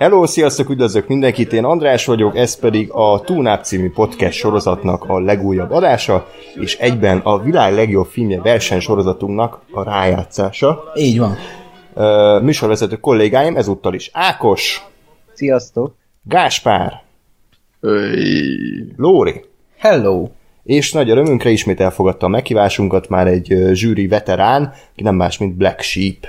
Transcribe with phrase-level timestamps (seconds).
[0.00, 5.20] Hello, sziasztok, üdvözlök mindenkit, én András vagyok, ez pedig a Túnáp című podcast sorozatnak a
[5.20, 10.92] legújabb adása, és egyben a világ legjobb filmje versenysorozatunknak a rájátszása.
[10.94, 11.36] Így van.
[11.94, 14.82] Uh, műsorvezető kollégáim ezúttal is Ákos,
[15.32, 15.94] Sziasztok!
[16.22, 17.02] Gáspár,
[17.80, 18.92] Öy.
[18.96, 19.44] Lóri,
[19.78, 20.28] Hello!
[20.64, 25.56] és nagy örömünkre ismét elfogadta a meghívásunkat már egy zsűri veterán, aki nem más, mint
[25.56, 26.26] Black Sheep.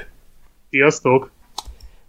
[0.70, 1.32] Sziasztok!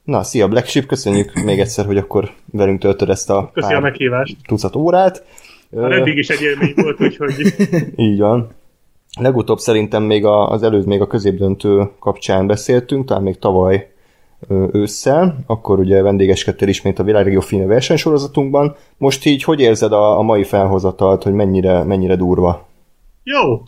[0.04, 3.80] Na, szia Black Sheep, köszönjük még egyszer, hogy akkor velünk töltöd ezt a Köszi a
[3.80, 4.36] meghívást.
[4.46, 5.24] tucat órát.
[5.70, 7.54] Már eddig is egy élmény volt, úgyhogy
[7.96, 8.48] Így van.
[9.20, 13.90] Legutóbb szerintem még a, az előző, még a középdöntő kapcsán beszéltünk, talán még tavaly
[14.72, 18.76] ősszel, akkor ugye vendégeskedtél ismét a Világregió Filme versenysorozatunkban.
[18.96, 22.66] Most így hogy érzed a, a mai felhozatalt, hogy mennyire, mennyire durva?
[23.24, 23.62] jó!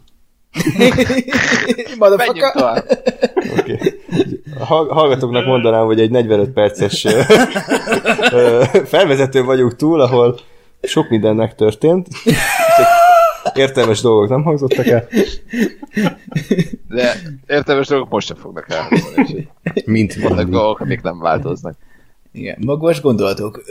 [2.17, 2.85] Menjünk tovább.
[3.59, 3.79] Okay.
[4.89, 7.07] Hallgatóknak mondanám, hogy egy 45 perces
[8.85, 10.39] felvezető vagyunk túl, ahol
[10.83, 12.09] sok minden megtörtént.
[12.77, 12.87] Csak
[13.55, 15.09] Értelmes dolgok nem hangzottak el.
[16.89, 17.15] De
[17.47, 19.49] értelmes dolgok most sem fognak elhangzani.
[19.85, 21.75] Mint Vannak dolgok, amik nem változnak.
[22.33, 23.63] Igen, magos gondolatok.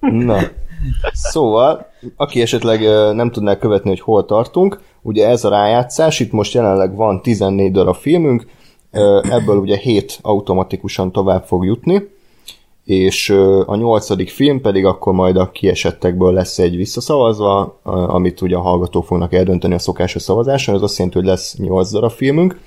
[0.00, 0.40] Na,
[1.12, 2.80] szóval, aki esetleg
[3.14, 7.72] nem tudná követni, hogy hol tartunk, ugye ez a rájátszás, itt most jelenleg van 14
[7.72, 8.46] darab filmünk,
[9.22, 12.14] ebből ugye 7 automatikusan tovább fog jutni,
[12.84, 13.30] és
[13.66, 19.04] a nyolcadik film pedig akkor majd a kiesettekből lesz egy visszaszavazva, amit ugye a hallgatók
[19.04, 22.60] fognak eldönteni a szokásos szavazáson, ez azt jelenti, hogy lesz 8 darab filmünk,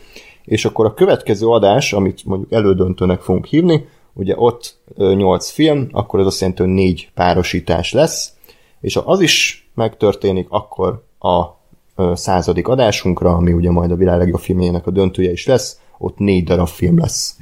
[0.45, 6.19] és akkor a következő adás, amit mondjuk elődöntőnek fogunk hívni, ugye ott 8 film, akkor
[6.19, 8.33] ez azt jelenti, hogy 4 párosítás lesz,
[8.81, 11.57] és ha az is megtörténik, akkor a
[12.15, 16.43] századik adásunkra, ami ugye majd a világ legjobb filmjének a döntője is lesz, ott 4
[16.43, 17.37] darab film lesz.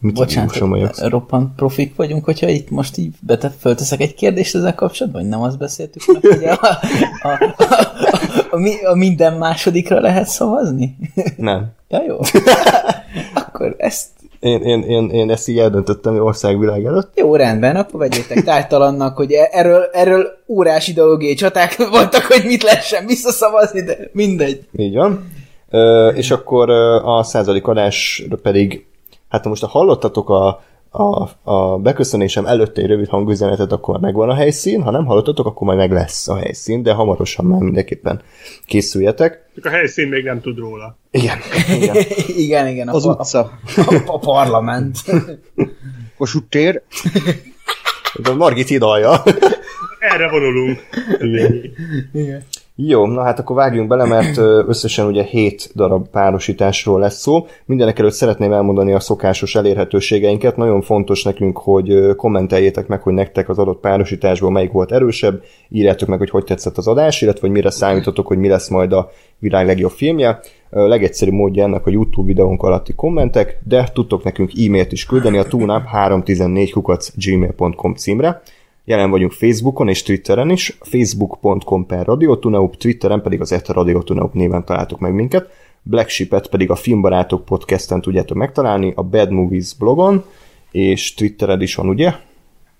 [0.00, 5.20] Mit Bocsánat, roppant profik vagyunk, hogyha itt most így bete, fölteszek egy kérdést ezzel kapcsolatban,
[5.22, 6.78] vagy nem azt beszéltük meg, hogy a, a,
[7.22, 10.96] a, a, a, a minden másodikra lehet szavazni?
[11.36, 11.72] Nem.
[11.88, 12.18] Ja, jó.
[13.46, 14.08] Akkor ezt
[14.46, 17.10] Én, én, én, én ezt így eldöntöttem országvilág előtt.
[17.14, 22.62] jó rendben, akkor vegyétek tártalannak, hogy e- erről, erről órás ideológiai csaták voltak, hogy mit
[22.62, 24.66] lehessen visszaszavazni, de mindegy.
[24.76, 25.32] Így van.
[25.70, 26.70] Ö, és akkor
[27.04, 28.86] a századik adásra pedig,
[29.28, 34.34] hát most ha hallottatok a, a, a beköszönésem előtt egy rövid hangüzenetet, akkor megvan a
[34.34, 38.22] helyszín, ha nem hallottatok, akkor majd meg lesz a helyszín, de hamarosan már mindenképpen
[38.66, 39.50] készüljetek.
[39.54, 40.96] Csak a helyszín még nem tud róla.
[41.10, 41.38] Igen,
[41.74, 41.96] igen.
[42.46, 42.88] Igen, igen.
[42.88, 43.50] A, Az a, utca.
[43.76, 44.98] a, a parlament.
[46.18, 46.82] Kossuth tér.
[48.22, 49.22] A Margit hidalja.
[49.98, 50.78] Erre vonulunk.
[52.12, 52.42] Igen.
[52.78, 54.36] Jó, na hát akkor vágjunk bele, mert
[54.68, 57.46] összesen ugye 7 darab párosításról lesz szó.
[57.64, 60.56] Mindenek előtt szeretném elmondani a szokásos elérhetőségeinket.
[60.56, 65.42] Nagyon fontos nekünk, hogy kommenteljétek meg, hogy nektek az adott párosításból melyik volt erősebb.
[65.68, 68.92] Írjátok meg, hogy hogy tetszett az adás, illetve hogy mire számítotok, hogy mi lesz majd
[68.92, 70.40] a világ legjobb filmje.
[70.70, 75.44] Legegyszerűbb módja ennek a YouTube videónk alatti kommentek, de tudtok nekünk e-mailt is küldeni a
[75.44, 78.42] tunap314 kukac gmail.com címre.
[78.88, 84.64] Jelen vagyunk Facebookon és Twitteren is, facebook.com per radiotunaup, Twitteren pedig az et radiotunaup néven
[84.64, 85.50] találtok meg minket,
[85.82, 90.24] Black Sheep-et pedig a Filmbarátok podcasten tudjátok megtalálni, a Bad Movies blogon,
[90.70, 92.12] és Twittered is van, ugye?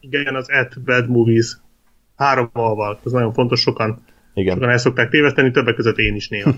[0.00, 1.56] Igen, az at bad movies.
[2.16, 3.00] Három alval.
[3.04, 4.04] Ez nagyon fontos, sokan,
[4.38, 4.54] Igen.
[4.54, 6.50] sokan el szokták téveszteni, többek között én is néha.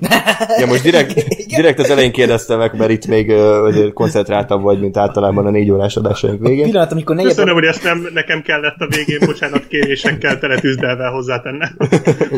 [0.61, 4.97] Ja, most direkt, direkt az elején kérdeztem meg, mert itt még azért koncentráltabb vagy, mint
[4.97, 6.65] általában a négy órás adásaink végén.
[6.65, 11.77] Pillanat, amikor negyed Köszönöm, hogy ezt nem nekem kellett a végén, bocsánat, kérésekkel teletűzdelve hozzátennem.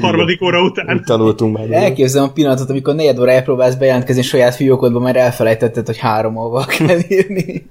[0.00, 0.95] Harmadik óra után.
[0.95, 1.67] Úgy tanultunk már.
[1.71, 6.67] Elképzelem a pillanatot, amikor negyed óra elpróbálsz bejelentkezni saját fiókodba, mert elfelejtetted, hogy három olval
[6.67, 7.69] kell írni.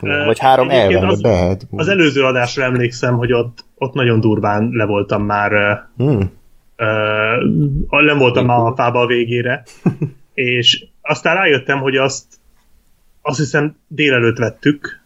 [0.00, 1.60] Vagy három elven, az- bad.
[1.70, 5.52] Az előző adásra emlékszem, hogy ott, ott nagyon durván le voltam már
[5.96, 6.30] Hmm.
[6.78, 9.62] Uh, nem voltam már a fába a végére,
[10.34, 12.24] és aztán rájöttem, hogy azt
[13.26, 15.00] azt hiszem délelőtt vettük,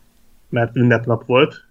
[0.48, 1.64] mert ünnepnap volt,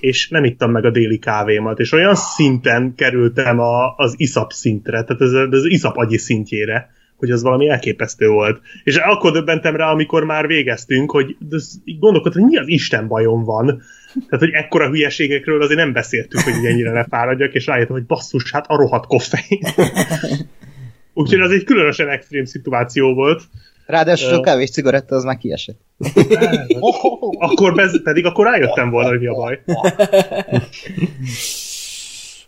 [0.00, 5.02] és nem ittam meg a déli kávémat, és olyan szinten kerültem a, az iszap szintre,
[5.04, 8.60] tehát ez, az iszap agyi szintjére, hogy az valami elképesztő volt.
[8.84, 11.36] És akkor döbbentem rá, amikor már végeztünk, hogy
[11.84, 13.82] így gondolkodtam, hogy mi az Isten bajom van.
[14.14, 18.06] Tehát, hogy ekkora hülyeségekről azért nem beszéltünk, hogy így ennyire ne fáradjak, és rájöttem, hogy
[18.06, 19.60] basszus, hát a rohadt koffein.
[21.14, 23.42] Úgyhogy az egy különösen extrém szituáció volt.
[23.86, 25.80] Ráadásul a kávés cigaretta az már kiesett.
[27.38, 29.60] Akkor bez, pedig akkor rájöttem volna, hogy mi a baj.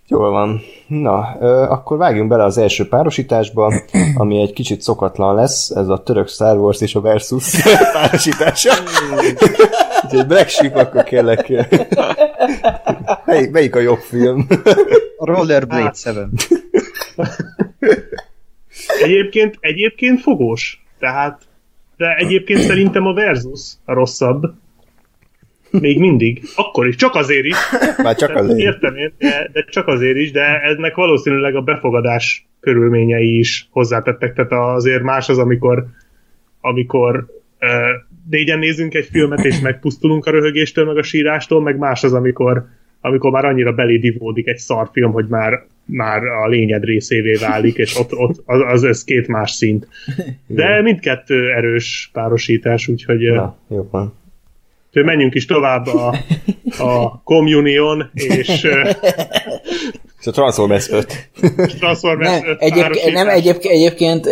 [0.09, 0.63] Jól van.
[0.87, 3.73] Na, ö, akkor vágjunk bele az első párosításba,
[4.15, 7.63] ami egy kicsit szokatlan lesz, ez a török Star Wars és a Versus
[7.93, 8.73] párosítása.
[10.05, 11.53] Úgyhogy Black Sheep, akkor kérlek.
[13.25, 14.47] Melyik, melyik a jobb film?
[15.17, 16.49] A Rollerblade 7.
[19.03, 20.85] Egyébként, egyébként fogós.
[20.99, 21.41] Tehát,
[21.97, 24.43] de egyébként szerintem a Versus a rosszabb.
[25.71, 26.43] Még mindig.
[26.57, 26.95] Akkor is.
[26.95, 27.57] Csak azért is.
[28.03, 28.59] Már csak azért.
[28.59, 34.35] Értem én, de, de csak azért is, de ennek valószínűleg a befogadás körülményei is hozzátettek.
[34.35, 35.87] Tehát azért más az, amikor,
[36.61, 37.27] amikor
[37.61, 37.71] uh,
[38.31, 42.67] négyen nézünk egy filmet, és megpusztulunk a röhögéstől, meg a sírástól, meg más az, amikor,
[43.01, 48.15] amikor már annyira belédivódik egy szarfilm, hogy már, már a lényed részévé válik, és ott,
[48.15, 49.89] ott az, az, ez két más szint.
[50.47, 54.15] De mindkettő erős párosítás, úgyhogy Na, jó van.
[54.97, 56.15] Úgyhogy menjünk is tovább a,
[56.79, 58.49] a Communion és
[60.21, 61.29] És a Transformers 5.
[61.79, 63.13] Transformers Nem, öt egyébként, párosítás.
[63.13, 64.29] nem egyébként, egyébként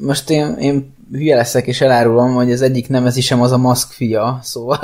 [0.00, 4.38] most én, én hülye leszek és elárulom, hogy az egyik nemezisem az a maszk fia,
[4.42, 4.78] szóval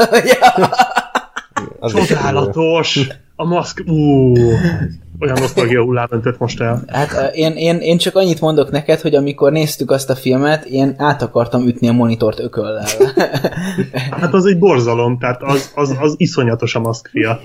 [1.94, 3.06] is- Csodálatos!
[3.36, 3.82] A maszk...
[3.86, 4.32] Ú,
[5.20, 6.82] olyan nosztalgia hullám öntött most el.
[6.86, 10.94] Hát én, én, én csak annyit mondok neked, hogy amikor néztük azt a filmet, én
[10.98, 12.86] át akartam ütni a monitort ököllel.
[14.20, 17.40] Hát az egy borzalom, tehát az, az, az iszonyatos a maszk fia.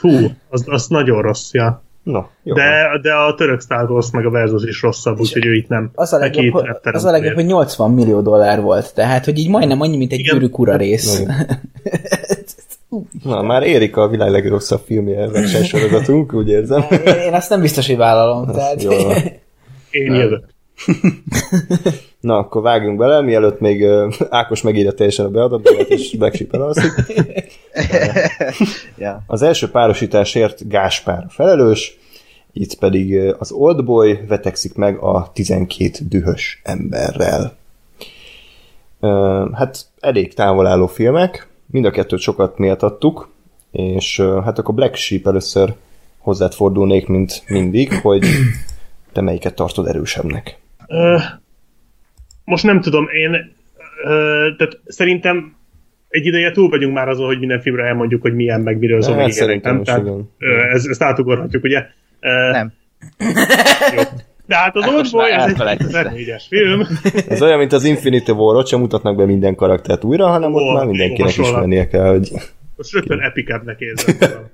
[0.00, 0.10] Hú,
[0.48, 1.82] az, az nagyon rossz, ja.
[2.02, 2.54] Na, jó.
[2.54, 5.90] De, de a török Star Wars meg a Versus is rosszabb, úgyhogy ő itt nem.
[5.94, 9.48] Az a legjobb, hogy, az a legjobb, hogy 80 millió dollár volt, tehát hogy így
[9.48, 11.22] majdnem annyi, mint egy gyűrűk ura rész.
[12.94, 13.36] Igen.
[13.36, 16.84] Na, már érik a világ legrosszabb filmje versenysorozatunk, úgy érzem.
[17.06, 18.46] én, én azt nem biztos, hogy vállalom.
[18.52, 19.16] Tehát, Jól van.
[19.90, 20.44] Én jövök.
[22.20, 26.54] Na, akkor vágjunk bele, mielőtt még uh, Ákos megírja teljesen a beadatbélet, és Black Sheep
[26.54, 26.92] elalszik.
[29.26, 31.98] Az első párosításért Gáspár a felelős,
[32.52, 37.56] itt pedig az Oldboy vetekszik meg a 12 dühös emberrel.
[39.00, 43.28] Uh, hát elég távol álló filmek, mind a kettőt sokat méltattuk,
[43.70, 45.74] és hát akkor Black Sheep először
[46.18, 48.26] hozzád fordulnék, mint mindig, hogy
[49.12, 50.58] te melyiket tartod erősebbnek.
[52.44, 53.54] Most nem tudom, én
[54.56, 55.56] tehát szerintem
[56.08, 59.14] egy ideje túl vagyunk már azon, hogy minden filmre elmondjuk, hogy milyen, meg miről szól,
[59.14, 59.84] Hát meg ilyenek, szerintem nem?
[59.84, 60.30] Tehát, igen.
[60.72, 61.86] ezt, ezt átugorhatjuk, ugye?
[62.50, 62.72] Nem.
[63.96, 64.02] Jó.
[64.46, 66.86] De hát az Oldboy, ez egy reményes film.
[67.28, 70.62] Ez olyan, mint az Infinity War, ott sem mutatnak be minden karaktert újra, hanem ott
[70.62, 72.30] Ó, már mindenkinek ismernie kell, hogy
[72.76, 74.46] Most rögtön epikebbnek érzem.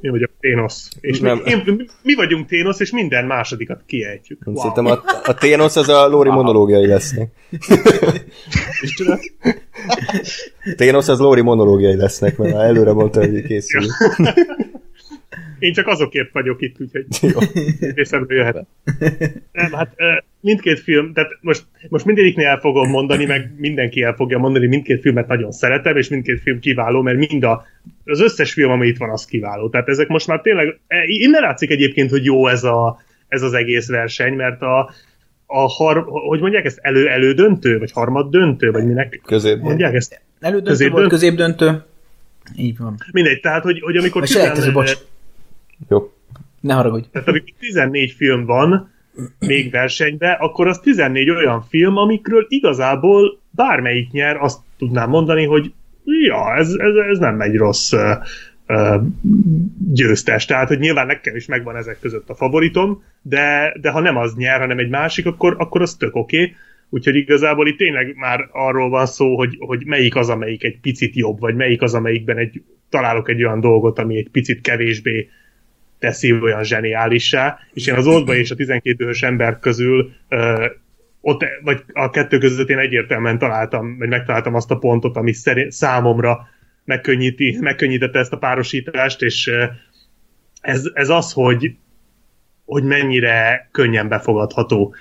[0.00, 0.88] Mi vagyok Ténosz.
[1.00, 1.42] És mi, Nem.
[1.44, 4.42] én, mi vagyunk Ténosz, és minden másodikat kiejtjük.
[4.44, 4.54] wow.
[4.54, 4.74] Wow.
[4.74, 7.28] szerintem a, a Thanos az a Lóri monológiai lesznek.
[10.76, 13.82] Thanos az Lóri monológiai lesznek, mert előre mondta, hogy készül.
[15.58, 17.06] Én csak azokért vagyok itt, úgyhogy
[17.94, 18.66] részemről jöhet.
[19.52, 19.94] Nem, hát
[20.40, 25.00] mindkét film, tehát most, most mindegyiknél el fogom mondani, meg mindenki el fogja mondani, mindkét
[25.00, 27.64] filmet nagyon szeretem, és mindkét film kiváló, mert mind a,
[28.04, 29.68] az összes film, ami itt van, az kiváló.
[29.68, 33.52] Tehát ezek most már tényleg, e, innen látszik egyébként, hogy jó ez, a, ez az
[33.52, 34.90] egész verseny, mert a,
[35.46, 39.64] a har, hogy mondják ezt, elő-elődöntő, vagy harmad döntő, vagy minek Középben.
[39.64, 40.20] mondják ezt?
[40.40, 41.00] Elődöntő Középdöntő?
[41.00, 41.82] volt, középdöntő.
[42.56, 42.96] Így van.
[43.12, 44.22] Mindegy, tehát, hogy, hogy amikor
[44.54, 44.96] Vagy bocs.
[45.88, 46.12] Jó.
[46.60, 47.06] Ne haragudj.
[47.12, 48.92] Tehát amikor 14 film van
[49.38, 55.72] még versenyben, akkor az 14 olyan film, amikről igazából bármelyik nyer, azt tudnám mondani, hogy
[56.04, 59.02] ja, ez, ez, ez nem egy rossz uh,
[59.92, 60.44] győztes.
[60.44, 64.34] Tehát, hogy nyilván nekem is megvan ezek között a favoritom, de, de ha nem az
[64.34, 66.42] nyer, hanem egy másik, akkor, akkor az tök oké.
[66.42, 66.54] Okay.
[66.90, 71.14] Úgyhogy igazából itt tényleg már arról van szó, hogy, hogy melyik az, amelyik egy picit
[71.14, 75.28] jobb, vagy melyik az, amelyikben egy, találok egy olyan dolgot, ami egy picit kevésbé
[76.04, 80.66] teszi olyan zseniálissá, és én az Oldba és a 12 dühös ember közül ö,
[81.20, 85.72] ott, vagy a kettő között én egyértelműen találtam, vagy megtaláltam azt a pontot, ami szerint,
[85.72, 86.48] számomra
[86.84, 89.50] megkönnyíti, megkönnyítette ezt a párosítást, és
[90.60, 91.74] ez, ez az, hogy,
[92.64, 94.94] hogy mennyire könnyen befogadható.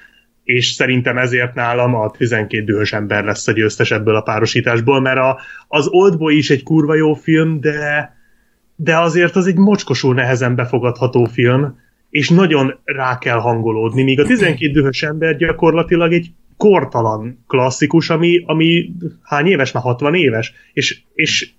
[0.43, 5.19] És szerintem ezért nálam a 12 dühös ember lesz a győztes ebből a párosításból, mert
[5.19, 8.13] a, az Oldboy is egy kurva jó film, de,
[8.75, 14.25] de azért az egy mocskosul nehezen befogadható film, és nagyon rá kell hangolódni, míg a
[14.25, 19.71] 12 dühös ember gyakorlatilag egy kortalan klasszikus, ami, ami hány éves?
[19.71, 21.49] Már 60 éves, és, és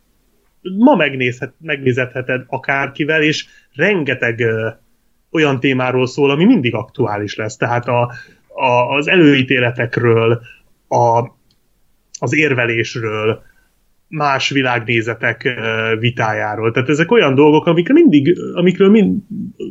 [0.79, 4.69] ma megnézhet, megnézheted akárkivel, és rengeteg ö,
[5.31, 7.57] olyan témáról szól, ami mindig aktuális lesz.
[7.57, 8.13] Tehát a,
[8.49, 10.41] a, az előítéletekről,
[10.89, 11.29] a,
[12.19, 13.43] az érvelésről,
[14.09, 15.61] más világnézetek
[15.99, 16.71] vitájáról.
[16.71, 19.23] Tehát ezek olyan dolgok, amikről mindig, amikről mind,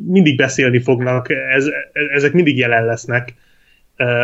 [0.05, 1.65] mindig beszélni fognak, ez,
[2.13, 3.33] ezek mindig jelen lesznek.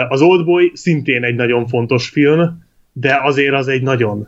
[0.09, 2.63] Az Oldboy szintén egy nagyon fontos film,
[2.93, 4.27] de azért az egy nagyon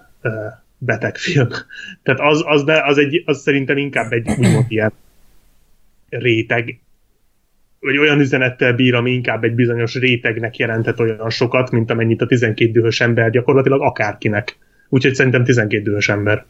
[0.78, 1.48] beteg film.
[2.04, 4.92] Tehát az, az, de az, egy, az szerintem inkább egy úgymond ilyen
[6.10, 6.80] réteg,
[7.80, 12.26] vagy olyan üzenettel bír, ami inkább egy bizonyos rétegnek jelentett olyan sokat, mint amennyit a
[12.26, 14.58] 12 dühös ember gyakorlatilag akárkinek.
[14.94, 16.46] Úgyhogy szerintem 12 dühös ember.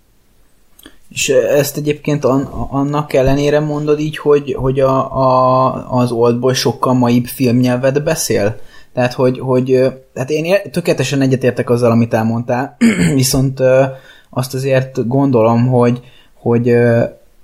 [1.09, 6.93] És ezt egyébként an, annak ellenére mondod így, hogy, hogy a, a, az Oldboy sokkal
[6.93, 8.59] maibb filmnyelvet beszél?
[8.93, 12.77] Tehát, hogy, hogy hát én tökéletesen egyetértek azzal, amit elmondtál,
[13.13, 13.59] viszont
[14.29, 16.01] azt azért gondolom, hogy,
[16.33, 16.75] hogy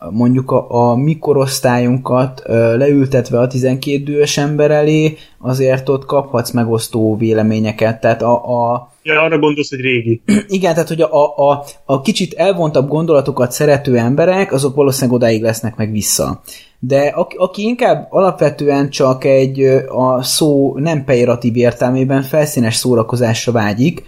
[0.10, 2.42] mondjuk a, a mi korosztályunkat
[2.78, 8.00] leültetve a 12 dühös ember elé, azért ott kaphatsz megosztó véleményeket.
[8.02, 10.22] Tehát a, a, Ja, arra gondolsz, hogy régi.
[10.48, 15.76] igen, tehát hogy a, a, a kicsit elvontabb gondolatokat szerető emberek, azok valószínűleg odáig lesznek
[15.76, 16.42] meg vissza.
[16.80, 24.04] De aki, aki inkább alapvetően csak egy a szó nem pejoratív értelmében felszínes szórakozásra vágyik,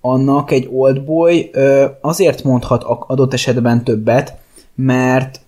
[0.00, 1.50] annak egy oldboy
[2.00, 4.36] azért mondhat adott esetben többet,
[4.74, 5.40] mert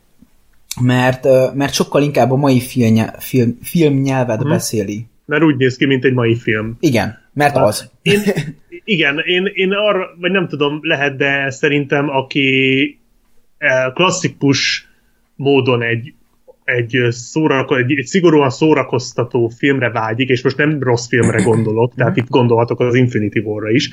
[0.80, 4.48] mert, mert sokkal inkább a mai film, film, filmnyelvet Mhm.
[4.48, 5.06] beszéli.
[5.26, 6.76] Mert úgy néz ki, mint egy mai film.
[6.80, 7.90] Igen, mert az.
[8.02, 8.20] Én,
[8.84, 12.98] igen, én, én arra, vagy nem tudom, lehet, de szerintem aki
[13.58, 14.88] eh, klasszikus
[15.36, 16.14] módon egy,
[16.64, 22.16] egy, szórako, egy, egy szigorúan szórakoztató filmre vágyik, és most nem rossz filmre gondolok, tehát
[22.16, 23.90] itt gondolhatok az Infinity War-ra is,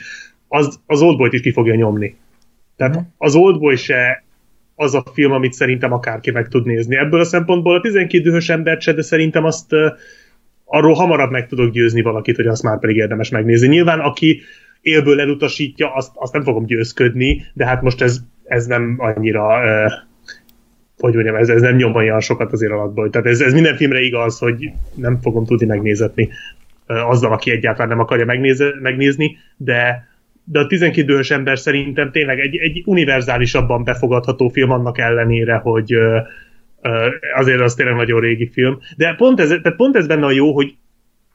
[0.48, 2.16] az, az Oldboy-t is ki fogja nyomni.
[2.76, 4.24] Tehát az Oldboy se
[4.82, 6.98] az a film, amit szerintem akárki meg tud nézni.
[6.98, 9.92] Ebből a szempontból a 12 dühös embert se, de szerintem azt eh,
[10.66, 13.68] arról hamarabb meg tudok győzni valakit, hogy azt már pedig érdemes megnézni.
[13.68, 14.42] Nyilván, aki
[14.82, 19.92] élből elutasítja, azt, azt nem fogom győzködni, de hát most ez, ez nem annyira uh,
[20.98, 23.10] hogy mondjam, ez, ez nem nyom olyan sokat azért alatból.
[23.10, 26.30] Tehát ez, ez minden filmre igaz, hogy nem fogom tudni megnézetni
[26.88, 30.10] uh, azzal, aki egyáltalán nem akarja megnéze, megnézni, de
[30.52, 35.96] de a 12 dühös ember szerintem tényleg egy, egy univerzálisabban befogadható film annak ellenére, hogy
[35.96, 36.16] uh,
[36.82, 38.80] uh, azért az tényleg nagyon régi film.
[38.98, 40.76] De pont ez, tehát pont ez benne a jó, hogy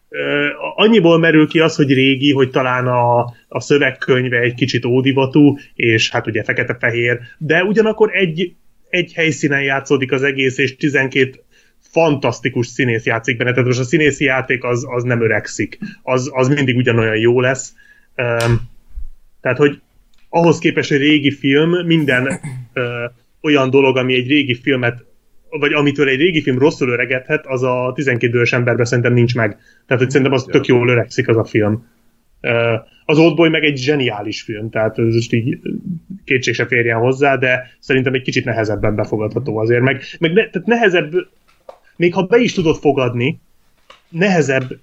[0.08, 3.18] uh, annyiból merül ki az, hogy régi, hogy talán a,
[3.48, 8.54] a szövegkönyve egy kicsit ódivatú, és hát ugye fekete-fehér, de ugyanakkor egy,
[8.88, 11.40] egy helyszínen játszódik az egész, és 12
[11.80, 16.48] fantasztikus színész játszik benne, tehát most a színészi játék az, az nem öregszik, az, az
[16.48, 17.72] mindig ugyanolyan jó lesz.
[18.16, 18.74] Um,
[19.46, 19.80] tehát, hogy
[20.28, 22.40] ahhoz képest, hogy régi film, minden
[22.72, 23.04] ö,
[23.42, 25.04] olyan dolog, ami egy régi filmet,
[25.48, 29.58] vagy amitől egy régi film rosszul öregedhet, az a 12 idős emberben szerintem nincs meg.
[29.86, 31.86] Tehát, hogy szerintem az tök jól öregszik az a film.
[32.40, 32.74] Ö,
[33.04, 35.58] az Oldboy meg egy zseniális film, tehát ez most így
[36.24, 39.82] kétség se férjen hozzá, de szerintem egy kicsit nehezebben befogadható azért.
[39.82, 41.12] Meg, meg ne, tehát nehezebb,
[41.96, 43.40] még ha be is tudod fogadni,
[44.08, 44.78] nehezebb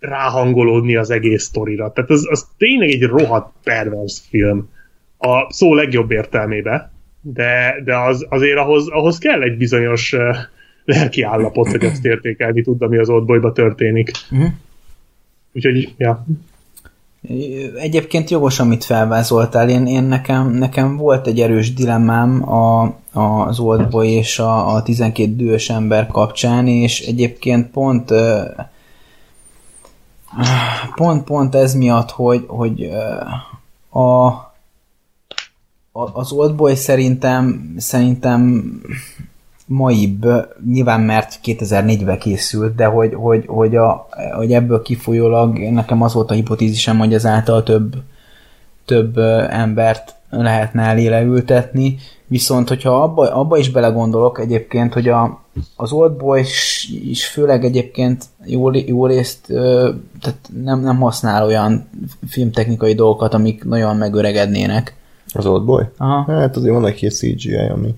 [0.00, 1.92] ráhangolódni az egész sztorira.
[1.92, 4.68] Tehát az, az tényleg egy rohadt pervers film.
[5.18, 10.36] A szó legjobb értelmébe, de, de az, azért ahhoz, ahhoz kell egy bizonyos uh,
[10.84, 14.10] lelki állapot, hogy azt értékelni tud, ami az oldbolyba történik.
[14.30, 14.44] Mhm.
[15.52, 16.26] Úgyhogy, ja.
[17.76, 19.68] Egyébként jogos, amit felvázoltál.
[19.68, 24.82] Én, én nekem, nekem volt egy erős dilemmám a, a, az Oldboy és a, a
[24.82, 28.40] 12 dühös ember kapcsán, és egyébként pont ö,
[30.94, 32.90] pont, pont ez miatt, hogy, hogy
[33.88, 34.00] a,
[35.92, 38.72] a, az Oldboy szerintem szerintem
[39.66, 40.26] maibb,
[40.66, 46.30] nyilván mert 2004-ben készült, de hogy, hogy, hogy, a, hogy ebből kifolyólag nekem az volt
[46.30, 47.94] a hipotézisem, hogy ezáltal több,
[48.84, 49.18] több
[49.48, 51.96] embert lehetne elé leültetni,
[52.26, 55.40] viszont hogyha abba, abba is belegondolok egyébként, hogy a,
[55.76, 59.46] az Oldboy is, is főleg egyébként jó, jó részt
[60.20, 61.88] tehát nem, nem használ olyan
[62.28, 64.96] filmtechnikai dolgokat, amik nagyon megöregednének.
[65.32, 65.84] Az Oldboy?
[65.96, 66.32] Aha.
[66.32, 67.94] Hát azért van egy CGI, ami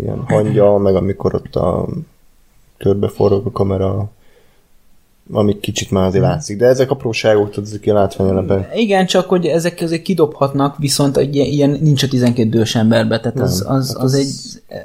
[0.00, 1.86] ilyen hangya, meg amikor ott a
[2.78, 4.10] körbeforog a kamera,
[5.32, 6.58] ami kicsit már azért látszik.
[6.58, 8.66] De ezek apróságok, tudod, ezek ilyen látványelemben.
[8.74, 13.20] Igen, csak hogy ezek azért kidobhatnak, viszont egy ilyen, ilyen nincs a 12 dős emberbe,
[13.20, 14.28] tehát az, Nem, az, hát az, az egy...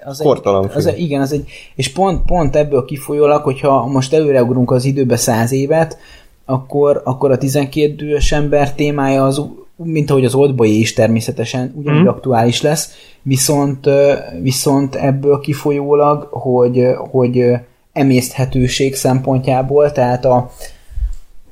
[0.05, 4.13] Az kortalan egy, az egy, Igen, az egy, és pont, pont ebből kifolyólag, hogyha most
[4.13, 5.97] előreugrunk az időbe száz évet,
[6.45, 9.41] akkor, akkor a 12 dühös ember témája az,
[9.75, 12.09] mint ahogy az Oldboy is természetesen ugyanúgy Mhm.
[12.09, 13.89] aktuális lesz, viszont,
[14.41, 17.43] viszont ebből kifolyólag, hogy, hogy
[17.93, 20.51] emészthetőség szempontjából, tehát a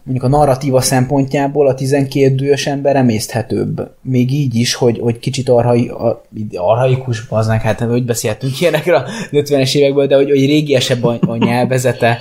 [0.04, 3.92] mondjuk a narratíva szempontjából a 12 dühös ember emészthetőbb.
[4.02, 9.06] Még így is, hogy, hogy kicsit arhai, a, arhaikus, bazdnak, hát hogy beszéltünk ilyenekre a
[9.32, 12.20] 50-es évekből, de hogy, hogy régiesebb a, a nyelvezete.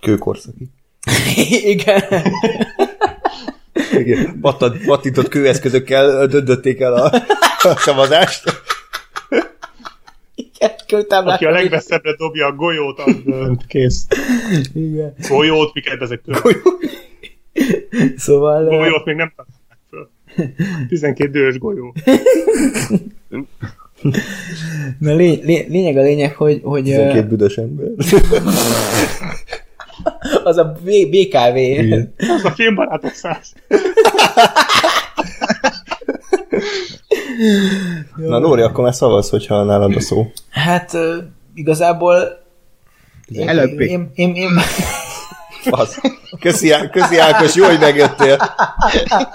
[0.00, 0.70] Kőkorszaki.
[1.74, 2.02] Igen.
[3.92, 4.38] Igen.
[4.40, 7.12] Pattant, pattintott kőeszközökkel döntötték el a,
[7.62, 8.42] a szavazást.
[10.86, 11.34] Kőtáblák.
[11.34, 14.06] Aki a legmesszebbre dobja a golyót, az dönt, kész.
[14.74, 15.14] Igen.
[15.28, 16.38] Golyót, miket ezek tőle?
[18.16, 18.64] Szóval...
[18.64, 20.08] ö, Golyót még nem találták föl.
[20.88, 21.94] 12 dős golyó.
[24.98, 27.86] Na, lé, lé, lényeg a lényeg, hogy, hogy ö, 12 büdös ember.
[30.44, 31.56] az a B- BKV.
[31.56, 32.14] Igen.
[32.18, 33.52] Az a filmbarátok száz.
[38.16, 40.32] Na Nóri, akkor már szavaz, hogyha nálad a szó.
[40.50, 40.96] Hát
[41.54, 42.42] igazából
[43.46, 43.80] Előbb.
[43.80, 44.50] én, én, én,
[45.70, 45.98] Fasz.
[46.40, 48.54] Köszi, köszi Ákos, jó, hogy megjöttél.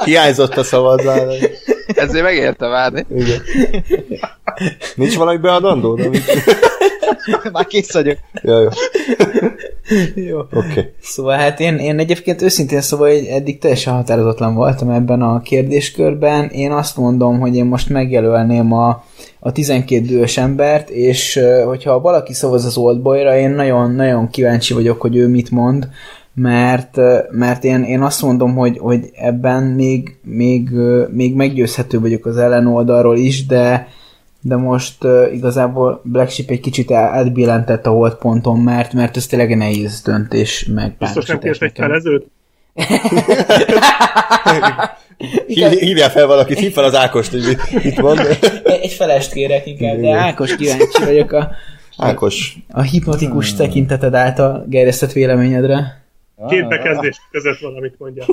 [0.05, 1.39] Hiányzott a szavazás.
[1.87, 3.05] Ezért megérte várni.
[3.15, 3.41] Igen.
[4.95, 5.99] Nincs valami beadandó?
[6.05, 6.23] Amit...
[7.53, 8.17] Már kész vagyok.
[8.41, 8.69] Ja, jó.
[10.29, 10.39] jó.
[10.39, 10.91] Okay.
[11.01, 16.49] Szóval hát én, én egyébként őszintén szóval hogy eddig teljesen határozatlan voltam ebben a kérdéskörben.
[16.49, 19.03] Én azt mondom, hogy én most megjelölném a,
[19.39, 25.15] a 12 dühös embert, és hogyha valaki szavaz az Oldboyra, én nagyon-nagyon kíváncsi vagyok, hogy
[25.15, 25.87] ő mit mond,
[26.33, 26.97] mert,
[27.31, 30.69] mert én, én azt mondom, hogy, hogy ebben még, még,
[31.11, 33.87] még meggyőzhető vagyok az ellenoldalról is, de,
[34.41, 39.25] de most uh, igazából Black Sheep egy kicsit átbillentett a volt ponton, mert, mert ez
[39.25, 42.25] tényleg nehéz döntés, meg Biztos nem kért egy felezőt?
[45.47, 48.19] Hív- Hívjál fel valakit, hív fel az Ákost, hogy mit- mond.
[48.63, 50.11] Egy felest kérek inkább, de.
[50.11, 51.51] Ákos kíváncsi vagyok a,
[51.97, 56.03] Ákos, a hipnotikus tekinteted által gerjesztett véleményedre.
[56.49, 58.27] Két bekezdés között valamit mondjál.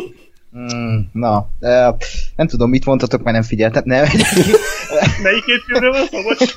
[0.58, 1.94] Mm, na, eh,
[2.36, 3.82] nem tudom, mit mondtatok, mert nem figyeltem.
[3.86, 4.04] Nem,
[5.22, 6.22] Melyik két filmről van szó?
[6.22, 6.54] Bocs.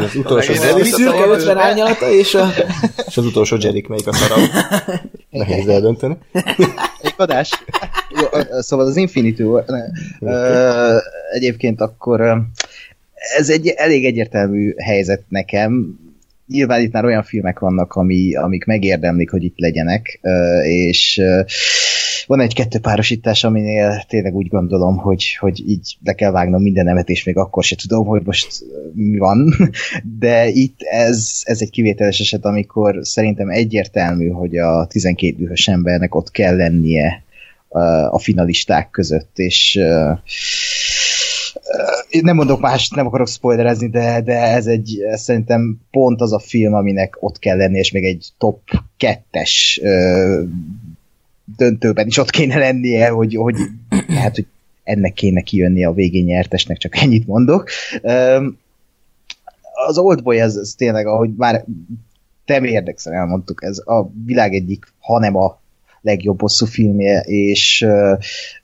[0.00, 2.48] az utolsó Megint A szürke 50 árnyalata és a...
[3.06, 4.48] és az utolsó Jerik, melyik a szarabb.
[5.30, 6.16] Nehéz eldönteni.
[7.02, 7.50] egy adás.
[8.50, 9.84] Szóval az Infinity War, ne,
[10.20, 10.96] ö,
[11.30, 12.42] egyébként akkor
[13.36, 15.98] ez egy elég egyértelmű helyzet nekem.
[16.46, 21.40] Nyilván itt már olyan filmek vannak, ami, amik megérdemlik, hogy itt legyenek, ö, és ö,
[22.28, 27.08] van egy-kettő párosítás, aminél tényleg úgy gondolom, hogy, hogy így le kell vágnom minden nevet,
[27.08, 29.54] és még akkor se tudom, hogy most mi van.
[30.18, 36.14] De itt ez, ez egy kivételes eset, amikor szerintem egyértelmű, hogy a 12 dühös embernek
[36.14, 37.22] ott kell lennie
[38.10, 39.80] a finalisták között, és
[42.20, 46.74] nem mondok más, nem akarok spoilerezni, de, de ez egy, szerintem pont az a film,
[46.74, 48.60] aminek ott kell lenni, és még egy top
[48.96, 49.80] kettes
[51.56, 53.56] döntőben is ott kéne lennie, hogy, hogy,
[54.08, 54.46] hát, hogy
[54.82, 57.68] ennek kéne kijönni a végén nyertesnek, csak ennyit mondok.
[59.86, 61.64] Az Oldboy, ez, ez tényleg, ahogy már
[62.44, 65.60] te érdekszel, elmondtuk, ez a világ egyik, hanem a
[66.00, 67.86] legjobb hosszú filmje, és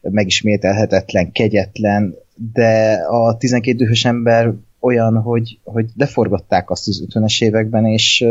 [0.01, 2.15] megismételhetetlen, kegyetlen,
[2.53, 4.53] de a 12 dühös ember
[4.85, 8.25] olyan, hogy, hogy leforgatták azt az 50-es években, és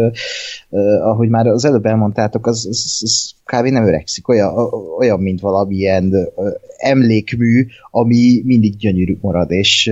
[0.69, 3.65] uh, ahogy már az előbb elmondtátok, az, az, az kb.
[3.65, 4.53] nem öregszik, olyan,
[4.97, 6.29] olyan mint valamilyen
[6.77, 9.91] emlékmű, ami mindig gyönyörű marad, és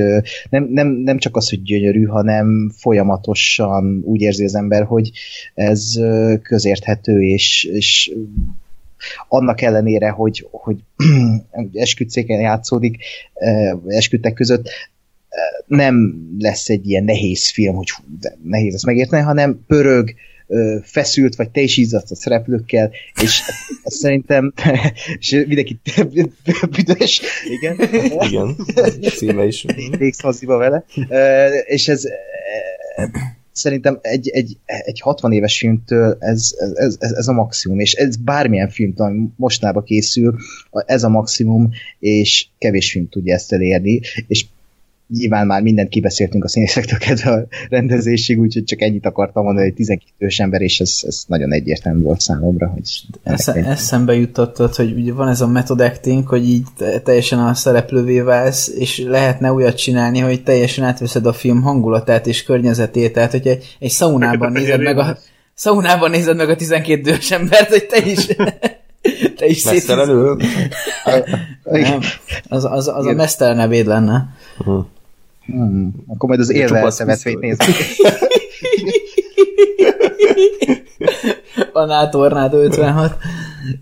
[0.50, 5.12] nem, nem, nem csak az, hogy gyönyörű, hanem folyamatosan úgy érzi az ember, hogy
[5.54, 5.94] ez
[6.42, 8.16] közérthető, és, és
[9.28, 10.78] annak ellenére, hogy, hogy
[11.74, 12.98] esküdszéken játszódik,
[13.88, 14.70] esküdtek között,
[15.68, 20.14] nem lesz egy ilyen nehéz film, hogy hú, de nehéz ezt megérteni, hanem pörög,
[20.84, 23.42] feszült, vagy te is izzadsz a szereplőkkel, és
[23.84, 24.54] azt szerintem,
[25.20, 25.80] és mindenki
[26.76, 27.80] büdös, igen,
[28.20, 28.56] Igen,
[29.10, 29.66] címe is.
[29.98, 30.86] végsz haziba vele,
[31.66, 32.04] és ez
[33.52, 38.16] szerintem egy, egy, egy 60 éves filmtől ez, ez, ez, ez a maximum, és ez
[38.16, 40.36] bármilyen filmtől, ami mostanában készül,
[40.86, 44.46] ez a maximum, és kevés film tudja ezt elérni, és
[45.14, 49.76] nyilván már mindent kibeszéltünk a színészektől kezdve a rendezésig, úgyhogy csak ennyit akartam mondani, hogy
[49.76, 52.82] 12 ős ember, és ez, ez nagyon egyértelmű volt számomra, hogy
[53.24, 57.54] Esze, eszembe jutottad, hogy ugye van ez a method acting, hogy így te- teljesen a
[57.54, 63.32] szereplővé válsz, és lehetne olyat csinálni, hogy teljesen átveszed a film hangulatát és környezetét, tehát
[63.32, 65.18] hogy egy, egy szaunában nézed meg a
[65.54, 68.26] szaunában nézed meg a 12 dős embert, hogy te is
[69.38, 69.90] te is szét...
[72.50, 73.16] Az, az, az a Igen.
[73.16, 74.30] mesztelen ebéd lenne.
[75.46, 76.50] Hmm, akkor majd az
[76.92, 77.68] szemetvényt pisztoly.
[77.68, 77.76] nézzük.
[81.74, 83.18] A NATO Tornado 56.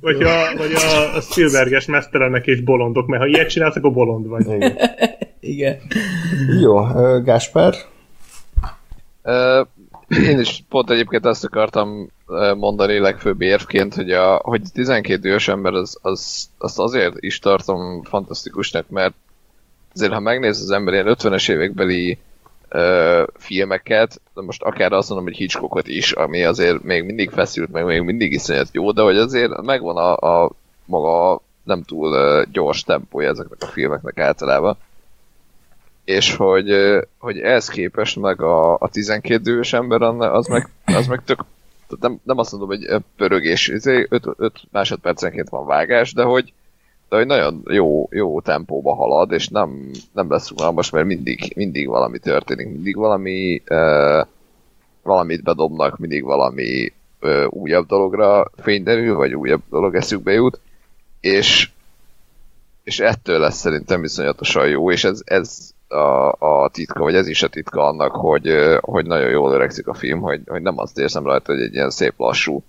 [0.02, 4.46] Vagy a, vagy a Spielberges mesztelenek és bolondok, mert ha ilyet csinálsz, akkor bolond vagy.
[4.46, 4.78] Igen.
[5.40, 5.78] Igen.
[6.62, 6.84] Jó,
[7.24, 7.74] Gáspár?
[10.08, 12.10] Én is pont egyébként azt akartam
[12.58, 18.04] mondani legfőbb érvként, hogy a, hogy 12 éves ember az, az, azt azért is tartom
[18.04, 19.14] fantasztikusnak, mert
[20.00, 22.18] azért ha megnéz az ember ilyen 50-es évekbeli
[22.70, 27.72] ö, filmeket, de most akár azt mondom, hogy Hitchcockot is, ami azért még mindig feszült,
[27.72, 30.52] meg még mindig iszonyat jó, de hogy azért megvan a, a
[30.86, 34.78] maga nem túl ö, gyors tempója ezeknek a filmeknek általában.
[36.06, 41.08] És hogy, ö, hogy ehhez képest meg a, a 12 éves ember az meg, az
[41.08, 41.46] meg tök
[41.90, 44.10] tehát nem, nem azt mondom, hogy pörögés, 5
[44.72, 46.54] másodpercenként van vágás, de hogy,
[47.10, 51.88] de hogy nagyon jó, jó tempóba halad, és nem, nem lesz unalmas, mert mindig, mindig
[51.88, 54.28] valami történik, mindig valami uh,
[55.04, 60.60] valamit bedobnak, mindig valami uh, újabb dologra fényderül, vagy újabb dolog eszükbe jut,
[61.20, 61.70] és,
[62.84, 67.44] és ettől lesz szerintem viszonyatosan jó, és ez, ez a, a titka, vagy ez is
[67.44, 71.24] a titka annak, hogy, hogy nagyon jól öregszik a film, hogy, hogy nem azt érzem
[71.24, 72.64] rajta, hogy egy ilyen szép lassú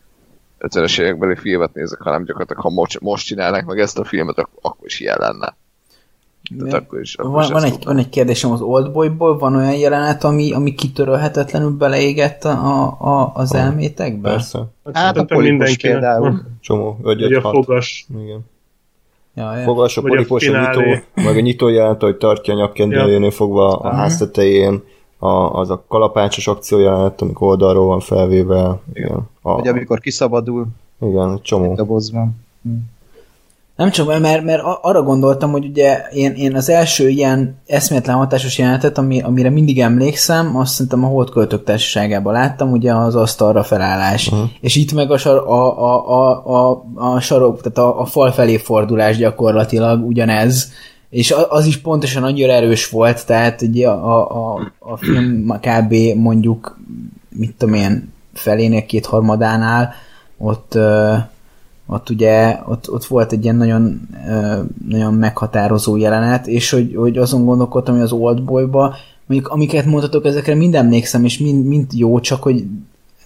[0.61, 4.51] 50-es évekbeli filmet nézek, hanem gyakorlatilag, ha most, most csinálnák meg ezt a filmet, ak-
[4.61, 5.57] akkor is ilyen lenne.
[6.59, 9.75] Tehát akkor is, akkor Van, is van, egy, van egy kérdésem az Oldboyból, van olyan
[9.77, 13.61] jelenet, ami, ami kitörölhetetlenül beleégett a, a, az Van.
[13.61, 14.31] elmétekbe?
[14.31, 14.59] Persze.
[14.59, 16.21] Hát a Szerintem polipos például.
[16.21, 16.59] van.
[16.61, 16.99] Csomó.
[17.03, 17.53] Vagy Vagy a 5 6.
[17.53, 18.07] fogas.
[18.23, 18.41] Igen.
[19.35, 19.63] Ja, ja.
[19.65, 20.89] Fogas, a a polipos, a finálé.
[20.91, 24.83] nyitó, meg a nyitó jelent, hogy tartja a nyakkendőjénél fogva a ház tetején,
[25.21, 28.79] a, az a kalapácsos akció jelent, amikor oldalról van felvéve.
[28.93, 29.29] Igen.
[29.43, 30.67] A, Vagy amikor kiszabadul
[31.01, 31.75] igen, csomó.
[31.75, 32.37] dobozban.
[33.77, 38.59] Nem csak, mert, mert arra gondoltam, hogy ugye én, én az első ilyen eszméletlen hatásos
[38.59, 44.29] jelenetet, ami, amire mindig emlékszem, azt szerintem a Holdköltők társaságában láttam, ugye az asztalra felállás.
[44.29, 44.49] Uh-huh.
[44.61, 48.31] És itt meg a, sar, a, a, a, a, a sarok, tehát a, a fal
[48.31, 50.73] felé fordulás gyakorlatilag ugyanez.
[51.11, 55.95] És az is pontosan annyira erős volt, tehát ugye a, a, a film kb.
[56.17, 56.79] mondjuk,
[57.29, 59.93] mit tudom én, felénél, kétharmadánál,
[60.39, 60.79] ott
[61.93, 64.09] ott ugye ott, ott volt egy ilyen nagyon,
[64.89, 68.95] nagyon meghatározó jelenet, és hogy, hogy azon gondolkodtam, hogy az Oldboyba,
[69.27, 72.65] mondjuk amiket mondhatok, ezekre mind emlékszem, és mind, mind jó, csak hogy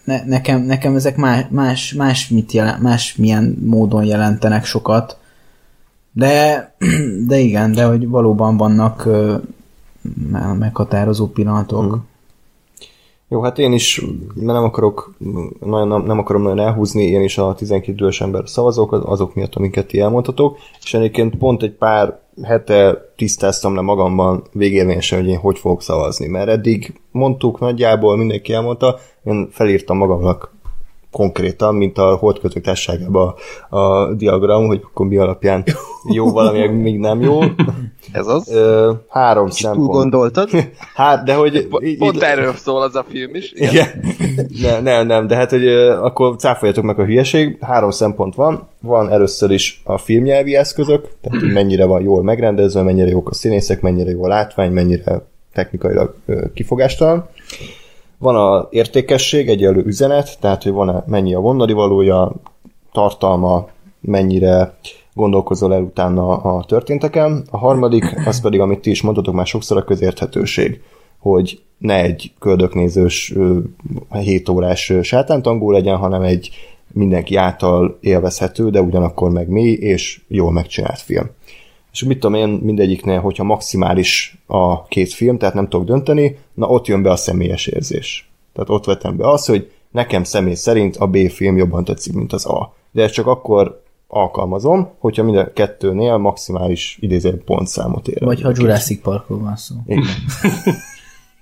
[0.04, 5.18] ne, nekem, nekem ezek más, más, más, mit jelen, más milyen módon jelentenek sokat.
[6.14, 6.74] De,
[7.28, 9.36] de igen, de hogy valóban vannak ö,
[10.58, 11.84] meghatározó pillanatok.
[11.84, 11.94] Mhm.
[13.28, 15.14] Jó, hát én is nem akarok,
[15.60, 19.34] nagyon, nem, nem akarom nagyon elhúzni, én is a 12 idős ember szavazok, az- azok
[19.34, 25.28] miatt, amiket ti elmondhatok, és egyébként pont egy pár hete tisztáztam le magamban végérvényesen, hogy
[25.28, 30.53] én hogy fogok szavazni, mert eddig mondtuk nagyjából, mindenki elmondta, én felírtam magamnak
[31.14, 33.34] konkrétan, mint a holdkötők társaságában
[33.68, 35.64] a, a diagram, hogy akkor mi alapján
[36.12, 37.40] jó valami, még nem jó.
[38.12, 38.50] Ez az?
[38.52, 39.88] Ö, három Túl szempont.
[39.88, 40.50] gondoltad?
[40.94, 41.68] Hát, de hogy...
[41.98, 43.52] Pont erről szól az a film is.
[43.52, 43.86] Igen.
[44.48, 44.82] igen.
[44.82, 47.58] Ne, nem, nem, de hát, hogy akkor cáfoljatok meg a hülyeség.
[47.60, 48.68] Három szempont van.
[48.80, 53.34] Van először is a filmnyelvi eszközök, tehát hogy mennyire van jól megrendezve, mennyire jók a
[53.34, 55.22] színészek, mennyire jó a látvány, mennyire
[55.52, 56.14] technikailag
[56.54, 57.28] kifogástalan.
[58.24, 62.32] Van a értékesség, egyenlő üzenet, tehát hogy van-e mennyi a vonali valója,
[62.92, 63.68] tartalma,
[64.00, 64.78] mennyire
[65.14, 67.44] gondolkozol el utána a történteken.
[67.50, 70.82] A harmadik, az pedig, amit ti is mondtatok már sokszor, a közérthetőség
[71.18, 73.34] hogy ne egy köldöknézős
[74.10, 76.50] 7 órás sátántangó legyen, hanem egy
[76.92, 81.30] mindenki által élvezhető, de ugyanakkor meg mély és jól megcsinált film.
[81.94, 86.66] És mit tudom én, mindegyiknél, hogyha maximális a két film, tehát nem tudok dönteni, na
[86.66, 88.30] ott jön be a személyes érzés.
[88.52, 92.32] Tehát ott vetem be azt, hogy nekem személy szerint a B film jobban tetszik, mint
[92.32, 92.74] az A.
[92.90, 98.24] De ezt csak akkor alkalmazom, hogyha mind a kettőnél maximális idéző pontszámot ér.
[98.24, 99.74] Vagy ha Jurassic Parkról van szó.
[99.86, 100.04] Igen.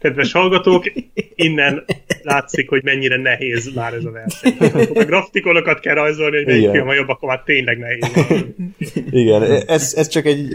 [0.03, 0.93] Kedves hallgatók,
[1.35, 1.85] innen
[2.23, 4.57] látszik, hogy mennyire nehéz már ez a verseny.
[4.95, 8.09] A grafikonokat kell rajzolni, hogy melyik film a jobb, akkor már tényleg nehéz.
[9.11, 10.49] Igen, ez, ez csak egy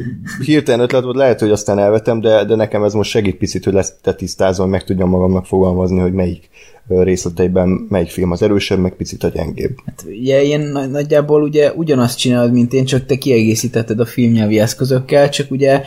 [0.46, 3.74] hirtelen ötlet volt, lehet, hogy aztán elvetem, de, de nekem ez most segít picit, hogy
[3.74, 6.50] lesz tisztázom, meg tudjam magamnak fogalmazni, hogy melyik
[6.88, 9.78] részleteiben melyik film az erősebb, meg picit a gyengébb.
[9.86, 14.60] Hát ugye ilyen nagy- nagyjából ugye ugyanazt csinálod, mint én, csak te kiegészítetted a filmnyelvi
[14.60, 15.82] eszközökkel, csak ugye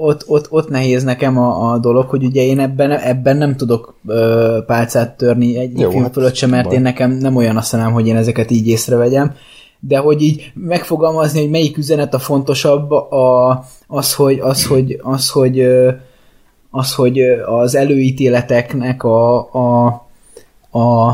[0.00, 3.94] ott, ott, ott nehéz nekem a, a dolog, hogy ugye én ebben, ebben nem tudok
[4.06, 6.74] ö, pálcát törni egy Jó, film hát fölött sem, mert baj.
[6.76, 9.34] én nekem nem olyan a szemem, hogy én ezeket így észrevegyem,
[9.80, 15.30] de hogy így megfogalmazni, hogy melyik üzenet a fontosabb, a, az, hogy, az, hogy, az,
[15.30, 15.66] hogy,
[16.70, 20.03] az, hogy az előítéleteknek a, a,
[20.74, 21.10] a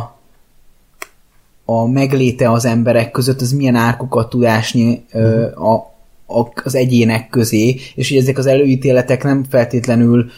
[1.70, 5.72] a, megléte az emberek között, az milyen árkokat tud ásni ö, a,
[6.26, 10.30] a, az egyének közé, és hogy ezek az előítéletek nem feltétlenül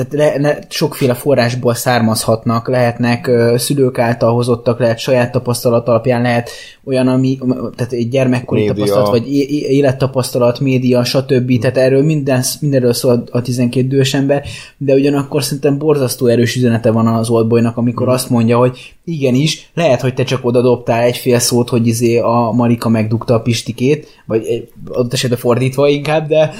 [0.00, 6.22] tehát le, le, sokféle forrásból származhatnak, lehetnek ö, szülők által hozottak, lehet saját tapasztalat alapján,
[6.22, 6.50] lehet
[6.84, 7.38] olyan, ami,
[7.76, 8.74] tehát egy gyermekkori Média.
[8.74, 9.32] tapasztalat, vagy
[9.62, 11.58] élettapasztalat, média, stb.
[11.58, 14.44] Tehát erről minden, mindenről szól a 12 dühös ember,
[14.76, 20.00] de ugyanakkor szerintem borzasztó erős üzenete van az Oldboynak, amikor azt mondja, hogy igenis, lehet,
[20.00, 24.06] hogy te csak oda dobtál egy fél szót, hogy izé a Marika megdugta a Pistikét,
[24.26, 26.52] vagy adott esetben fordítva inkább, de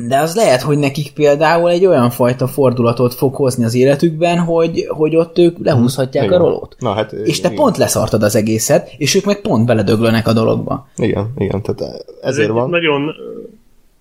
[0.00, 4.86] de az lehet, hogy nekik például egy olyan fajta fordulatot fog hozni az életükben, hogy,
[4.88, 6.38] hogy ott ők lehúzhatják a Igen.
[6.38, 6.76] rolót.
[6.78, 7.60] Na hát, És te igen.
[7.60, 10.88] pont leszartad az egészet, és ők meg pont beledöglönek a dologba.
[10.96, 12.70] Igen, igen, tehát Ez ezért egy van.
[12.70, 13.14] Nagyon...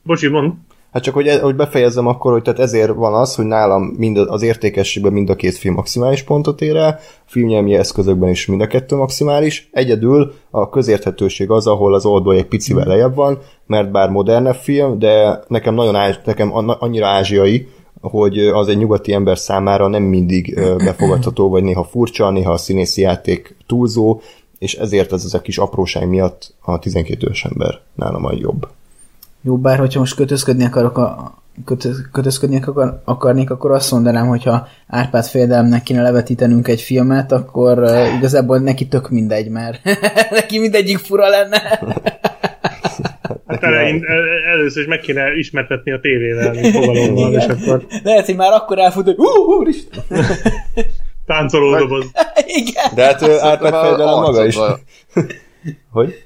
[0.03, 0.53] Bocsi, mond.
[0.93, 4.17] Hát csak, hogy, e- hogy befejezzem akkor, hogy tehát ezért van az, hogy nálam mind
[4.17, 8.67] az értékességben mind a két film maximális pontot ér el, filmnyelmi eszközökben is mind a
[8.67, 9.69] kettő maximális.
[9.71, 14.99] Egyedül a közérthetőség az, ahol az Oldboy egy picivel lejjebb van, mert bár modernebb film,
[14.99, 17.67] de nekem nagyon ázs, nekem annyira ázsiai,
[18.01, 23.01] hogy az egy nyugati ember számára nem mindig befogadható, vagy néha furcsa, néha a színészi
[23.01, 24.21] játék túlzó,
[24.59, 28.67] és ezért ez az a kis apróság miatt a 12 ős ember nálam a jobb.
[29.45, 34.67] Jó, bár hogyha most kötözködni akarok a, kötöz, kötözködni akar, akarnék, akkor azt mondanám, hogyha
[34.87, 39.79] Árpád fejedelemnek kéne levetítenünk egy filmet, akkor uh, igazából neki tök mindegy, mert
[40.39, 41.57] neki mindegyik fura lenne.
[43.47, 48.25] Hát elein, el- először is meg kéne ismertetni a tévével, mint fogalommal, és akkor Lehet,
[48.25, 50.03] hogy már akkor elfut, hogy uh, úristen!
[51.25, 52.05] táncoló doboz.
[52.59, 52.91] Igen.
[52.95, 54.57] De hát Árpád fejedelem maga is.
[55.91, 56.23] Hogy?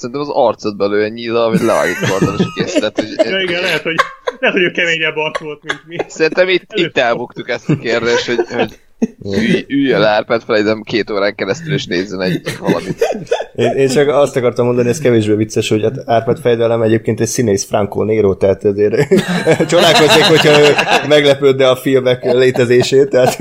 [0.00, 2.72] Szerintem az arcodba lő egy nyíla, amit levágít karddal, és kész.
[2.72, 3.96] Tehát, Ja, hogy igen, lehet, hogy,
[4.38, 5.96] lehet, hogy ő keményebb arc volt, mint mi.
[6.08, 8.78] Szerintem itt, itt elbuktuk ezt a kérdést, hogy, hogy
[9.24, 13.26] ülj, üljön le Árpád felejtem két órán keresztül, és nézzen egy valamit.
[13.54, 17.26] Én, én csak azt akartam mondani, ez kevésbé vicces, hogy hát Árpád fejedelem egyébként egy
[17.26, 18.94] színész Franco Nero, tehát ezért
[19.70, 20.74] csodálkoznék, hogyha ő
[21.08, 23.36] meglepődne a filmek létezését, tehát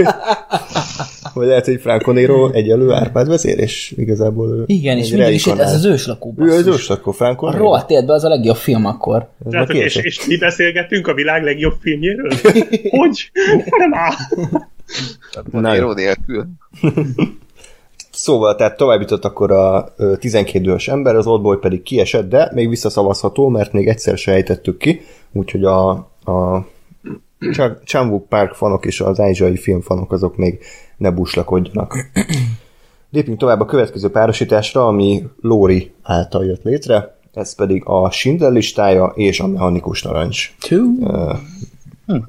[1.34, 5.74] hogy lehet, hogy Franco Nero egyelő Árpád vezér, és igazából Igen, és mindig is ez
[5.74, 7.64] az őslakó Ő az őslakó, Franco A Nero.
[7.64, 9.28] rohadt életben az a legjobb film akkor.
[9.44, 12.32] Hogy és, és mi beszélgettünk a világ legjobb filmjéről?
[13.00, 13.32] Hogy?
[13.78, 14.14] Nem áll.
[15.52, 15.60] Na.
[15.60, 16.46] Nero nélkül.
[18.12, 22.52] Szóval, tehát tovább jutott akkor a ö, 12 idős ember, az Oldboy pedig kiesett, de
[22.54, 25.90] még visszaszavazható, mert még egyszer se ejtettük ki, úgyhogy a,
[26.24, 26.66] a
[27.40, 30.60] Ch- Chan-wook Park fanok és az ázsiai filmfanok azok még
[30.98, 31.96] ne buslakodjanak.
[33.12, 39.06] Lépjünk tovább a következő párosításra, ami Lóri által jött létre, ez pedig a Schindler listája
[39.16, 40.84] és a Mechanikus Narancs Tű.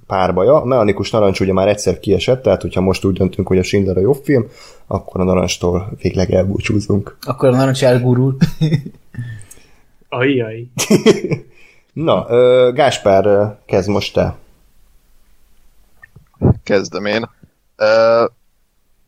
[0.07, 0.61] párbaja.
[0.61, 3.97] A Mechanikus Narancs ugye már egyszer kiesett, tehát hogyha most úgy döntünk, hogy a Schindler
[3.97, 4.47] a jobb film,
[4.87, 7.17] akkor a Narancstól végleg elbúcsúzunk.
[7.27, 8.37] Akkor a narancs elgurul.
[10.09, 10.67] Ajjaj.
[11.93, 12.27] Na,
[12.73, 14.37] Gáspár, kezd most te.
[16.63, 17.29] Kezdem én.
[17.77, 18.25] Ö,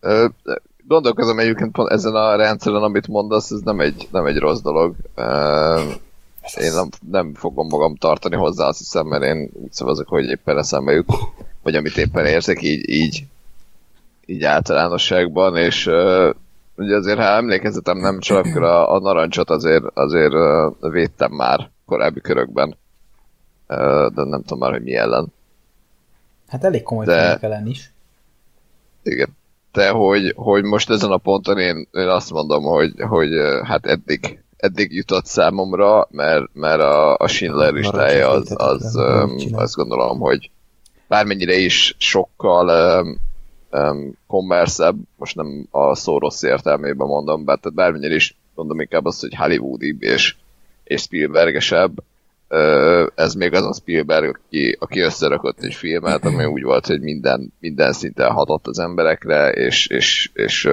[0.01, 0.27] ö,
[0.87, 4.95] gondolkozom egyébként pont ezen a rendszeren, amit mondasz, ez nem egy, nem egy rossz dolog.
[5.15, 5.81] Ö,
[6.61, 10.59] én nem, nem fogom magam tartani hozzá, azt hiszem, mert én úgy szavazok, hogy éppen
[10.59, 11.13] eszembe jut,
[11.63, 13.25] vagy amit éppen érzek, így, így,
[14.27, 16.31] így általánosságban, és ö,
[16.77, 22.21] ugye azért, ha emlékezetem nem csak, a, a narancsot azért, azért ö, védtem már korábbi
[22.21, 22.77] körökben,
[23.67, 25.33] Ö, de nem tudom már, hogy mi ellen.
[26.53, 27.93] Hát elég komoly De- ellen is.
[29.03, 29.37] Igen.
[29.73, 33.31] De hogy, hogy most ezen a ponton én, én azt mondom, hogy, hogy
[33.65, 39.75] hát eddig, eddig jutott számomra, mert, mert a, a Schindler listája az, az, öm, azt
[39.75, 40.51] gondolom, hogy
[41.09, 43.17] bármennyire is sokkal um,
[43.71, 49.05] um, kommerszebb, most nem a szó rossz értelmében mondom, bár, tehát bármennyire is mondom inkább
[49.05, 50.37] azt, hogy Hollywoodi és,
[50.85, 52.03] és Spielbergesebb,
[53.15, 57.53] ez még az a Spielberg, aki, aki összerakott egy filmet, ami úgy volt, hogy minden,
[57.61, 60.69] minden szinten hatott az emberekre, és, és, és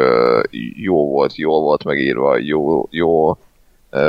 [0.75, 3.37] jó volt, jó volt megírva, jó, jó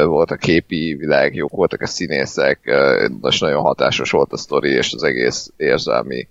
[0.05, 2.77] volt a képi világ, jók voltak a színészek,
[3.21, 6.29] most nagyon hatásos volt a sztori, és az egész érzelmi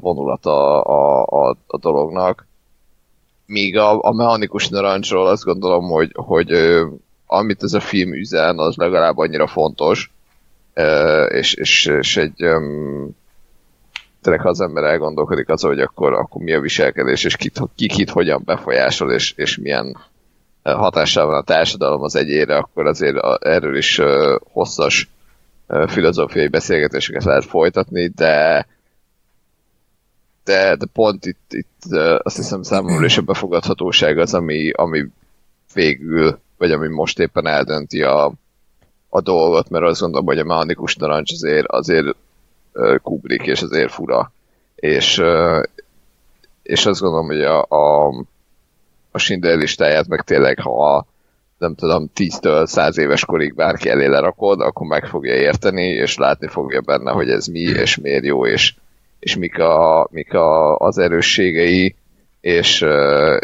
[0.00, 2.46] vonulata a, a, a dolognak.
[3.46, 6.52] Míg a, a mechanikus narancsról azt gondolom, hogy, hogy
[7.26, 10.10] amit ez a film üzen, az legalább annyira fontos,
[11.28, 12.34] és, és, és egy
[14.22, 17.86] tényleg ha az ember elgondolkodik az, hogy akkor, akkor mi a viselkedés, és kit, ki
[17.86, 19.96] kit hogyan befolyásol, és, és milyen
[20.62, 24.00] hatással van a társadalom az egyére, akkor azért erről is
[24.52, 25.08] hosszas
[25.86, 28.66] filozófiai beszélgetéseket lehet folytatni, de
[30.44, 31.82] de, de pont itt, itt
[32.18, 35.06] azt hiszem számomra is a befogadhatóság az, ami, ami
[35.74, 38.32] végül, vagy ami most éppen eldönti a,
[39.16, 42.16] a dolgot, mert azt gondolom, hogy a mechanikus narancs azért, azért
[43.02, 44.32] kublik, és azért fura.
[44.74, 45.22] És,
[46.62, 48.08] és azt gondolom, hogy a, a,
[49.10, 51.06] a Schindler listáját meg tényleg, ha
[51.58, 56.48] nem tudom, 10-től 100 éves korig bárki elé lerakod, akkor meg fogja érteni, és látni
[56.48, 58.74] fogja benne, hogy ez mi, és miért jó, és,
[59.18, 61.94] és mik, a, mik a, az erősségei,
[62.40, 62.86] és,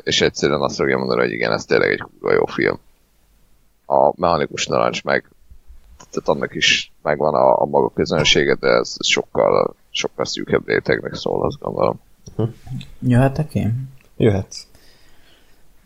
[0.03, 2.03] és egyszerűen azt fogja mondani, hogy igen, ez tényleg egy
[2.35, 2.79] jó film.
[3.87, 5.32] A mechanikus narancs meg
[6.13, 11.15] tehát annak is megvan a, a maga közönsége, de ez, ez sokkal, sokkal szűkebb rétegnek
[11.15, 12.01] szól, azt gondolom.
[12.99, 13.89] Jöhetek én?
[14.17, 14.67] Jöhetsz.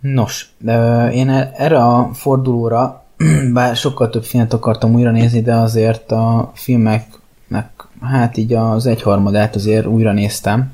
[0.01, 3.05] Nos, de én e- erre a fordulóra,
[3.53, 9.55] bár sokkal több filmet akartam újra nézni, de azért a filmeknek, hát így az egyharmadát
[9.55, 10.73] azért újra néztem,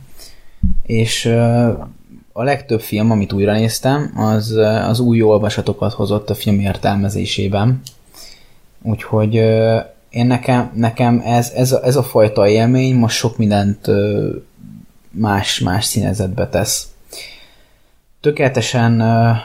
[0.82, 1.26] és
[2.32, 4.50] a legtöbb film, amit újra néztem, az,
[4.88, 7.80] az új olvasatokat hozott a film értelmezésében.
[8.82, 9.34] Úgyhogy
[10.10, 13.86] én nekem, nekem ez, ez, a, ez a fajta élmény most sok mindent
[15.10, 16.86] más, más színezetbe tesz.
[18.20, 18.96] Tökéletesen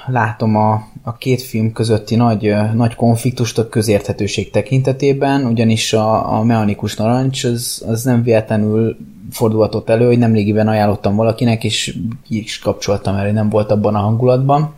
[0.08, 6.44] látom a, a két film közötti nagy, nagy konfliktust a közérthetőség tekintetében, ugyanis a, a
[6.44, 8.98] mechanikus narancs az, az nem véletlenül
[9.32, 11.98] fordulhatott elő, hogy nemrégiben ajánlottam valakinek, és
[12.28, 14.74] ki is kapcsoltam el, hogy nem volt abban a hangulatban.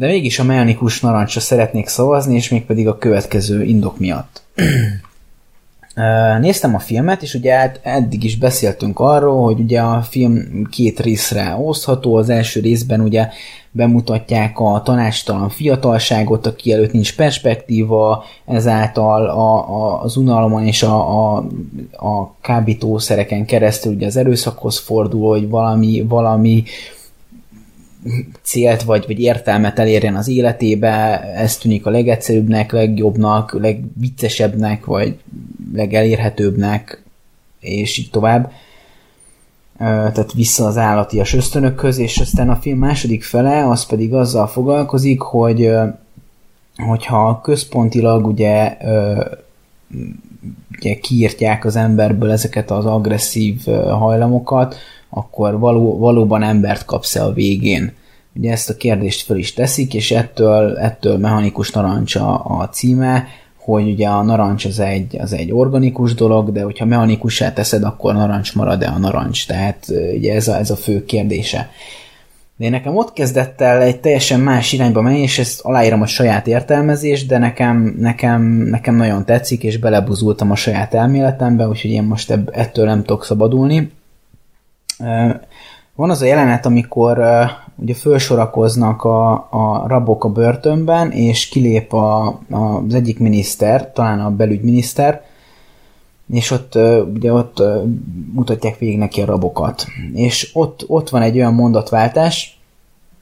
[0.00, 4.42] De mégis a mechanikus narancsra szeretnék szavazni, és mégpedig a következő indok miatt.
[6.40, 11.00] Néztem a filmet, és ugye hát eddig is beszéltünk arról, hogy ugye a film két
[11.00, 12.14] részre osztható.
[12.14, 13.28] Az első részben ugye
[13.70, 21.34] bemutatják a tanástalan fiatalságot, aki előtt nincs perspektíva, ezáltal a, a, az unalomon és a,
[21.34, 21.46] a,
[21.92, 26.64] a kábítószereken keresztül ugye az erőszakhoz fordul, hogy valami, valami
[28.42, 35.18] célt vagy, vagy értelmet elérjen az életébe, ez tűnik a legegyszerűbbnek, legjobbnak, legviccesebbnek, vagy
[35.74, 37.04] legelérhetőbbnek,
[37.60, 38.52] és így tovább.
[39.78, 45.20] Tehát vissza az állatias ösztönökhöz, és aztán a film második fele az pedig azzal foglalkozik,
[45.20, 45.70] hogy
[46.76, 48.76] hogyha központilag ugye,
[50.78, 54.76] ugye kiírtják az emberből ezeket az agresszív hajlamokat,
[55.10, 57.92] akkor való, valóban embert kapsz-e a végén?
[58.36, 63.26] Ugye ezt a kérdést föl is teszik, és ettől, ettől mechanikus narancs a, a címe,
[63.56, 68.14] hogy ugye a narancs az egy, az egy organikus dolog, de hogyha mechanikussá teszed, akkor
[68.14, 69.46] narancs marad-e a narancs?
[69.46, 71.70] Tehát ugye ez a, ez a fő kérdése.
[72.56, 76.06] De én nekem ott kezdett el egy teljesen más irányba menni, és ezt aláírom a
[76.06, 82.02] saját értelmezést, de nekem, nekem, nekem nagyon tetszik, és belebuzultam a saját elméletembe, úgyhogy én
[82.02, 83.90] most ebb, ettől nem tudok szabadulni.
[85.94, 87.20] Van az a jelenet, amikor
[87.76, 94.20] ugye felsorakoznak a, a rabok a börtönben, és kilép a, a, az egyik miniszter, talán
[94.20, 95.22] a belügyminiszter,
[96.32, 96.74] és ott
[97.14, 97.62] ugye ott
[98.32, 99.86] mutatják végig neki a rabokat.
[100.14, 102.60] És ott, ott van egy olyan mondatváltás,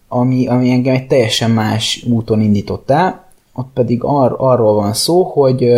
[0.09, 5.23] ami, ami engem egy teljesen más úton indított el, ott pedig ar, arról van szó,
[5.23, 5.73] hogy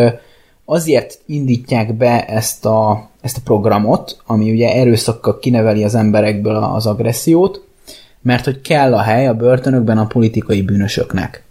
[0.64, 6.86] azért indítják be ezt a, ezt a programot, ami ugye erőszakkal kineveli az emberekből az
[6.86, 7.64] agressziót,
[8.22, 11.44] mert hogy kell a hely a börtönökben a politikai bűnösöknek.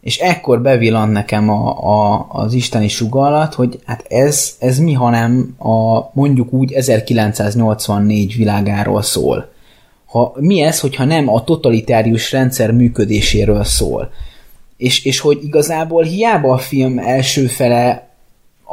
[0.00, 5.54] És ekkor bevillant nekem a, a, az isteni sugallat, hogy hát ez, ez mi, hanem
[5.58, 9.52] a mondjuk úgy 1984 világáról szól.
[10.06, 14.10] Ha, mi ez, hogyha nem a totalitárius rendszer működéséről szól?
[14.76, 18.03] és, és hogy igazából hiába a film első fele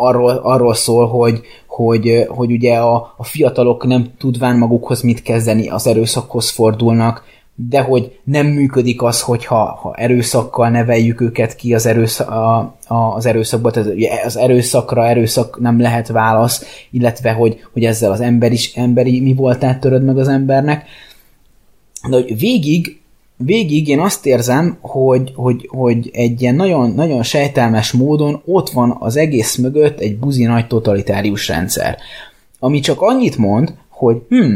[0.02, 5.70] arról, arról szól, hogy, hogy, hogy ugye a, a fiatalok nem tudván magukhoz mit kezdeni,
[5.70, 7.24] az erőszakhoz fordulnak,
[7.70, 12.96] de hogy nem működik az, hogyha ha erőszakkal neveljük őket ki az, erőszak, a, a,
[12.96, 13.90] az erőszakba, tehát
[14.26, 19.34] az erőszakra erőszak nem lehet válasz, illetve hogy, hogy ezzel az ember is, emberi mi
[19.34, 20.86] voltát töröd meg az embernek.
[22.10, 23.01] De hogy végig
[23.44, 28.98] végig én azt érzem, hogy, hogy, hogy egy ilyen nagyon, nagyon sejtelmes módon ott van
[29.00, 31.98] az egész mögött egy buzi nagy totalitárius rendszer,
[32.60, 34.54] ami csak annyit mond, hogy hm,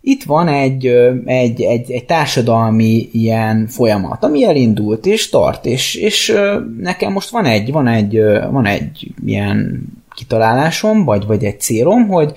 [0.00, 0.86] itt van egy,
[1.24, 6.34] egy, egy, egy társadalmi ilyen folyamat, ami elindult és tart, és, és
[6.80, 8.20] nekem most van egy, van egy,
[8.50, 9.82] van egy ilyen
[10.14, 12.32] kitalálásom, vagy, vagy egy célom, hogy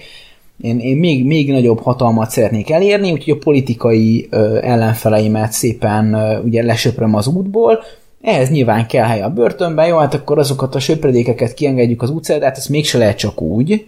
[0.62, 6.40] én, én még, még nagyobb hatalmat szeretnék elérni, úgyhogy a politikai ö, ellenfeleimet szépen ö,
[6.40, 7.80] ugye lesöpröm az útból,
[8.22, 12.40] ehhez nyilván kell hely a börtönben, jó, hát akkor azokat a söpredékeket kiengedjük az utcára,
[12.40, 13.86] de hát ezt mégse lehet csak úgy,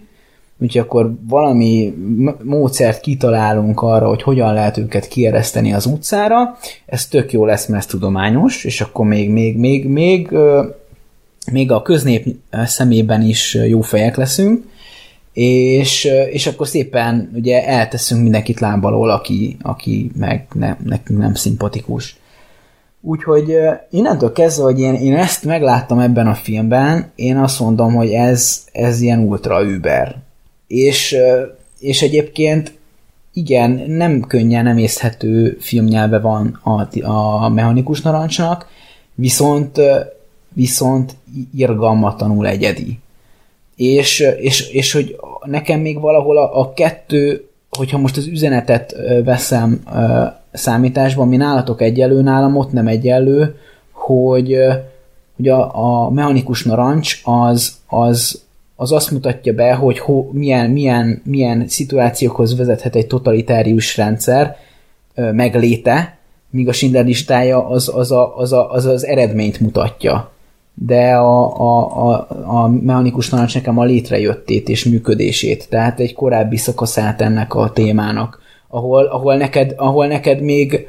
[0.58, 1.94] úgyhogy akkor valami
[2.42, 6.56] módszert kitalálunk arra, hogy hogyan lehet őket kiereszteni az utcára,
[6.86, 10.28] ez tök jó lesz, mert ez tudományos, és akkor még, még, még, még,
[11.52, 12.26] még a köznép
[12.64, 14.64] szemében is jó fejek leszünk,
[15.34, 22.16] és, és akkor szépen ugye elteszünk mindenkit lábalól, aki, aki meg ne, nekünk nem szimpatikus.
[23.00, 23.56] Úgyhogy
[23.90, 28.64] innentől kezdve, hogy én, én ezt megláttam ebben a filmben, én azt mondom, hogy ez,
[28.72, 30.16] ez ilyen ultra über.
[30.66, 31.16] És,
[31.78, 32.72] és egyébként
[33.32, 37.00] igen, nem könnyen nem észhető filmnyelve van a,
[37.44, 38.68] a mechanikus narancsnak,
[39.14, 39.80] viszont,
[40.48, 41.16] viszont
[41.54, 42.98] irgalmatlanul egyedi.
[43.76, 49.82] És, és, és hogy nekem még valahol a, a kettő, hogyha most az üzenetet veszem
[50.52, 53.56] számításba, ami nálatok egyenlő, nálam ott nem egyenlő,
[53.92, 54.58] hogy,
[55.36, 58.42] hogy a, a mechanikus narancs az, az,
[58.76, 64.56] az azt mutatja be, hogy ho, milyen, milyen, milyen szituációkhoz vezethet egy totalitárius rendszer
[65.14, 66.18] megléte,
[66.50, 70.32] míg a Schindler listája az az, a, az, a, az, az eredményt mutatja.
[70.74, 76.56] De a, a, a, a mechanikus narancs nekem a létrejöttét és működését, tehát egy korábbi
[76.56, 78.42] szakaszát ennek a témának
[78.74, 80.86] ahol, ahol, neked, ahol neked még,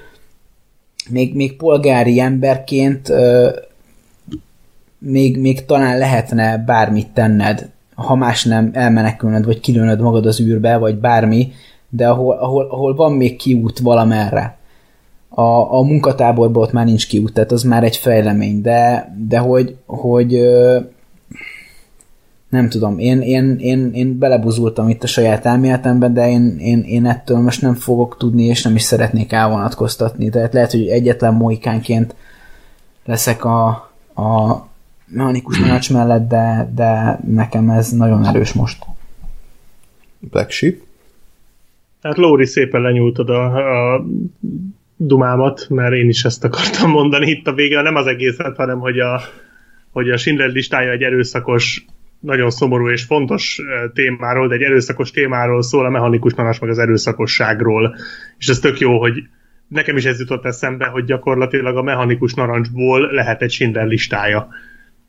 [1.10, 3.12] még, még polgári emberként
[4.98, 10.78] még, még talán lehetne bármit tenned, ha más nem elmenekülned, vagy kilőnöd magad az űrbe,
[10.78, 11.52] vagy bármi,
[11.90, 14.58] de ahol, ahol, ahol van még kiút valamerre.
[15.36, 19.76] A, a munkatáborban ott már nincs kiút, tehát az már egy fejlemény, de, de hogy,
[19.86, 20.40] hogy
[22.50, 27.06] nem tudom, én, én, én, én belebuzultam itt a saját elméletembe, de én, én, én
[27.06, 30.30] ettől most nem fogok tudni, és nem is szeretnék elvonatkoztatni.
[30.30, 32.16] Tehát lehet, hogy egyetlen mohikánként
[33.06, 33.68] leszek a,
[34.16, 34.64] a
[35.06, 38.86] mechanikus tanács mellett, de, de nekem ez nagyon erős most.
[40.20, 40.76] Black Sheep?
[42.02, 43.46] Hát Lóri szépen lenyúltad a,
[43.96, 44.06] a
[44.98, 49.00] dumámat, mert én is ezt akartam mondani itt a végén, nem az egészet, hanem hogy
[49.00, 49.22] a,
[49.92, 51.86] hogy a Schindler listája egy erőszakos
[52.20, 53.62] nagyon szomorú és fontos
[53.94, 57.96] témáról, de egy erőszakos témáról szól a mechanikus narancs meg az erőszakosságról.
[58.38, 59.24] És ez tök jó, hogy
[59.68, 64.48] nekem is ez jutott eszembe, hogy gyakorlatilag a mechanikus narancsból lehet egy Schindler listája.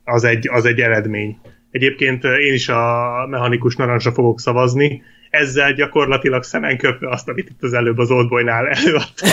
[0.04, 1.38] Az egy, az egy eredmény.
[1.76, 7.62] Egyébként én is a mechanikus narancsra fogok szavazni, ezzel gyakorlatilag szemen köpve azt, amit itt
[7.62, 9.28] az előbb az Oldboynál előadtam.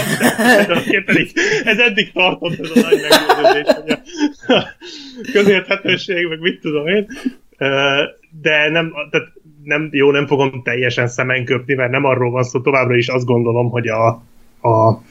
[1.64, 3.98] ez eddig tartott ez a nagy meggyőződés, hogy
[4.48, 4.76] a
[5.32, 7.08] közérthetőség, meg mit tudom én,
[8.42, 9.32] de nem, tehát
[9.64, 13.26] nem, jó, nem fogom teljesen szemen köpni, mert nem arról van szó, továbbra is azt
[13.26, 14.08] gondolom, hogy a,
[14.70, 15.02] a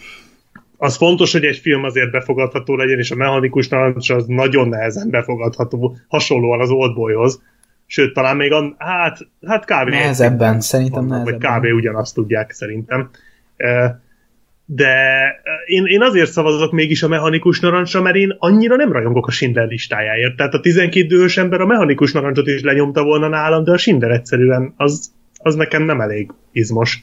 [0.82, 5.10] az fontos, hogy egy film azért befogadható legyen, és a mechanikus narancs az nagyon nehezen
[5.10, 7.42] befogadható, hasonlóan az Oldboyhoz.
[7.86, 9.88] Sőt, talán még a, hát, hát kb.
[9.88, 11.38] Nehezebben, szerintem nehezebben.
[11.40, 11.76] Vagy kb.
[11.76, 13.10] ugyanazt tudják, szerintem
[14.64, 14.94] de
[15.66, 19.68] én, én azért szavazok mégis a mechanikus narancsra, mert én annyira nem rajongok a Schindler
[19.68, 20.36] listájáért.
[20.36, 24.10] Tehát a 12 dühös ember a mechanikus narancsot is lenyomta volna nálam, de a Schindler
[24.10, 25.12] egyszerűen az,
[25.42, 27.02] az nekem nem elég izmos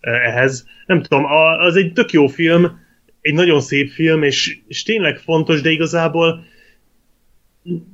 [0.00, 0.66] eh, ehhez.
[0.86, 1.24] Nem tudom,
[1.58, 2.82] az egy tök jó film,
[3.24, 6.44] egy nagyon szép film, és, és tényleg fontos, de igazából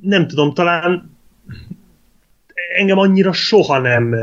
[0.01, 1.17] nem tudom, talán
[2.75, 4.17] engem annyira soha nem,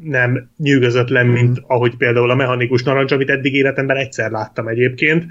[0.00, 5.24] nem nyűgözött le, mint ahogy például a mechanikus narancs, amit eddig életemben egyszer láttam egyébként.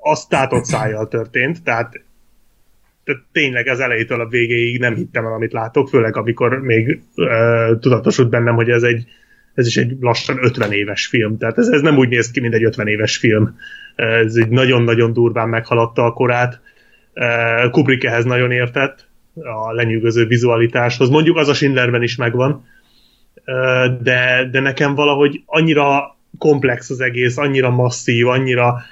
[0.00, 2.02] Az tátott szájjal történt, tehát,
[3.04, 7.78] tehát tényleg az elejétől a végéig nem hittem el, amit látok, főleg amikor még uh,
[7.78, 9.06] tudatosult bennem, hogy ez egy
[9.54, 12.54] ez is egy lassan 50 éves film, tehát ez, ez nem úgy néz ki, mint
[12.54, 13.58] egy 50 éves film.
[13.96, 16.60] Ez egy nagyon-nagyon durván meghaladta a korát.
[17.70, 21.08] Kubrick ehhez nagyon értett, a lenyűgöző vizualitáshoz.
[21.08, 22.64] Mondjuk az a Schindlerben is megvan,
[24.02, 28.82] de, de nekem valahogy annyira komplex az egész, annyira masszív, annyira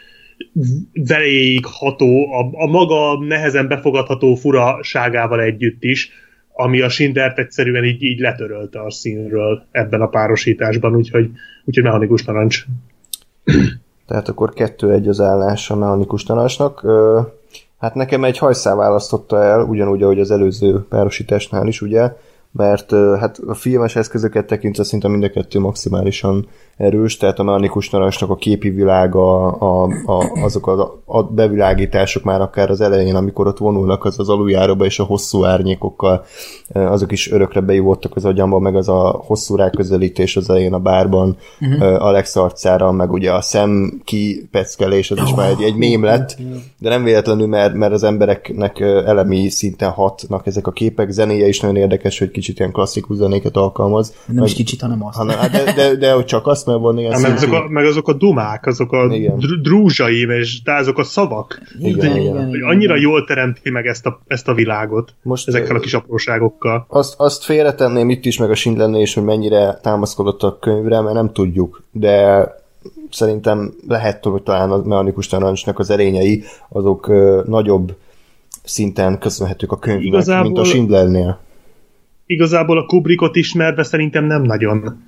[0.92, 6.10] veléig ható, a, a maga nehezen befogadható furaságával együtt is,
[6.52, 11.30] ami a Schindlert egyszerűen így, így letörölte a színről ebben a párosításban, úgyhogy,
[11.64, 12.64] úgyhogy mechanikus narancs.
[14.08, 16.86] Tehát akkor kettő-egy az állás a mechanikus narancsnak.
[17.78, 22.16] Hát nekem egy hajszál választotta el, ugyanúgy, ahogy az előző párosításnál is, ugye,
[22.52, 22.90] mert
[23.20, 28.30] hát a filmes eszközöket tekintve szinte mind a kettő maximálisan erős, tehát a mechanikus narancsnak
[28.30, 33.58] a képi világa, a, a, azok a, a bevilágítások már akár az elején, amikor ott
[33.58, 36.24] vonulnak az az aluljáróba és a hosszú árnyékokkal,
[36.72, 41.36] azok is örökre beivódtak az agyamba, meg az a hosszú ráközelítés az elején a bárban,
[41.60, 42.04] uh-huh.
[42.04, 46.36] Alex arcára, meg ugye a szem kipeckelés, az is már egy, egy mém lett,
[46.78, 51.60] de nem véletlenül, mert, mert az embereknek elemi szinten hatnak ezek a képek, zenéje is
[51.60, 54.14] nagyon érdekes, hogy kicsit kicsit ilyen klasszikus zenéket alkalmaz.
[54.26, 55.16] Nem meg, is kicsit, hanem azt.
[55.16, 57.68] hanem, hát de, de, de, hogy csak azt, mert van ilyen Hát, meg, azok a,
[57.68, 59.38] meg azok a dumák, azok a Igen.
[59.38, 62.48] dr- drúzsai, és de azok a szavak, Igen, igen.
[62.48, 66.84] hogy annyira jól teremti meg ezt a, ezt a világot Most, ezekkel a kis apróságokkal.
[66.88, 71.14] Azt, azt félretenném itt is, meg a Schindlernél is, hogy mennyire támaszkodott a könyvre, mert
[71.14, 72.44] nem tudjuk, de
[73.10, 77.94] szerintem lehet, hogy talán a mechanikus tarancsnak az erényei azok ö, nagyobb
[78.64, 81.38] szinten köszönhetők a könyvnek, Igazából- mint a Schindlernél.
[82.30, 85.04] Igazából a Kubrickot ismerve szerintem nem nagyon.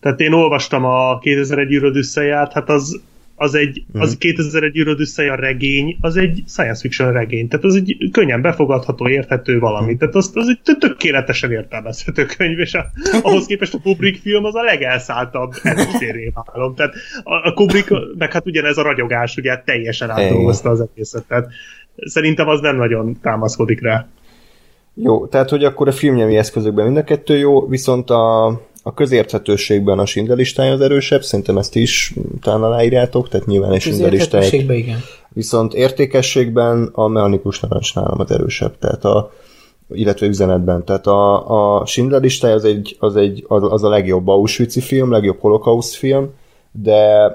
[0.00, 3.00] Tehát én olvastam a 2001 űröd összeját, hát az,
[3.34, 8.08] az egy, az 2001 űröd összeja regény, az egy science fiction regény, tehát az egy
[8.12, 12.86] könnyen befogadható, érthető valami, tehát az, az egy tö- tökéletesen értelmezhető könyv, és a,
[13.22, 16.74] ahhoz képest a Kubrick film az a legelszálltabb ezüstéré válom.
[16.74, 21.48] Tehát a, a Kubrick, meg hát ugyanez a ragyogás, ugye teljesen átdolgozta az egészet, tehát
[21.96, 24.06] szerintem az nem nagyon támaszkodik rá.
[24.94, 28.46] Jó, tehát hogy akkor a filmnyelvi eszközökben mind a kettő jó, viszont a,
[28.82, 33.80] a közérthetőségben a Schindler listája az erősebb, szerintem ezt is talán aláírjátok, tehát nyilván egy
[33.80, 34.98] Schindler listája igen.
[35.28, 39.32] Viszont értékességben a mechanikus narancs nálam az erősebb, tehát a,
[39.90, 40.84] illetve üzenetben.
[40.84, 45.10] Tehát a, a Schindler listája az, egy, az, egy, az, az a legjobb Auschwitz film,
[45.10, 46.30] legjobb holokauszt film,
[46.72, 47.30] de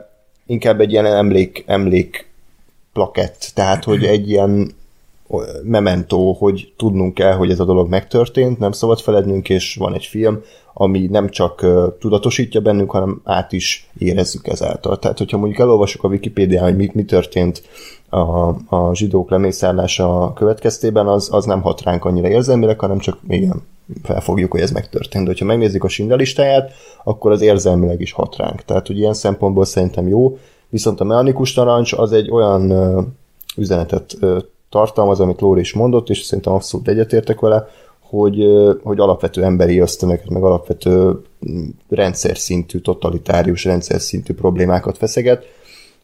[0.46, 2.30] inkább egy ilyen emlék, emlék
[2.94, 4.76] plakett, tehát hogy egy ilyen
[5.64, 10.06] memento, hogy tudnunk kell, hogy ez a dolog megtörtént, nem szabad felednünk, és van egy
[10.06, 10.42] film,
[10.74, 11.66] ami nem csak
[12.00, 15.00] tudatosítja bennünk, hanem át is érezzük ezáltal.
[15.00, 17.64] Tehát, hogyha mondjuk elolvasok a Wikipédián, hogy mi, mi történt
[18.10, 23.62] a, a zsidók lemészárlása következtében, az, az nem hat ránk annyira érzelmileg, hanem csak igen,
[24.04, 25.24] felfogjuk, hogy ez megtörtént.
[25.24, 26.72] De hogyha megnézzük a Schindler listáját,
[27.04, 28.62] akkor az érzelmileg is hat ránk.
[28.62, 30.38] Tehát, hogy ilyen szempontból szerintem jó,
[30.70, 32.74] viszont a mechanikus narancs az egy olyan
[33.56, 34.18] üzenetet
[34.70, 37.68] tartalmaz, amit Lóri is mondott, és szerintem abszolút egyetértek vele,
[38.00, 38.44] hogy,
[38.84, 41.22] hogy alapvető emberi ösztönöket, meg alapvető
[41.90, 45.46] rendszer szintű, totalitárius rendszer szintű problémákat feszeget,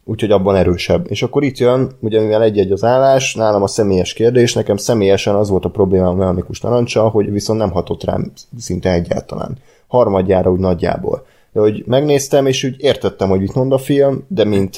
[0.04, 1.06] úgyhogy abban erősebb.
[1.10, 5.36] És akkor itt jön, ugye mivel egy-egy az állás, nálam a személyes kérdés, nekem személyesen
[5.36, 9.58] az volt a probléma a mechanikus narancsa, hogy viszont nem hatott rám szinte egyáltalán.
[9.88, 11.26] Harmadjára úgy nagyjából.
[11.52, 14.78] De hogy megnéztem, és úgy értettem, hogy mit mond a film, de mint,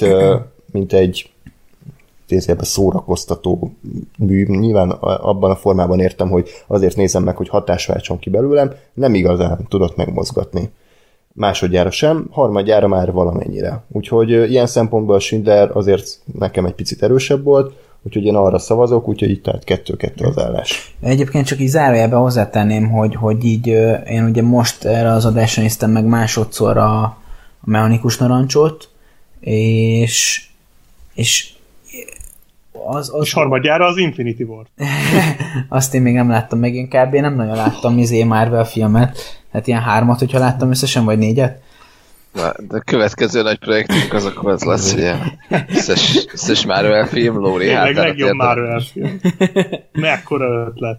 [0.72, 1.30] mint egy
[2.26, 3.72] idézőjelben szórakoztató
[4.18, 8.72] mű, nyilván abban a formában értem, hogy azért nézem meg, hogy hatás váltson ki belőlem,
[8.94, 10.70] nem igazán tudott megmozgatni.
[11.32, 13.84] Másodjára sem, harmadjára már valamennyire.
[13.92, 19.30] Úgyhogy ilyen szempontból Schindler azért nekem egy picit erősebb volt, úgyhogy én arra szavazok, úgyhogy
[19.30, 20.96] itt tehát kettő-kettő az állás.
[21.00, 23.66] Egyébként csak így zárójelben hozzátenném, hogy, hogy így
[24.06, 27.16] én ugye most erre az adásra néztem meg másodszor a, a
[27.64, 28.88] mechanikus narancsot,
[29.40, 30.46] és,
[31.14, 31.55] és
[32.86, 33.24] az, az...
[33.24, 34.66] És harmadjára az Infinity War.
[35.68, 37.14] Azt én még nem láttam meg, én kb.
[37.14, 39.18] nem nagyon láttam izé Marvel filmet.
[39.52, 41.62] Hát ilyen hármat, hogyha láttam összesen, vagy négyet.
[42.32, 45.10] Na, de a következő nagy projektünk az akkor az lesz, hogy
[45.68, 48.34] összes, összes Marvel film, Lóri Tényleg hátára legjobb.
[48.34, 49.20] Marvel film.
[49.92, 50.98] Mekkora ötlet.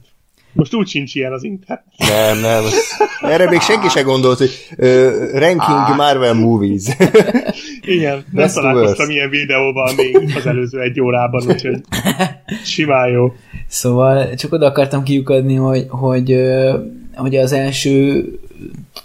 [0.58, 1.86] Most úgy sincs ilyen az internet.
[1.98, 2.64] Nem, nem.
[3.32, 6.84] Erre még senki se gondolt, hogy uh, ranking Marvel movies.
[7.82, 11.82] Igen, nem Best találkoztam ilyen videóval még az előző egy órában, úgyhogy
[12.64, 13.34] simán jó.
[13.68, 16.36] Szóval csak oda akartam kiukadni, hogy, hogy,
[17.16, 18.26] hogy az első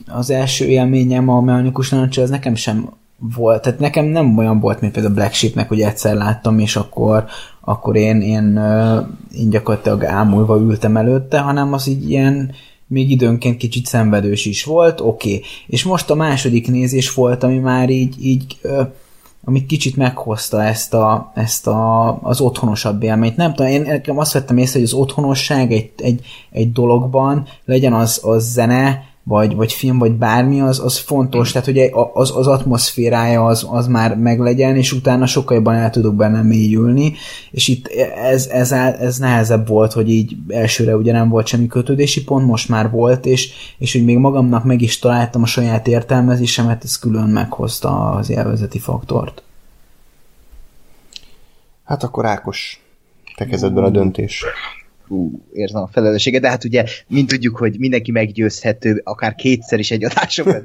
[0.06, 2.88] az első élményem a mechanikus narancsal, az nekem sem
[3.34, 6.76] volt, tehát nekem nem olyan volt, mint például a Black Sheepnek, hogy egyszer láttam, és
[6.76, 7.24] akkor,
[7.64, 8.60] akkor én, én,
[9.32, 12.52] én gyakorlatilag ámulva ültem előtte, hanem az így ilyen
[12.86, 15.34] még időnként kicsit szenvedős is volt, oké.
[15.34, 15.42] Okay.
[15.66, 18.58] És most a második nézés volt, ami már így, így
[19.44, 23.36] amit kicsit meghozta ezt, a, ezt a, az otthonosabb élményt.
[23.36, 27.92] Nem tudom, én nekem azt vettem észre, hogy az otthonosság egy, egy, egy dologban, legyen
[27.92, 32.46] az, az zene, vagy, vagy film, vagy bármi, az, az fontos, tehát hogy az, az
[32.46, 37.14] atmoszférája az, az már meglegyen, és utána sokkal jobban el tudok benne mélyülni,
[37.50, 42.24] és itt ez, ez, ez nehezebb volt, hogy így elsőre ugye nem volt semmi kötődési
[42.24, 46.84] pont, most már volt, és, és hogy még magamnak meg is találtam a saját értelmezésemet,
[46.84, 49.42] ez külön meghozta az élvezeti faktort.
[51.84, 52.82] Hát akkor Ákos,
[53.36, 54.44] te kezedben a döntés.
[55.12, 59.90] Hú, érzem a felelősséget, de hát ugye mind tudjuk, hogy mindenki meggyőzhető, akár kétszer is
[59.90, 60.46] egy adáson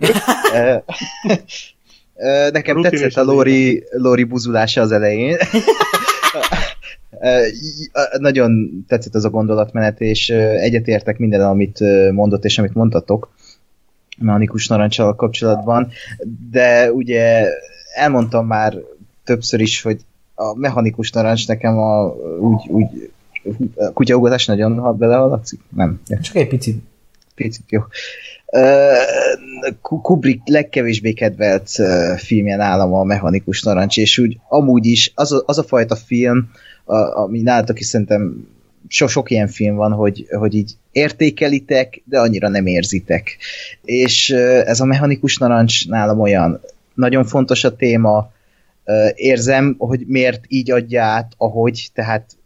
[2.51, 5.37] Nekem Rutin tetszett a az Lóri, Lóri buzulása az elején.
[8.17, 11.79] Nagyon tetszett az a gondolatmenet, és egyetértek minden, amit
[12.11, 13.29] mondott, és amit mondtatok
[14.17, 15.91] mechanikus narancsal kapcsolatban,
[16.51, 17.45] de ugye
[17.95, 18.77] elmondtam már
[19.23, 20.01] többször is, hogy
[20.35, 23.11] a mechanikus narancs nekem a, úgy, úgy
[23.75, 25.59] a kutyaugatás nagyon ha belehallatszik?
[25.75, 26.01] Nem.
[26.21, 26.83] Csak egy picit.
[27.35, 27.81] picit jó.
[29.81, 35.43] Kubrick legkevésbé kedvelt ö, filmje nálam a Mechanikus Narancs, és úgy amúgy is az a,
[35.45, 36.49] az a fajta film,
[36.83, 38.47] a, ami nálatok is szerintem
[38.87, 43.37] so, sok ilyen film van, hogy, hogy így értékelitek, de annyira nem érzitek.
[43.83, 44.29] És
[44.65, 46.61] ez a Mechanikus Narancs nálam olyan
[46.93, 48.31] nagyon fontos a téma,
[49.15, 52.36] érzem, hogy miért így adja át, ahogy, tehát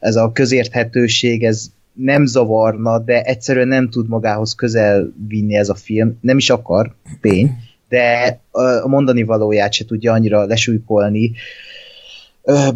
[0.00, 5.74] ez a közérthetőség, ez nem zavarna, de egyszerűen nem tud magához közel vinni ez a
[5.74, 7.50] film, nem is akar, tény,
[7.88, 8.38] de
[8.82, 11.32] a mondani valóját se tudja annyira lesújkolni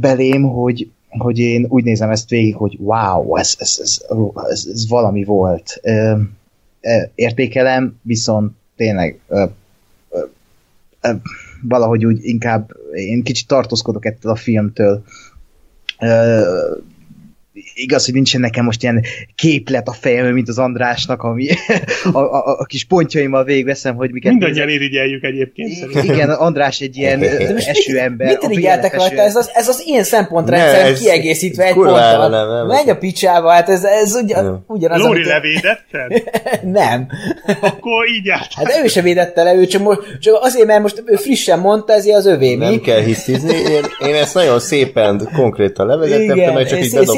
[0.00, 4.00] belém, hogy, hogy én úgy nézem ezt végig, hogy wow, ez, ez, ez,
[4.48, 5.80] ez, ez valami volt.
[7.14, 9.20] Értékelem, viszont tényleg
[11.62, 15.04] valahogy úgy inkább én kicsit tartózkodok ettől a filmtől.
[16.02, 16.78] Ö,
[17.78, 19.04] igaz, hogy nincsen nekem most ilyen
[19.34, 21.48] képlet a fejemben, mint az Andrásnak, ami
[22.12, 26.04] a, a, a kis pontjaimmal végveszem, hogy miket Mindannyian irigyeljük egyébként szerintem.
[26.04, 27.22] igen, András egy ilyen
[27.56, 28.26] esőember.
[28.28, 29.22] Mit irigyeltek rajta?
[29.22, 32.28] Ez az, ez az én szempontrendszerem Ne, ez kiegészítve egy ponttal.
[32.28, 32.66] nem, nem.
[32.66, 36.22] Menj a picsába, hát ez, ez ugyan, ugyanaz, Lóri amit- levédetted?
[36.80, 37.06] Nem.
[37.60, 38.52] Akkor így járt.
[38.54, 41.92] Hát ő se védette le, ő csak, most, csak azért, mert most ő frissen mondta,
[41.92, 42.80] ezért az övé, Nem mi?
[42.80, 47.08] kell hisztizni, én, én ezt nagyon szépen, konkrétan levezettem, te meg csak így és szépen.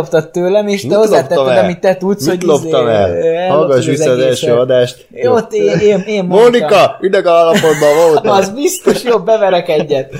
[0.00, 1.64] Elloptad tőlem, és te Mit loptam hozzátetted, el?
[1.64, 3.48] amit te tudsz, Mit hogy loptam izé, el?
[3.50, 4.30] Hallgass vissza az egészet.
[4.30, 5.06] első adást.
[5.10, 6.26] Jó, ott én, én, én mondtam.
[6.52, 8.32] Mónika, ideg állapotban voltam.
[8.40, 10.14] Az biztos, jobb, beverek egyet.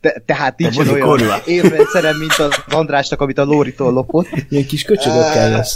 [0.00, 1.34] Te, tehát nincsen Te olyan kurva.
[1.46, 4.26] érrendszerem, mint az Andrásnak, amit a Lóritól lopott.
[4.48, 5.74] Ilyen kis köcsögökkel jössz.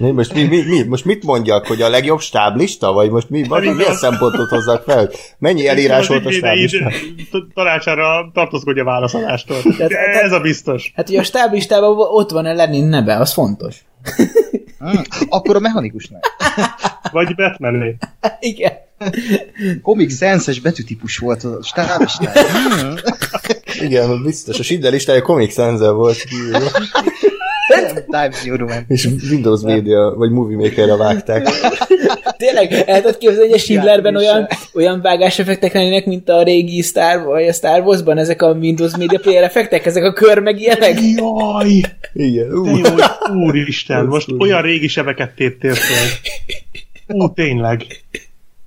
[0.00, 2.92] Mi, most, mi, mi, mi, most mit mondjak, hogy a legjobb stáblista?
[2.92, 5.10] Vagy most mi, vagy milyen szempontot hozzak fel?
[5.38, 6.90] Mennyi elírás volt a stáblista?
[7.54, 9.56] tanácsára tartózkodj a válaszadástól.
[9.76, 10.92] Tehát- Ez a biztos.
[10.94, 13.76] Hát, hogy a stáblistában ott van a Lenin neve, az fontos.
[14.78, 16.20] Hmm, akkor a mechanikusnál.
[17.12, 17.96] Vagy Batmané.
[18.40, 18.72] Igen.
[19.82, 22.32] Comic Sense-es betűtípus volt a stábistán.
[22.44, 22.94] Hmm.
[23.80, 24.58] Igen, biztos.
[24.58, 26.24] A Schindler listája Comic Sans volt.
[28.10, 28.84] Times New Roman.
[28.88, 31.48] És Windows Media, vagy Movie Maker-re vágták.
[32.36, 37.24] Tényleg, el tudod képzelni, hogy a Schindlerben olyan, olyan vágáseffektek lennének, mint a régi Star,
[37.24, 40.98] vagy a Star Wars-ban, ezek a Windows Media Player effektek, ezek a kör meg ilyenek?
[41.00, 41.80] Jaj!
[42.12, 42.52] Igen.
[42.52, 42.94] Ú, jó,
[43.46, 46.06] úristen, most olyan régi sebeket téptél fel.
[47.06, 47.86] Ú, tényleg.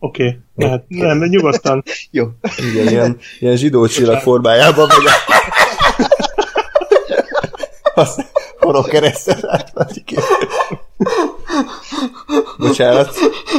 [0.04, 0.84] Oké, okay, lehet.
[0.88, 1.84] Nem, de nyugodtan.
[2.12, 2.28] Jó.
[2.72, 5.12] igen, ilyen, ilyen zsidó csillag formájában vagy.
[7.94, 8.26] Azt
[8.72, 10.14] horog keresztel átválik.
[12.58, 13.16] Bocsánat.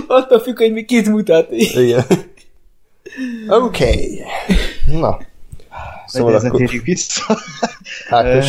[0.07, 1.51] Attól függ, hogy mi kit mutat.
[1.51, 2.05] Igen.
[3.49, 3.85] Oké.
[3.85, 4.25] Okay.
[5.01, 5.19] Na.
[6.13, 6.59] Szóval akkor...
[6.59, 7.23] térjük vissza.
[8.11, 8.47] Ákos.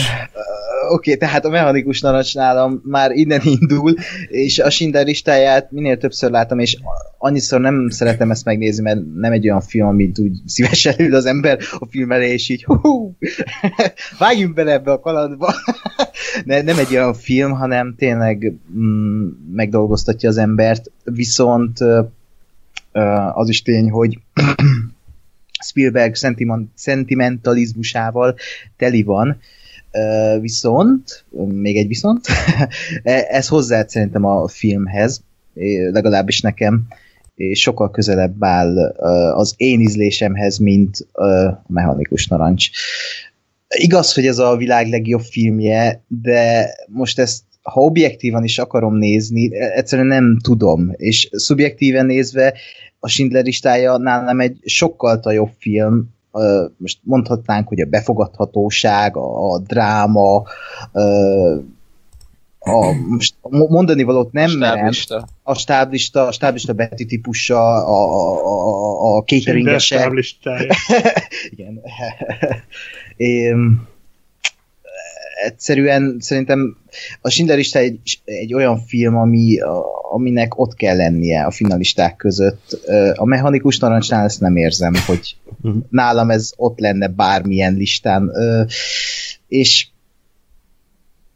[0.90, 3.94] Oké, okay, tehát a mechanikus narancs nálam már innen indul,
[4.28, 6.78] és a Schindler listáját minél többször látom, és
[7.18, 11.26] annyiszor nem szeretem ezt megnézni, mert nem egy olyan film, amit úgy szívesen ül az
[11.26, 13.18] ember a film elé, és így hú,
[14.20, 15.54] vágjunk bele ebbe a kalandba.
[16.46, 22.02] ne, nem egy olyan film, hanem tényleg mm, megdolgoztatja az embert, viszont ö,
[23.34, 24.20] az is tény, hogy
[25.64, 28.36] Spielberg sentimen- szentimentalizmusával
[28.78, 29.40] teli van,
[30.40, 32.26] viszont, még egy viszont,
[33.40, 35.24] ez hozzá szerintem a filmhez,
[35.92, 36.88] legalábbis nekem,
[37.54, 38.78] sokkal közelebb áll
[39.36, 42.70] az én ízlésemhez, mint a mechanikus narancs.
[43.68, 49.56] Igaz, hogy ez a világ legjobb filmje, de most ezt ha objektívan is akarom nézni,
[49.56, 52.54] egyszerűen nem tudom, és szubjektíven nézve
[53.04, 56.10] a Schindler listája nálam egy sokkal jobb film,
[56.78, 60.44] most mondhatnánk, hogy a befogadhatóság, a, a dráma,
[62.60, 65.28] a, most mo- mondani valót nem merem, Stáblista.
[65.44, 70.12] a stáblista, a stáblista betűtípusa, a, a, a, a cateringesek,
[71.52, 71.82] igen.
[73.16, 73.88] Én,
[75.46, 76.78] egyszerűen szerintem
[77.22, 82.16] a Schindler lista egy, egy olyan film, ami, a, aminek ott kell lennie a finalisták
[82.16, 82.80] között.
[83.16, 85.36] A mechanikus narancsnál ezt nem érzem, hogy
[85.90, 88.32] nálam ez ott lenne bármilyen listán.
[89.48, 89.88] És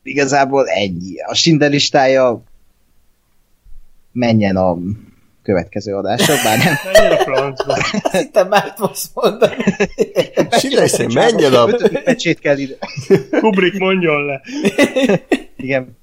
[0.03, 1.19] igazából ennyi.
[1.25, 2.43] A Schindler listája
[4.11, 4.77] menjen a
[5.47, 7.77] következő adásra, bár nem Menjen a francba.
[8.11, 9.55] Hittem már fogsz mondani.
[10.49, 11.65] Schindler szerint menjen a...
[12.03, 12.75] Pecsét kell ide.
[13.39, 14.41] Kubrick mondjon le.
[15.57, 15.97] Igen.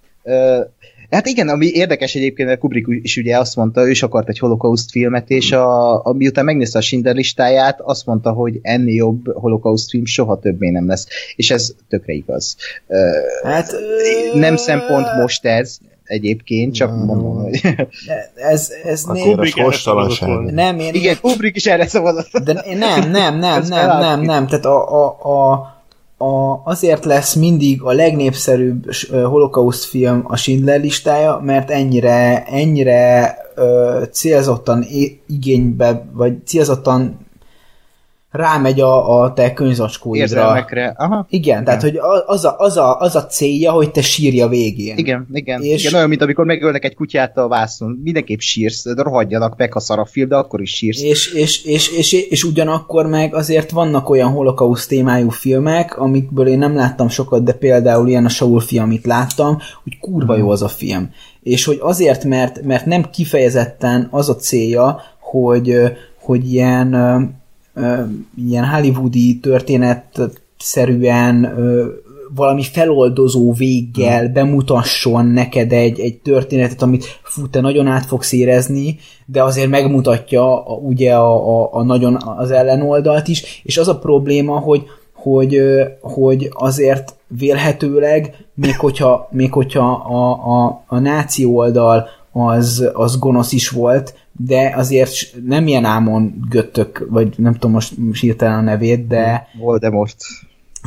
[1.11, 4.39] Hát igen, ami érdekes egyébként, mert Kubrick is ugye azt mondta, ő is akart egy
[4.39, 9.33] holokauszt filmet, és a, a, miután megnézte a Schindler listáját, azt mondta, hogy ennél jobb
[9.33, 11.07] holokauszt film soha többé nem lesz.
[11.37, 12.57] És ez tökre igaz.
[13.43, 13.73] Hát,
[14.35, 17.61] nem szempont most ez, egyébként, csak mondom, hogy...
[18.35, 20.53] Ez, ez Akkor nem, a sorstalanság.
[20.53, 22.37] nem, én, Igen, Kubrick is erre szavazott.
[22.37, 24.47] De nem, nem, nem, Ez nem, nem, nem.
[24.47, 25.53] Tehát a, a, a,
[26.25, 34.03] a, azért lesz mindig a legnépszerűbb holokauszt film a Schindler listája, mert ennyire, ennyire ö,
[34.13, 34.87] célzottan
[35.27, 37.24] igénybe, vagy célzottan
[38.35, 40.23] rámegy a, a te könyvzacskóidra.
[40.23, 40.95] Érzelmekre.
[40.97, 41.27] Aha.
[41.31, 44.97] Igen, tehát hogy az a, az, a, az a célja, hogy te sírja végén.
[44.97, 45.63] Igen, igen.
[45.63, 45.81] És- És...
[45.83, 45.95] igen.
[45.95, 48.01] Olyan, mint amikor megölnek egy kutyát a vászon.
[48.03, 51.03] Mindenképp sírsz, de rohadjanak meg, ha szar a film, de akkor is sírsz.
[51.03, 56.59] És, és, és, és, és ugyanakkor meg azért vannak olyan holokauszt témájú filmek, amikből én
[56.59, 60.63] nem láttam sokat, de például ilyen a Saul film, amit láttam, hogy kurva jó az
[60.63, 61.11] a film.
[61.43, 65.75] És hogy azért, mert, mert nem kifejezetten az a célja, hogy,
[66.21, 66.95] hogy ilyen,
[68.37, 70.21] ilyen hollywoodi történet
[70.59, 71.55] szerűen
[72.35, 78.97] valami feloldozó véggel bemutasson neked egy, egy történetet, amit fú, te nagyon át fogsz érezni,
[79.27, 83.99] de azért megmutatja a, ugye a, a, a nagyon az ellenoldalt is, és az a
[83.99, 85.61] probléma, hogy, hogy,
[86.01, 90.31] hogy azért vélhetőleg, még hogyha, még hogyha a,
[90.63, 95.13] a, a náci oldal az, az gonosz is volt, de azért
[95.45, 100.17] nem ilyen ámon göttök, vagy nem tudom most hirtelen a nevét, de, Voldemort.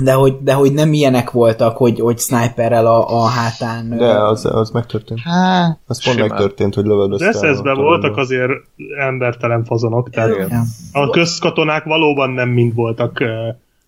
[0.02, 3.90] de hogy, de hogy nem ilyenek voltak, hogy, hogy sniperrel a, a hátán.
[3.90, 5.20] De az, az megtörtént.
[5.20, 6.30] Hát, Az pont Simán.
[6.30, 7.32] megtörtént, hogy lövöldözte.
[7.32, 8.52] SS-ben a voltak azért
[9.00, 10.52] embertelen fazonok, tehát
[10.92, 13.24] a közkatonák valóban nem mind voltak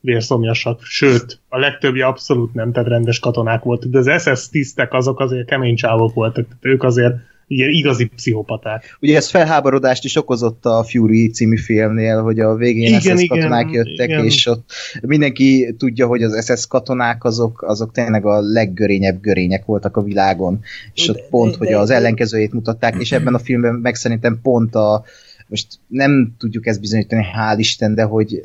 [0.01, 5.19] vérszomjasak, sőt, a legtöbbje abszolút nem, tehát rendes katonák voltak, de az SS tisztek azok
[5.19, 7.15] azért kemény csávok voltak, tehát ők azért
[7.49, 8.97] ilyen igazi pszichopaták.
[9.01, 13.27] ugye ez felháborodást is okozott a Fury című filmnél, hogy a végén Igen, SS igen,
[13.27, 14.25] katonák jöttek, igen.
[14.25, 14.71] és ott
[15.01, 20.59] mindenki tudja, hogy az SS katonák azok, azok tényleg a leggörényebb görények voltak a világon,
[20.93, 23.95] és De- ott pont, de- hogy de- az ellenkezőjét mutatták, és ebben a filmben meg
[23.95, 25.03] szerintem pont a
[25.47, 28.41] most nem tudjuk ezt bizonyítani, hál' Isten, de hogy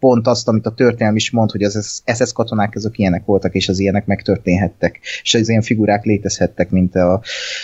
[0.00, 3.68] pont azt, amit a történelm is mond, hogy az SS katonák azok ilyenek voltak, és
[3.68, 7.20] az ilyenek megtörténhettek, és az ilyen figurák létezhettek, mint a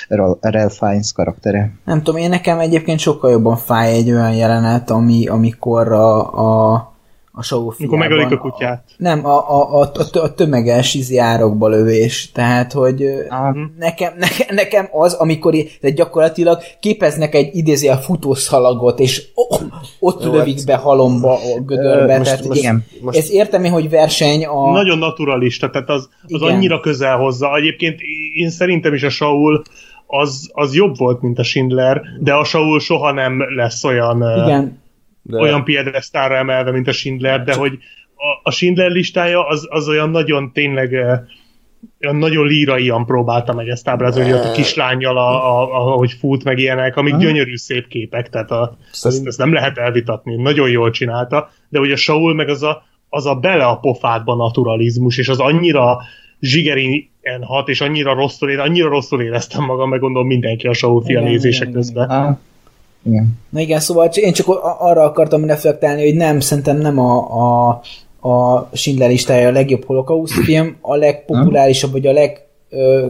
[0.09, 1.73] Ra- Ralph Fiennes karaktere.
[1.85, 6.92] Nem tudom, én nekem egyébként sokkal jobban fáj egy olyan jelenet, ami, amikor a, a,
[7.35, 8.85] a show Amikor megölik a kutyát.
[8.97, 12.31] Nem, a, a, a, a, a tömeges izi árokba lövés.
[12.33, 19.23] Tehát, hogy Ah, nekem, nekem, nekem az, amikor de gyakorlatilag képeznek egy idéző futószalagot, és
[19.35, 19.61] oh,
[20.01, 22.17] ott Jó, lövik hát- be halomba a gödörbe.
[22.19, 22.85] most- tehát most- igen.
[23.01, 24.71] most- Ez értem én, hogy verseny a...
[24.71, 26.55] Nagyon naturalista, tehát az, az Igen.
[26.55, 27.55] annyira közel hozzá.
[27.55, 28.01] Egyébként
[28.35, 29.63] én szerintem is a Saul
[30.07, 34.17] az, az jobb volt, mint a Schindler, de a Saul soha nem lesz olyan,
[34.47, 34.82] Igen,
[35.23, 37.79] De, olyan piedesztára emelve, mint a Schindler, de hogy
[38.15, 41.15] a, a Schindler listája az, az olyan nagyon tényleg ö,
[42.01, 46.45] olyan nagyon líraian próbálta meg ezt ábrázolni, ott a kislányjal, a, a, a, ahogy fut,
[46.45, 50.71] meg ilyenek, amik gyönyörű szép képek, tehát a, Szerint- ezt, ezt nem lehet elvitatni, nagyon
[50.71, 55.19] jól csinálta, de hogy a Saul meg az a, az a bele a pofádba naturalizmus,
[55.19, 55.99] és az annyira
[56.41, 61.03] zsigerien hat, és annyira rosszul, én annyira rosszul éreztem magam, meg gondolom mindenki a Saul
[61.03, 62.09] fia Igen, nézése igen, közben.
[62.09, 62.37] Ah,
[63.05, 63.39] igen.
[63.51, 64.49] Na igen, szóval én csak
[64.79, 67.81] arra akartam reflektálni, hogy nem, szerintem nem a, a,
[68.29, 73.07] a Schindler listája a legjobb holokauszt film, a legpopulárisabb, vagy a leg, ö,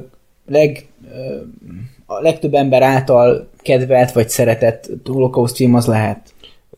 [0.47, 1.37] leg ö,
[2.07, 6.32] a legtöbb ember által kedvelt vagy szeretett holokauszt film az lehet.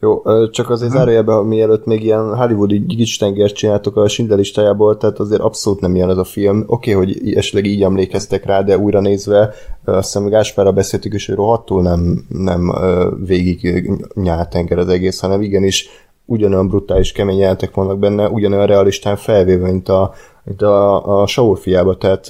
[0.05, 5.41] Jó, csak azért zárójelben, mielőtt még ilyen hollywoodi gicstengert csináltok a Schindler listájából, tehát azért
[5.41, 6.65] abszolút nem ilyen ez a film.
[6.67, 11.27] Oké, okay, hogy esetleg így emlékeztek rá, de újra nézve, azt hiszem Gáspárra beszéltük is,
[11.27, 12.73] hogy rohadtul nem, nem
[13.25, 15.89] végig nyáltenger az egész, hanem igenis
[16.25, 20.13] ugyanolyan brutális kemény jelentek vannak benne, ugyanolyan realistán felvéve, mint a,
[20.45, 22.27] mint a, a Saul fiába, tehát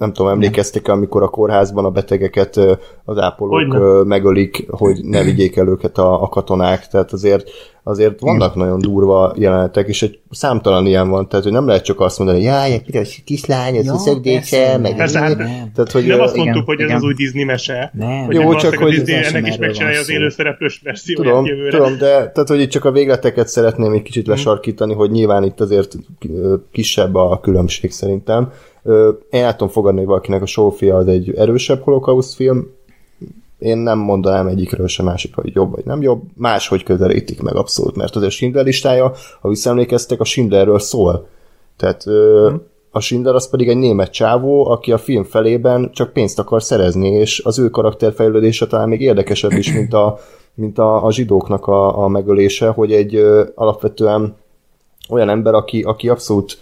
[0.00, 2.56] nem tudom, emlékeztek amikor a kórházban a betegeket
[3.04, 4.02] az ápolók Hogyne.
[4.04, 7.50] megölik, hogy ne vigyék el őket a, a katonák, tehát azért,
[7.82, 12.00] azért vannak nagyon durva jelenetek, és egy számtalan ilyen van, tehát hogy nem lehet csak
[12.00, 15.36] azt mondani, jaj, egy piros kislány, ez Ja, szögdése, meg Persze, hát
[15.74, 16.96] tehát, hogy nem azt mondtuk, igen, hogy ez igen.
[16.96, 17.90] az új Disney mese.
[17.94, 18.24] Nem.
[18.24, 21.76] Hogy Jó, csak hogy- Disney Nem ennek is megcsinálja az élőszereplős verzióját Tudom, jövőre.
[21.78, 25.60] tudom, de tehát, hogy itt csak a végleteket szeretném egy kicsit lesarkítani, hogy nyilván itt
[25.60, 25.96] azért
[26.72, 28.52] kisebb a különbség szerintem.
[29.30, 32.66] Én el tudom fogadni, hogy valakinek a Sofia az egy erősebb holokauszt film,
[33.60, 37.96] én nem mondanám egyikről sem másikra, hogy jobb vagy nem jobb, máshogy közelítik meg abszolút,
[37.96, 41.26] mert az a Schindler listája, ha visszaemlékeztek, a Schindlerről szól.
[41.76, 42.52] Tehát ö,
[42.90, 47.08] a Schindler az pedig egy német csávó, aki a film felében csak pénzt akar szerezni,
[47.08, 50.18] és az ő karakterfejlődése talán még érdekesebb is, mint a,
[50.54, 54.36] mint a, a zsidóknak a, a megölése, hogy egy ö, alapvetően
[55.08, 56.58] olyan ember, aki, aki abszolút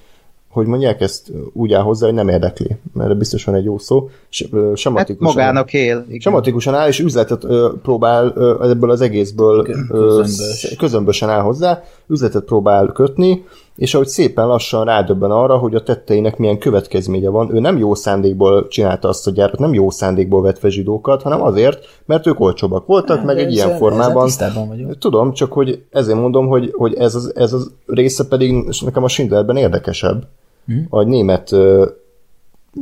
[0.49, 2.76] hogy mondják ezt úgy áll hozzá, hogy nem érdekli.
[2.99, 4.09] erre biztos van egy jó szó,
[4.53, 6.05] Hát sematikusan, magának él.
[6.09, 6.20] Igen.
[6.20, 10.74] sematikusan áll, és üzletet ö, próbál ö, ebből az egészből Közömbös.
[10.78, 13.44] közömbösen áll hozzá, üzletet próbál kötni,
[13.78, 17.94] és ahogy szépen lassan rádöbben arra, hogy a tetteinek milyen következménye van, ő nem jó
[17.94, 22.40] szándékból csinálta azt a gyárat, nem jó szándékból vett fel zsidókat, hanem azért, mert ők
[22.40, 24.28] olcsóbbak voltak, meg egy ilyen formában.
[24.98, 28.54] Tudom, csak hogy ezért mondom, hogy, hogy ez, az, ez az része pedig
[28.84, 30.26] nekem a Schindlerben érdekesebb,
[30.66, 30.86] hmm.
[30.90, 31.86] hogy német ö,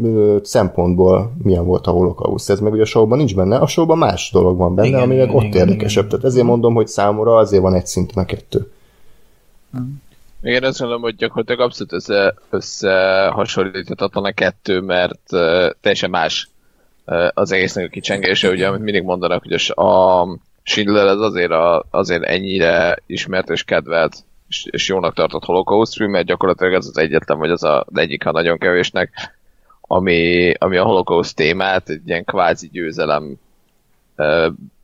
[0.02, 2.50] ö, szempontból milyen volt a holokauszt.
[2.50, 5.16] Ez meg ugye a showban nincs benne, a showban más dolog van benne, Igen, ami
[5.16, 6.04] meg ott igen, érdekesebb.
[6.04, 6.08] igen.
[6.08, 8.70] Tehát ezért mondom, hogy számomra azért van egy szinten a kettő.
[10.46, 16.48] Igen, azt mondom, hogy gyakorlatilag abszolút össze, összehasonlíthatatlan a kettő, mert uh, teljesen más
[17.06, 20.28] uh, az egésznek a kicsengése, ugye, amit mindig mondanak, hogy a, a
[20.62, 24.16] Schindler az azért, a, azért ennyire ismert és kedvelt
[24.48, 27.98] és, és jónak tartott holocaust film, mert gyakorlatilag ez az egyetlen, vagy az a, az
[27.98, 29.10] egyik, ha nagyon kevésnek,
[29.80, 33.38] ami, ami a holocaust témát egy ilyen kvázi győzelem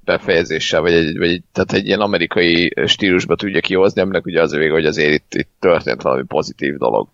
[0.05, 4.53] befejezéssel, vagy egy, vagy egy, tehát egy ilyen amerikai stílusba tudja kihozni, aminek ugye az
[4.53, 7.09] a vége, hogy azért itt, itt történt valami pozitív dolog.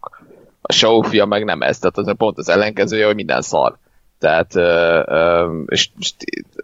[0.61, 3.77] A show film meg nem ez, tehát az pont az ellenkezője, hogy minden szar.
[4.19, 6.13] Tehát, ö, ö, és, és,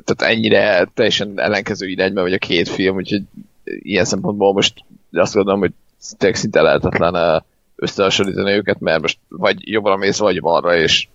[0.05, 3.23] tehát ennyire teljesen ellenkező irányba vagy a két film, úgyhogy
[3.65, 5.73] ilyen szempontból most azt gondolom, hogy
[6.19, 7.45] tényleg szinte lehetetlen
[7.77, 11.09] összehasonlítani őket, mert most vagy jobbra mész, vagy balra, és,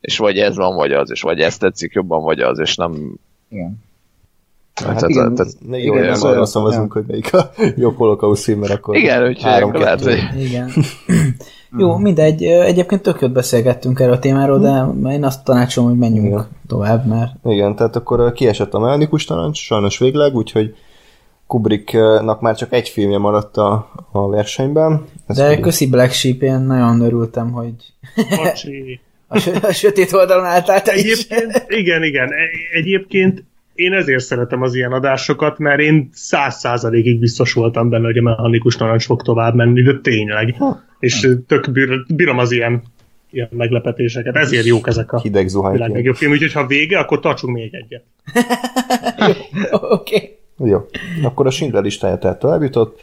[0.00, 3.14] és vagy ez van, vagy az, és vagy ezt tetszik jobban, vagy az, és nem...
[3.48, 3.88] Igen.
[4.80, 8.42] Tehát, Hát igen, tehát, Ne Igen, jó, ez arra szavazunk, hogy melyik a jobb holokauszt
[8.44, 10.70] film, mert akkor igen, úgyhogy három lehet, hogy Igen.
[11.78, 12.42] Jó, mindegy.
[12.44, 16.46] Egyébként tök jót beszélgettünk erről a témáról, de én azt tanácsolom, hogy menjünk Igen.
[16.66, 20.74] tovább, mert Igen, tehát akkor kiesett a mechanikus tanács, sajnos végleg, úgyhogy
[21.46, 25.04] Kubricknak már csak egy filmje maradt a, a versenyben.
[25.26, 27.72] Ez de pedig- köszi Black Sheep, én nagyon örültem, hogy
[29.28, 31.02] a, a sötét oldalon álltál te is.
[31.28, 32.28] Egyébként, igen, igen.
[32.28, 33.44] E- Egyébként
[33.74, 38.22] én ezért szeretem az ilyen adásokat, mert én száz százalékig biztos voltam benne, hogy a
[38.22, 40.56] mechanikus narancs fog tovább menni, de tényleg.
[40.98, 42.82] És tök bír, bírom az ilyen,
[43.30, 44.36] ilyen meglepetéseket.
[44.36, 46.32] Ezért jók ezek a hideg világ legjobb film.
[46.32, 48.04] Úgyhogy ha vége, akkor tartsunk még egyet.
[49.70, 50.14] Oké.
[50.58, 50.70] Okay.
[50.70, 50.86] Jó,
[51.22, 53.00] akkor a Schindler listája tehát tovább jutott.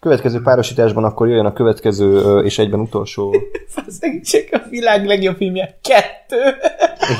[0.00, 3.34] Következő párosításban akkor jöjjön a következő és egyben utolsó
[4.30, 5.78] Csak a világ legjobb filmje.
[5.82, 6.36] Kettő.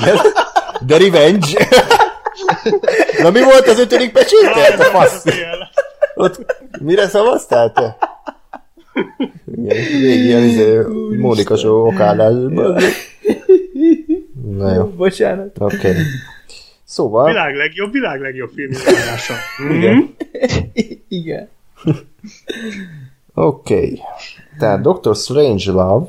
[0.01, 0.17] Igen.
[0.87, 1.47] The Revenge.
[3.23, 4.77] Na mi volt az ötödik pecsétel?
[4.77, 5.23] Te fasz.
[6.15, 6.45] Ott
[6.81, 7.97] mire szavaztál te?
[9.55, 10.79] Igen, végig ilyen izé,
[11.17, 12.33] Mónika show okádás.
[14.57, 15.55] Na jó, Bocsánat.
[15.59, 15.75] oké.
[15.75, 15.93] Okay.
[16.83, 18.71] Szóval, Világ legjobb, világ legjobb film
[19.69, 20.15] igen.
[21.07, 21.49] Igen.
[23.33, 23.73] Oké.
[23.73, 23.99] Okay.
[24.59, 25.15] Tehát Dr.
[25.15, 26.07] Strange Love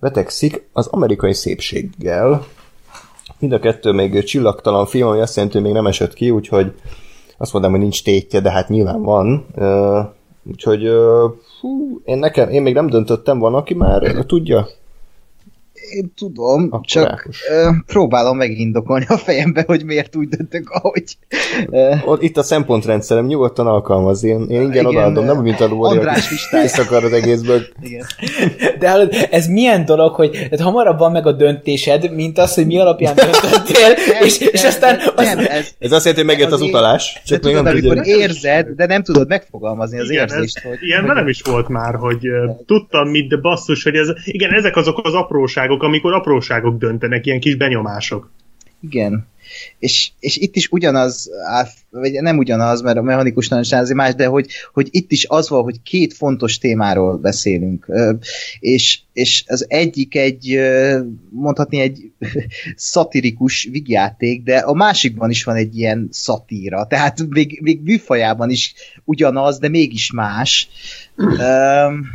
[0.00, 2.46] betegszik az amerikai szépséggel.
[3.42, 6.72] Mind a kettő még csillagtalan film, ami azt jelenti, hogy még nem esett ki, úgyhogy
[7.38, 9.46] azt mondom, hogy nincs tétje, de hát nyilván van.
[10.50, 10.88] Úgyhogy
[11.60, 14.66] fú, én, nekem, én még nem döntöttem, van, aki már tudja?
[15.96, 17.42] Én tudom, Akkor csak Ákos.
[17.50, 21.04] ö, próbálom megindokolni a fejembe, hogy miért úgy döntök, ahogy.
[22.20, 24.24] Itt a szempontrendszerem, nyugodtan alkalmaz.
[24.24, 25.98] Én, én ingyen Igen, odaadom, nem mint a Lóri,
[26.30, 26.62] listája.
[26.62, 27.62] Kiszakar az egészből.
[27.82, 28.04] igen.
[28.78, 32.66] De hallod, ez milyen dolog, hogy tehát hamarabb van meg a döntésed, mint az, hogy
[32.66, 34.96] mi alapján döntöttél, és, és aztán...
[35.16, 37.72] nem, Az, ez, Ez azt jelenti, hogy megjött az Az utalás, csak még tudod, nem
[37.74, 38.16] amikor tudja.
[38.16, 40.78] érzed, de nem tudod megfogalmazni az Igen, érzést, ez, hogy...
[40.80, 44.52] ilyen hogy velem is volt már, hogy uh, tudtam mit, de basszus, hogy ez, igen,
[44.52, 48.30] ezek azok az apróságok, amikor apróságok döntenek, ilyen kis benyomások.
[48.80, 49.30] Igen.
[49.78, 51.30] És, és itt is ugyanaz,
[51.90, 55.62] vagy nem ugyanaz, mert a mechanikus nagyon más, de hogy, hogy itt is az van,
[55.62, 57.86] hogy két fontos témáról beszélünk.
[58.60, 60.60] És, és az egyik egy,
[61.30, 62.12] mondhatni egy
[62.76, 66.86] szatirikus vigyáték, de a másikban is van egy ilyen szatíra.
[66.86, 68.74] Tehát még, még műfajában is
[69.04, 70.68] ugyanaz, de mégis más.
[71.16, 72.06] Um,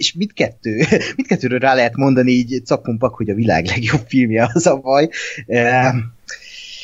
[0.00, 0.76] és, és mindkettő,
[1.16, 5.08] mindkettőről rá lehet mondani így cakumpak, hogy a világ legjobb filmje az a baj.
[5.46, 5.94] Uh,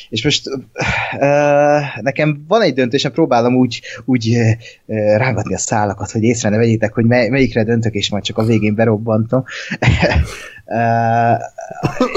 [0.09, 4.37] és most uh, nekem van egy döntésem, próbálom úgy, úgy
[4.85, 8.37] uh, rángatni a szálakat, hogy észre ne vegyétek, hogy mely, melyikre döntök, és majd csak
[8.37, 9.43] a végén berobbantom.
[10.65, 11.39] uh,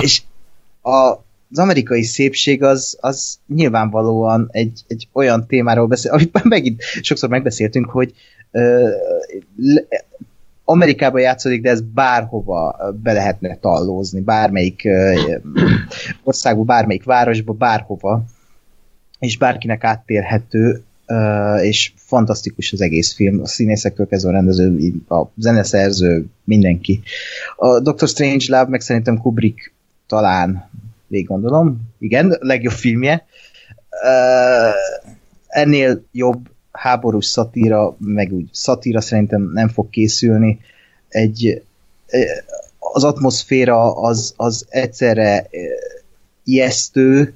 [0.03, 0.23] és
[0.83, 6.83] a, az amerikai szépség az, az nyilvánvalóan egy, egy olyan témáról beszél, amit már megint
[6.83, 8.15] sokszor megbeszéltünk, hogy
[10.71, 14.89] Amerikában játszódik, de ez bárhova be lehetne tallózni, bármelyik
[16.23, 18.25] országba, bármelyik városba, bárhova,
[19.19, 20.85] és bárkinek áttérhető.
[21.63, 27.01] és fantasztikus az egész film, a színészekről kezdve a rendező, a zeneszerző, mindenki.
[27.57, 29.73] A Doctor Strange Love meg szerintem Kubrick
[30.07, 30.71] talán,
[31.07, 33.27] végig gondolom, igen, legjobb filmje.
[35.47, 40.59] Ennél jobb háborús szatíra, meg úgy szatíra szerintem nem fog készülni.
[41.09, 41.63] Egy,
[42.79, 45.49] az atmoszféra az, az egyszerre
[46.45, 47.35] ijesztő,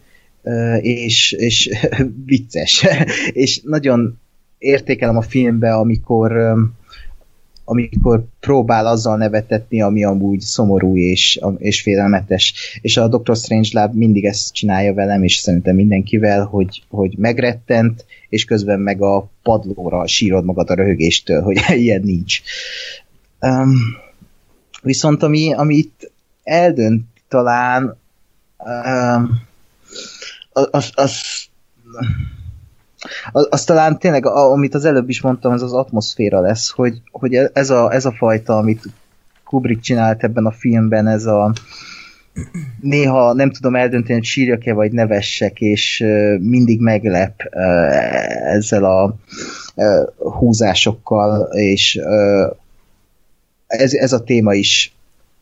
[0.81, 1.71] és, és
[2.27, 2.87] vicces.
[3.33, 4.19] és nagyon
[4.59, 6.55] értékelem a filmbe, amikor
[7.65, 12.79] amikor próbál azzal nevetetni, ami amúgy szomorú és, és félelmetes.
[12.81, 18.05] És a Doctor Strange Lab mindig ezt csinálja velem, és szerintem mindenkivel, hogy, hogy megrettent,
[18.29, 22.41] és közben meg a padlóra sírod magad a röhögéstől, hogy ilyen nincs.
[23.41, 23.73] Um,
[24.83, 26.13] viszont ami, ami itt
[26.43, 27.97] eldönt talán,
[28.59, 29.43] um,
[30.53, 31.21] az, az, az,
[33.33, 37.71] az talán tényleg, amit az előbb is mondtam, az az atmoszféra lesz, hogy, hogy ez,
[37.71, 38.83] a, ez a fajta, amit
[39.45, 41.53] Kubrick csinált ebben a filmben, ez a
[42.81, 46.05] néha nem tudom eldönteni, hogy sírjak-e vagy nevessek, és
[46.41, 47.41] mindig meglep
[48.45, 49.17] ezzel a
[50.19, 52.01] húzásokkal, és
[53.67, 54.95] ez, ez a téma is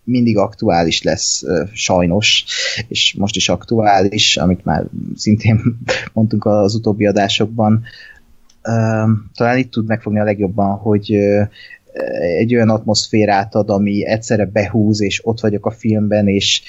[0.04, 1.42] mindig aktuális lesz,
[1.72, 2.44] sajnos,
[2.88, 4.84] és most is aktuális, amit már
[5.16, 5.60] szintén
[6.12, 7.82] mondtunk az utóbbi adásokban.
[9.34, 11.12] Talán itt tud megfogni a legjobban, hogy
[12.38, 16.62] egy olyan atmoszférát ad, ami egyszerre behúz, és ott vagyok a filmben, és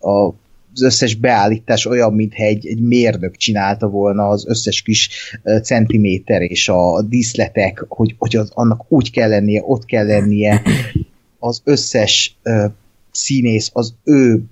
[0.00, 0.32] a
[0.74, 5.10] az összes beállítás olyan, mintha egy, egy mérnök csinálta volna az összes kis
[5.62, 10.62] centiméter és a díszletek, hogy, hogy az, annak úgy kell lennie, ott kell lennie,
[11.38, 12.66] az összes ö,
[13.10, 14.42] színész, az ő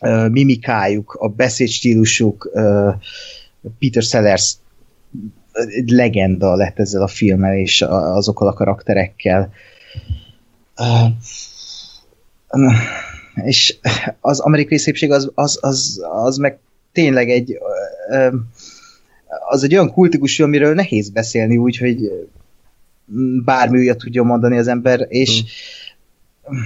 [0.00, 2.90] ö, mimikájuk, a beszédstílusuk, ö,
[3.78, 4.56] Peter Sellers
[5.86, 9.52] legenda lett ezzel a filmmel, és azokkal a karakterekkel.
[13.44, 13.78] És
[14.20, 16.58] az amerikai szépség az, az, az, az meg
[16.92, 17.58] tényleg egy
[19.48, 22.28] az egy olyan kultikus amiről nehéz beszélni úgy, hogy
[23.44, 25.42] bármi újat tudjon mondani az ember, és
[26.42, 26.58] hmm.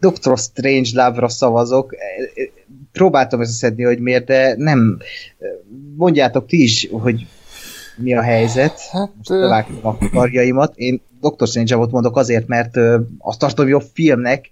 [0.00, 1.94] Doctor Strange Love-ra szavazok.
[2.92, 4.98] Próbáltam összeszedni, hogy miért, de nem.
[5.96, 7.26] Mondjátok ti is, hogy
[7.96, 8.80] mi a helyzet.
[8.80, 9.30] Hát, Most
[9.82, 10.76] a karjaimat.
[10.76, 12.76] Én Doctor Strange Love-ot mondok azért, mert
[13.18, 14.50] azt tartom jobb filmnek,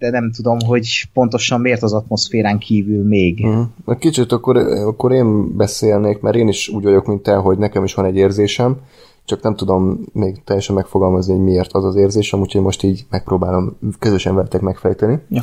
[0.00, 3.46] de nem tudom, hogy pontosan miért az atmoszférán kívül még.
[3.46, 3.98] Uh-huh.
[3.98, 7.94] Kicsit akkor, akkor én beszélnék, mert én is úgy vagyok, mint te, hogy nekem is
[7.94, 8.76] van egy érzésem,
[9.24, 13.76] csak nem tudom még teljesen megfogalmazni, hogy miért az az érzésem, úgyhogy most így megpróbálom
[13.98, 15.18] közösen veletek megfejteni.
[15.28, 15.40] Ja.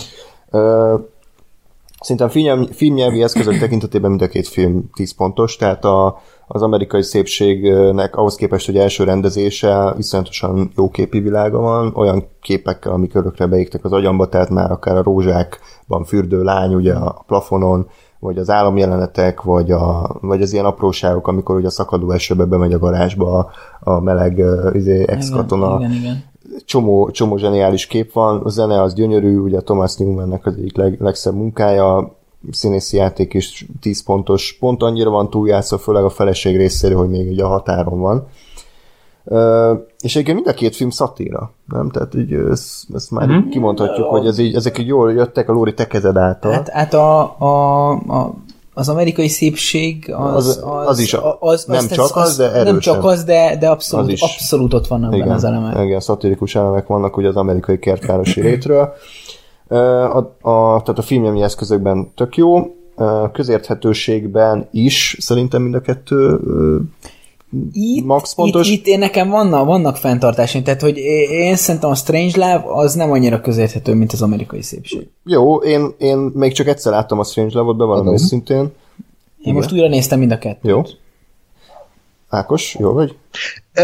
[0.51, 1.01] Uh,
[1.99, 7.03] Szerintem film, filmnyelvi eszközök tekintetében mind a két film 10 pontos, tehát a, az amerikai
[7.03, 13.45] szépségnek ahhoz képest, hogy első rendezése viszonyatosan jó képi világa van, olyan képekkel, amik örökre
[13.45, 17.87] beégtek az agyamba, tehát már akár a rózsákban fürdő lány ugye a plafonon,
[18.19, 22.73] vagy az álomjelenetek, vagy, a, vagy az ilyen apróságok, amikor ugye a szakadó esőbe bemegy
[22.73, 24.43] a garázsba a, a meleg
[24.73, 25.75] izé, ex-katona.
[25.77, 26.23] Igen, igen, igen.
[26.65, 31.01] Csomó, csomó zseniális kép van, a zene az gyönyörű, ugye Thomas Newmannek az egyik leg,
[31.01, 32.16] legszebb munkája,
[32.51, 37.29] színészi játék is 10 pontos, pont annyira van túljátszva, főleg a feleség részéről, hogy még
[37.29, 38.27] ugye a határon van.
[39.29, 41.89] Uh, és egyébként mind a két film szatíra, nem?
[41.89, 43.49] Tehát így ezt, ezt már mm-hmm.
[43.49, 46.51] kimondhatjuk, hogy ez így, ezek így jól jöttek a Lóri te kezed által.
[46.51, 48.33] Hát, hát a, a, a,
[48.73, 52.43] az amerikai szépség az, az, az, az is a, az, nem az, csak az, de
[52.43, 52.65] erősen.
[52.65, 55.83] Nem csak az, de, de abszolút, az abszolút ott vannak igen, benne az elemek.
[55.83, 58.93] Igen, szatirikus elemek vannak ugye az amerikai kertvárosi rétről.
[59.68, 62.76] A, a, tehát a filmnyelmi eszközökben tök jó,
[63.32, 66.39] közérthetőségben is szerintem mind a kettő
[67.72, 68.70] itt, max pontos.
[68.70, 70.97] Itt, itt én nekem vannak, vannak fenntartásaim, tehát hogy
[71.30, 75.07] én szerintem a Strange Love az nem annyira közérthető, mint az amerikai szépség.
[75.26, 78.57] Jó, én, én még csak egyszer láttam a Strange Love-ot, bevallom őszintén.
[78.57, 78.72] Én
[79.39, 79.53] Igen.
[79.53, 80.72] most újra néztem mind a kettőt.
[80.72, 80.82] Jó.
[82.30, 83.15] Ákos, jó vagy?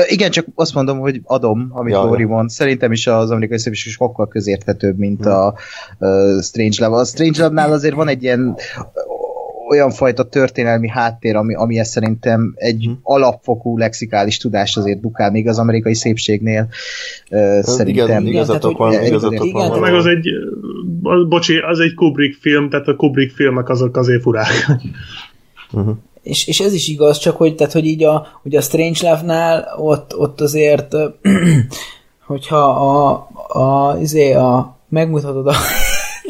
[0.08, 2.50] Igen, csak azt mondom, hogy adom, amit ja, Lóri mond.
[2.50, 5.34] Szerintem is az amerikai szépség sokkal közérthetőbb, mint hmm.
[5.34, 5.54] a
[6.00, 6.98] uh, Strange Love.
[6.98, 8.56] A Strange Love-nál azért van egy ilyen
[9.70, 13.00] olyan fajta történelmi háttér, ami, ami ezt szerintem egy hmm.
[13.04, 16.68] alapfokú lexikális tudást azért dukál, még az amerikai szépségnél
[17.32, 18.06] uh, szerintem.
[18.06, 19.68] Igen, igazatok van, igazatok van.
[19.68, 20.30] Igen, meg az egy,
[21.28, 24.48] bocsi, az egy Kubrick film, tehát a Kubrick filmek azok azért furák.
[25.72, 29.10] Uh-huh és, és ez is igaz, csak hogy, tehát, hogy így a, ugye a Strange
[29.10, 30.96] Love-nál ott, ott azért,
[32.28, 35.54] hogyha a, a, izé, a megmutatod a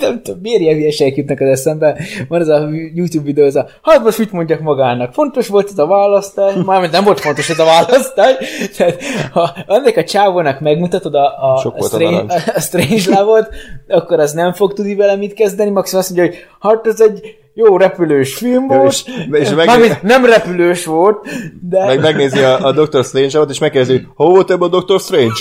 [0.03, 1.97] nem tudom, miért ilyen hülyeségek jutnak az eszembe.
[2.27, 5.13] Van ez a YouTube videó, ez a, hát most mit mondjak magának?
[5.13, 6.53] Fontos volt ez a választás?
[6.65, 8.35] Mármint nem volt fontos ez a választás.
[8.77, 12.47] Tehát, ha ennek a csávónak megmutatod a, a, Sok a, a strange, narancs.
[12.55, 13.47] a strange love
[13.87, 17.42] akkor az nem fog tudni vele mit kezdeni, maximum azt mondja, hogy hát ez egy
[17.53, 21.27] jó repülős film volt, és- és meg- Mármint nem repülős volt,
[21.69, 21.85] de...
[21.85, 25.33] Meg megnézi a, a Doctor Strange-ot, és megkérdezi, hol volt ebben a Doctor Strange?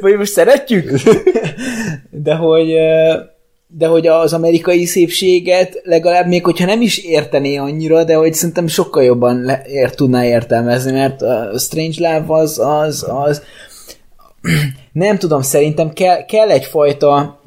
[0.00, 0.90] vagy most szeretjük?
[2.10, 2.74] De hogy,
[3.66, 8.66] de hogy az amerikai szépséget legalább még hogyha nem is értené annyira, de hogy szerintem
[8.66, 13.42] sokkal jobban le, ér, tudná értelmezni, mert a Strange Love az, az, az
[14.92, 17.40] nem tudom, szerintem kell, kell egyfajta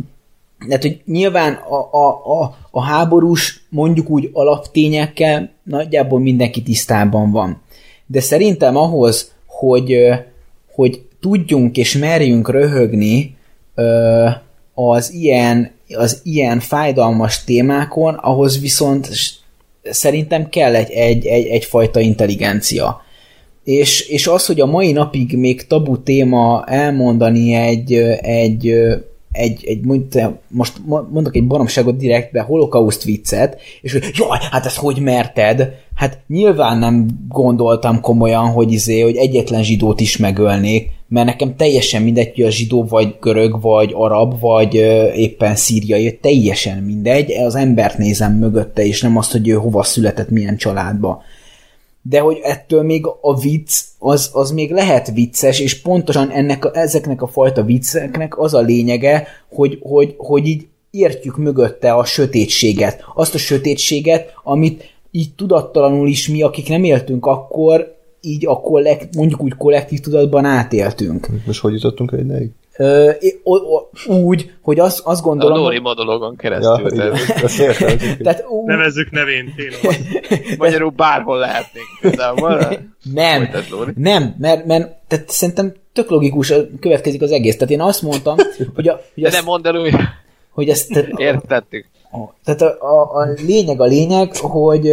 [0.66, 2.08] tehát, hogy nyilván a, a,
[2.42, 7.62] a, a háborús, mondjuk úgy alaptényekkel nagyjából mindenki tisztában van.
[8.06, 9.98] De szerintem ahhoz, hogy,
[10.76, 13.36] hogy tudjunk és merjünk röhögni
[14.74, 19.10] az ilyen, az ilyen fájdalmas témákon, ahhoz viszont
[19.84, 23.02] szerintem kell egy, egy, egy, egyfajta intelligencia.
[23.64, 28.74] És, és az, hogy a mai napig még tabu téma elmondani egy, egy,
[29.38, 34.78] egy, egy mondj- most mondok egy baromságot direktbe, holokauszt viccet, és hogy jaj, hát ezt
[34.78, 35.74] hogy merted?
[35.96, 42.02] Hát nyilván nem gondoltam komolyan, hogy izé, hogy egyetlen zsidót is megölnék, mert nekem teljesen
[42.02, 44.74] mindegy, hogy a zsidó vagy görög, vagy arab, vagy
[45.16, 50.30] éppen szíriai, teljesen mindegy, az embert nézem mögötte, és nem azt, hogy ő hova született,
[50.30, 51.24] milyen családba
[52.10, 56.72] de hogy ettől még a vicc, az, az még lehet vicces, és pontosan ennek a,
[56.74, 63.04] ezeknek a fajta vicceknek az a lényege, hogy, hogy, hogy így értjük mögötte a sötétséget.
[63.16, 69.16] Azt a sötétséget, amit így tudattalanul is mi, akik nem éltünk akkor, így a kollekt,
[69.16, 71.28] mondjuk úgy kollektív tudatban átéltünk.
[71.46, 72.52] Most hogy jutottunk el ideig?
[72.78, 73.12] Ö,
[74.08, 76.92] úgy, hogy azt, azt A gondolom, Dóri hogy, monologon Ja, keresztül.
[76.94, 77.98] igen, tehát azt értem.
[78.24, 80.00] tehát úgy, Nevezzük nevén, tényleg.
[80.58, 81.88] Magyarul bárhol lehetnénk.
[83.14, 83.92] Nem, Folytasd, Lóri.
[83.96, 87.58] nem, mert, mert tehát szerintem tök logikus következik az egész.
[87.58, 88.36] Tehát én azt mondtam,
[88.76, 89.94] hogy, a, hogy, De ezt, nem mondd el úgy.
[90.52, 91.86] hogy ezt, tehát, Értettük.
[92.12, 94.92] a, tehát a, a, a lényeg a lényeg, hogy,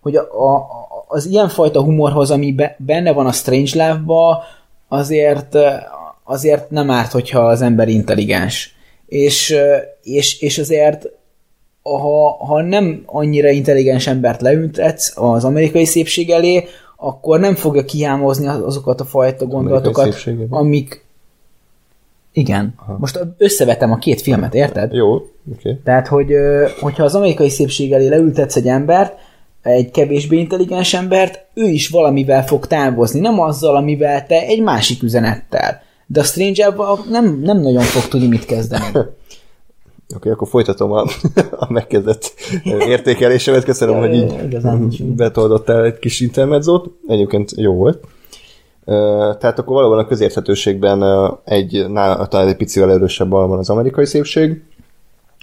[0.00, 0.66] hogy a, a,
[1.08, 4.42] az ilyenfajta humorhoz, ami be, benne van a Strange Love-ba,
[4.88, 5.56] azért,
[6.24, 8.74] azért nem árt, hogyha az ember intelligens.
[9.06, 9.54] És,
[10.02, 11.08] és, és azért
[11.82, 16.64] ha, ha nem annyira intelligens embert leültetsz az amerikai szépség elé,
[16.96, 21.04] akkor nem fogja kihámozni az- azokat a fajta gondolatokat, amik...
[22.32, 22.74] Igen.
[22.76, 22.96] Aha.
[22.98, 24.92] Most összevetem a két filmet, érted?
[24.92, 25.30] Jó, oké.
[25.58, 25.78] Okay.
[25.84, 26.32] Tehát, hogy,
[26.80, 29.14] hogyha az amerikai szépség elé leültetsz egy embert,
[29.62, 35.02] egy kevésbé intelligens embert, ő is valamivel fog távozni, nem azzal, amivel te egy másik
[35.02, 35.82] üzenettel.
[36.06, 36.74] De a stranger
[37.10, 38.84] nem, nem nagyon fog tudni mit kezdeni.
[40.08, 41.04] Oké, okay, akkor folytatom a,
[41.50, 42.34] a megkezdett
[42.64, 43.64] értékelésemet.
[43.64, 46.90] Köszönöm, hogy így betoldottál egy kis intermedzót.
[47.06, 48.04] Egyébként jó volt.
[49.38, 51.02] Tehát akkor valóban a közérthetőségben
[51.44, 51.86] egy,
[52.28, 54.62] talán egy picivel erősebb van az amerikai szépség,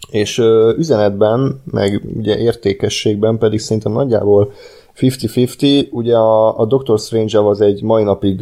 [0.09, 0.38] és
[0.78, 4.51] üzenetben, meg ugye értékességben pedig szerintem nagyjából
[4.99, 8.41] 50-50, ugye a, a Doctor Strange az egy mai napig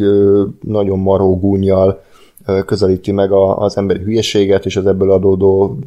[0.62, 2.02] nagyon maró gúnyjal
[2.66, 5.78] közelíti meg a, az emberi hülyeséget és az ebből adódó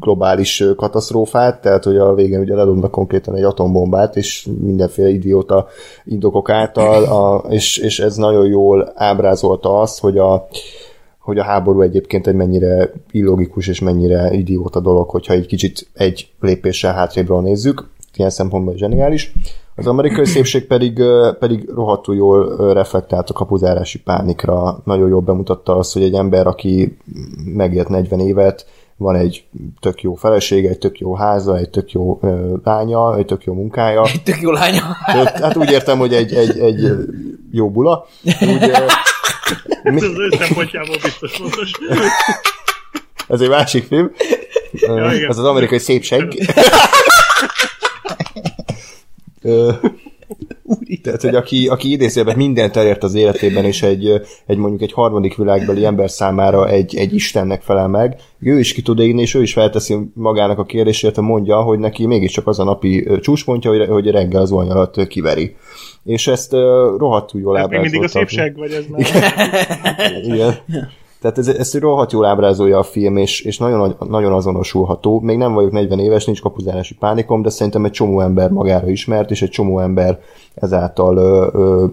[0.00, 5.66] globális katasztrófát, tehát hogy a végén ugye ledobnak konkrétan egy atombombát, és mindenféle idióta
[6.04, 10.48] indokok által, a, és, és ez nagyon jól ábrázolta azt, hogy a,
[11.18, 16.28] hogy a háború egyébként egy mennyire illogikus és mennyire idióta dolog, hogyha egy kicsit egy
[16.40, 17.88] lépéssel hátrébről nézzük,
[18.18, 19.32] ilyen szempontból zseniális.
[19.74, 21.02] Az amerikai szépség pedig,
[21.38, 26.96] pedig rohadtul jól reflektált a kapuzárási pánikra, nagyon jól bemutatta azt, hogy egy ember, aki
[27.44, 28.66] megélt 40 évet,
[28.96, 29.44] van egy
[29.80, 33.54] tök jó felesége, egy tök jó háza, egy tök jó ö, lánya, egy tök jó
[33.54, 34.02] munkája.
[34.24, 34.82] Tök jó lánya.
[35.34, 36.92] Hát úgy értem, hogy egy, egy, egy
[37.52, 38.06] jó bula.
[38.24, 38.86] Úgy, ö,
[39.82, 41.70] Ez az ő szempontjából biztos fontos.
[43.28, 44.10] Ez egy másik film.
[44.72, 45.30] Ja, igen.
[45.30, 46.22] Ez az amerikai szépség.
[51.02, 55.36] Tehát, hogy aki, aki idézőben mindent elért az életében, és egy, egy mondjuk egy harmadik
[55.36, 59.42] világbeli ember számára egy, egy Istennek felel meg, ő is ki tud égni, és ő
[59.42, 64.10] is felteszi magának a kérdését, mondja, hogy neki mégiscsak az a napi csúcspontja, hogy, hogy
[64.10, 65.56] reggel az olyan alatt kiveri.
[66.04, 66.60] És ezt uh,
[66.98, 68.28] rohadtul jól Ez még mindig a ábrázolta.
[68.28, 69.06] szépség, vagy ez már...
[70.24, 70.54] Igen.
[71.32, 75.20] Tehát ez, ezt rohadt jól ábrázolja a film, és, és nagyon, nagyon azonosulható.
[75.20, 79.30] Még nem vagyok 40 éves, nincs kapuzárási pánikom, de szerintem egy csomó ember magára ismert,
[79.30, 80.20] és egy csomó ember
[80.54, 81.86] ezáltal ö, ö,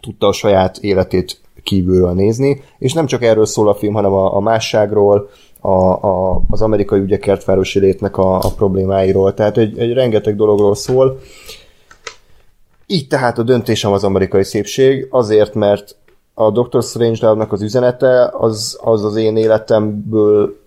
[0.00, 4.36] tudta a saját életét kívülről nézni, és nem csak erről szól a film, hanem a,
[4.36, 5.28] a másságról,
[5.60, 5.68] a,
[6.06, 11.20] a, az amerikai ügyek kertvárosi létnek a, a problémáiról, tehát egy, egy rengeteg dologról szól.
[12.86, 15.96] Így tehát a döntésem az amerikai szépség, azért, mert
[16.38, 20.58] a Doctor Strange-nak az üzenete az, az az én életemből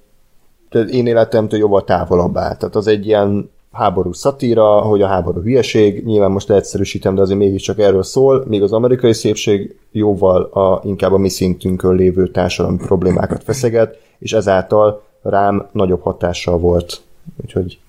[0.70, 2.56] tehát én életemtől jóval távolabb áll.
[2.56, 7.40] Tehát az egy ilyen háború szatíra, hogy a háború hülyeség, nyilván most leegyszerűsítem, de azért
[7.40, 12.78] mégiscsak erről szól, míg az amerikai szépség jóval a, inkább a mi szintünkön lévő társadalmi
[12.78, 17.02] problémákat feszeget, és ezáltal rám nagyobb hatással volt.
[17.44, 17.80] Úgyhogy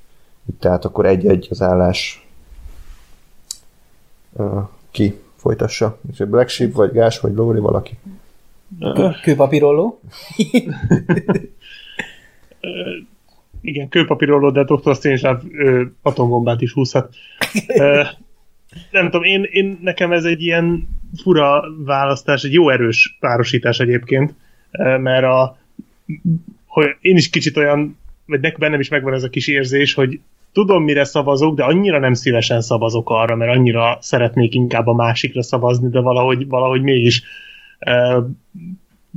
[0.58, 2.26] tehát akkor egy-egy az állás.
[4.90, 5.98] Ki folytassa?
[6.28, 7.98] Black Sheep, vagy Gás, vagy Lóri, valaki?
[9.22, 10.00] Kőpapírolló?
[13.60, 14.94] igen, kőpapíroló, de Dr.
[14.94, 15.40] Strange
[16.02, 17.14] atombombát is húzhat.
[18.90, 20.88] nem tudom, én, én, nekem ez egy ilyen
[21.22, 24.34] fura választás, egy jó erős párosítás egyébként,
[25.00, 25.58] mert a,
[26.66, 30.20] hogy én is kicsit olyan, vagy bennem is megvan ez a kis érzés, hogy
[30.52, 35.42] tudom, mire szavazok, de annyira nem szívesen szavazok arra, mert annyira szeretnék inkább a másikra
[35.42, 37.22] szavazni, de valahogy, valahogy mégis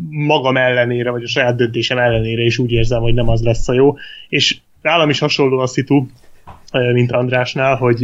[0.10, 3.74] magam ellenére, vagy a saját döntésem ellenére is úgy érzem, hogy nem az lesz a
[3.74, 3.96] jó.
[4.30, 6.06] És nálam is hasonló a szitu,
[6.94, 8.02] mint Andrásnál, hogy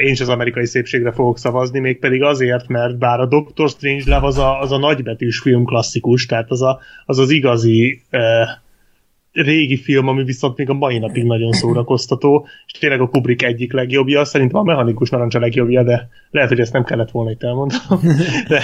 [0.00, 4.38] én is az amerikai szépségre fogok szavazni, mégpedig azért, mert bár a Doctor Strange az
[4.38, 8.02] a, az a nagybetűs film klasszikus, tehát az a, az, az igazi
[9.42, 13.72] régi film, ami viszont még a mai napig nagyon szórakoztató, és tényleg a Kubrick egyik
[13.72, 17.42] legjobbja, szerintem a mechanikus narancs a legjobbja, de lehet, hogy ezt nem kellett volna itt
[17.42, 18.00] elmondanom.
[18.48, 18.62] De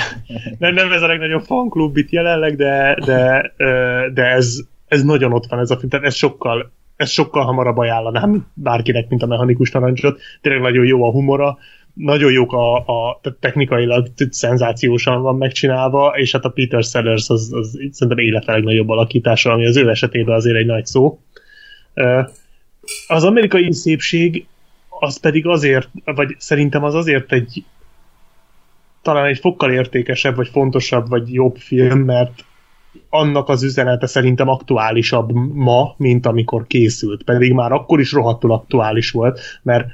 [0.59, 3.53] nem, nem ez a legnagyobb fanklub itt jelenleg, de, de,
[4.15, 4.57] de ez,
[4.89, 9.09] ez nagyon ott van ez a film, tehát ez sokkal, ez sokkal hamarabb ajánlanám bárkinek,
[9.09, 10.21] mint a mechanikus narancsot.
[10.41, 11.59] Tényleg nagyon jó a humora,
[11.95, 17.79] nagyon jók a, a technikailag szenzációsan van megcsinálva, és hát a Peter Sellers az, az
[17.91, 21.19] szerintem élete legnagyobb alakítása, ami az ő esetében azért egy nagy szó.
[23.07, 24.47] Az amerikai szépség
[24.89, 27.65] az pedig azért, vagy szerintem az azért egy
[29.03, 32.45] talán egy fokkal értékesebb, vagy fontosabb, vagy jobb film, mert
[33.09, 37.23] annak az üzenete szerintem aktuálisabb ma, mint amikor készült.
[37.23, 39.87] Pedig már akkor is rohadtul aktuális volt, mert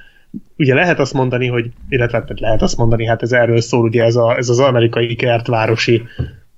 [0.57, 4.05] ugye lehet azt mondani, hogy, illetve hát lehet azt mondani, hát ez erről szól, ugye
[4.05, 6.03] ez, a, ez az amerikai kertvárosi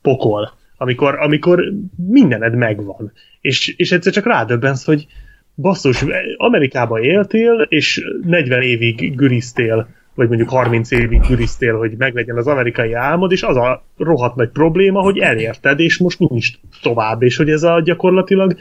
[0.02, 1.72] pokol, amikor, amikor
[2.08, 3.12] mindened megvan.
[3.40, 5.06] És, és egyszer csak rádöbbensz, hogy
[5.54, 6.04] basszus,
[6.36, 12.92] Amerikában éltél, és 40 évig güriztél, vagy mondjuk 30 évig güriztél, hogy meglegyen az amerikai
[12.92, 16.48] álmod, és az a rohadt nagy probléma, hogy elérted, és most nincs
[16.82, 18.56] tovább, és hogy ez a gyakorlatilag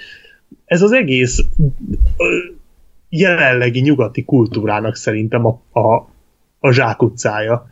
[0.66, 1.46] ez az egész
[3.12, 6.10] jelenlegi nyugati kultúrának szerintem a, a,
[6.60, 7.70] a zsákutcája.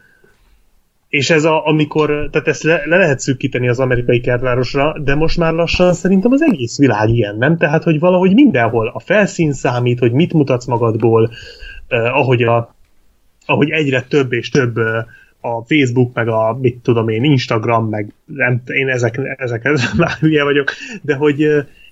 [1.08, 5.38] És ez a, amikor, tehát ezt le, le lehet szűkíteni az amerikai kertvárosra, de most
[5.38, 7.58] már lassan szerintem az egész világ ilyen, nem?
[7.58, 11.32] Tehát, hogy valahogy mindenhol a felszín számít, hogy mit mutatsz magadból,
[11.88, 12.76] eh, ahogy, a,
[13.46, 15.06] ahogy egyre több és több eh,
[15.42, 19.64] a Facebook, meg a, mit tudom én, Instagram, meg nem, én ezek, ezek
[19.98, 20.72] már hülye vagyok,
[21.02, 21.48] de hogy,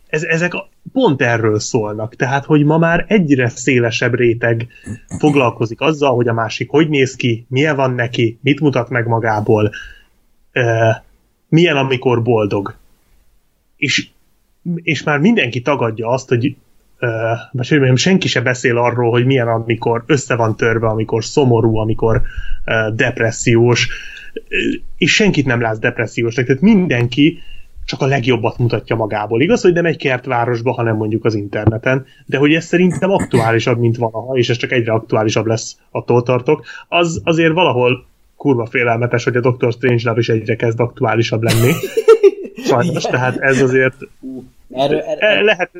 [0.07, 0.53] ez, ezek
[0.93, 2.15] pont erről szólnak.
[2.15, 4.67] Tehát, hogy ma már egyre szélesebb réteg
[5.19, 9.71] foglalkozik azzal, hogy a másik hogy néz ki, milyen van neki, mit mutat meg magából,
[10.51, 11.03] e,
[11.49, 12.75] milyen, amikor boldog.
[13.75, 14.07] És,
[14.75, 16.55] és már mindenki tagadja azt, hogy
[17.51, 21.77] vagy hogy mondjam, senki se beszél arról, hogy milyen, amikor össze van törve, amikor szomorú,
[21.77, 22.21] amikor
[22.65, 23.89] uh, depressziós,
[24.97, 26.45] és senkit nem látsz depressziósnak.
[26.45, 27.39] Tehát mindenki
[27.87, 29.41] csak a legjobbat mutatja magából.
[29.41, 33.97] Igaz, hogy nem egy kertvárosba, hanem mondjuk az interneten, de hogy ez szerintem aktuálisabb, mint
[33.97, 38.05] valaha, és ez csak egyre aktuálisabb lesz, attól tartok, az azért valahol
[38.35, 41.71] kurva félelmetes, hogy a Doctor Strange is egyre kezd aktuálisabb lenni.
[42.69, 43.95] Sajnos, tehát ez azért
[44.71, 45.71] erről, erről, lehet,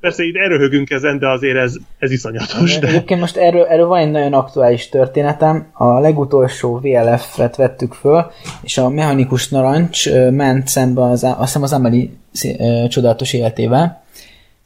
[0.00, 2.78] Persze itt erőhögünk ezen, de azért ez, ez iszonyatos.
[2.78, 2.86] De...
[2.86, 5.66] Egyébként most erről, erről van egy nagyon aktuális történetem.
[5.72, 8.30] A legutolsó VLF-et vettük föl,
[8.62, 12.16] és a mechanikus narancs ment szembe az, azt hiszem az Emeli
[12.88, 14.04] csodálatos életével,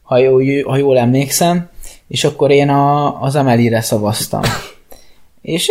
[0.03, 0.37] ha, jó,
[0.69, 1.69] ha jól emlékszem,
[2.09, 4.43] és akkor én a, az Amelire szavaztam.
[5.43, 5.71] És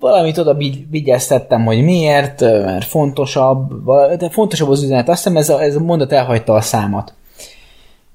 [0.00, 0.56] valamit oda
[0.90, 3.84] vigyeztettem, hogy miért, mert fontosabb,
[4.18, 5.08] de fontosabb az üzenet.
[5.08, 7.14] Azt hiszem ez a, ez a mondat elhagyta a számat.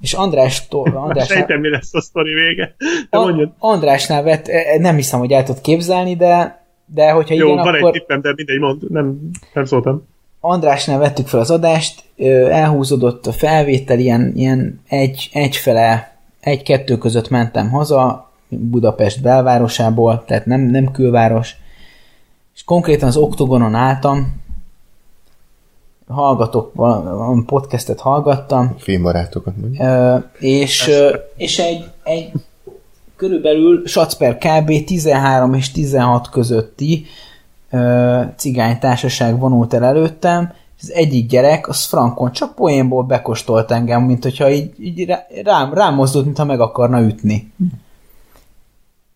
[0.03, 0.67] És András...
[0.93, 2.75] András Sejtem, mi lesz a sztori vége.
[3.09, 7.35] De a, Andrásnál vett, e, e, nem hiszem, hogy el tud képzelni, de, de hogyha
[7.35, 7.87] Jó, igen, van akkor...
[7.87, 10.07] egy tippem, de mindegy, mond, nem, nem szóltam.
[10.39, 12.03] Andrásnál vettük fel az adást,
[12.49, 20.61] elhúzódott a felvétel, ilyen, ilyen egy, egyfele, egy-kettő között mentem haza, Budapest belvárosából, tehát nem,
[20.61, 21.55] nem külváros,
[22.55, 24.42] és konkrétan az oktogonon álltam,
[26.13, 29.83] hallgatok, valami podcastet hallgattam, Filmbarátokat mondjuk.
[30.39, 30.91] És,
[31.35, 32.31] és egy, egy
[33.15, 34.83] körülbelül Sacper kb.
[34.85, 37.05] 13 és 16 közötti
[38.35, 44.23] cigánytársaság vonult el előttem, és az egyik gyerek, az frankon csak poénból bekóstolt engem, mint
[44.23, 47.51] hogyha így, így rá- rám, rám mozdult, mintha meg akarna ütni.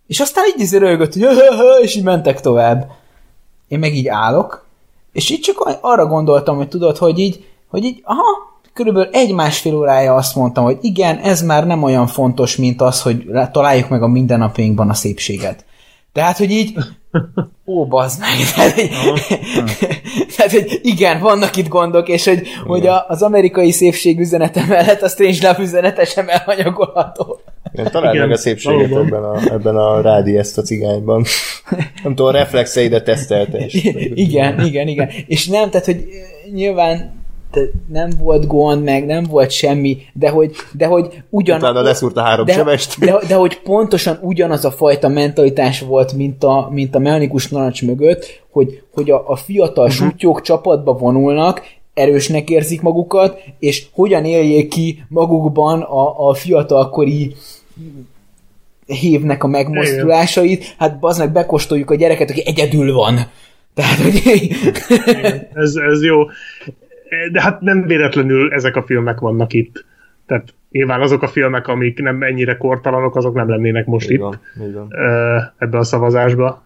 [0.07, 1.25] És aztán így rögött, hogy
[1.83, 2.91] és így mentek tovább.
[3.67, 4.66] Én meg így állok,
[5.17, 8.23] és így csak arra gondoltam, hogy tudod, hogy így, hogy így, aha,
[8.73, 13.23] körülbelül egy-másfél órája azt mondtam, hogy igen, ez már nem olyan fontos, mint az, hogy
[13.27, 15.65] lá- találjuk meg a mindennapjainkban a szépséget.
[16.13, 16.77] Tehát, hogy így,
[17.65, 18.89] ó, bazd meg, tehát, hogy,
[20.35, 25.01] tehát, hogy igen, vannak itt gondok, és hogy, hogy a, az amerikai szépség üzenete mellett
[25.01, 27.39] a Strangelove üzenete sem elhanyagolható.
[27.77, 29.05] Én találd Igen, meg a szépséget valóban.
[29.05, 31.23] ebben a, ebben a rádi ezt a cigányban.
[32.03, 33.57] Nem tudom, a reflexeidet tesztelte.
[33.57, 33.73] És
[34.13, 35.09] igen, igen, igen.
[35.27, 36.05] És nem, tehát, hogy
[36.53, 37.15] nyilván
[37.87, 41.57] nem volt gond, meg nem volt semmi, de hogy, de hogy ugyan...
[41.57, 42.99] Utána leszúrt a három de, sebest.
[42.99, 47.85] de, de, hogy pontosan ugyanaz a fajta mentalitás volt, mint a, mint a mechanikus narancs
[47.85, 50.09] mögött, hogy, hogy a, a fiatal uh-huh.
[50.09, 51.61] sutyók csapatba vonulnak,
[51.93, 57.35] erősnek érzik magukat, és hogyan éljék ki magukban a, a fiatalkori
[58.85, 63.19] hívnek a megmozdulásait, hát baznak bekostoljuk a gyereket, aki egyedül van.
[63.73, 64.21] Tehát, hogy
[65.53, 66.25] Ez, ez jó.
[67.31, 69.85] De hát nem véletlenül ezek a filmek vannak itt.
[70.25, 74.39] Tehát nyilván azok a filmek, amik nem ennyire kortalanok, azok nem lennének most Így itt
[74.67, 74.93] így van.
[75.57, 76.63] ebbe a szavazásba.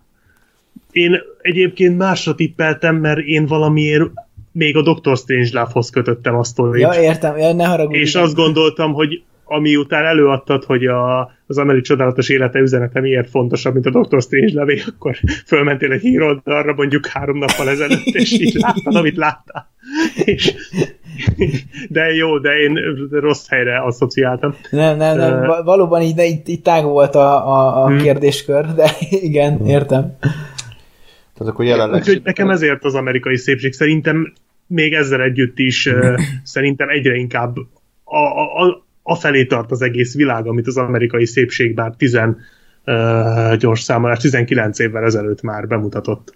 [0.92, 4.04] Én egyébként másra tippeltem, mert én valamiért
[4.52, 6.82] még a Doctor Strangelove-hoz kötöttem a sztorit.
[6.82, 8.00] ja, értem, ja, ne haragudj.
[8.00, 13.30] és azt gondoltam, hogy ami után előadtad, hogy a, az Ameli csodálatos élete üzenete miért
[13.30, 14.22] fontosabb, mint a Dr.
[14.22, 19.70] Strange levé, akkor fölmentél egy híroldalra mondjuk három nappal ezelőtt, és így láttad, amit láttál.
[20.16, 20.54] És,
[21.90, 22.80] de jó, de én
[23.12, 24.56] rossz helyre asszociáltam.
[24.70, 27.98] Nem, nem, nem, valóban így, de itt, itt tág volt a, a, a Hmm.
[27.98, 30.18] kérdéskör, de igen, értem.
[31.38, 32.00] Tehát akkor jelenleg...
[32.00, 34.34] Úgyhogy nekem ezért az amerikai szépség szerintem
[34.68, 37.58] még ezzel együtt is uh, szerintem egyre inkább
[38.04, 42.16] a, a, a, a felé tart az egész világ, amit az amerikai szépség bár 10
[42.86, 46.34] uh, gyors számolás, 19 évvel ezelőtt már bemutatott.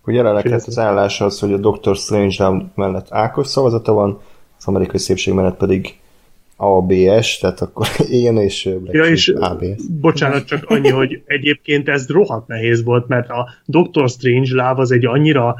[0.00, 4.20] Akkor jelenleg hát az állás az, hogy a Doctor Strange mellett Ákos szavazata van,
[4.58, 5.96] az amerikai szépség mellett pedig
[6.56, 9.82] ABS, tehát akkor én és Black Ja, és ABS.
[10.00, 14.92] bocsánat, csak annyi, hogy egyébként ez rohadt nehéz volt, mert a Doctor Strange Love az
[14.92, 15.56] egy annyira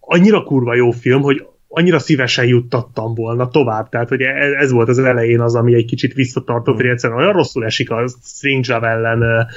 [0.00, 1.46] annyira kurva jó film, hogy
[1.76, 5.84] annyira szívesen juttattam volna tovább, tehát hogy e- ez volt az elején az, ami egy
[5.84, 9.50] kicsit visszatartott, hogy egyszerűen olyan rosszul esik a Strange Love ellen uh,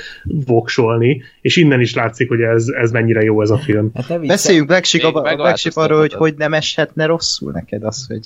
[0.46, 3.92] voksolni, és innen is látszik, hogy ez, ez mennyire jó ez a film.
[3.94, 4.28] Hát.
[4.28, 7.84] Beszéljünk Black Sheep, Még a, a Black Sheep arról, hogy hogy nem eshetne rosszul neked
[7.84, 8.26] az, hogy...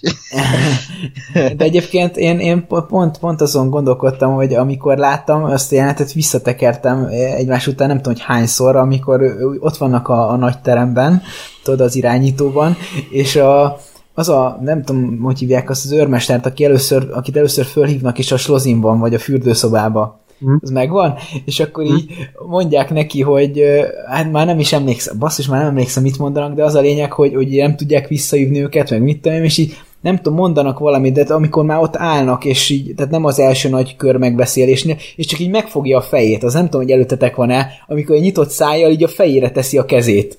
[1.58, 7.08] De egyébként én, én pont, pont azon gondolkodtam, hogy amikor láttam azt a jelenetet, visszatekertem
[7.12, 9.22] egymás után, nem tudom, hogy hányszor, amikor
[9.60, 11.22] ott vannak a, a nagy teremben,
[11.64, 12.76] tudod, az irányítóban,
[13.10, 13.80] és a,
[14.14, 18.32] az a, nem tudom, hogy hívják azt az őrmestert, aki először, akit először fölhívnak, és
[18.32, 20.22] a slozinban, vagy a fürdőszobába.
[20.40, 20.56] Hm.
[20.62, 21.16] Ez megvan?
[21.46, 22.14] És akkor így
[22.48, 23.64] mondják neki, hogy
[24.08, 27.12] hát már nem is emlékszem, basszus, már nem emlékszem, mit mondanak, de az a lényeg,
[27.12, 31.14] hogy, hogy nem tudják visszahívni őket, meg mit tudom, és így nem tudom, mondanak valamit,
[31.14, 35.26] de amikor már ott állnak, és így, tehát nem az első nagy kör megbeszélésnél, és
[35.26, 38.92] csak így megfogja a fejét, az nem tudom, hogy előttetek van-e, amikor egy nyitott szájjal
[38.92, 40.38] így a fejére teszi a kezét.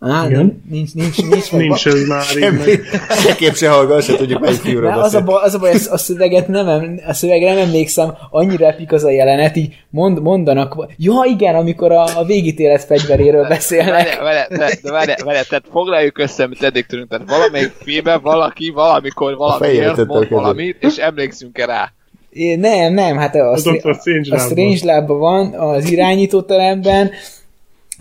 [0.00, 0.38] Á, Igen.
[0.38, 2.80] nem, nincs, nincs, nincs, Nincs ez már meg.
[3.08, 5.96] Se kép se hallgat, se tudjuk melyik Ne, az, a baj, az a baj, a
[5.96, 10.86] szöveget nem, em- a szövegre nem emlékszem, annyira epik az a jelenet, így mond, mondanak,
[10.96, 14.18] ja igen, amikor a, a végítélet fegyveréről beszélnek.
[14.18, 17.08] Vele, vele, de vele, vele, tehát foglaljuk össze, amit eddig tudunk.
[17.08, 21.92] Tehát valamelyik filmben valaki valamikor valamiért a mond valamit, és emlékszünk-e rá.
[22.30, 24.38] É, Nem, nem, hát a, a, a Love-ban.
[24.38, 27.10] Strange Lab van az irányítóteremben,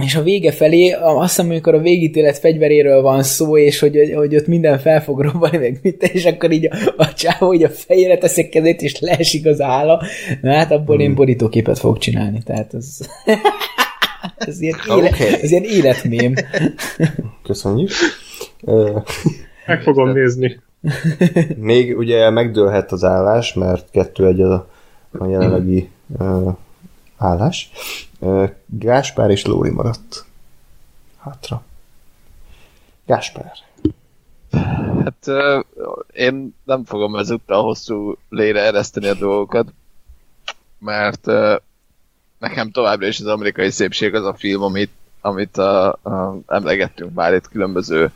[0.03, 4.35] és a vége felé, azt hiszem, amikor a végítélet fegyveréről van szó, és hogy, hogy
[4.35, 7.69] ott minden fel fog robbanni, meg mit, és akkor így a, a csávó hogy a
[7.69, 10.03] fejére teszi a kezét, és leesik az álla.
[10.41, 11.05] Na hát abból Hmm.
[11.05, 12.97] én borítóképet fogok csinálni, tehát ez...
[14.37, 15.23] ez ilyen, éle, Oké.
[15.41, 16.33] ez ilyen életmém.
[17.43, 17.89] Köszönjük.
[19.65, 20.59] Meg fogom nézni.
[21.55, 24.69] Még ugye megdőlhet az állás, mert kettő egy a,
[25.11, 25.89] a jelenlegi
[26.19, 26.53] uh,
[27.19, 27.69] állás.
[28.65, 30.25] Gáspár és Lóri maradt
[31.17, 31.63] hátra.
[33.05, 33.53] Gáspár.
[35.03, 35.27] Hát
[36.13, 39.73] én nem fogom ezúttal hosszú lére ereszteni a dolgokat,
[40.79, 41.25] mert
[42.37, 44.91] nekem továbbra is az amerikai szépség az a film, amit
[45.21, 48.11] amit a, a, emlegettünk már itt különböző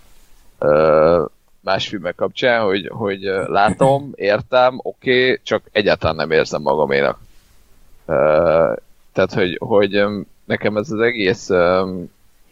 [0.60, 1.26] ö,
[1.60, 7.20] más filmek kapcsán, hogy, hogy látom, értem, oké, okay, csak egyáltalán nem érzem magaménak.
[8.06, 8.74] Ö,
[9.14, 10.04] tehát, hogy, hogy
[10.46, 11.94] nekem ez az egész ö,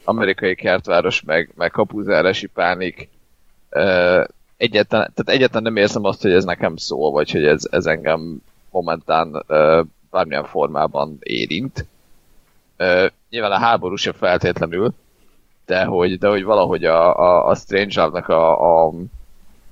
[0.04, 3.10] amerikai kertváros, meg, meg kapuzárási pánik
[3.70, 4.24] ö,
[4.58, 8.42] egyáltalán, tehát egyáltalán nem érzem azt, hogy ez nekem szól, vagy hogy ez, ez engem
[8.70, 11.86] momentán ö, bármilyen formában érint.
[12.78, 14.94] Ö, nyilván a háború sem feltétlenül,
[15.66, 18.94] de hogy, de hogy valahogy a, a, a Strange a, a,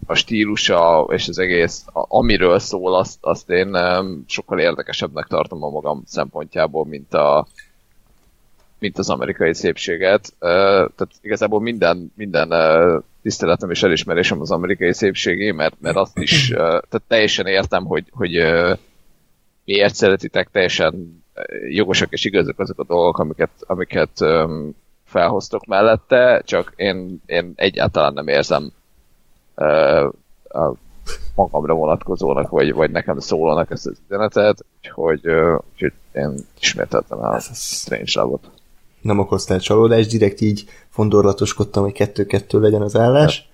[0.10, 3.78] a stílusa és az egész, amiről szól, azt, azt én
[4.28, 7.48] sokkal érdekesebbnek tartom a magam szempontjából, mint, a,
[8.80, 10.34] mint az amerikai szépséget.
[10.40, 12.54] Tehát igazából minden, minden
[13.22, 18.32] tiszteletem és elismerésem az amerikai szépségé, mert, mert azt is, tehát teljesen értem, hogy, hogy
[19.66, 21.24] miért szeretitek, teljesen
[21.70, 24.26] jogosak és igazak azok a dolgok, amiket, amiket
[25.06, 28.72] felhoztok mellette, csak én, én egyáltalán nem érzem
[30.50, 30.74] a
[31.36, 35.22] magamra vonatkozónak, vagy, vagy nekem szólónak ezt az üzenetet, úgyhogy,
[35.74, 38.50] úgyhogy én ismételtem el a Strange Love-ot.
[39.02, 43.50] Nem okoztál csalódást, direkt így fondorlatoskodtam, hogy kettő-kettő legyen az állás.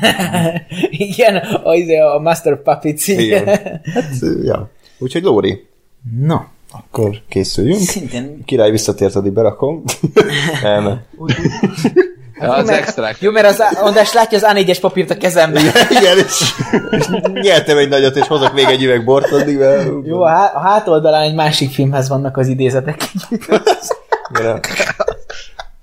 [0.90, 3.06] Igen, az a Master Puppets.
[3.06, 3.44] Igen.
[3.94, 4.70] Hát, ja.
[4.98, 5.66] Úgyhogy Lóri,
[6.20, 7.80] Na, akkor készüljünk.
[7.80, 9.82] szintén Király visszatért, addig berakom.
[10.62, 11.02] Nem.
[12.40, 13.20] Ja, az mert- extrák.
[13.20, 15.62] Jó, mert az András látja az A4-es papírt a kezemben.
[15.90, 16.54] Igen, és,
[16.90, 19.88] és nyertem egy nagyot, és hozok még egy üveg bort addig, mert...
[20.04, 23.00] Jó, a, há- a hátoldalán egy másik filmhez vannak az idézetek.
[24.38, 24.60] Igen, a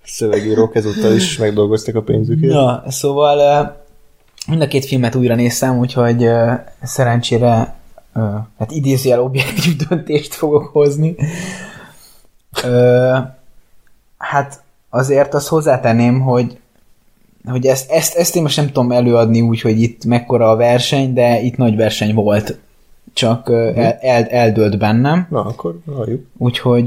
[0.06, 2.54] szövegírók ezúttal is megdolgoztak a pénzükért.
[2.54, 3.76] Na, szóval
[4.48, 6.30] mind a két filmet újra néztem, úgyhogy
[6.84, 7.76] szerencsére
[8.60, 11.16] hát idézőjel objektív döntést fogok hozni.
[14.18, 14.60] Hát
[14.94, 16.58] azért azt hozzátenném, hogy
[17.46, 21.14] hogy ezt, ezt, ezt én most nem tudom előadni úgy, hogy itt mekkora a verseny,
[21.14, 22.58] de itt nagy verseny volt.
[23.14, 25.28] Csak ö, el, el, eldőlt bennem.
[25.30, 26.26] Na, akkor halljuk.
[26.38, 26.86] Úgyhogy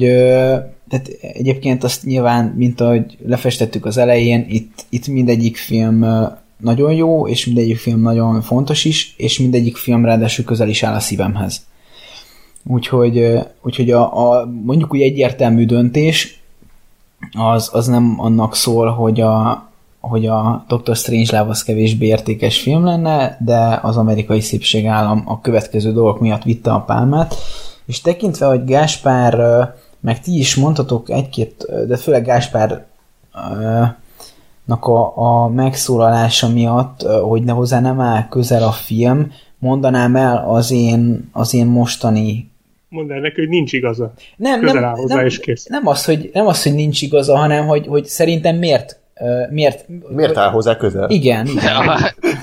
[0.88, 6.06] tehát egyébként azt nyilván, mint ahogy lefestettük az elején, itt, itt mindegyik film
[6.56, 10.94] nagyon jó, és mindegyik film nagyon fontos is, és mindegyik film ráadásul közel is áll
[10.94, 11.66] a szívemhez.
[12.66, 16.43] Úgyhogy, úgyhogy a, a, mondjuk úgy egyértelmű döntés
[17.32, 19.66] az, az nem annak szól, hogy a,
[20.00, 20.96] hogy a Dr.
[20.96, 26.42] Strangelove az kevésbé értékes film lenne, de az amerikai szépség állam a következő dolgok miatt
[26.42, 27.34] vitte a pálmát,
[27.86, 29.34] és tekintve, hogy Gáspár,
[30.00, 32.84] meg ti is mondhatok egy-két, de főleg Gáspár
[34.66, 40.70] a, a megszólalása miatt, hogy ne hozzá nem áll közel a film, mondanám el az
[40.70, 42.52] én, az én mostani
[42.94, 44.12] Mondd el neki, hogy nincs igaza.
[44.36, 45.66] nem, Közel nem, áll hozzá, nem, és kész.
[45.66, 49.00] nem, az, hogy, nem az, hogy nincs igaza, hanem hogy, hogy szerintem miért,
[49.50, 51.10] miért, Miért áll hozzá közel?
[51.10, 51.62] Igen, igen.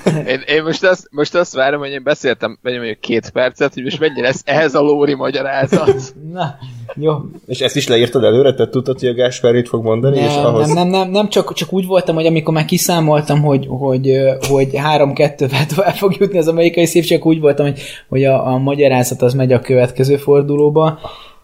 [0.04, 3.82] Ja, én, én most, azt, most azt várom, hogy én beszéltem mondjuk két percet, hogy
[3.82, 6.14] most mennyi lesz ehhez a Lóri magyarázat.
[6.32, 6.54] Na,
[6.94, 7.18] jó.
[7.46, 8.54] És ezt is leírtad előre?
[8.54, 10.18] Te tudtad, hogy a Gáspár itt fog mondani?
[10.18, 10.66] és Nem, ahhoz...
[10.66, 14.76] nem, nem, nem, nem csak, csak úgy voltam, hogy amikor már kiszámoltam, hogy, hogy, hogy
[14.76, 19.22] három-kettővel tovább fog jutni az amerikai szépség, akkor úgy voltam, hogy, hogy a, a magyarázat
[19.22, 20.98] az megy a következő fordulóba,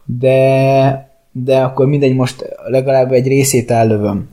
[0.04, 4.28] de, de akkor mindegy, most legalább egy részét ellövöm.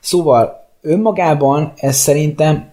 [0.00, 2.72] Szóval önmagában ez szerintem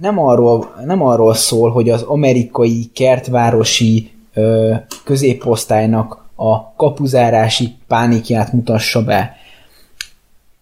[0.00, 4.74] nem arról, nem arról szól, hogy az amerikai kertvárosi ö,
[5.04, 9.36] középosztálynak a kapuzárási pánikját mutassa be.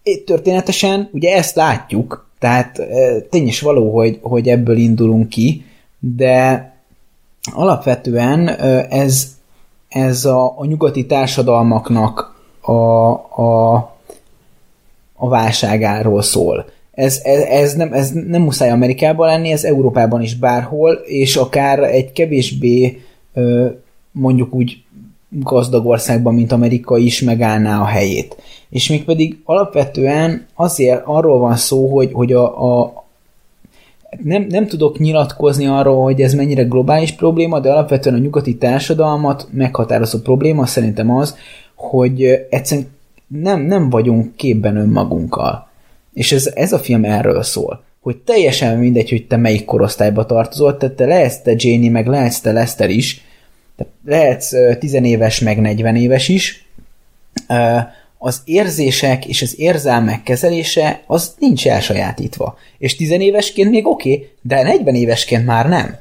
[0.03, 2.81] Itt történetesen ugye ezt látjuk, tehát
[3.29, 5.65] tény is való, hogy, hogy ebből indulunk ki,
[5.99, 6.71] de
[7.53, 8.47] alapvetően
[8.89, 9.27] ez,
[9.89, 12.71] ez a, a nyugati társadalmaknak a,
[13.41, 13.73] a,
[15.15, 16.65] a válságáról szól.
[16.91, 21.79] Ez, ez, ez, nem, ez nem muszáj Amerikában lenni, ez Európában is bárhol, és akár
[21.79, 23.01] egy kevésbé
[24.11, 24.83] mondjuk úgy
[25.29, 28.37] gazdag országban, mint Amerika is megállná a helyét.
[28.69, 33.03] És mégpedig alapvetően azért arról van szó, hogy, hogy a, a
[34.23, 39.47] nem, nem tudok nyilatkozni arról, hogy ez mennyire globális probléma, de alapvetően a nyugati társadalmat
[39.51, 41.35] meghatározó probléma szerintem az,
[41.75, 42.87] hogy egyszerűen
[43.27, 45.67] nem, nem vagyunk képben önmagunkkal.
[46.13, 50.77] És ez, ez a film erről szól, hogy teljesen mindegy, hogy te melyik korosztályba tartozol,
[50.77, 53.21] tehát te lehetsz te Janie, meg lehetsz te Lester is,
[53.79, 56.65] tehát lehetsz tizenéves, meg 40 éves is,
[58.17, 62.57] az érzések és az érzelmek kezelése az nincs elsajátítva.
[62.77, 65.97] És tizenévesként még oké, okay, de 40 évesként már nem.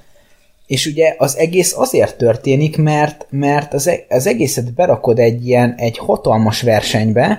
[0.67, 5.75] És ugye az egész azért történik, mert, mert az, e- az egészet berakod egy ilyen,
[5.77, 7.39] egy hatalmas versenybe,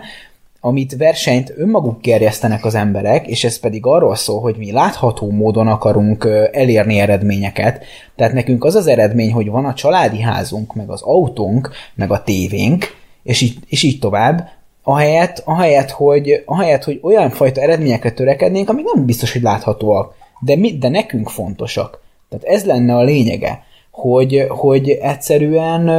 [0.62, 5.68] amit versenyt önmaguk gerjesztenek az emberek, és ez pedig arról szól, hogy mi látható módon
[5.68, 7.84] akarunk elérni eredményeket.
[8.16, 12.24] Tehát nekünk az az eredmény, hogy van a családi házunk, meg az autónk, meg a
[12.24, 12.86] tévénk,
[13.24, 14.50] és így, és így tovább,
[14.84, 20.56] ahelyett, ahelyett, hogy, ahelyett, hogy olyan fajta eredményekre törekednénk, amik nem biztos, hogy láthatóak, de,
[20.56, 22.02] mi, de nekünk fontosak.
[22.30, 25.90] Tehát ez lenne a lényege, hogy, hogy egyszerűen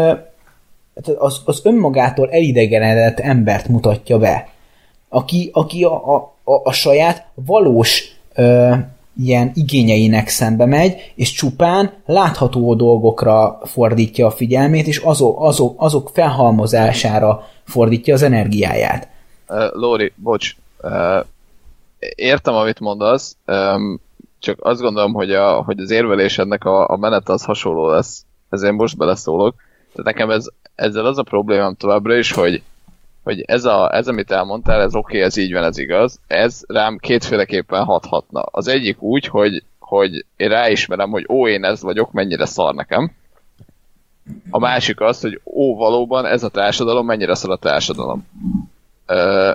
[1.19, 4.49] az, az önmagától elidegenedett embert mutatja be,
[5.09, 8.75] aki, aki a, a, a, a saját valós ö,
[9.23, 16.11] ilyen igényeinek szembe megy, és csupán látható dolgokra fordítja a figyelmét, és azok, azok, azok
[16.13, 19.09] felhalmozására fordítja az energiáját.
[19.49, 21.25] Uh, Lóri, bocs, uh,
[22.15, 24.01] értem, amit mondasz, um,
[24.39, 28.73] csak azt gondolom, hogy, a, hogy az érvelésednek a, a menet az hasonló lesz, ezért
[28.73, 29.55] most beleszólok.
[29.93, 32.63] Tehát nekem ez, ezzel az a problémám továbbra is, hogy,
[33.23, 36.63] hogy ez, a, ez amit elmondtál, ez oké, okay, ez így van, ez igaz, ez
[36.67, 38.41] rám kétféleképpen hathatna.
[38.41, 43.13] Az egyik úgy, hogy, hogy én ráismerem, hogy ó, én ez vagyok, mennyire szar nekem.
[44.51, 48.27] A másik az, hogy ó, valóban ez a társadalom, mennyire szar a társadalom.
[49.07, 49.53] Ö,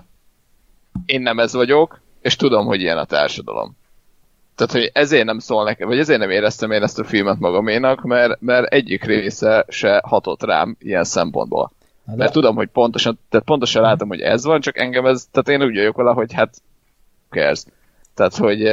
[1.06, 3.78] én nem ez vagyok, és tudom, hogy ilyen a társadalom.
[4.56, 8.02] Tehát, hogy ezért nem szól nekem, vagy ezért nem éreztem én ezt a filmet magaménak,
[8.02, 11.72] mert, mert egyik része se hatott rám ilyen szempontból.
[12.06, 12.15] De...
[12.15, 15.68] Mert tudom, hogy pontosan, tehát pontosan látom, hogy ez van, csak engem ez, tehát én
[15.68, 16.56] úgy vagyok vele, hogy hát
[17.30, 17.64] cares.
[18.14, 18.64] Tehát, hogy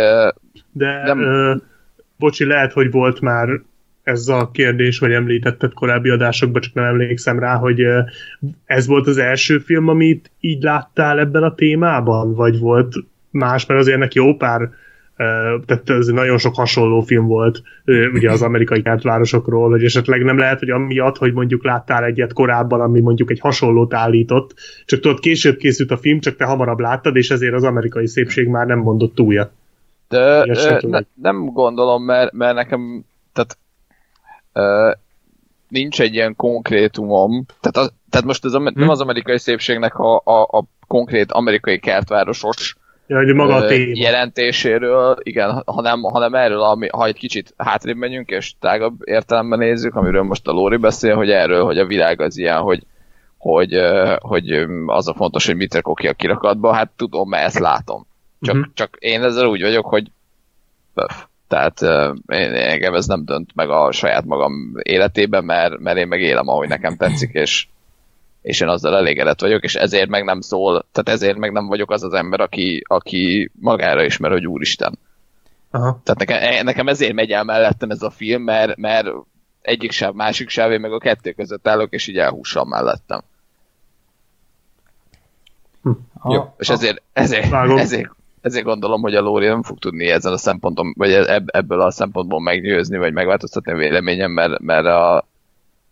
[0.73, 1.21] De, nem...
[1.21, 1.55] ö,
[2.17, 3.49] bocsi, lehet, hogy volt már
[4.03, 7.83] ez a kérdés, vagy említetted korábbi adásokban, csak nem emlékszem rá, hogy
[8.65, 12.95] ez volt az első film, amit így láttál ebben a témában, vagy volt
[13.31, 14.71] más, mert azért neki jó pár
[15.67, 17.63] tehát ez nagyon sok hasonló film volt
[18.13, 22.81] ugye az amerikai kertvárosokról, hogy esetleg nem lehet, hogy amiatt, hogy mondjuk láttál egyet korábban,
[22.81, 27.17] ami mondjuk egy hasonlót állított, csak tudod, később készült a film, csak te hamarabb láttad,
[27.17, 29.51] és ezért az amerikai szépség már nem mondott újat.
[30.09, 30.45] De
[30.81, 33.59] ne, nem gondolom, mert, mert nekem tehát
[34.55, 34.99] uh,
[35.69, 38.89] nincs egy ilyen konkrétumom, tehát, a, tehát most ez a, nem hm?
[38.89, 42.77] az amerikai szépségnek a, a, a konkrét amerikai kertvárosos
[43.07, 43.93] Ja, hogy maga a téma.
[43.95, 49.95] jelentéséről, igen, hanem, hanem erről, ami, ha egy kicsit hátrébb megyünk, és tágabb értelemben nézzük,
[49.95, 52.83] amiről most a Lóri beszél, hogy erről, hogy a világ az ilyen, hogy,
[53.39, 53.81] hogy,
[54.19, 58.07] hogy az a fontos, hogy mit rakok ki a kirakatba, hát tudom, mert ezt látom.
[58.41, 58.73] Csak, uh-huh.
[58.75, 60.11] csak én ezzel úgy vagyok, hogy
[60.95, 61.25] böf.
[61.49, 61.81] Tehát
[62.27, 66.49] én, engem ez nem dönt meg a saját magam életében, mert, mert én meg élem,
[66.49, 67.67] ahogy nekem tetszik, és,
[68.43, 71.91] és én azzal elégedett vagyok, és ezért meg nem szól, tehát ezért meg nem vagyok
[71.91, 74.99] az az ember, aki, aki magára ismer, hogy úristen.
[75.71, 76.01] Aha.
[76.05, 79.09] Tehát nekem, nekem ezért megy el mellettem ez a film, mert, mert
[79.61, 83.21] egyik sáv, másik sáv, én meg a kettő között állok, és így elhússam mellettem.
[85.83, 85.91] Hm.
[86.25, 88.11] Jó, és ezért, ezért, ezért,
[88.41, 91.13] ezért gondolom, hogy a Lóri nem fog tudni ezen a szemponton, vagy
[91.47, 95.27] ebből a szempontból meggyőzni, vagy megváltoztatni a véleményem, mert, mert a,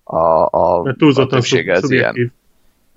[0.05, 2.33] a, a, mert a ez ilyen.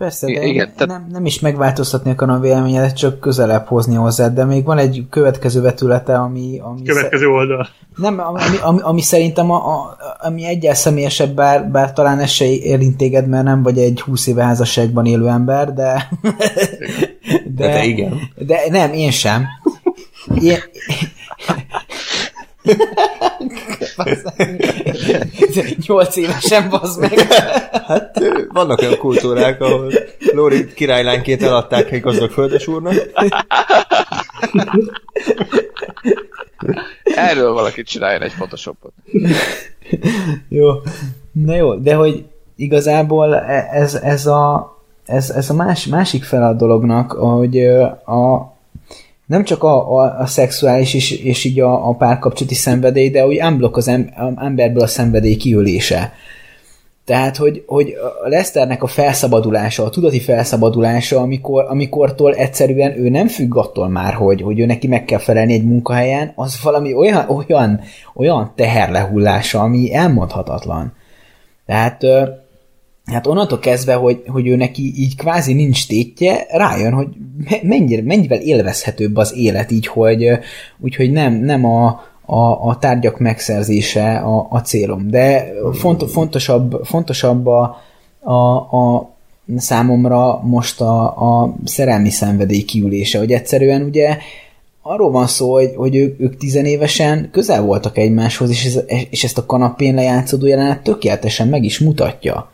[0.04, 0.88] Persze, de Igen, tehát...
[0.88, 5.04] nem, nem is megváltoztatni akarom a véleményedet, csak közelebb hozni hozzá, de még van egy
[5.10, 6.60] következő vetülete, ami...
[6.64, 7.34] ami következő szer...
[7.34, 7.68] oldal.
[7.96, 12.46] Nem, ami, ami, ami szerintem a, a, ami egyel személyesebb, bár, bár talán ez se
[12.46, 16.10] ér téged, mert nem vagy egy 20 éve házasságban élő ember, de...
[17.56, 18.20] De, de, de igen.
[18.36, 19.46] De nem, én sem.
[20.42, 20.58] Én,
[25.88, 27.20] Nyolc évesen bazd meg.
[27.88, 28.22] Hát
[28.54, 29.92] vannak olyan kultúrák, ahol
[30.34, 32.94] Lóri királylánykét eladták egy gazdag földesúrnak.
[37.04, 38.94] Erről valaki csináljon egy photoshopot.
[40.50, 40.70] jó.
[41.32, 42.26] Na jó, de hogy
[42.56, 44.74] igazából e- ez, ez a
[45.06, 47.60] ez, ez a más, másik fel a dolognak, hogy
[48.06, 48.53] a,
[49.26, 53.42] nem csak a, a, a szexuális és, és így a, a párkapcsolati szenvedély, de úgy
[53.42, 53.88] unblock az
[54.36, 56.14] emberből a szenvedély kiölése.
[57.06, 57.94] Tehát, hogy, hogy
[58.24, 64.14] a Lesternek a felszabadulása, a tudati felszabadulása, amikor, amikortól egyszerűen ő nem függ attól már,
[64.14, 67.82] hogy, hogy ő neki meg kell felelni egy munkahelyen, az valami olyan, olyan,
[68.16, 70.94] olyan teherlehullása, ami elmondhatatlan.
[71.66, 72.06] Tehát
[73.06, 77.08] hát onnantól kezdve, hogy, hogy ő neki így kvázi nincs tétje, rájön, hogy
[77.64, 80.40] mennyire, mennyivel élvezhetőbb az élet így, hogy
[80.80, 81.88] úgyhogy nem, nem a,
[82.26, 85.10] a, a tárgyak megszerzése a, a célom.
[85.10, 87.78] De font, fontosabb, fontosabb a,
[88.20, 89.12] a, a
[89.58, 94.18] számomra most a, a szerelmi szenvedély kiülése, hogy egyszerűen ugye
[94.82, 99.38] arról van szó, hogy, hogy ők, ők tizenévesen közel voltak egymáshoz, és, ez, és ezt
[99.38, 102.53] a kanapén lejátszódó jelenet tökéletesen meg is mutatja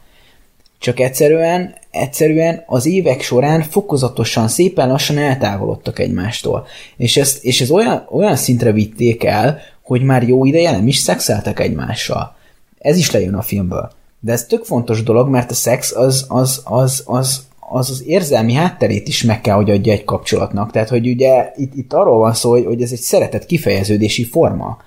[0.80, 6.68] csak egyszerűen, egyszerűen az évek során fokozatosan, szépen lassan eltávolodtak egymástól.
[6.98, 10.98] És, ezt, és ez olyan, olyan szintre vitték el, hogy már jó ideje nem is
[10.98, 12.36] szexeltek egymással.
[12.80, 13.92] Ez is lejön a filmből.
[14.20, 18.54] De ez tök fontos dolog, mert a szex az, az, az, az, az az érzelmi
[18.54, 20.72] hátterét is meg kell, hogy adja egy kapcsolatnak.
[20.72, 24.78] Tehát, hogy ugye itt, itt arról van szó, hogy, hogy ez egy szeretet kifejeződési forma.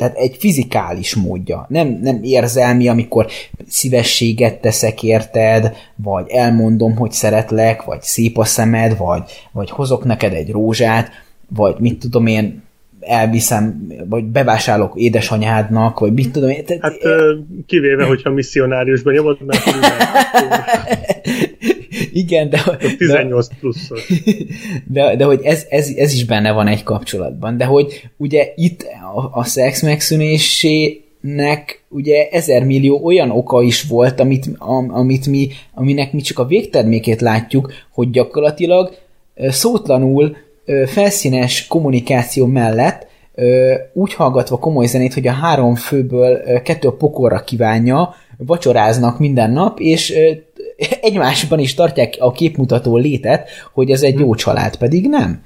[0.00, 1.66] Tehát egy fizikális módja.
[1.68, 3.26] Nem, nem érzelmi, amikor
[3.66, 9.22] szívességet teszek érted, vagy elmondom, hogy szeretlek, vagy szép a szemed, vagy,
[9.52, 11.10] vagy hozok neked egy rózsát,
[11.48, 12.62] vagy mit tudom én,
[13.00, 16.64] elviszem, vagy bevásárolok édesanyádnak, vagy mit tudom én.
[16.80, 16.96] Hát
[17.66, 19.62] kivéve, hogyha misszionáriusban nyomod, mert
[22.12, 22.76] Igen, de...
[22.98, 24.12] 18 pluszos.
[24.86, 27.56] De, de hogy ez, ez, ez is benne van egy kapcsolatban.
[27.56, 34.20] De hogy ugye itt a, a szex megszűnésének ugye ezer millió olyan oka is volt,
[34.20, 34.50] amit,
[34.88, 38.94] amit mi, aminek mi csak a végtermékét látjuk, hogy gyakorlatilag
[39.36, 40.36] szótlanul
[40.86, 43.08] felszínes kommunikáció mellett
[43.92, 49.80] úgy hallgatva komoly zenét, hogy a három főből kettő a pokorra kívánja, vacsoráznak minden nap,
[49.80, 50.14] és
[51.00, 55.42] egymásban is tartják a képmutató létet, hogy ez egy jó család, pedig nem.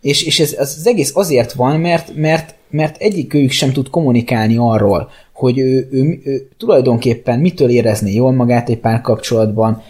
[0.00, 4.56] És, és ez, az egész azért van, mert, mert, mert egyik őjük sem tud kommunikálni
[4.56, 9.82] arról, hogy ő, ő, ő, ő tulajdonképpen mitől érezné jól magát egy párkapcsolatban,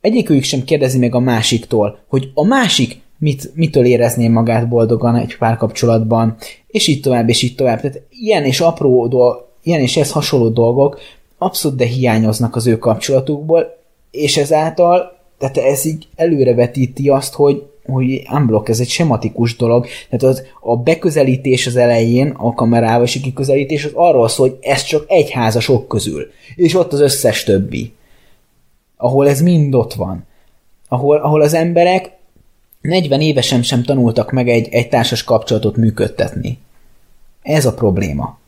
[0.00, 5.36] egyikőjük sem kérdezi meg a másiktól, hogy a másik mit, mitől érezné magát boldogan egy
[5.36, 6.36] párkapcsolatban,
[6.66, 7.80] és így tovább, és így tovább.
[7.80, 11.00] Tehát ilyen és apró dolgok, ilyen és ez hasonló dolgok
[11.38, 13.76] abszolút de hiányoznak az ő kapcsolatukból,
[14.16, 20.36] és ezáltal, tehát ez így előrevetíti azt, hogy, hogy unblock, ez egy sematikus dolog, tehát
[20.36, 24.82] az, a beközelítés az elején, a kamerával és a kiközelítés az arról szól, hogy ez
[24.82, 27.92] csak egy házasok közül, és ott az összes többi,
[28.96, 30.26] ahol ez mind ott van,
[30.88, 32.10] ahol, ahol az emberek
[32.80, 36.58] 40 évesen sem tanultak meg egy, egy társas kapcsolatot működtetni.
[37.42, 38.38] Ez a probléma.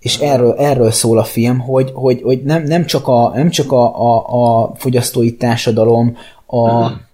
[0.00, 3.72] És erről, erről szól a film, hogy, hogy, hogy nem, nem csak, a, nem csak
[3.72, 6.16] a, a, a fogyasztói társadalom,
[6.46, 6.68] a,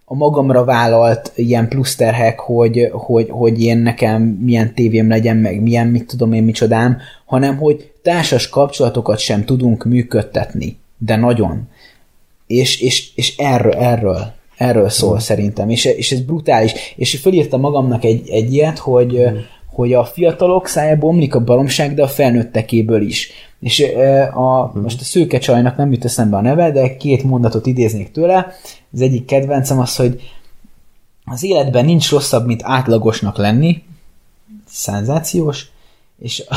[0.04, 5.86] a magamra vállalt ilyen pluszterhek, hogy, hogy, hogy én nekem milyen tévém legyen, meg milyen,
[5.86, 10.78] mit tudom én, micsodám, hanem hogy társas kapcsolatokat sem tudunk működtetni.
[10.98, 11.68] De nagyon.
[12.46, 15.18] És, és, és erről, erről, Erről szól mm.
[15.18, 16.72] szerintem, és, és ez brutális.
[16.96, 19.36] És fölírtam magamnak egy, egy ilyet, hogy, mm.
[19.72, 23.30] Hogy a fiatalok szájából omlik a baromság, de a felnőttekéből is.
[23.60, 23.84] És
[24.32, 24.82] a, mm.
[24.82, 28.52] most a szőke csajnak nem jut eszembe a neve, de két mondatot idéznék tőle.
[28.92, 30.20] Az egyik kedvencem az, hogy
[31.24, 33.82] az életben nincs rosszabb, mint átlagosnak lenni,
[34.68, 35.66] szenzációs,
[36.18, 36.56] és a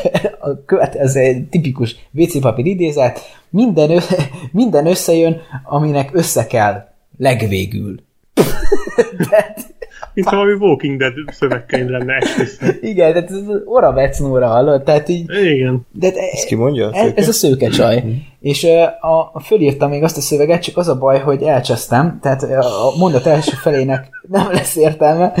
[0.66, 3.20] következő egy tipikus WC papír idézet,
[3.50, 4.02] minden,
[4.52, 6.88] minden összejön, aminek össze kell
[7.18, 8.00] legvégül.
[10.16, 12.68] Mint valami Walking Dead szövegkönyv lenne esküszöm.
[12.80, 15.24] Igen, tehát ez Ora Vecnóra hallott, tehát így...
[15.44, 15.86] Igen.
[15.92, 16.90] De ez ki mondja?
[16.92, 18.02] Ez, ez a szőke csaj.
[18.06, 18.12] Mm.
[18.40, 18.64] És
[19.00, 22.98] a, a, fölírtam még azt a szöveget, csak az a baj, hogy elcsesztem, tehát a
[22.98, 25.32] mondat első felének nem lesz értelme.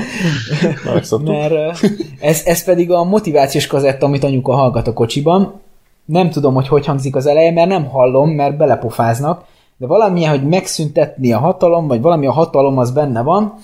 [1.24, 1.80] mert
[2.20, 5.60] ez, ez pedig a motivációs kazetta, amit anyuka hallgat a kocsiban.
[6.04, 9.44] Nem tudom, hogy hogy hangzik az eleje, mert nem hallom, mert belepofáznak,
[9.76, 13.54] de valamilyen, hogy megszüntetni a hatalom, vagy valami a hatalom az benne van,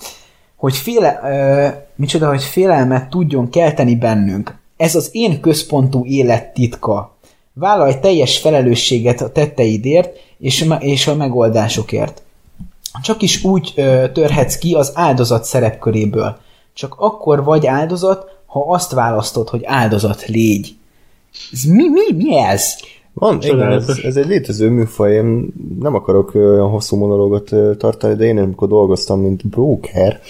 [0.62, 4.58] hogy féle, ö, micsoda, hogy félelmet tudjon kelteni bennünk.
[4.76, 7.16] Ez az én központú élet titka.
[7.52, 12.22] Vállalj teljes felelősséget a tetteidért és, és a megoldásokért.
[13.02, 16.38] Csak is úgy ö, törhetsz ki az áldozat szerepköréből.
[16.74, 20.76] Csak akkor vagy áldozat, ha azt választod, hogy áldozat légy.
[21.52, 22.74] Ez mi, mi, mi ez?
[23.14, 28.24] Van, igen, ez, ez egy létező műfaj, én nem akarok olyan hosszú monológot tartani, de
[28.24, 30.20] én amikor dolgoztam, mint broker,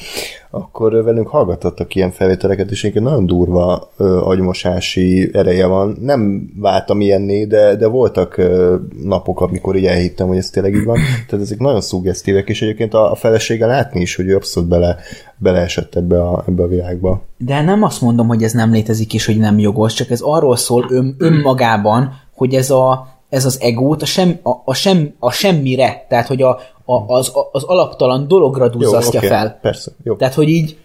[0.54, 5.96] akkor velünk hallgatottak ilyen felvételeket, és egyébként nagyon durva ö, agymosási ereje van.
[6.00, 10.84] Nem váltam ilyenné, de, de voltak ö, napok, amikor így elhittem, hogy ez tényleg így
[10.84, 10.98] van.
[11.28, 14.96] Tehát ezek nagyon szuggesztívek, és egyébként a, a felesége látni is, hogy ő abszolút bele,
[15.36, 17.22] beleesett ebbe a, ebbe a világba.
[17.36, 20.56] De nem azt mondom, hogy ez nem létezik és hogy nem jogos, csak ez arról
[20.56, 25.30] szól ön, önmagában, hogy ez, a, ez az egót a, sem, a, a, sem, a
[25.30, 29.59] semmire, tehát hogy a, a, az, az alaptalan dologra duzzasztja jó, okay, fel.
[29.62, 30.16] Persze, jó.
[30.16, 30.78] Tehát, hogy így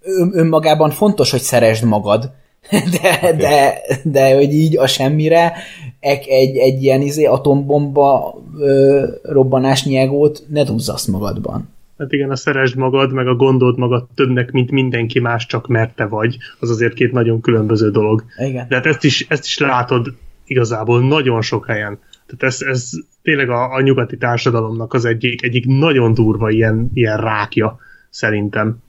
[0.00, 2.30] ön, önmagában fontos, hogy szeresd magad,
[2.70, 3.36] de, okay.
[3.36, 5.52] de, de hogy így a semmire
[6.00, 11.74] egy, egy, egy ilyen izé, atombomba ö, robbanásnyi egót ne duzzasz magadban.
[11.98, 15.94] Hát igen, a szeresd magad, meg a gondold magad többnek, mint mindenki más, csak mert
[15.94, 18.24] te vagy, az azért két nagyon különböző dolog.
[18.38, 18.66] Igen.
[18.68, 20.14] De hát ezt is, ezt is látod
[20.46, 22.90] igazából nagyon sok helyen Tehát ez, ez
[23.22, 27.78] tényleg a, a nyugati társadalomnak az egyik, egyik nagyon durva ilyen, ilyen rákja,
[28.10, 28.82] szerintem.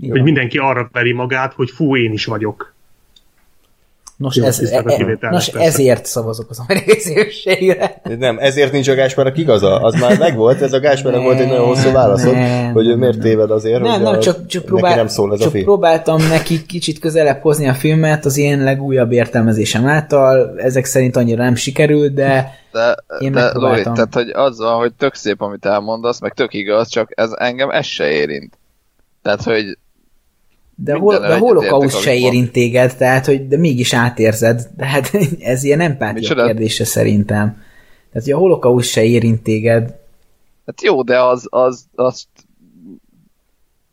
[0.00, 0.10] Jó.
[0.10, 2.74] Hogy mindenki arra veri magát, hogy fú, én is vagyok.
[4.20, 8.00] Nos, Jó, ez, a e, e, nos ezért szavazok az amerikai szívességre.
[8.18, 11.66] Nem, ezért nincs a Gáspárnak igaza, az már megvolt, ez a Gáspárnak volt egy nagyon
[11.66, 14.66] hosszú válaszod, Nem, hogy ő miért téved azért, Nem, hogy nem, a, csak, csak, neki
[14.66, 15.64] próbál, nem szól ez a csak film.
[15.64, 20.54] próbáltam neki kicsit közelebb hozni a filmet az én legújabb értelmezésem által.
[20.56, 25.14] Ezek szerint annyira nem sikerült, de De, Én de Lóri, tehát hogy azzal, hogy tök
[25.14, 28.58] szép, amit elmondasz, meg tök igaz, csak ez engem ez se érint.
[29.22, 29.78] Tehát, hogy
[30.82, 34.68] de, hol, de holokauszt se érint téged, tehát, hogy de mégis átérzed.
[34.76, 36.44] Tehát ez ilyen empátia Micsoda?
[36.44, 37.62] kérdése szerintem.
[38.12, 39.94] Tehát, hogy a holokauszt se érint téged.
[40.66, 42.26] hát jó, de az, az, azt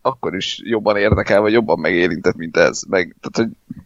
[0.02, 2.82] akkor is jobban érdekel, vagy jobban megérintett, mint ez.
[2.88, 3.78] Meg, tehát, hogy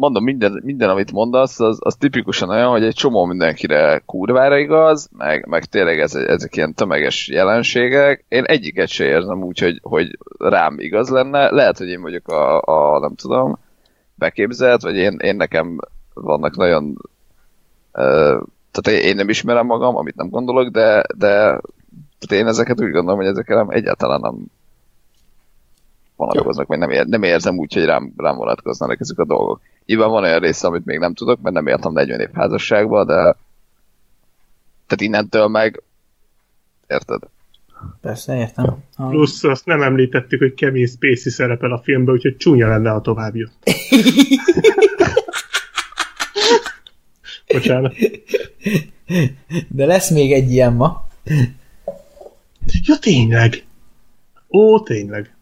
[0.00, 5.08] mondom, minden, minden amit mondasz, az, az tipikusan olyan, hogy egy csomó mindenkire kurvára igaz,
[5.16, 8.24] meg, meg tényleg ez, ezek ilyen tömeges jelenségek.
[8.28, 11.50] Én egyiket se érzem úgy, hogy, hogy rám igaz lenne.
[11.50, 13.58] Lehet, hogy én vagyok a, a nem tudom,
[14.14, 15.78] beképzelt, vagy én, én nekem
[16.14, 16.96] vannak nagyon
[17.92, 18.40] ö,
[18.70, 21.60] tehát én nem ismerem magam, amit nem gondolok, de, de
[22.18, 24.34] tehát én ezeket úgy gondolom, hogy ezekkel nem, egyáltalán nem
[26.16, 29.60] vonatkoznak, vagy nem, ér, nem érzem úgy, hogy rám, rám vonatkoznak ezek a dolgok.
[29.90, 33.14] Nyilván van olyan része, amit még nem tudok, mert nem értem 40 év házasságba, de
[34.86, 35.82] tehát innentől meg
[36.86, 37.22] érted?
[38.00, 38.64] Persze, értem.
[38.96, 43.00] Ha- Plusz azt nem említettük, hogy Kevin Spacey szerepel a filmben, úgyhogy csúnya lenne, ha
[43.00, 43.52] tovább jött.
[47.52, 47.94] Bocsánat.
[49.68, 51.08] De lesz még egy ilyen ma.
[52.86, 53.64] Ja, tényleg.
[54.50, 55.34] Ó, tényleg.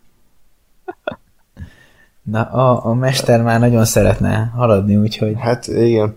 [2.30, 6.14] Na, a, a mester már nagyon szeretne haladni, úgyhogy Hát igen.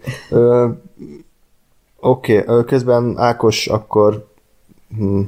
[1.99, 2.63] Oké, okay.
[2.65, 4.27] közben Ákos akkor
[4.97, 5.21] hm,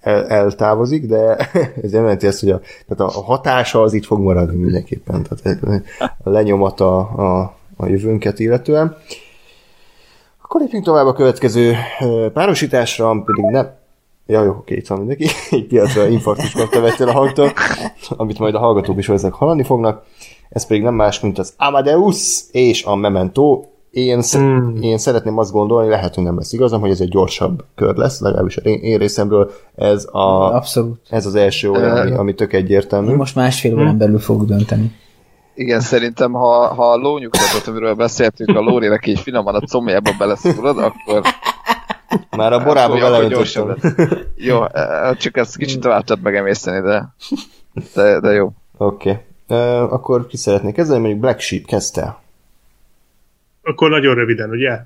[0.00, 1.36] el, eltávozik, de
[1.82, 5.22] ez nem jelenti ezt, hogy a, tehát a hatása az itt fog maradni mindenképpen.
[5.22, 5.84] Tehát
[6.22, 8.96] a lenyomata a, a jövőnket illetően.
[10.42, 11.74] Akkor lépjünk tovább a következő
[12.32, 13.82] párosításra, pedig nem...
[14.26, 15.26] Ja, jó, oké, itt van mindenki.
[15.50, 17.52] Egy piacra infarktus kapta vettél a hangtól,
[18.10, 20.02] amit majd a hallgatók is valószínűleg hallani fognak.
[20.48, 23.64] Ez pedig nem más, mint az Amadeus és a Memento.
[23.90, 24.76] Én, sz- Mm.
[24.82, 28.20] én szeretném azt gondolni, lehet, hogy nem lesz igazam, hogy ez egy gyorsabb kör lesz,
[28.20, 31.00] legalábbis én, én részemről ez, a, abszolút.
[31.08, 33.14] ez az első olyan, ami, ami tök egyértelmű.
[33.14, 34.92] Most másfél órán belül fogok dönteni.
[35.54, 40.78] Igen, szerintem, ha, ha a lónyugtatót, amiről beszéltünk, a Lórinek így finoman a combjába beleszúrod,
[40.78, 41.20] akkor
[42.36, 43.76] Már a borába beleöntöttem.
[44.36, 44.64] Jó,
[45.18, 47.14] csak ezt kicsit tovább tudod megemészteni, de,
[47.94, 48.52] de, de jó.
[48.76, 49.10] Oké.
[49.10, 49.22] Okay.
[49.48, 52.18] Uh, akkor ki szeretnék kezdeni, mondjuk Black Sheep kezdte.
[53.62, 54.78] Akkor nagyon röviden, ugye?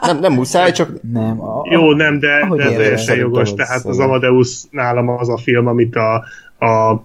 [0.00, 1.40] Nem, nem muszáj, csak Nem.
[1.40, 3.54] A, a, Jó, nem, de, de ez teljesen jogos.
[3.54, 3.98] Tehát az.
[3.98, 6.14] Amadeus nálam az a film, amit a,
[6.66, 7.02] a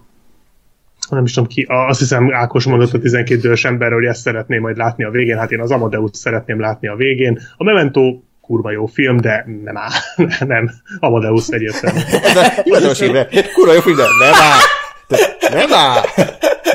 [1.10, 4.62] nem is tudom ki, azt hiszem Ákos mondott a 12 dős emberről, hogy ezt szeretném
[4.62, 7.40] majd látni a végén, hát én az Amadeus szeretném látni a végén.
[7.58, 8.20] A Memento
[8.50, 9.90] kurva jó film, de nem áll,
[10.54, 10.70] nem,
[11.00, 12.00] Amadeus egyértelmű.
[12.64, 13.28] hivatalos évre.
[13.54, 14.60] Kurva jó film, de nem áll.
[15.08, 16.02] Te- Nem áll.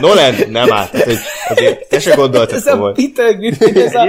[0.01, 0.89] Nolan, nem áll.
[0.89, 1.19] Tehát, hogy
[1.49, 2.93] azért te se gondoltad ez a.
[2.93, 4.07] Peter Griffin, ez a...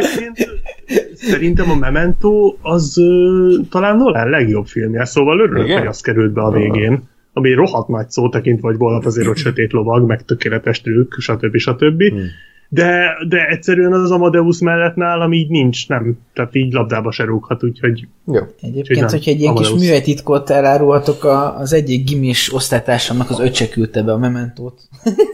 [1.15, 5.77] Szerintem a Memento az ö, talán Nolan legjobb filmje, szóval örülök, Igen?
[5.77, 7.03] hogy az került be a végén.
[7.33, 11.57] Ami rohadt nagy szó tekintve, vagy volt azért, hogy sötét lovag, meg tökéletes trükk, stb.
[11.57, 12.01] stb.
[12.09, 12.27] Hmm.
[12.75, 16.17] De, de egyszerűen az Amadeus mellett nálam így nincs, nem.
[16.33, 18.41] Tehát így labdába se rúghat, úgyhogy Jó.
[18.61, 19.09] Egyébként, nem.
[19.09, 19.85] hogyha egy ilyen kis Amadeus.
[19.85, 24.81] művelytitkot elárulhatok, a, az egyik gimis osztálytársamnak az öccse küldte be a mementót.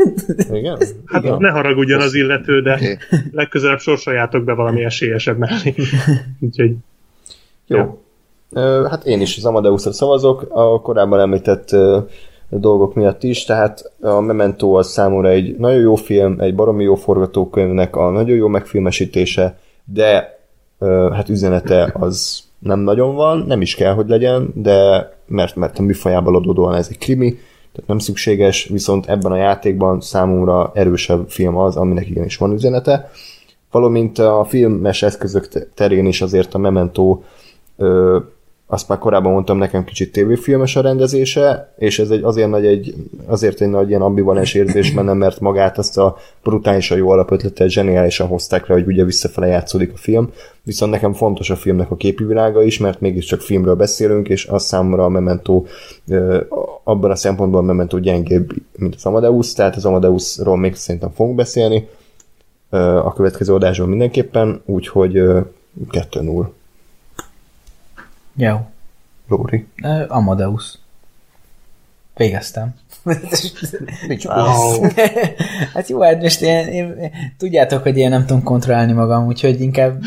[0.52, 0.78] Igen?
[1.06, 1.38] hát Igen.
[1.40, 2.98] ne haragudjon az illető, de Oké.
[3.32, 5.76] legközelebb sorsoljátok be valami esélyesebb mellé.
[6.40, 6.76] úgyhogy
[7.68, 8.02] Jó.
[8.54, 11.70] Ö, Hát én is az Amadeusra szavazok, a korábban említett
[12.60, 16.96] dolgok miatt is, tehát a Memento az számomra egy nagyon jó film, egy baromi jó
[16.96, 20.40] forgatókönyvnek a nagyon jó megfilmesítése, de
[21.14, 25.82] hát üzenete az nem nagyon van, nem is kell, hogy legyen, de mert, mert a
[25.82, 27.30] műfajából adódóan ez egy krimi,
[27.72, 33.12] tehát nem szükséges, viszont ebben a játékban számomra erősebb film az, aminek igenis van üzenete.
[33.72, 37.22] Valamint a filmes eszközök te- terén is azért a Memento
[37.78, 38.20] ö,
[38.72, 42.96] azt már korábban mondtam, nekem kicsit tévéfilmes a rendezése, és ez egy, azért, nagy egy,
[43.26, 48.28] azért egy nagy ilyen ambivalens érzés bennem, mert magát azt a brutálisan jó alapötletet zseniálisan
[48.28, 50.32] hozták rá, hogy ugye visszafele játszódik a film,
[50.64, 54.64] viszont nekem fontos a filmnek a képi világa is, mert mégiscsak filmről beszélünk, és az
[54.64, 55.64] számomra a Memento
[56.84, 61.36] abban a szempontból a Memento gyengébb, mint az Amadeus, tehát az Amadeusról még szerintem fogunk
[61.36, 61.88] beszélni,
[63.04, 65.40] a következő adásban mindenképpen, úgyhogy ö,
[65.92, 66.46] 2-0.
[68.36, 68.58] Jó.
[69.28, 69.68] Lóri.
[69.84, 70.74] Ö, Amadeus.
[72.16, 72.76] Végeztem.
[74.08, 74.82] Nincs Wow.
[75.74, 80.02] hát jó, hát most én, én, tudjátok, hogy én nem tudom kontrollálni magam, úgyhogy inkább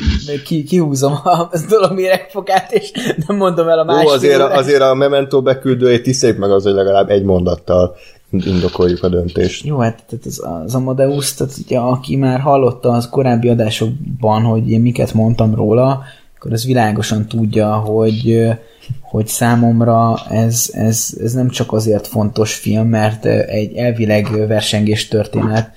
[0.45, 2.91] ki, kihúzom a dolog méregfogát, és
[3.27, 4.09] nem mondom el a másik.
[4.09, 7.97] Jó, azért, azért a Memento beküldőjét tiszteljük meg az, hogy legalább egy mondattal
[8.31, 9.65] indokoljuk a döntést.
[9.65, 14.71] Jó, hát tehát az, az Amadeus, tehát ugye, aki már hallotta az korábbi adásokban, hogy
[14.71, 16.03] én miket mondtam róla,
[16.45, 18.49] akkor az világosan tudja, hogy,
[19.01, 25.71] hogy számomra ez, ez, ez nem csak azért fontos film, mert egy elvileg versengés történet,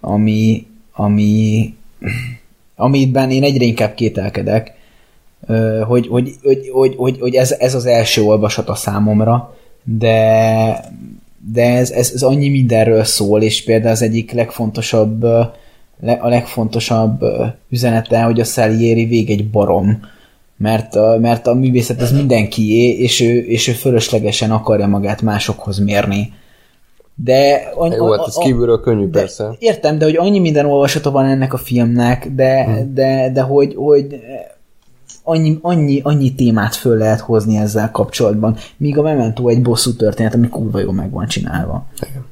[0.00, 1.74] ami, ami,
[2.76, 4.74] amiben én egyre inkább kételkedek,
[5.86, 10.84] hogy, hogy, hogy, hogy, hogy, hogy ez, ez az első olvasata számomra, de,
[11.52, 15.26] de ez, ez, ez annyi mindenről szól, és például az egyik legfontosabb
[16.00, 17.20] a legfontosabb
[17.70, 20.00] üzenete, hogy a Salieri vég egy barom,
[20.56, 25.78] mert a, mert a művészet az mindenkié, és ő, és ő fölöslegesen akarja magát másokhoz
[25.78, 26.32] mérni.
[27.14, 29.56] De any, Jó, hát ez kívülről könnyű, de, persze.
[29.58, 32.94] Értem, de hogy annyi minden olvasata van ennek a filmnek, de, hmm.
[32.94, 34.20] de, de hogy, hogy
[35.22, 40.34] annyi, annyi, annyi témát föl lehet hozni ezzel kapcsolatban, míg a Memento egy bosszú történet,
[40.34, 41.86] ami kurva jól meg van csinálva.
[42.08, 42.24] Igen.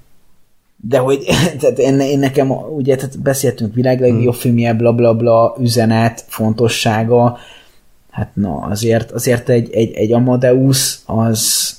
[0.88, 1.24] De hogy
[1.60, 4.32] tehát én, én nekem, ugye tehát beszéltünk világ legjobb hmm.
[4.32, 7.38] filmje, bla bla bla, üzenet, fontossága,
[8.10, 11.74] hát na, azért, azért egy, egy, egy Amadeus az,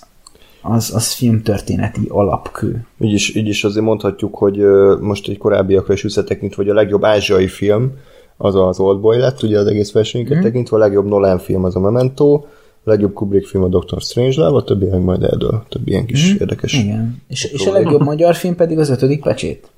[0.62, 2.86] az, az filmtörténeti alapkő.
[3.00, 4.58] Így is, így is azért mondhatjuk, hogy
[5.00, 7.92] most egy korábbiakra is visszatekintve, hogy a legjobb ázsiai film
[8.38, 10.42] az az Oldboy lett, ugye az egész versenyünket mm.
[10.42, 12.44] tekintve, a legjobb Nolan film az a Memento,
[12.88, 16.36] legjobb Kubrick film a Doctor Strangelove, a többi meg majd eldől, több ilyen kis mm.
[16.40, 16.74] érdekes.
[16.74, 19.70] Igen, és, és a legjobb magyar film pedig az ötödik pecsét.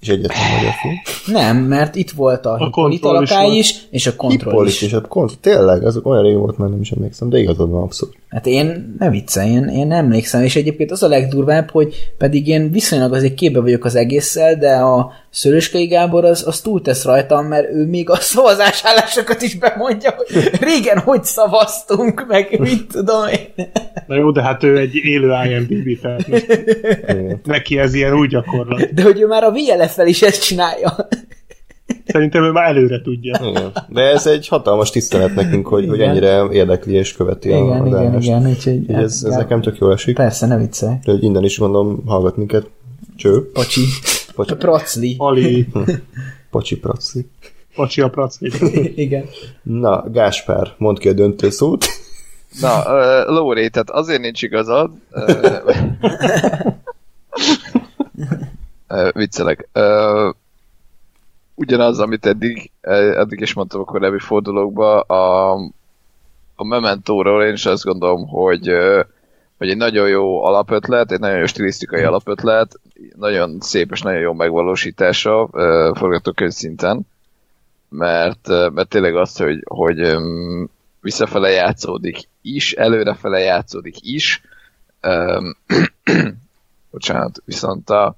[0.00, 0.94] És egyetlen magyar film.
[1.26, 4.82] Nem, mert itt volt a, a Hippolyta lakály is, és a kontroll is.
[4.82, 5.38] és a kontroll.
[5.40, 8.16] Tényleg, az olyan rég volt, már nem is emlékszem, de igazad van abszolút.
[8.28, 12.46] Hát én ne viccelj, én, én nem emlékszem, és egyébként az a legdurvább, hogy pedig
[12.46, 17.46] én viszonylag azért képbe vagyok az egészszel, de a Szöröskei Gábor az, az túltesz rajtam,
[17.46, 23.70] mert ő még a szavazásállásokat is bemondja, hogy régen hogy szavaztunk, meg mit tudom én.
[24.06, 26.18] Na jó, de hát ő egy élő IMDb fel.
[27.44, 28.94] Neki ez ilyen új gyakorlat.
[28.94, 30.96] De hogy ő már a VLF-fel is ezt csinálja.
[32.06, 33.40] Szerintem ő már előre tudja.
[33.44, 33.72] Igen.
[33.88, 37.86] De ez egy hatalmas tisztelet nekünk, hogy, hogy ennyire érdekli és követi igen, a igen,
[37.86, 40.14] igen, igen, úgyhogy ez, ez hát, nekem tök jól esik.
[40.14, 40.94] Persze, ne viccelj.
[41.04, 42.66] De hogy innen is gondolom hallgat minket.
[43.16, 43.50] Cső.
[43.52, 43.80] Pacsi.
[44.34, 44.54] Pacsi.
[44.54, 45.14] Procli.
[45.18, 45.68] Ali.
[46.50, 47.26] Pacsi Procli.
[47.74, 48.50] Pacsi a Procli.
[49.04, 49.24] igen.
[49.62, 51.84] Na, Gáspár, mondd ki a döntő szót.
[52.60, 54.90] Na, uh, Lóri, tehát azért nincs igazad.
[55.10, 55.56] Uh,
[58.88, 59.68] uh, viccelek.
[59.74, 60.34] Uh,
[61.54, 65.52] ugyanaz, amit eddig, eddig is mondtam a korábbi fordulókban, a,
[66.54, 68.72] a Mementóról én is azt gondolom, hogy,
[69.64, 72.80] hogy egy nagyon jó alapötlet, egy nagyon jó stilisztikai alapötlet,
[73.16, 75.48] nagyon szép és nagyon jó megvalósítása
[75.94, 77.00] forgatókönyv szinten,
[77.88, 80.16] mert, mert tényleg az, hogy, hogy
[81.00, 84.42] visszafele játszódik is, előrefele játszódik is,
[86.90, 88.16] bocsánat, viszont a,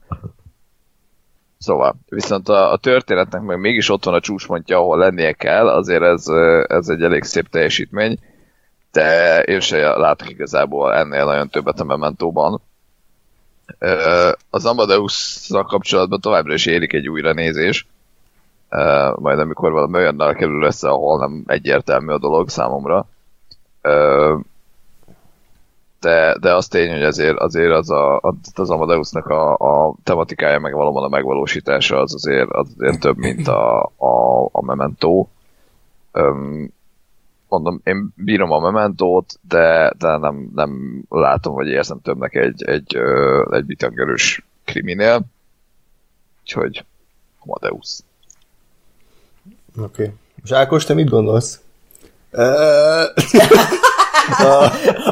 [1.59, 6.03] Szóval, viszont a, a történetnek meg mégis ott van a csúcspontja, ahol lennie kell, azért
[6.03, 6.27] ez,
[6.69, 8.19] ez egy elég szép teljesítmény,
[8.93, 12.61] de én se látok igazából ennél nagyon többet a Mementóban.
[14.51, 17.87] Az amadeus kapcsolatban továbbra is érik egy újranézés,
[19.15, 23.07] majd amikor valami olyannal kerül össze, ahol nem egyértelmű a dolog számomra
[26.07, 28.21] de, de az tény, hogy azért, azért az, a,
[28.55, 33.49] az Amadeusnak a, a tematikája, meg valóban a megvalósítása az azért, az azért több, mint
[33.49, 35.27] a, a, a Memento.
[37.49, 42.97] Mondom, én bírom a Mementót, de, de nem, nem látom, vagy érzem többnek egy, egy,
[43.51, 45.21] egy bitangerős kriminél.
[46.43, 46.85] Úgyhogy
[47.39, 47.99] Amadeus.
[49.77, 50.03] Oké.
[50.03, 50.15] Okay.
[50.45, 51.61] És Ákos, te mit gondolsz?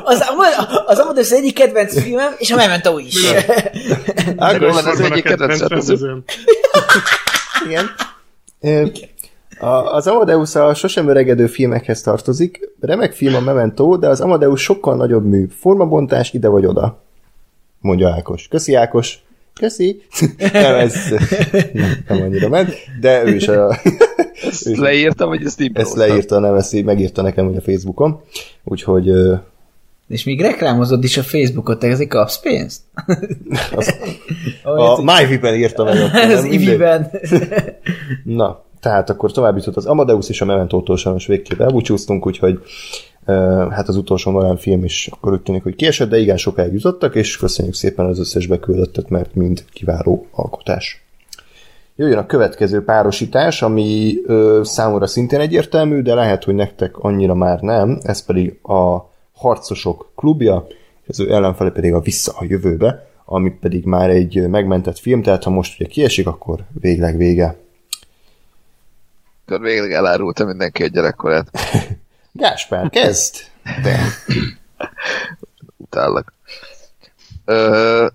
[0.04, 0.24] az,
[0.86, 3.14] az Amadeus az egyik kedvenc filmem, és a Memento is.
[4.36, 5.88] Ákos, az egyik kedvenc
[7.66, 7.90] Igen.
[9.64, 12.70] A, az Amadeus a sosem öregedő filmekhez tartozik.
[12.80, 15.46] Remek film a Memento, de az Amadeus sokkal nagyobb mű.
[15.58, 17.02] Formabontás ide vagy oda.
[17.80, 18.48] Mondja Ákos.
[18.48, 19.18] Köszi Ákos.
[19.54, 20.02] Köszi.
[20.52, 20.94] nem, ez
[21.72, 23.78] nem, nem annyira ment, de ő is a...
[24.42, 28.20] Ezt ő leírta, vagy ezt így Ezt leírta, nem, ezt így megírta nekem a Facebookon.
[28.64, 29.10] Úgyhogy...
[30.08, 32.80] És még reklámozod is a Facebookot, te ezért kapsz pénzt?
[33.74, 33.94] Az,
[34.98, 35.96] a MyVipen írta meg.
[36.30, 37.10] Az Iviben.
[38.24, 42.60] Na, tehát akkor tovább jutott az Amadeus és a Memento-tól sajnos végképp elbúcsúztunk, úgyhogy
[43.70, 47.14] hát az utolsó Nolan film is akkor úgy tűnik, hogy kiesett, de igen sokáig jutottak,
[47.14, 51.04] és köszönjük szépen az összes beküldöttet, mert mind kiváló alkotás.
[51.96, 57.60] Jöjjön a következő párosítás, ami ö, számomra szintén egyértelmű, de lehet, hogy nektek annyira már
[57.60, 60.66] nem, ez pedig a Harcosok klubja,
[61.06, 65.44] az ő ellenfele pedig a Vissza a jövőbe, ami pedig már egy megmentett film, tehát
[65.44, 67.62] ha most ugye kiesik, akkor végleg vége.
[69.46, 71.50] Akkor végleg elárulta mindenki egy gyerekkorát.
[72.32, 73.36] Gáspár, kezd!
[73.82, 73.98] De.
[75.76, 76.32] Utállak.
[77.44, 78.06] Ö,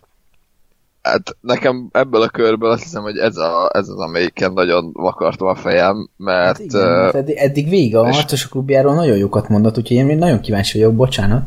[1.02, 5.48] hát nekem ebből a körből azt hiszem, hogy ez, a, ez az, amelyiken nagyon vakartam
[5.48, 6.46] a fejem, mert...
[6.46, 10.42] Hát igen, mert eddig, eddig végig a harcosok klubjáról nagyon jókat mondott, úgyhogy én nagyon
[10.42, 11.44] kíváncsi vagyok, bocsánat.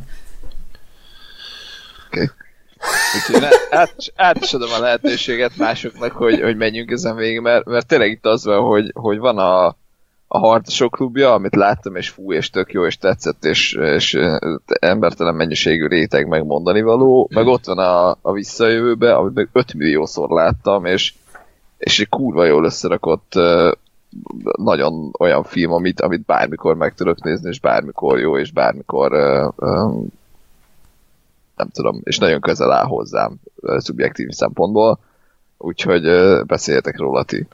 [2.06, 2.26] Okay.
[3.16, 8.26] Úgyhogy át, át a lehetőséget másoknak, hogy, hogy menjünk ezen végig, mert, mert tényleg itt
[8.26, 9.66] az van, hogy, hogy van a,
[10.28, 14.18] a harcosok klubja, amit láttam, és fú, és tök jó, és tetszett, és, és
[14.64, 20.30] embertelen mennyiségű réteg megmondani való, meg ott van a, a visszajövőbe, amit meg 5 milliószor
[20.30, 21.14] láttam, és,
[21.78, 23.32] és egy kurva jól összerakott
[24.56, 29.48] nagyon olyan film, amit, amit bármikor meg tudok nézni, és bármikor jó, és bármikor ö,
[29.56, 29.88] ö,
[31.56, 33.36] nem tudom, és nagyon közel áll hozzám
[33.76, 34.98] szubjektív szempontból,
[35.58, 36.02] úgyhogy
[36.46, 37.46] beszéljetek róla ti.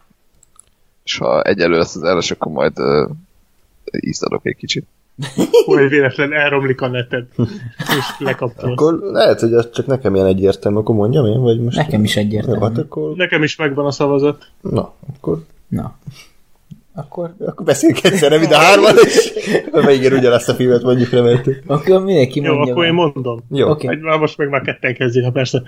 [1.05, 2.79] És ha egyelő lesz az első, akkor majd
[4.21, 4.87] adok egy kicsit.
[5.65, 7.27] Hogy véletlen elromlik a neted,
[7.79, 8.71] és lekaptad.
[8.71, 11.77] Akkor lehet, hogy az csak nekem ilyen egyértelmű, akkor mondjam én, vagy most...
[11.77, 12.61] Nekem is Jó, egyértelmű.
[12.61, 13.17] hát akkor...
[13.17, 14.47] Nekem is megvan a szavazat.
[14.61, 15.45] Na, akkor...
[15.69, 15.99] Na.
[16.99, 19.33] Akkor, Akkor beszéljünk egyszerre, mind a hárman, és
[19.87, 21.63] végén ugyanazt a filmet mondjuk reméltük.
[21.67, 22.73] akkor mindenki Jó, mondja.
[22.73, 23.41] akkor én mondom.
[23.51, 23.69] Jó.
[23.71, 23.89] Oké.
[23.89, 25.63] Egy, már most meg már ketten kezdjék, ha persze.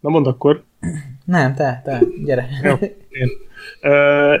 [0.00, 0.62] Na mondd akkor.
[1.24, 2.48] Nem, te, te, gyere.
[2.62, 2.74] Jó,
[3.08, 3.28] én.
[3.80, 4.34] Ö,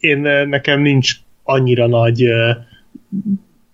[0.00, 0.18] én
[0.48, 1.12] nekem nincs
[1.42, 2.50] annyira nagy ö,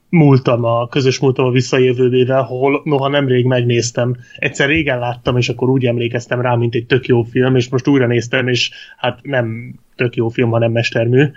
[0.09, 4.17] múltam a közös múltam a visszajövőbével, hol noha nemrég megnéztem.
[4.37, 7.89] Egyszer régen láttam, és akkor úgy emlékeztem rá, mint egy tök jó film, és most
[7.89, 11.31] újra néztem, és hát nem tök jó film, hanem mestermű.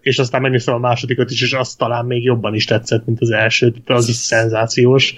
[0.00, 3.30] És aztán megnéztem a másodikat is, és azt talán még jobban is tetszett, mint az
[3.30, 5.14] első, az is szenzációs.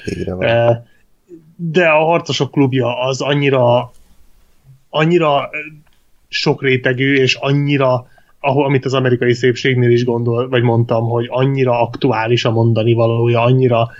[1.56, 3.92] De a harcosok klubja az annyira
[4.90, 5.50] annyira
[6.28, 8.06] sok rétegű, és annyira,
[8.40, 13.42] ahol, amit az amerikai szépségnél is gondol, vagy mondtam, hogy annyira aktuális a mondani valója,
[13.42, 13.90] annyira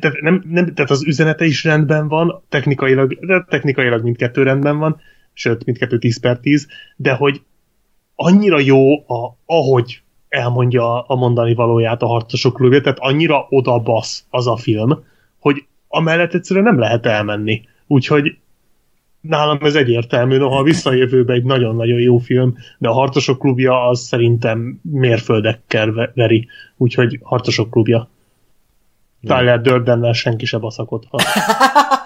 [0.00, 3.18] tehát, nem, nem, tehát az üzenete is rendben van, technikailag,
[3.48, 5.00] technikailag mindkettő rendben van,
[5.32, 7.42] sőt, mindkettő 10 per 10, de hogy
[8.20, 14.24] annyira jó, a, ahogy elmondja a mondani valóját a harcosok klubja, tehát annyira oda basz
[14.30, 15.04] az a film,
[15.40, 17.62] hogy amellett egyszerűen nem lehet elmenni.
[17.86, 18.36] Úgyhogy
[19.20, 24.00] nálam ez egyértelmű, noha a visszajövőbe egy nagyon-nagyon jó film, de a Harcosok klubja az
[24.00, 28.08] szerintem mérföldekkel ve- veri, úgyhogy Harcosok klubja.
[29.22, 31.22] Tyler Durdennel senki se baszakodhat.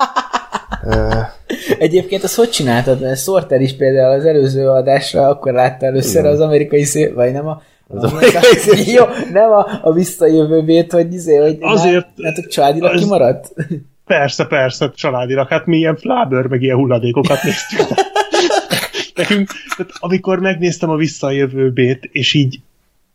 [1.78, 3.00] Egyébként azt hogy csináltad?
[3.00, 6.32] Mert Sorter is például az előző adásra akkor látta először Igen.
[6.32, 8.94] az amerikai szép, vagy nem a Az amerikai szépség.
[8.94, 13.52] Jó, nem a, a visszajövőbét, hogy izé, hogy Azért- nálatok családilag az- kimaradt?
[14.06, 15.48] Persze, persze, családilag.
[15.48, 17.80] Hát mi ilyen flábör, meg ilyen hulladékokat néztük.
[19.14, 22.60] Nekünk, tehát amikor megnéztem a visszajövőbét, és így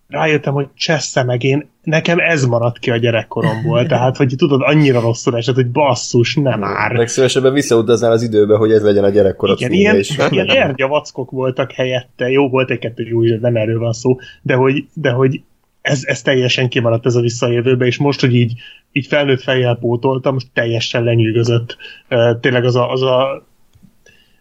[0.07, 3.85] rájöttem, hogy csessze meg én, nekem ez maradt ki a gyerekkoromból.
[3.87, 6.93] Tehát, hogy tudod, annyira rosszul esett, hogy basszus, nem már.
[6.93, 10.17] meg szívesebben visszautaznál az időbe, hogy ez legyen a gyerekkorod Igen, ilyen, is.
[10.29, 12.29] ilyen ergyavackok voltak helyette.
[12.29, 15.41] Jó, volt egy-kettő jó, nem erről van szó, de hogy, de hogy
[15.81, 18.53] ez, ez teljesen kimaradt ez a visszajövőbe, és most, hogy így,
[18.91, 21.77] így felnőtt fejjel pótoltam, most teljesen lenyűgözött.
[22.09, 23.43] Uh, tényleg az a, az a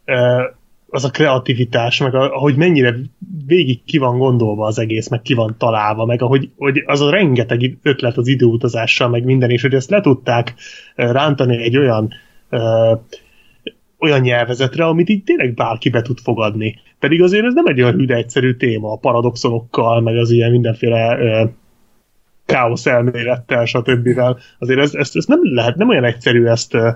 [0.06, 0.42] uh,
[0.96, 2.96] az a kreativitás, meg a, ahogy mennyire
[3.46, 7.10] végig ki van gondolva az egész, meg ki van találva, meg ahogy hogy az a
[7.10, 10.54] rengeteg ötlet az időutazással, meg minden, és hogy ezt le tudták
[10.94, 12.12] rántani egy olyan
[12.50, 13.00] uh,
[13.98, 16.80] olyan nyelvezetre, amit így tényleg bárki be tud fogadni.
[16.98, 21.18] Pedig azért ez nem egy olyan hűde egyszerű téma, a paradoxonokkal, meg az ilyen mindenféle
[21.18, 21.44] ö,
[22.46, 24.20] káosz elmélettel, stb.
[24.58, 26.90] Azért ez, ezt, ezt nem lehet, nem olyan egyszerű ezt ö,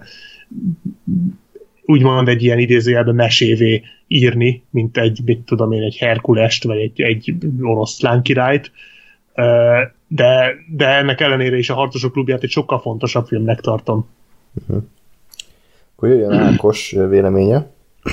[1.91, 7.01] úgymond egy ilyen idézőjelben mesévé írni, mint egy, mit tudom én, egy Herkulest, vagy egy,
[7.01, 8.73] egy oroszlán királyt,
[10.09, 14.09] de, de ennek ellenére is a Harcosok klubját egy sokkal fontosabb filmnek tartom.
[15.97, 17.71] Akkor jöjjön Ákos véleménye.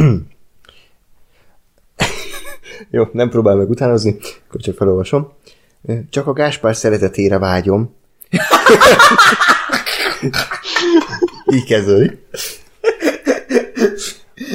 [2.92, 4.16] Jó, nem próbál meg utánozni,
[4.48, 5.32] akkor csak felolvasom.
[6.10, 7.96] Csak a Gáspár szeretetére vágyom.
[11.56, 12.18] Így kezdődik.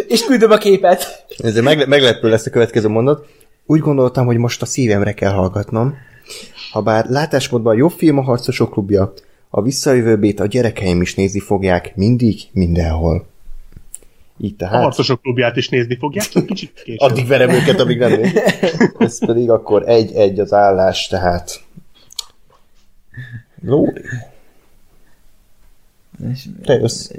[0.09, 1.25] És küldöm a képet.
[1.39, 3.27] Ez megle- meglepő lesz a következő mondat.
[3.67, 5.95] úgy gondoltam, hogy most a szívemre kell hallgatnom.
[6.73, 9.13] Habár látásmódban jobb film a Harcosok klubja,
[9.51, 13.27] a visszajövőbét a gyerekeim is nézni fogják mindig, mindenhol.
[14.39, 14.83] Így A tehát.
[14.83, 16.99] harcosok klubját is nézni fogják, csak kicsit később.
[17.11, 18.33] Addig verem őket, amíg nem néz.
[18.99, 21.61] Ez pedig akkor egy-egy az állás, tehát...
[23.65, 24.01] Lóri,
[26.31, 27.11] És- te jössz.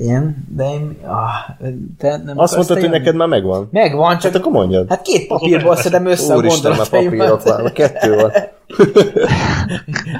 [0.00, 0.96] Ilyen, de én...
[1.04, 1.66] Ah,
[1.98, 3.68] te nem Azt mondtad, hogy neked már megvan.
[3.72, 4.88] Megvan, Hát csak akkor mondjad.
[4.88, 7.72] Hát két papírból szedem össze a Úristen, már papírok van, gondolataimat.
[7.72, 8.32] kettő van.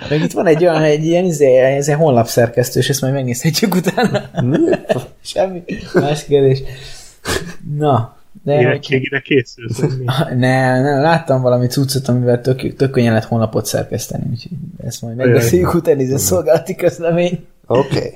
[0.08, 3.74] Meg itt van egy olyan, egy ilyen, izé, ez egy honlapszerkesztő, és ezt majd megnézhetjük
[3.74, 4.22] utána.
[5.20, 5.62] Semmi.
[5.94, 6.62] Más kérdés.
[7.76, 9.78] Na, de Érettségire készülsz.
[10.36, 14.56] ne, ne, láttam valami cuccot, amivel tök, tök könnyen lehet honlapot szerkeszteni, úgyhogy
[14.86, 17.46] ezt majd megbeszéljük utána, ez a szolgálati közlemény.
[17.68, 17.96] Oké.
[17.96, 18.12] Okay.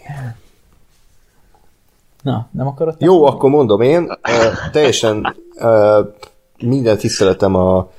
[2.22, 2.94] Na, nem akarod?
[2.98, 5.98] Jó, akkor mondom én, uh, teljesen uh,
[6.58, 7.90] minden tiszteletem a,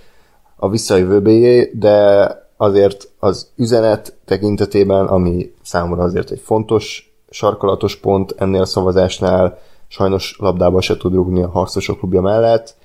[0.55, 2.27] a visszajövőbéjé, de
[2.57, 10.35] azért az üzenet tekintetében, ami számomra azért egy fontos sarkalatos pont ennél a szavazásnál, sajnos
[10.39, 12.75] labdába se tud rugni a harcosok klubja mellett.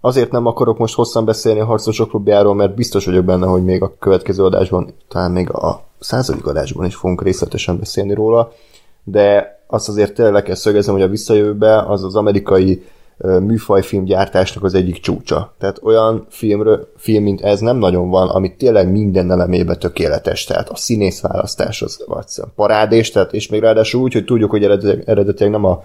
[0.00, 3.82] Azért nem akarok most hosszan beszélni a harcosok klubjáról, mert biztos vagyok benne, hogy még
[3.82, 8.52] a következő adásban, talán még a századik adásban is fogunk részletesen beszélni róla,
[9.04, 12.82] de azt azért tényleg le kell szögezem, hogy a visszajövőbe az az amerikai
[13.24, 15.54] műfajfilmgyártásnak az egyik csúcsa.
[15.58, 20.44] Tehát olyan filmről, film, mint ez nem nagyon van, amit tényleg minden elemébe tökéletes.
[20.44, 24.64] Tehát a színészválasztás az egyszerűen parádés, tehát, és még ráadásul úgy, hogy tudjuk, hogy
[25.04, 25.82] eredetileg nem a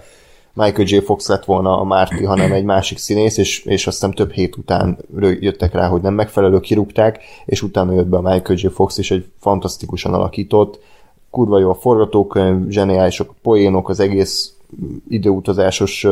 [0.54, 0.98] Michael J.
[0.98, 4.98] Fox lett volna a Márti, hanem egy másik színész, és, és aztán több hét után
[5.18, 8.66] jöttek rá, hogy nem megfelelő, kirúgták, és utána jött be a Michael J.
[8.66, 10.80] Fox is egy fantasztikusan alakított,
[11.30, 14.54] kurva jó a forgatókönyv, zseniálisok a poénok, az egész
[15.08, 16.06] időutazásos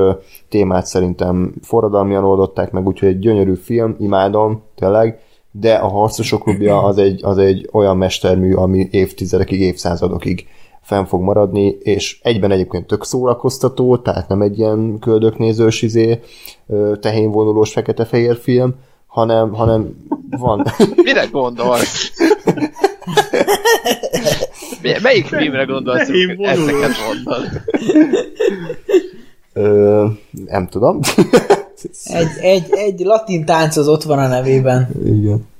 [0.48, 5.20] témát szerintem forradalmian oldották meg, úgyhogy egy gyönyörű film, imádom, tényleg,
[5.51, 10.47] de a Harcosok klubja az egy, az egy olyan mestermű, ami évtizedekig, évszázadokig
[10.83, 16.21] fenn fog maradni, és egyben egyébként tök szórakoztató, tehát nem egy ilyen köldöknézős izé,
[17.01, 18.75] tehénvonulós fekete-fehér film,
[19.07, 20.67] hanem, hanem van.
[21.05, 22.13] Mire gondolsz?
[25.03, 26.59] Melyik filmre gondolsz, hogy vonulós.
[26.59, 27.61] ezeket mondtad?
[29.53, 30.07] Ö,
[30.47, 31.01] nem tudom.
[32.05, 34.89] Egy, egy, egy latin tánc az ott van a nevében.
[35.05, 35.51] Igen.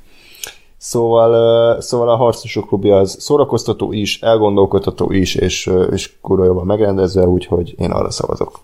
[0.83, 7.27] Szóval, szóval a harcosok klubja az szórakoztató is, elgondolkodtató is, és, és kurva jobban megrendezve,
[7.27, 8.61] úgyhogy én arra szavazok.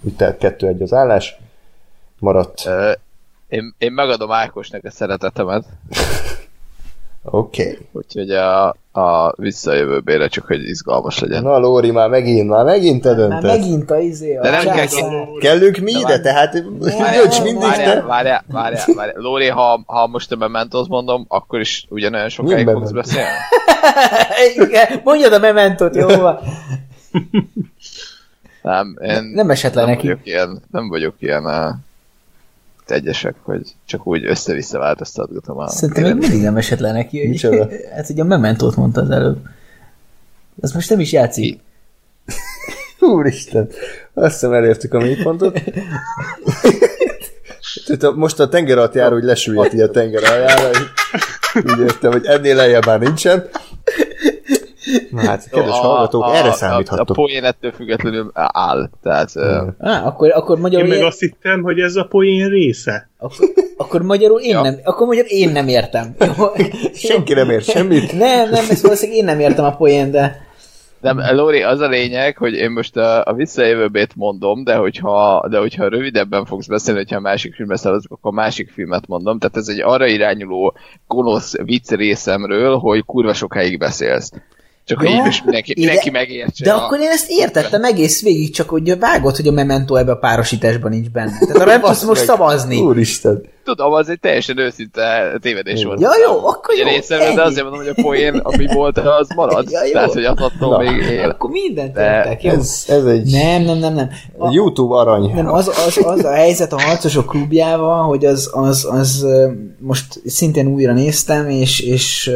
[0.00, 1.36] Úgy tehát kettő-egy az állás.
[2.18, 2.68] Maradt.
[3.48, 5.64] Én, én megadom Ákosnak a szeretetemet,
[7.30, 7.62] Oké.
[7.62, 7.78] Okay.
[7.92, 11.42] úgyhogy a, a visszajövőbére csak, hogy izgalmas legyen.
[11.42, 13.58] Na Lóri, már megint, már megint te Már döntesz.
[13.58, 14.86] megint a izé, a De nem kell.
[15.40, 16.20] Kellünk mi ide?
[16.20, 16.62] Tehát
[17.14, 18.02] jöcs mindig Várjál, te.
[18.06, 19.16] várjál, várjál, várjál.
[19.20, 23.28] Lóri, ha, ha most a Mementos mondom, akkor is ugyanolyan sokáig fogsz beszélni?
[24.64, 26.38] Igen, Mondjad a mementot, jó van.
[28.62, 30.06] Nem, én Nem esett le nem neki.
[30.06, 31.46] vagyok ilyen, nem vagyok ilyen
[32.90, 37.18] uh, egyesek, hogy csak úgy össze-vissza változtatgatom a Szerintem még mindig nem esett le neki.
[37.18, 37.68] hogy- Micsoda?
[37.94, 39.38] Hát ugye a mementót mondta az előbb.
[40.62, 41.60] Ez most nem is játszik.
[43.00, 43.68] Úristen,
[44.14, 45.60] azt hiszem elértük a mélypontot.
[47.86, 50.70] Tehát a- most a tenger alatt jár, hogy lesüllyedt a tenger aljára,
[51.54, 53.48] így értem, hogy ennél lejjebb már nincsen.
[55.10, 57.16] Na hát, kedves hallgatók, erre A, a számíthattok.
[57.16, 58.90] poén ettől függetlenül áll.
[59.02, 62.48] Tehát uh, Á, akkor, akkor Én magyarul, meg én, azt hittem, hogy ez a poén
[62.48, 63.08] része.
[63.18, 64.62] akkor, akkor magyarul én Ja.
[64.62, 66.16] nem, akkor magyarul én nem értem.
[66.94, 68.12] Senki nem ért semmit.
[68.12, 70.44] Nem, nem, ezt valószínűleg én nem értem a poén, de
[71.00, 75.58] nem, Lóri, az a lényeg, hogy én most a, a visszajövőbét mondom, de hogyha, de
[75.58, 79.38] hogyha rövidebben fogsz beszélni, hogyha a másik filmre szavazok, akkor a másik filmet mondom.
[79.38, 80.74] Tehát ez egy arra irányuló
[81.06, 84.30] gonosz vicc részemről, hogy kurva sokáig beszélsz.
[84.86, 86.64] Csak hogy Ja, mindenki, mindenki megértse.
[86.64, 90.10] de a- akkor én ezt értettem egész végig, csak hogy vágod, hogy a memento ebbe
[90.12, 91.38] a párosításban nincs benne.
[91.38, 92.80] Tehát arra nem tudsz most szavazni.
[92.80, 93.42] Úristen.
[93.66, 96.00] Tudom, az egy teljesen őszinte tévedés volt.
[96.00, 99.70] Ja, jó, akkor jó, részemről, de azért mondom, hogy a poén, ami volt, az marad.
[99.70, 99.92] Ja, jó.
[99.92, 100.78] Tehát, hogy attól Na.
[100.78, 101.28] még él.
[101.30, 102.50] Akkor mindent De értek, jó?
[102.50, 104.08] Ez, ez egy Nem, nem, nem, nem.
[104.38, 105.32] A, YouTube arany.
[105.34, 109.26] nem, az, az, az a helyzet a harcosok klubjával, hogy az, az, az
[109.78, 112.30] most szintén újra néztem, és, és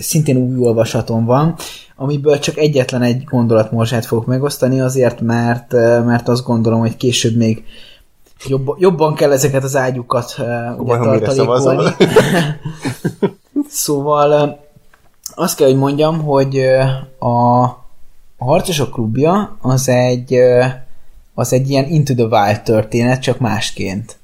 [0.00, 1.54] szintén új olvasatom van,
[1.96, 5.72] amiből csak egyetlen egy gondolatmorzsát fogok megosztani, azért, mert,
[6.04, 7.64] mert azt gondolom, hogy később még
[8.48, 11.90] jobb, jobban kell ezeket az ágyukat ö, ugye, tartalékolni.
[13.68, 14.50] szóval ö,
[15.34, 16.82] azt kell, hogy mondjam, hogy ö,
[17.18, 17.62] a,
[18.38, 20.38] a Harcosok klubja az egy,
[21.34, 24.16] az egy ilyen Into the Wild történet, csak másként.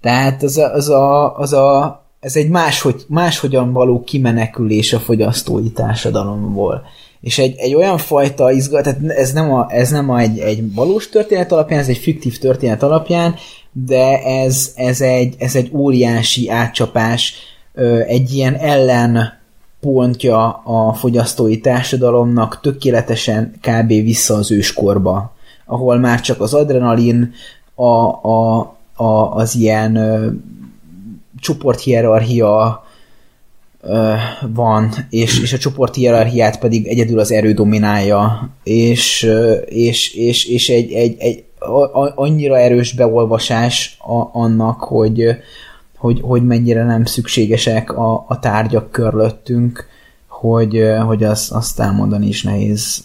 [0.00, 5.70] Tehát az a, az a, az a ez egy máshogy, máshogyan való kimenekülés a fogyasztói
[5.70, 6.84] társadalomból.
[7.22, 10.74] És egy, egy olyan fajta izgat, tehát ez nem, a, ez nem a egy, egy
[10.74, 13.34] valós történet alapján, ez egy fiktív történet alapján,
[13.72, 17.34] de ez, ez, egy, ez egy óriási átcsapás,
[18.06, 19.40] egy ilyen ellen
[19.80, 23.88] pontja a fogyasztói társadalomnak tökéletesen kb.
[23.88, 25.34] vissza az őskorba,
[25.66, 27.32] ahol már csak az adrenalin,
[27.74, 27.84] a,
[28.28, 28.58] a,
[28.94, 29.98] a, az ilyen
[31.40, 32.84] csoporthierarchia
[34.54, 39.30] van, és, és a csoporthierarchiát pedig egyedül az erő dominálja, és,
[39.64, 41.44] és, és, és egy, egy, egy
[42.14, 45.36] annyira erős beolvasás a, annak, hogy,
[45.96, 49.86] hogy, hogy mennyire nem szükségesek a, a tárgyak körülöttünk,
[50.26, 53.04] hogy, hogy azt, azt elmondani is nehéz.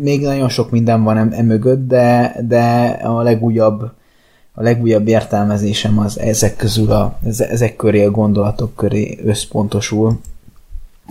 [0.00, 3.90] Még nagyon sok minden van emögött, de, de a legújabb
[4.54, 10.20] a legújabb értelmezésem az ezek közül a, ezek köré a gondolatok köré összpontosul.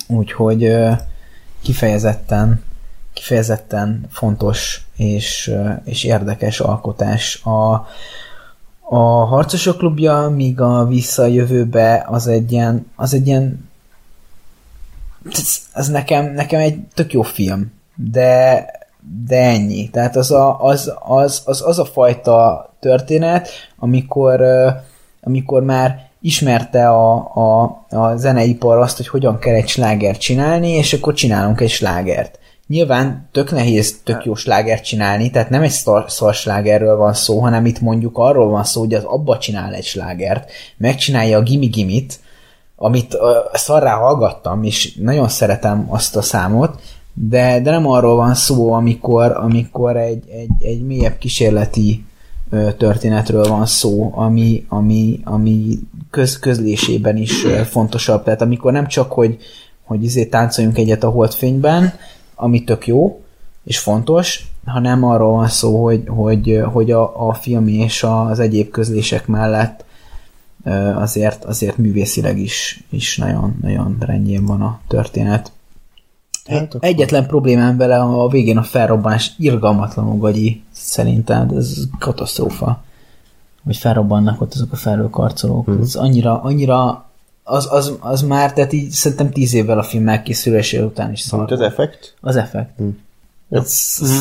[0.07, 0.75] Úgyhogy
[1.61, 2.63] kifejezetten
[3.13, 5.53] kifejezetten fontos és,
[5.83, 7.41] és érdekes alkotás.
[7.43, 7.87] A,
[8.79, 13.69] a Harcosok klubja, míg a Visszajövőbe az egy ilyen, az egy ilyen
[15.73, 18.65] ez nekem, nekem egy tök jó film, de,
[19.25, 19.89] de ennyi.
[19.89, 24.43] Tehát az a, az, az, az, az a fajta történet, amikor,
[25.22, 30.93] amikor már ismerte a, a, a zeneipar azt, hogy hogyan kell egy slágert csinálni, és
[30.93, 32.39] akkor csinálunk egy slágert.
[32.68, 37.65] Nyilván tök nehéz tök jó slágert csinálni, tehát nem egy szar, slágerről van szó, hanem
[37.65, 42.19] itt mondjuk arról van szó, hogy az abba csinál egy slágert, megcsinálja a Gimi Gimit,
[42.76, 43.18] amit
[43.53, 46.80] szarrá hallgattam, és nagyon szeretem azt a számot,
[47.14, 52.05] de, de nem arról van szó, amikor, amikor egy, egy, egy mélyebb kísérleti
[52.77, 58.23] történetről van szó, ami, ami, ami köz, közlésében is fontosabb.
[58.23, 59.38] Tehát amikor nem csak, hogy,
[59.84, 61.93] hogy izé táncoljunk egyet a holdfényben,
[62.35, 63.21] ami tök jó
[63.63, 68.69] és fontos, hanem arról van szó, hogy, hogy, hogy a, a film és az egyéb
[68.69, 69.85] közlések mellett
[70.95, 75.51] azért, azért művészileg is, is nagyon, nagyon rendjén van a történet.
[76.45, 76.89] Hát akkor...
[76.89, 82.83] Egyetlen problémám vele a végén a felrobbanás irgalmatlanul gagyi, szerintem, ez katasztrófa.
[83.63, 85.65] Hogy felrobbannak ott azok a felőkarcolók.
[85.65, 85.81] Hmm.
[85.81, 87.05] Ez annyira, annyira
[87.43, 91.51] az, az, az már, tehát így szerintem tíz évvel a film megkészülése után is szar.
[91.51, 92.15] az effekt?
[92.21, 92.77] Az effekt.
[92.77, 92.97] Hmm.
[93.49, 94.19] Ez, hmm.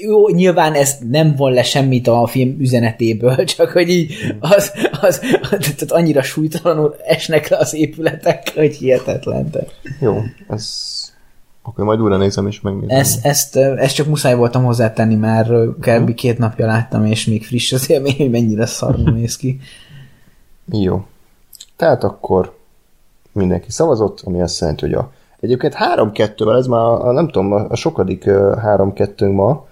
[0.00, 5.20] Jó, nyilván ez nem von le semmit a film üzenetéből, csak hogy így az, az,
[5.50, 9.50] az tehát annyira súlytalanul esnek le az épületek, hogy hihetetlen.
[10.00, 11.03] Jó, ez
[11.66, 12.98] akkor majd újra nézem és megnézem.
[12.98, 15.50] Ezt, ezt, ezt csak muszáj voltam hozzátenni, mert
[15.80, 16.14] kb.
[16.14, 19.60] két napja láttam, és még friss az élmény, hogy mennyire szarul néz ki.
[20.72, 21.04] Jó.
[21.76, 22.56] Tehát akkor
[23.32, 25.12] mindenki szavazott, ami azt jelenti, hogy a
[25.44, 29.66] Egyébként 3-2-vel, ez már a, nem tudom, a sokadik 3-2 ma,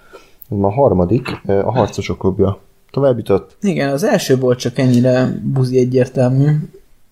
[0.50, 2.58] ez már a harmadik, a harcosok klubja
[2.90, 3.56] tovább jutott.
[3.60, 6.46] Igen, az első volt csak ennyire buzi egyértelmű.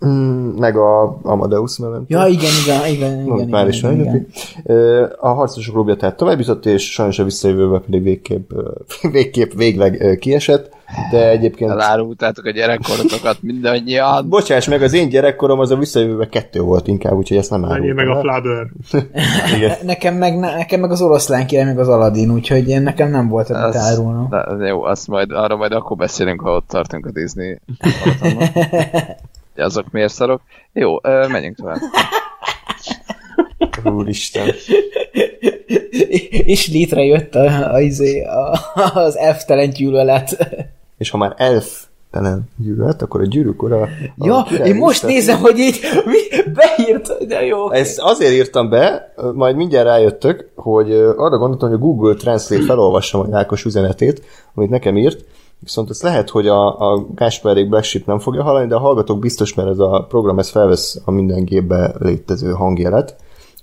[0.06, 2.04] Mm, meg a Amadeus Memento.
[2.08, 3.26] Ja, igen, igen, igen.
[3.26, 4.26] igen, már is igen, igen.
[5.20, 8.50] A harcosok klubja tehát tovább jutott, és sajnos a visszajövőben pedig végképp,
[9.12, 10.70] végképp végleg kiesett,
[11.10, 11.70] de egyébként...
[11.70, 14.28] Elárultátok a gyerekkorotokat mindannyian.
[14.28, 17.96] Bocsáss meg, az én gyerekkorom az a visszajövőben kettő volt inkább, úgyhogy ezt nem árultam.
[17.96, 18.66] meg a Flabber.
[19.82, 23.50] nekem, meg, nekem meg az oroszlán király, meg az Aladdin, úgyhogy én nekem nem volt
[23.50, 24.28] amit árulnom.
[24.66, 27.58] Jó, azt majd, arra majd akkor beszélünk, ha ott tartunk a Disney
[29.60, 30.40] azok miért szarok.
[30.72, 31.78] Jó, menjünk tovább.
[33.84, 34.48] Úristen.
[36.30, 38.58] És létrejött a, a, izé, a,
[38.94, 40.48] az elftelen gyűlölet.
[40.98, 43.88] És ha már elf telen gyűlölet, akkor a gyűrűk ura...
[44.16, 47.70] Ja, én most nézem, hogy így mi, beírt, de jó.
[47.70, 53.18] Ezt azért írtam be, majd mindjárt rájöttök, hogy arra gondoltam, hogy a Google Translate felolvassa
[53.18, 54.22] majd Ákos üzenetét,
[54.54, 55.24] amit nekem írt,
[55.60, 59.18] Viszont ez lehet, hogy a, a Gásperék Black Sheep nem fogja hallani, de a hallgatók
[59.18, 63.16] biztos, mert ez a program ez felvesz a minden gépbe létező hangjelet.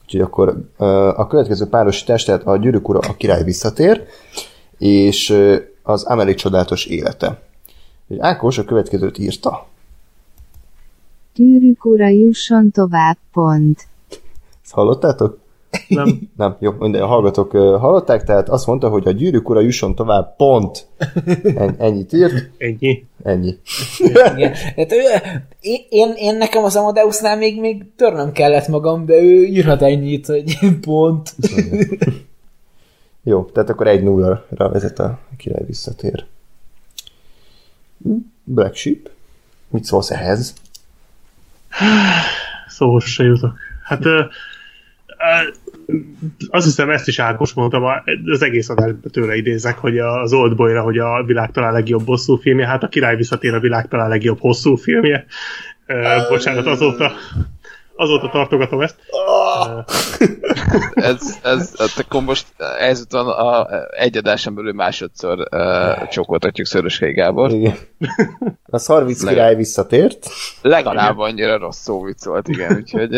[0.04, 0.70] Úgyhogy akkor
[1.16, 4.04] a következő párosítás, tehát a gyűrűk ura a király visszatér,
[4.78, 5.38] és
[5.84, 7.42] az Amelie csodálatos élete.
[8.18, 9.66] Ákos a következőt írta.
[11.36, 13.88] Gyűrűk ura jusson tovább, pont.
[14.64, 15.38] Ezt hallottátok?
[15.88, 16.30] Nem.
[16.38, 20.36] Nem, jó, minden a hallgatók hallották, tehát azt mondta, hogy a gyűrűk ura jusson tovább,
[20.36, 20.88] pont.
[21.56, 22.50] En, ennyit írt.
[22.58, 23.06] Ennyi.
[23.24, 23.58] Ennyi.
[23.98, 24.54] Igen.
[24.54, 24.92] Hát,
[25.60, 30.26] én, én, én, nekem az Amadeusnál még, még törnöm kellett magam, de ő írhat ennyit,
[30.26, 31.36] hogy pont.
[33.24, 36.26] jó, tehát akkor egy nulla-ra vezet a király visszatér.
[38.44, 39.10] Black Sheep.
[39.70, 40.54] Mit szólsz ehhez?
[42.68, 43.58] Szóhoz se jutok.
[43.84, 44.26] Hát ö, ö,
[46.50, 50.82] azt hiszem, ezt is Ákos mondtam, a- az egész adásban tőle idézek, hogy az Oldboyra,
[50.82, 54.40] hogy a világ talán legjobb hosszú filmje, hát a király visszatér a világ talán legjobb
[54.40, 55.26] hosszú filmje.
[56.30, 57.12] Bocsánat, azóta,
[57.96, 58.96] azóta tartogatom ezt.
[60.94, 62.48] Ez, ez, hát akkor most
[62.80, 67.52] ezután a egy adáson belül másodszor uh, csókoltatjuk Szöröskei Gábor.
[67.52, 67.76] Igen.
[68.66, 70.28] A Szarvic király visszatért.
[70.62, 73.16] Legalább annyira rossz szó vicc volt, igen, úgyhogy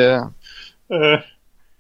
[0.88, 1.20] uh,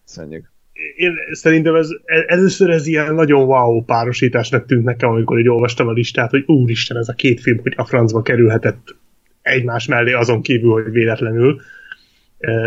[0.05, 0.51] köszönjük.
[0.95, 1.89] Én szerintem ez,
[2.27, 6.97] először ez ilyen nagyon wow párosításnak tűnt nekem, amikor így olvastam a listát, hogy úristen,
[6.97, 8.95] ez a két film, hogy a francba kerülhetett
[9.41, 11.61] egymás mellé azon kívül, hogy véletlenül.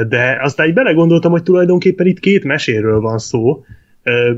[0.09, 3.64] De aztán így belegondoltam, hogy tulajdonképpen itt két meséről van szó.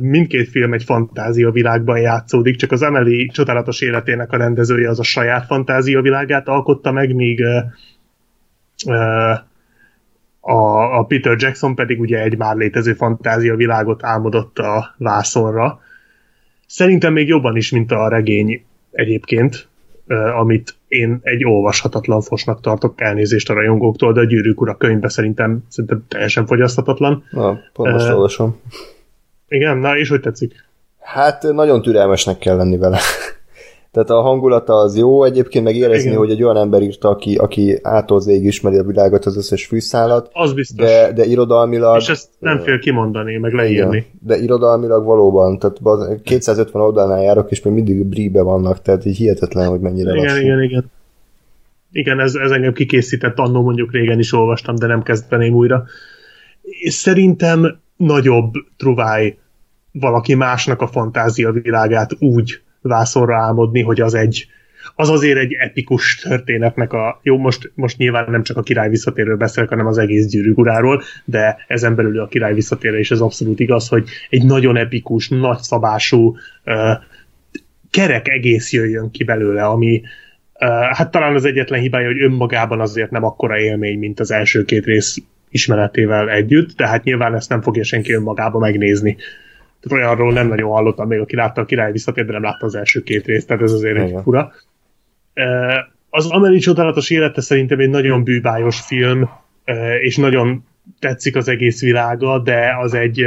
[0.01, 5.03] Mindkét film egy fantázia világban játszódik, csak az Emily csodálatos életének a rendezője az a
[5.03, 7.59] saját fantázia világát alkotta meg, míg ö,
[10.47, 15.81] a, a Peter Jackson pedig ugye egy már létező fantázia világot álmodott a vászonra.
[16.67, 19.69] Szerintem még jobban is, mint a regény egyébként,
[20.41, 25.65] amit én egy olvashatatlan fosnak tartok elnézést a rajongóktól, de a Gyűrűk Ura könyvbe szerintem,
[25.69, 27.25] szerintem teljesen fogyaszthatatlan.
[27.31, 28.61] Na, pont most Ö, olvasom.
[29.49, 30.65] Igen, na és hogy tetszik?
[31.01, 32.99] Hát nagyon türelmesnek kell lenni vele.
[33.95, 36.19] Tehát a hangulata az jó, egyébként meg érezni, Igen.
[36.19, 40.31] hogy egy olyan ember írta, aki, aki ától zéig ismeri a világot, az összes fűszálat,
[40.33, 40.87] Az biztos.
[40.87, 41.97] de, de irodalmilag...
[42.01, 43.97] és ezt nem fél kimondani, meg leírni.
[43.97, 49.05] Igen, de irodalmilag valóban, tehát baz- 250 oldalnál járok, és még mindig bríbe vannak, tehát
[49.05, 50.43] így hihetetlen, hogy mennyire Igen, lassú.
[50.43, 50.91] igen, igen.
[51.93, 55.85] Igen, ez, ez engem kikészített, annó mondjuk régen is olvastam, de nem kezdeném újra.
[56.63, 59.37] És szerintem nagyobb truváj
[59.93, 64.47] valaki másnak a fantázia világát úgy vászonra álmodni, hogy az egy
[64.97, 69.37] az azért egy epikus történetnek a, jó, most, most nyilván nem csak a király visszatérről
[69.37, 73.61] beszélek, hanem az egész gyűrűk uráról, de ezen belül a király visszatérre is ez abszolút
[73.61, 76.75] igaz, hogy egy nagyon epikus, nagyszabású uh,
[77.91, 80.03] kerek egész jöjjön ki belőle, ami
[80.91, 84.85] hát talán az egyetlen hibája, hogy önmagában azért nem akkora élmény, mint az első két
[84.85, 85.17] rész
[85.51, 89.17] ismeretével együtt, tehát nyilván ezt nem fogja senki önmagába megnézni.
[89.85, 92.75] Tehát olyanról nem nagyon hallottam még, aki látta a király visszatér, de nem látta az
[92.75, 94.23] első két részt, tehát ez azért egy Igen.
[94.23, 94.53] fura.
[95.35, 99.29] Uh, az Ameli csodálatos élete szerintem egy nagyon bűbájos film,
[100.01, 100.65] és nagyon
[100.99, 103.27] tetszik az egész világa, de az egy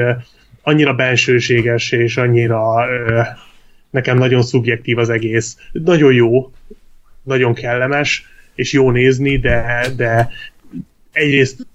[0.61, 2.85] annyira bensőséges, és annyira
[3.89, 5.57] nekem nagyon szubjektív az egész.
[5.71, 6.51] Nagyon jó,
[7.23, 8.25] nagyon kellemes,
[8.55, 10.29] és jó nézni, de, de
[11.11, 11.67] egyrészt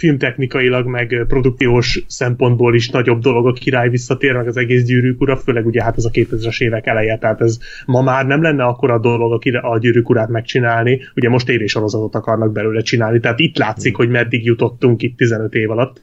[0.00, 5.36] filmtechnikailag, meg produkciós szempontból is nagyobb dolog a király visszatér, meg az egész gyűrűk ura,
[5.36, 8.98] főleg ugye hát ez a 2000-es évek eleje, tehát ez ma már nem lenne akkora
[8.98, 13.58] dolog a, király, a gyűrűk urát megcsinálni, ugye most tévésorozatot akarnak belőle csinálni, tehát itt
[13.58, 16.02] látszik, hogy meddig jutottunk itt 15 év alatt.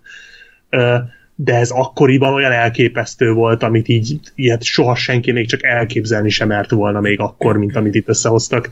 [1.35, 6.47] De ez akkoriban olyan elképesztő volt, amit így ilyet soha senki még csak elképzelni sem
[6.47, 8.69] mert volna még akkor, mint amit itt összehoztak.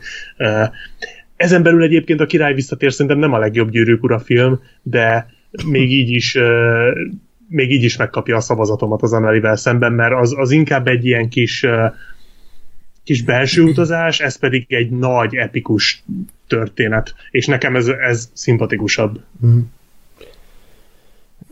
[1.36, 5.34] Ezen belül egyébként a király visszatér szerintem nem a legjobb gyűrűk ura film, de
[5.66, 6.38] még így is
[7.48, 11.28] még így is megkapja a szavazatomat az Amelivel szemben, mert az, az inkább egy ilyen
[11.28, 11.66] kis
[13.06, 16.04] kis belső utazás, ez pedig egy nagy, epikus
[16.46, 19.20] történet, és nekem ez, ez szimpatikusabb.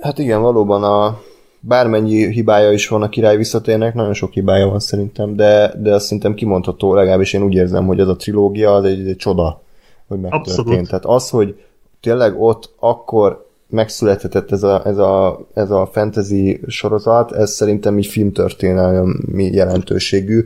[0.00, 1.20] Hát igen, valóban a
[1.60, 6.04] bármennyi hibája is van a király visszatérnek, nagyon sok hibája van szerintem, de, de azt
[6.04, 9.62] szerintem kimondható, legalábbis én úgy érzem, hogy az a trilógia az egy, egy csoda,
[10.08, 10.58] hogy megtörtént.
[10.58, 10.88] Abszolút.
[10.88, 11.64] Tehát az, hogy
[12.00, 18.06] tényleg ott akkor megszülethetett ez a, ez a, ez a fantasy sorozat, ez szerintem így
[18.06, 20.44] filmtörténelmi jelentőségű,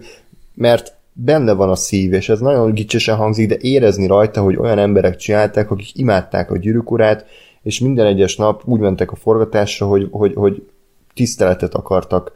[0.55, 4.79] mert benne van a szív, és ez nagyon gicsesen hangzik, de érezni rajta, hogy olyan
[4.79, 7.27] emberek csinálták, akik imádták a gyűrűk urát,
[7.63, 10.69] és minden egyes nap úgy mentek a forgatásra, hogy, hogy, hogy
[11.15, 12.33] tiszteletet akartak,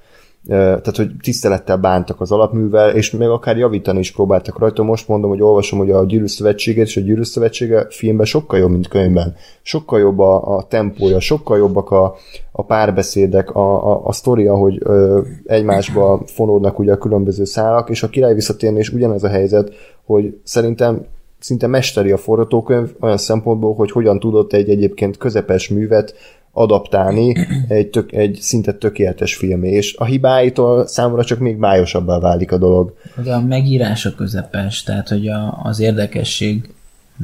[0.47, 4.83] tehát hogy tisztelettel bántak az alapművel, és még akár javítani is próbáltak rajta.
[4.83, 8.71] Most mondom, hogy olvasom, hogy a Gyűrű Szövetséget, és a Gyűrű Szövetsége filmben sokkal jobb,
[8.71, 9.35] mint könyvben.
[9.63, 12.15] Sokkal jobb a, a tempója, sokkal jobbak a,
[12.53, 18.03] a párbeszédek, a, a, a sztori, ahogy ö, egymásba fonódnak ugye a különböző szálak, és
[18.03, 19.73] a király visszatérni is ugyanez a helyzet,
[20.05, 21.07] hogy szerintem
[21.39, 26.15] szinte mesteri a forgatókönyv olyan szempontból, hogy hogyan tudott egy egyébként közepes művet
[26.53, 27.35] adaptálni
[27.69, 32.59] egy, tök, egy szinte tökéletes filmé, és a hibáitól számomra csak még májosabbá válik a
[32.59, 32.95] dolog.
[33.25, 36.75] De a megírása közepes, tehát hogy a, az érdekesség,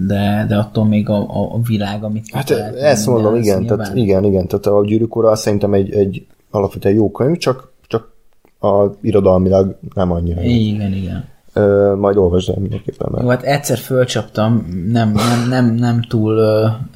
[0.06, 3.78] de, de attól még a, a, a világ, amit Hát lehet ezt mondom, igen, nyilván-
[3.78, 8.12] tehát igen, igen, tehát a gyűrűk ura szerintem egy, egy alapvetően jó könyv, csak, csak
[8.60, 10.40] a irodalmilag nem annyira.
[10.40, 10.48] jó.
[10.50, 11.24] Igen, igen.
[11.58, 13.22] Ö, majd olvasd el mindenképpen meg.
[13.22, 16.34] Jó, hát egyszer fölcsaptam, nem, nem, nem, nem, túl,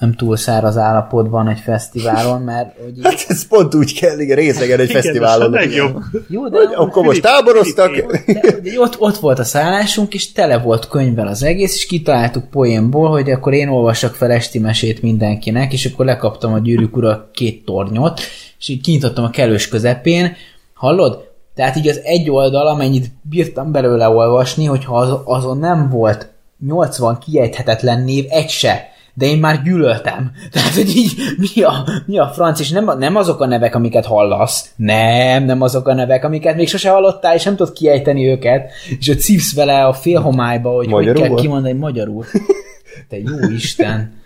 [0.01, 4.37] nem túl száraz állapotban egy fesztiválon, mert hogy így, Hát ez pont úgy kell, igen,
[4.37, 5.51] részegen egy Igen, ez fesztiválon.
[5.51, 5.99] legjobb.
[6.29, 7.91] jó, de, Hogy akkor most táboroztak.
[8.27, 12.51] de, de ott, ott volt a szállásunk, és tele volt könyvvel az egész, és kitaláltuk
[12.51, 17.31] poénból, hogy akkor én olvassak fel esti mesét mindenkinek, és akkor lekaptam a gyűrűk ura
[17.33, 18.21] két tornyot,
[18.59, 20.33] és így kinyitottam a kellős közepén,
[20.75, 21.31] hallod?
[21.55, 26.29] Tehát így az egy oldal, amennyit bírtam belőle olvasni, hogyha az, azon nem volt
[26.67, 30.31] 80 kiejthetetlen név, egy se, de én már gyűlöltem.
[30.53, 34.07] Tehát, hogy így mi a, mi a franc, és nem, nem azok a nevek, amiket
[34.07, 34.73] hallasz.
[34.77, 39.09] Nem, nem azok a nevek, amiket még sose hallottál, és nem tudod kiejteni őket, és
[39.09, 42.25] ott szívsz vele a félhomályba, hogy Magyarul hogy kell kimondani magyarul.
[43.09, 44.21] Te jó Isten.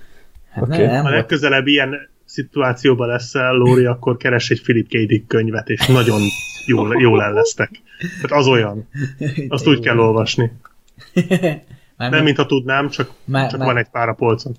[0.50, 0.78] Hát okay.
[0.78, 1.14] nem, nem volt.
[1.14, 1.94] legközelebb ilyen
[2.36, 5.06] szituációban leszel, Lóri, akkor keres egy Philip K.
[5.06, 6.20] Dick könyvet, és nagyon
[6.66, 7.70] jól, jól el lesztek.
[7.98, 8.88] Tehát az olyan.
[9.48, 10.52] Azt úgy kell olvasni.
[11.96, 14.52] Már Nem, mintha tudnám, csak, Már- csak már- van egy pár a polcon.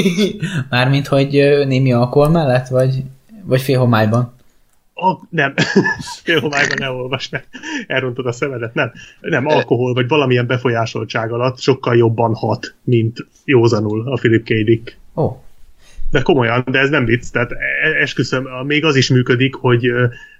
[0.70, 1.28] Mármint, hogy
[1.66, 3.02] némi alkohol mellett, vagy,
[3.44, 4.34] vagy félhomályban?
[4.94, 5.54] A, nem,
[6.24, 7.44] félhomályban ne olvasd,
[7.86, 8.92] elrontod a szemedet, nem.
[9.20, 14.48] Nem, alkohol vagy valamilyen befolyásoltság alatt sokkal jobban hat, mint józanul a Philip K.
[14.48, 14.98] Dick.
[15.16, 15.41] Ó,
[16.12, 19.90] De komolyan, de ez nem vicc, tehát e- esküszöm, még az is működik, hogy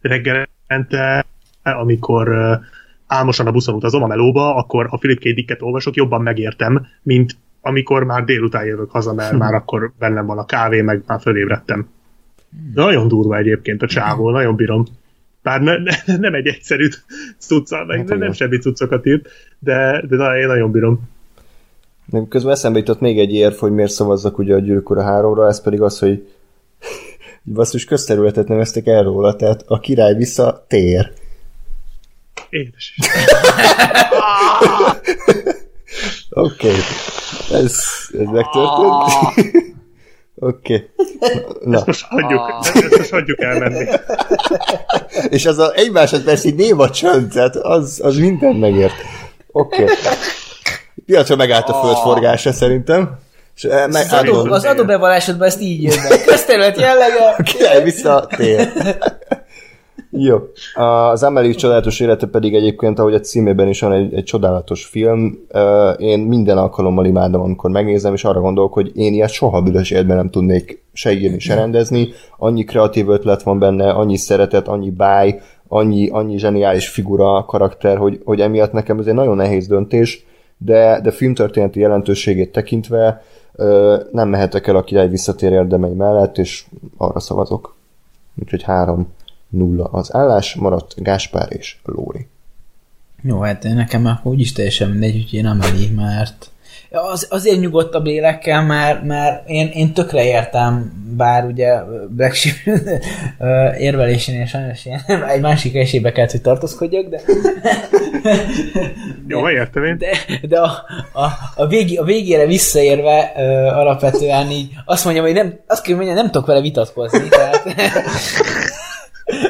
[0.01, 1.24] reggelente,
[1.62, 2.59] amikor
[3.07, 5.23] álmosan a buszon utazom a melóba, akkor ha Philip K.
[5.23, 10.39] Dicket olvasok, jobban megértem, mint amikor már délután jövök haza, mert már akkor bennem van
[10.39, 11.89] a kávé, meg már fölébredtem.
[12.74, 14.85] De nagyon durva egyébként a csávó, nagyon bírom.
[15.43, 16.89] Bár ne, ne, nem egy egyszerű
[17.39, 19.28] cuccal, meg Hát nem semmi cuccokat írt,
[19.59, 21.11] de, de na- én nagyon bírom.
[22.28, 25.62] Közben eszembe jutott még egy érv, hogy miért szavazzak ugye a Gyűrűk Ura 3-ra, ez
[25.62, 26.28] pedig az, hogy
[27.55, 31.12] basszus közterületet neveztek el róla, tehát a király vissza tér.
[32.51, 32.94] Édes.
[36.30, 36.68] Oké.
[36.68, 36.80] Okay.
[37.51, 37.78] Ez,
[38.18, 39.70] ez megtörtént.
[40.34, 40.90] Oké.
[41.64, 43.84] Na, Ezt most hagyjuk, ezt most hagyjuk elmenni.
[45.28, 48.94] és az a egy másodperc így néma csönd, tehát az, az minden megért.
[49.51, 49.82] Oké.
[49.82, 49.94] Okay.
[51.12, 53.18] Piacra megállt a föld forgása szerintem.
[53.56, 56.24] És eh, meg, az, adó, az adóbevallásodban ezt így jön be.
[56.24, 57.34] Közterület jellege.
[57.39, 58.68] A király vissza tér.
[60.10, 60.39] Jó.
[60.74, 65.39] Az Amelie csodálatos élete pedig egyébként, ahogy a címében is van, egy, egy csodálatos film.
[65.97, 70.16] Én minden alkalommal imádom, amikor megnézem, és arra gondolok, hogy én ilyet soha büdös életben
[70.16, 72.09] nem tudnék se írni, se rendezni.
[72.39, 78.20] Annyi kreatív ötlet van benne, annyi szeretet, annyi báj, annyi, annyi zseniális figura, karakter, hogy,
[78.24, 80.24] hogy emiatt nekem ez egy nagyon nehéz döntés,
[80.64, 83.22] de, de filmtörténeti jelentőségét tekintve
[84.12, 86.64] nem mehetek el a király visszatér érdemei mellett, és
[86.97, 87.76] arra szavazok.
[88.43, 92.26] Úgyhogy 3-0 az állás, maradt Gáspár és Lóri.
[93.22, 96.51] Jó, hát nekem akkor úgyis teljesen mindegy, hogy én Ameli, mert
[96.93, 102.78] az, azért nyugodtabb lélekkel, mert, mert én, én tökre értem, bár ugye Black Sheep
[103.78, 107.20] érvelésénél sajnos ilyen, egy másik esélybe kellett, hogy tartózkodjak, de,
[109.27, 109.98] Jó, értem én.
[109.98, 110.10] de,
[110.48, 115.60] de a, a, a, végi, a végére visszaérve ö, alapvetően így azt mondjam, hogy nem,
[115.66, 117.64] azt kell mondjam, nem tudok vele vitatkozni, tehát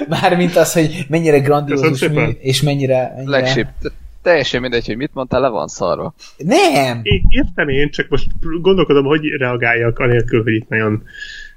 [0.09, 3.13] Mármint az, hogy mennyire grandiózus mű, és mennyire...
[3.17, 3.39] mennyire...
[3.39, 3.67] Flagship.
[3.83, 3.91] Te-
[4.23, 6.15] Teljesen mindegy, hogy mit mondtál, le van szarva.
[6.37, 7.01] Nem!
[7.03, 8.27] É- Értem én, csak most
[8.61, 11.03] gondolkodom, hogy reagáljak, anélkül, hogy itt nagyon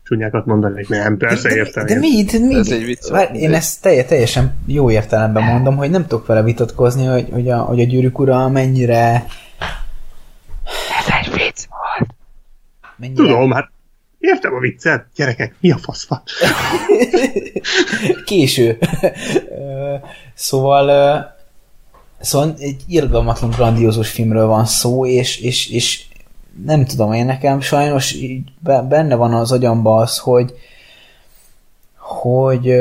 [0.04, 0.88] csúnyákat mondanék.
[0.90, 2.00] Nem, persze értem De én.
[2.00, 2.56] mi, de mi?
[2.56, 6.44] Ez egy vicc Vár, én ezt teljes, teljesen jó értelemben mondom, hogy nem tudok vele
[6.44, 9.26] vitatkozni, hogy, hogy, a, hogy a gyűrűk ura mennyire...
[11.00, 12.10] Ez egy vicc volt.
[12.98, 13.70] mennyire Tudom, hát
[14.20, 15.06] értem a viccet.
[15.16, 16.22] Gyerekek, mi a fasz van?
[18.26, 18.78] Késő.
[20.34, 21.35] Szóval
[22.26, 26.06] szóval egy irgalmatlan grandiózus filmről van szó, és, és, és
[26.66, 30.54] nem tudom, én nekem sajnos így be- benne van az agyamba az, hogy
[31.98, 32.74] hogy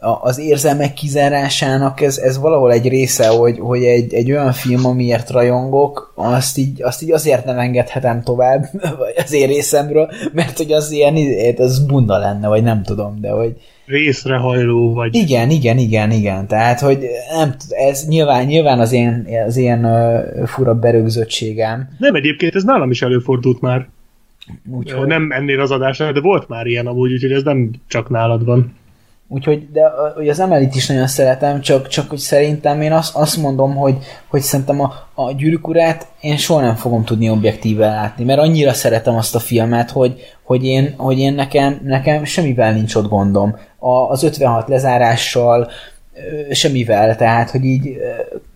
[0.00, 5.30] az érzelmek kizárásának ez, ez valahol egy része, hogy, hogy egy, egy olyan film, amiért
[5.30, 8.68] rajongok, azt így, azt így azért nem engedhetem tovább,
[8.98, 11.16] vagy az én részemről, mert hogy az ilyen,
[11.56, 13.56] ez bunda lenne, vagy nem tudom, de hogy
[13.88, 15.14] Részrehajló vagy.
[15.14, 16.98] igen, igen, igen, igen, tehát, hogy
[17.36, 22.90] nem ez nyilván, nyilván az én, az én uh, fura berögzöttségem, Nem, egyébként ez nálam
[22.90, 23.88] is előfordult már.
[24.70, 28.44] úgyhogy, Nem ennél az adásnál, de volt már ilyen amúgy, úgyhogy ez nem csak nálad
[28.44, 28.72] van.
[29.30, 29.82] Úgyhogy, de
[30.14, 33.96] hogy az emelit is nagyon szeretem, csak, csak hogy szerintem én azt, azt mondom, hogy,
[34.28, 38.72] hogy szerintem a, a gyűrűk urát én soha nem fogom tudni objektíven látni, mert annyira
[38.72, 43.56] szeretem azt a filmet, hogy, hogy én, hogy én nekem, nekem semmivel nincs ott gondom.
[43.78, 45.70] A, az 56 lezárással,
[46.50, 47.96] semmivel, tehát, hogy így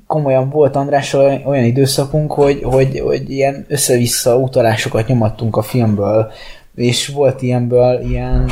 [0.06, 6.30] komolyan volt Andrással olyan időszakunk, hogy, hogy, hogy ilyen össze-vissza utalásokat nyomattunk a filmből,
[6.74, 8.50] és volt ilyenből ilyen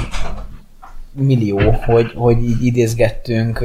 [1.12, 3.64] millió, hogy, hogy így idézgettünk,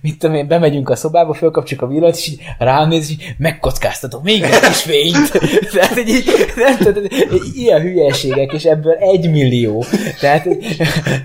[0.00, 4.22] mit tudom én, bemegyünk a szobába, fölkapcsoljuk a villanyt, és így ránéz, és így megkockáztatok
[4.22, 5.30] még egy kis fényt.
[5.74, 6.24] Tehát így,
[6.56, 7.04] nem tudom,
[7.54, 9.84] ilyen hülyeségek, és ebből egy millió.
[10.20, 10.48] Tehát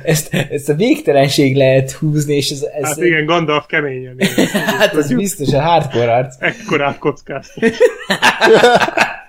[0.04, 4.16] ezt, ezt a végtelenség lehet húzni, és ez, ez Hát igen, Gandalf keményen.
[4.80, 6.36] hát ez biztos a hardcore arc.
[6.40, 7.64] Ekkorát kockáztat.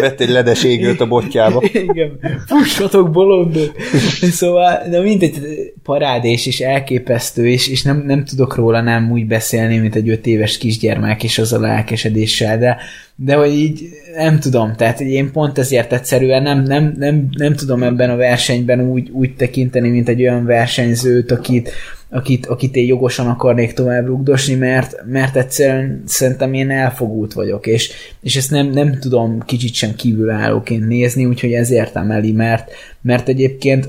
[0.00, 1.62] Vett egy ledes égőt a botjába.
[1.72, 3.72] Igen, fussatok bolondok!
[4.20, 5.38] Szóval, de mindegy,
[5.82, 10.26] parádés és elképesztő, és, és nem, nem tudok róla nem úgy beszélni, mint egy öt
[10.26, 12.76] éves kisgyermek, és az a lelkesedéssel, de,
[13.14, 17.82] de hogy így nem tudom, tehát én pont ezért egyszerűen nem, nem, nem, nem tudom
[17.82, 21.72] ebben a versenyben úgy, úgy tekinteni, mint egy olyan versenyzőt, akit,
[22.10, 27.92] akit, akit én jogosan akarnék tovább rugdosni, mert, mert egyszerűen szerintem én elfogult vagyok, és,
[28.20, 32.70] és ezt nem, nem tudom kicsit sem kívülállóként nézni, úgyhogy ezért emeli, mert,
[33.00, 33.88] mert egyébként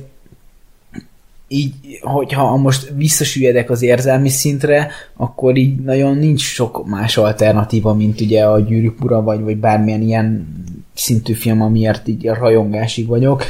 [1.52, 8.22] így, hogyha most visszasüllyedek az érzelmi szintre, akkor így nagyon nincs sok más alternatíva, mint
[8.22, 10.48] ugye a Gyűrűk Ura, vagy, vagy bármilyen ilyen
[10.94, 13.44] szintű film, amiért így a rajongásig vagyok,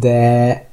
[0.00, 0.65] de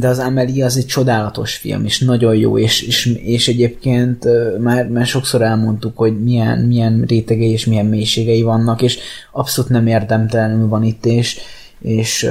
[0.00, 4.26] de az Amelie az egy csodálatos film, és nagyon jó, és, és, és egyébként
[4.58, 8.98] már, már sokszor elmondtuk, hogy milyen, milyen rétegei és milyen mélységei vannak, és
[9.32, 11.38] abszolút nem érdemtelenül van itt, és,
[11.80, 12.28] és,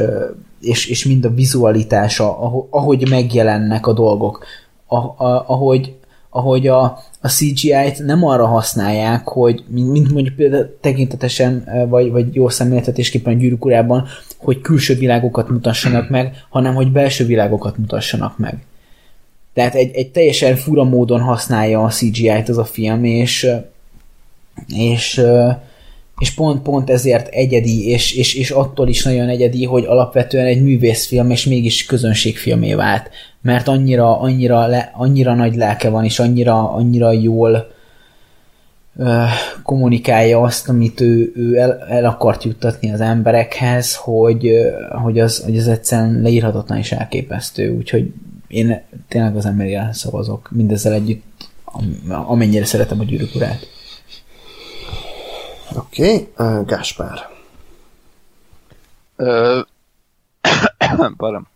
[0.61, 4.45] és, és mind a vizualitása, aho- ahogy megjelennek a dolgok,
[5.47, 5.93] ahogy,
[6.33, 6.83] ahogy a,
[7.21, 13.37] a CGI-t nem arra használják, hogy mint, mondjuk például tekintetesen, vagy, vagy jó szemléltetésképpen a
[13.37, 13.65] gyűrűk
[14.37, 18.57] hogy külső világokat mutassanak meg, hanem hogy belső világokat mutassanak meg.
[19.53, 23.47] Tehát egy, egy teljesen fura módon használja a CGI-t az a film, és
[24.67, 25.21] és,
[26.19, 30.63] és pont, pont ezért egyedi, és, és, és attól is nagyon egyedi, hogy alapvetően egy
[30.63, 33.09] művészfilm, és mégis közönségfilmé vált.
[33.41, 37.71] Mert annyira, annyira, le, annyira nagy lelke van, és annyira, annyira jól
[39.63, 44.51] kommunikálja azt, amit ő, ő el, el akart juttatni az emberekhez, hogy,
[45.03, 47.75] hogy, az, hogy az egyszerűen leírhatatlan és elképesztő.
[47.75, 48.13] Úgyhogy
[48.47, 53.67] én tényleg az emberi szavazok mindezzel együtt, am- amennyire szeretem a gyűrűk urát.
[55.75, 56.47] Oké, okay.
[56.47, 57.29] uh, Gáspár.
[59.15, 59.61] Ö,
[61.17, 61.47] Param.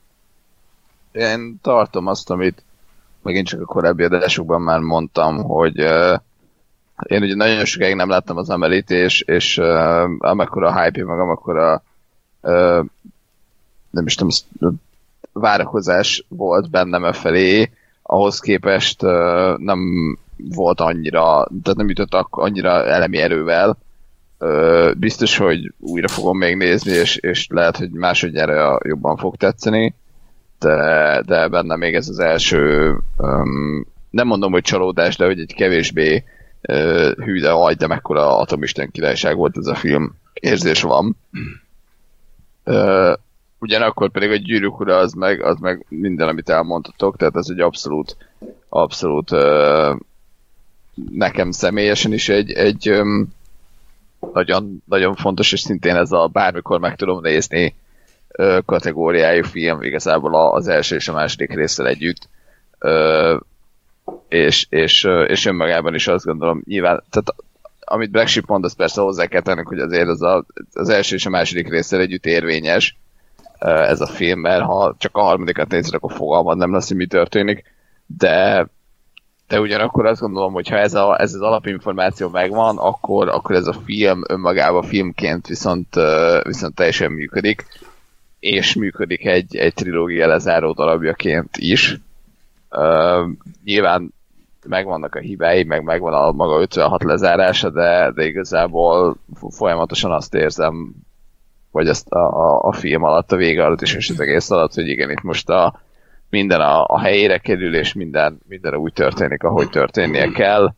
[1.12, 2.64] Én tartom azt, amit
[3.22, 6.20] megint csak a korábbi adásokban már mondtam, hogy uh,
[7.04, 11.84] én ugye nagyon sokáig nem láttam az Amelit, és, és uh, amekkora hype meg amekkora
[12.42, 12.86] uh,
[13.90, 14.76] nem is tudom,
[15.32, 17.72] várakozás volt bennem e felé,
[18.02, 19.80] ahhoz képest uh, nem
[20.38, 23.78] volt annyira, tehát nem jutottak annyira elemi erővel,
[24.98, 29.96] biztos, hogy újra fogom még nézni, és, és lehet, hogy másodjára jobban fog tetszeni,
[30.60, 35.54] de, de benne még ez az első, um, nem mondom, hogy csalódás, de hogy egy
[35.54, 36.24] kevésbé
[36.68, 41.18] uh, hű, de agy, de mekkora atomisten királyság volt ez a film, érzés van.
[42.66, 43.14] Uh,
[43.60, 47.60] ugyanakkor pedig a gyűrűk ura az meg, az meg minden, amit elmondhatok, tehát ez egy
[47.60, 48.18] abszolút,
[48.70, 49.96] abszolút uh,
[51.12, 53.36] nekem személyesen is egy, egy um,
[54.34, 57.76] nagyon, nagyon fontos, és szintén ez a bármikor meg tudom nézni
[58.66, 62.30] kategóriájú film, igazából az első és a második részsel együtt.
[64.28, 67.36] És, és, és önmagában is azt gondolom, nyilván, tehát
[67.80, 71.16] amit Black Sheep mond, az persze hozzá kell tenni, hogy azért az, a, az első
[71.16, 72.98] és a második részsel együtt érvényes
[73.60, 77.06] ez a film, mert ha csak a harmadikat nézed, akkor fogalmad nem lesz, hogy mi
[77.06, 77.64] történik,
[78.06, 78.68] de
[79.48, 83.68] de ugyanakkor azt gondolom, hogy ha ez, a, ez az alapinformáció megvan, akkor, akkor ez
[83.68, 85.88] a film önmagában filmként viszont,
[86.44, 87.66] viszont teljesen működik,
[88.40, 92.00] és működik egy, egy trilógia lezáró darabjaként is.
[92.70, 93.30] Uh,
[93.64, 94.14] nyilván
[94.68, 99.18] megvannak a hibái, meg megvan a maga 56 lezárása, de, de igazából
[99.50, 100.92] folyamatosan azt érzem,
[101.72, 104.74] vagy ezt a, a, a film alatt, a vége alatt is, és az egész alatt,
[104.74, 105.82] hogy igen, itt most a,
[106.30, 110.74] minden a, a helyére kerül, és minden, minden úgy történik, ahogy történnie kell.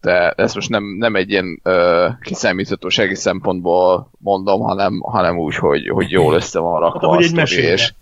[0.00, 5.88] De ezt most nem, nem egy ilyen ö, kiszámíthatósági szempontból mondom, hanem, hanem úgy, hogy,
[5.88, 7.92] hogy jól össze van rakva Hát, a egy sztori, és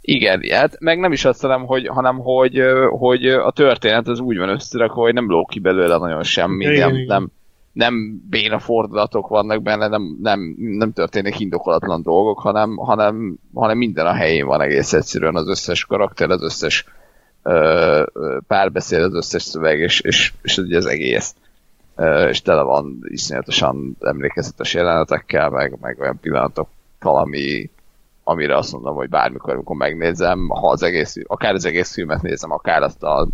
[0.00, 4.38] igen, hát meg nem is azt hanem, hogy, hanem hogy, hogy a történet az úgy
[4.38, 7.06] van összerakva, hogy nem ló ki belőle nagyon semmi, Igen, nem, igen.
[7.06, 7.30] nem,
[7.76, 14.06] nem béna fordulatok vannak benne, nem, nem, nem történnek indokolatlan dolgok, hanem, hanem, hanem minden
[14.06, 16.84] a helyén van egész egyszerűen az összes karakter, az összes
[17.42, 18.02] ö,
[18.46, 21.34] párbeszéd, az összes szöveg, és, és, és ugye az egész.
[21.96, 27.70] Ö, és tele van iszonyatosan emlékezetes jelenetekkel, meg, meg olyan pillanatokkal, ami,
[28.24, 32.50] amire azt mondom, hogy bármikor, amikor megnézem, ha az egész, akár az egész filmet nézem,
[32.50, 33.28] akár azt a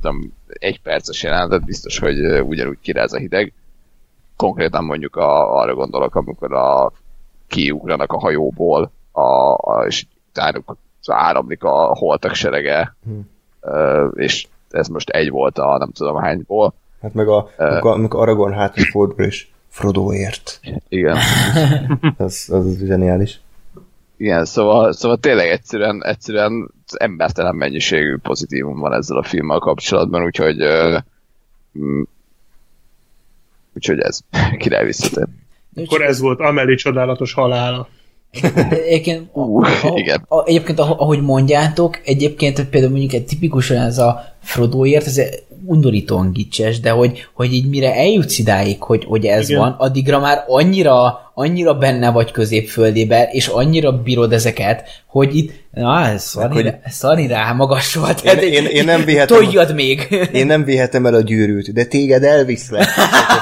[0.46, 3.52] egy perces jelenetet, biztos, hogy ugyanúgy kiráz a hideg.
[4.42, 6.92] Konkrétan mondjuk a, arra gondolok, amikor a,
[7.46, 9.20] kiugranak a hajóból, a,
[9.54, 12.96] a, és utánuk áramlik a holtak serege,
[13.60, 16.74] ö, és ez most egy volt a nem tudom hányból.
[17.02, 20.60] Hát meg a, amikor, amikor Aragorn hátrafordul, és Frodoért.
[20.88, 21.16] Igen.
[22.18, 23.40] Ez, az zseniális.
[24.16, 30.56] Igen, szóval, szóval tényleg egyszerűen, egyszerűen embertelen mennyiségű pozitívum van ezzel a filmmel kapcsolatban, úgyhogy
[31.78, 32.02] mm,
[33.74, 34.18] úgyhogy ez
[34.58, 35.26] király visszatér.
[35.84, 37.88] Akkor ez volt Amelie csodálatos halála.
[38.70, 40.24] Egyébként, Ú, a- igen.
[40.28, 45.20] a- egyébként ahogy ahogy mondjátok, egyébként például mondjuk egy tipikusan ez a Frodoért, ez
[45.64, 49.60] undorítóan gicses, de hogy, hogy így mire eljutsz idáig, hogy, hogy ez Igen.
[49.60, 56.06] van, addigra már annyira, annyira benne vagy középföldébe, és annyira bírod ezeket, hogy itt, na,
[56.06, 58.24] ez szari, hogy- szari rá, magas volt.
[58.24, 60.08] Én- én- én nem vihetem- Toljad még.
[60.32, 62.84] Én nem vihetem el a gyűrűt, de téged elviszlek.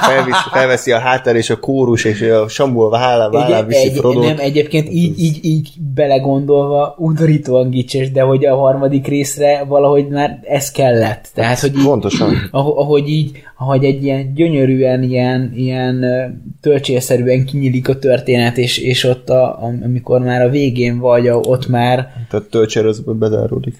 [0.01, 4.19] Felvisz, felveszi a háttér, és a kórus, és a Samuel vállán, vállán viszi egy, Frodo.
[4.23, 10.39] nem, egyébként így, így, így belegondolva undorítóan gicses, de hogy a harmadik részre valahogy már
[10.43, 11.29] ez kellett.
[11.33, 12.35] Tehát, hogy így, Pontosan.
[12.51, 16.25] ahogy, így, ahogy egy ilyen gyönyörűen, ilyen, ilyen ö,
[16.61, 17.45] tölcsérszerűen
[17.81, 22.13] kinyílik a történet, és, és ott, a, amikor már a végén vagy, ott már...
[22.29, 23.79] Tehát töltsér az bezáródik.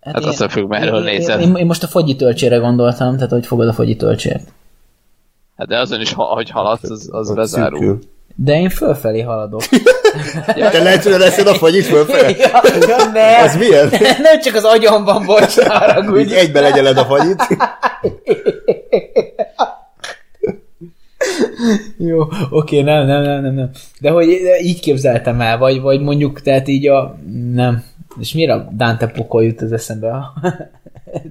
[0.00, 1.40] Hát attól függ, merről én, nézed.
[1.40, 4.52] Én, én, most a fogyi tölcsére gondoltam, tehát hogy fogod a fogyi tölcsért.
[5.56, 7.78] Hát de azon is, ha, ahogy haladsz, az, az bezárul.
[7.78, 7.98] Szűkül.
[8.34, 9.62] De én fölfelé haladok.
[10.46, 12.28] Te lehet, hogy leszed a fagyit fölfele?
[12.38, 13.88] ja, ja, ne, Az milyen?
[14.28, 16.20] Nem csak az agyamban, bocs, haragudj.
[16.20, 17.46] Így egybe legyeled a fagyit.
[22.08, 23.70] Jó, oké, nem, nem, nem, nem, nem.
[24.00, 24.28] De hogy
[24.62, 27.18] így képzeltem el, vagy, vagy mondjuk, tehát így a...
[27.52, 27.82] Nem.
[28.20, 30.18] És miért a Dante pokol jut az eszembe?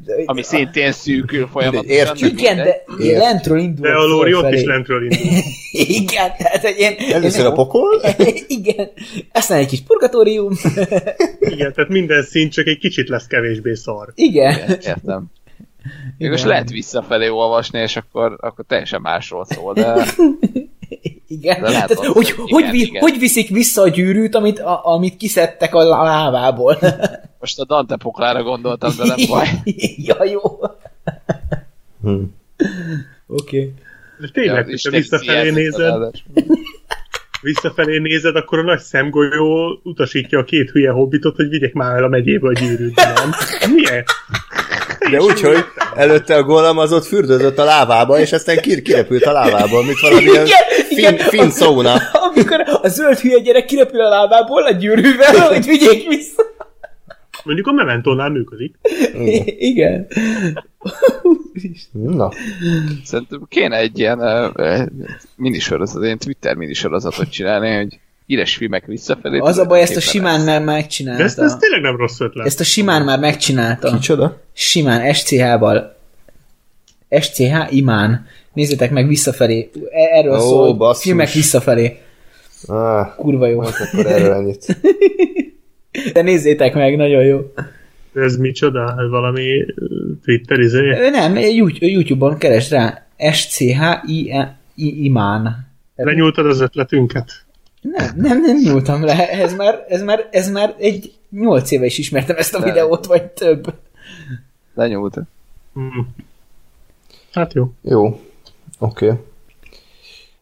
[0.05, 1.95] De, Ami szintén szűkül folyamatosan.
[1.95, 2.39] Értjük.
[2.39, 3.87] igen, de én lentről indul.
[3.87, 5.37] De a lóri ott is lentről indul.
[5.71, 6.93] Igen, tehát egy ilyen...
[7.11, 8.01] Először a pokol?
[8.47, 8.89] Igen.
[9.31, 10.51] Aztán egy kis purgatórium.
[11.39, 14.11] Igen, tehát minden szint csak egy kicsit lesz kevésbé szar.
[14.15, 14.53] Igen.
[14.53, 15.31] Igen, értem.
[16.17, 19.95] Még most lehet visszafelé olvasni, és akkor, akkor teljesen másról szól, de
[21.27, 21.61] Igen.
[21.61, 23.01] De lehet Tehát, hogy, hogy hogy, igen, vi, igen.
[23.01, 26.77] hogy viszik vissza a gyűrűt, amit, a, amit kiszedtek a lávából?
[27.39, 29.47] most a Dante poklára gondoltam, de nem baj.
[29.97, 30.41] ja, jó.
[32.01, 32.23] Hm.
[33.27, 33.73] Oké.
[34.19, 36.11] De tényleg, Ja, hogyha visszafelé nézed,
[37.41, 42.03] visszafelé nézed, akkor a nagy szemgolyó utasítja a két hülye hobbitot, hogy vigyek már el
[42.03, 43.29] a megyébe a gyűrűt, nem?
[43.73, 44.03] Milyen?
[45.09, 45.65] De úgy, hogy
[45.95, 49.99] előtte a golem az ott fürdözött a lávába, és aztán kir kirepült a lávába, mint
[49.99, 50.47] valamilyen
[50.89, 51.95] Igen, fin, fin sauna.
[52.11, 56.43] Amikor a zöld hülye gyerek kirepül a lábából a gyűrűvel, hogy vigyék vissza.
[57.43, 58.75] Mondjuk a Mementónál működik.
[59.57, 60.07] Igen.
[61.91, 62.31] Na,
[63.03, 64.87] Szerintem kéne egy ilyen uh,
[65.35, 69.37] minisorozat, ilyen Twitter minisorozatot csinálni, hogy híres filmek visszafelé.
[69.39, 71.23] Az a baj, ezt a simán már De megcsinálta.
[71.23, 72.45] ezt, ez tényleg nem rossz ötlet.
[72.45, 73.91] Ezt a simán már megcsinálta.
[73.91, 74.41] kicsoda?
[74.53, 75.95] Simán, SCH-val.
[77.21, 78.25] SCH imán.
[78.53, 79.69] Nézzétek meg visszafelé.
[79.91, 80.73] E- Erről Ó, szól.
[80.73, 81.03] basszus.
[81.03, 81.97] Filmek visszafelé.
[82.67, 83.59] Ah, Kurva jó.
[83.59, 84.65] akkor erről ennyit.
[86.13, 87.39] De nézzétek meg, nagyon jó.
[88.13, 88.95] Ez micsoda?
[88.99, 89.65] Ez valami
[90.23, 91.09] Twitter izé?
[91.09, 93.07] Nem, YouTube- YouTube-on keres rá.
[93.31, 94.33] SCH I-
[94.75, 95.67] I- imán.
[95.95, 97.31] Lenyúltad az ötletünket?
[97.81, 99.29] Nem, nem, nem nyúltam le.
[99.29, 102.65] Ez már, ez már, ez már egy nyolc éve is ismertem ezt a De.
[102.65, 103.73] videót, vagy több.
[104.75, 105.15] Lenyúlt.
[105.73, 106.15] Hmm.
[107.33, 107.71] Hát jó.
[107.81, 108.05] Jó,
[108.79, 109.05] oké.
[109.05, 109.17] Okay.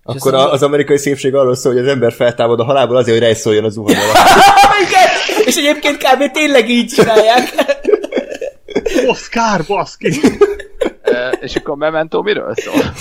[0.03, 3.17] Akkor az- a, az amerikai szépség arról szól, hogy az ember feltámad a halálból azért,
[3.17, 3.95] hogy rejszoljon az zuhany
[5.45, 6.31] és egyébként kb.
[6.31, 7.43] tényleg így csinálják.
[9.07, 10.19] Oscar, baszki!
[11.39, 12.93] És akkor Memento miről szól?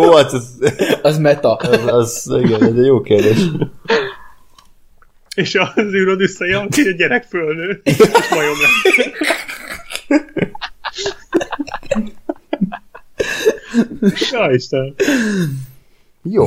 [0.00, 0.58] Ó, hát az,
[1.02, 1.54] Az meta.
[1.54, 3.38] az, az, igen, ez egy jó kérdés.
[5.34, 7.96] És az űrod visszajön, hogy a gyerek fölnő, és
[8.30, 9.10] majom lesz.
[14.30, 14.94] Ja, Isten.
[16.22, 16.44] Jó.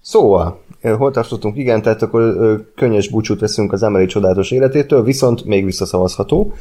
[0.00, 1.56] Szóval, hol tartottunk?
[1.56, 2.34] Igen, tehát akkor
[2.74, 6.52] könnyes búcsút veszünk az Emily csodálatos életétől, viszont még visszaszavazható.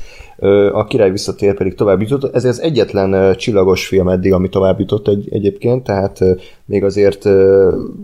[0.72, 2.36] A király visszatér pedig tovább jutott.
[2.36, 6.20] Ez az egyetlen csillagos film eddig, ami tovább jutott egy, egyébként, tehát
[6.66, 7.30] még azért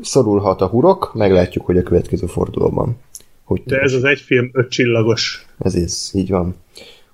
[0.01, 2.97] szorulhat a hurok, meglátjuk, hogy a következő fordulóban.
[3.43, 5.45] Hogy De ez az egy film öt csillagos.
[5.59, 6.55] ez is, így van.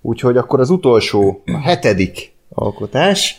[0.02, 3.38] Úgyhogy akkor az utolsó, a hetedik alkotás.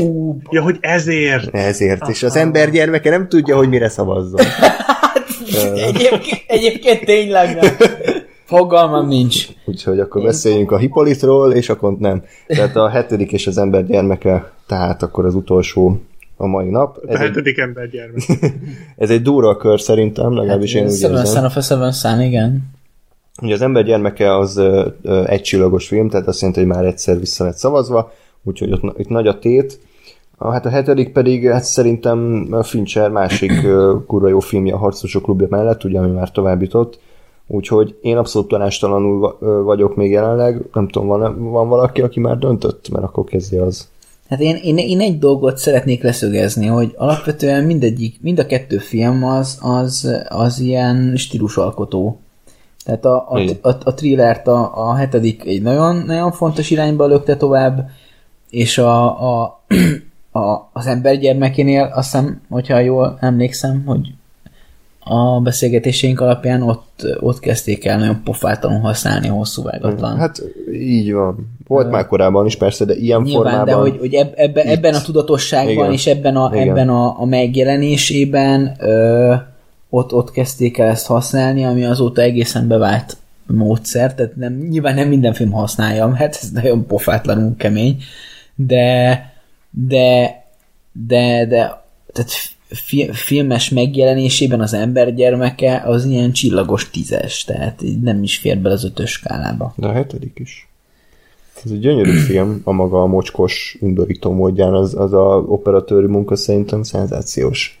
[0.00, 1.54] Ú, Ja, hogy ezért.
[1.54, 4.40] Ezért, és az ember gyermeke nem tudja, hogy mire szavazzon.
[5.74, 7.76] Egyébként, egyébként tényleg nem.
[8.44, 9.46] Fogalmam nincs.
[9.64, 12.22] Úgyhogy akkor beszéljünk a Hippolytról, és akkor nem.
[12.46, 16.00] Tehát a hetedik és az ember gyermeke, tehát akkor az utolsó
[16.36, 16.96] a mai nap.
[16.96, 18.22] A Ez egy, hetedik ember gyermek.
[18.96, 21.44] ez egy durva kör szerintem, legalábbis én úgy Seven Son érzem.
[21.44, 22.77] of a Seven Son, igen.
[23.42, 26.84] Ugye az ember gyermeke az ö, ö, egy csillagos film, tehát azt jelenti, hogy már
[26.84, 28.12] egyszer vissza lett szavazva,
[28.44, 29.80] úgyhogy ott, itt nagy a tét.
[30.38, 33.52] Hát a hetedik pedig, hát szerintem Fincher másik
[34.06, 36.98] kurva jó filmje a Harcosok klubja mellett, ugye, ami már tovább jutott.
[37.46, 40.64] Úgyhogy én abszolút tanástalanul vagyok még jelenleg.
[40.72, 42.88] Nem tudom, van, van valaki, aki már döntött?
[42.88, 43.88] Mert akkor kezdje az.
[44.28, 49.24] Hát én, én, én egy dolgot szeretnék leszögezni, hogy alapvetően mindegyik, mind a kettő film
[49.24, 52.20] az, az, az ilyen stílusalkotó.
[52.88, 53.56] Tehát a, a, Igen.
[53.62, 57.88] a, a thrillert a, a hetedik egy nagyon, nagyon fontos irányba lökte tovább,
[58.50, 59.60] és a, a,
[60.40, 64.12] a, az ember gyermekénél azt hiszem, hogyha jól emlékszem, hogy
[64.98, 70.16] a beszélgetéseink alapján ott, ott kezdték el nagyon pofátlanul használni hosszú vágatlan.
[70.16, 70.42] Hát
[70.72, 71.56] így van.
[71.66, 73.66] Volt már korábban is persze, de ilyen Nyilván, formában...
[73.66, 75.92] de hogy, hogy eb, ebbe, ebben a tudatosságban Igen.
[75.92, 76.68] és ebben a, Igen.
[76.68, 79.34] ebben a, a megjelenésében ö,
[79.90, 85.08] ott, ott kezdték el ezt használni, ami azóta egészen bevált módszer, tehát nem, nyilván nem
[85.08, 88.02] minden film használja, mert ez nagyon pofátlanul kemény,
[88.54, 89.36] de
[89.70, 90.36] de
[91.06, 92.30] de, de tehát
[92.68, 98.74] fi, filmes megjelenésében az ember gyermeke az ilyen csillagos tízes, tehát nem is fér bele
[98.74, 99.72] az ötös skálába.
[99.76, 100.68] De a hetedik is.
[101.64, 106.36] Ez egy gyönyörű film, a maga a mocskos, undorító módján, az, az a operatőri munka
[106.36, 107.78] szerintem szenzációs.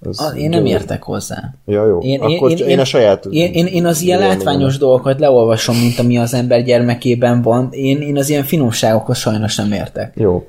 [0.00, 0.68] Az Ah, én nem gyönyörű.
[0.80, 1.54] értek hozzá.
[1.66, 1.98] Ja, jó.
[1.98, 3.24] Én, Akkor én, én, a saját...
[3.30, 7.68] Én, én, én az ilyen látványos dolgokat leolvasom, mint ami az ember gyermekében van.
[7.70, 10.12] Én, én az ilyen finomságokhoz sajnos nem értek.
[10.16, 10.48] Jó.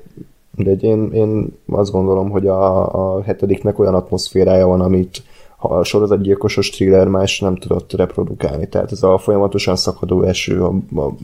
[0.56, 2.86] De én, én azt gondolom, hogy a,
[3.16, 5.22] a hetediknek olyan atmoszférája van, amit
[5.56, 8.68] ha a sorozatgyilkosos thriller más nem tudott reprodukálni.
[8.68, 11.14] Tehát ez a folyamatosan szakadó eső, a, a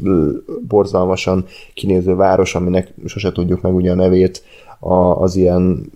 [0.69, 1.45] borzalmasan
[1.75, 4.43] kinéző város, aminek sose tudjuk meg ugye a nevét,
[4.79, 5.91] a, az ilyen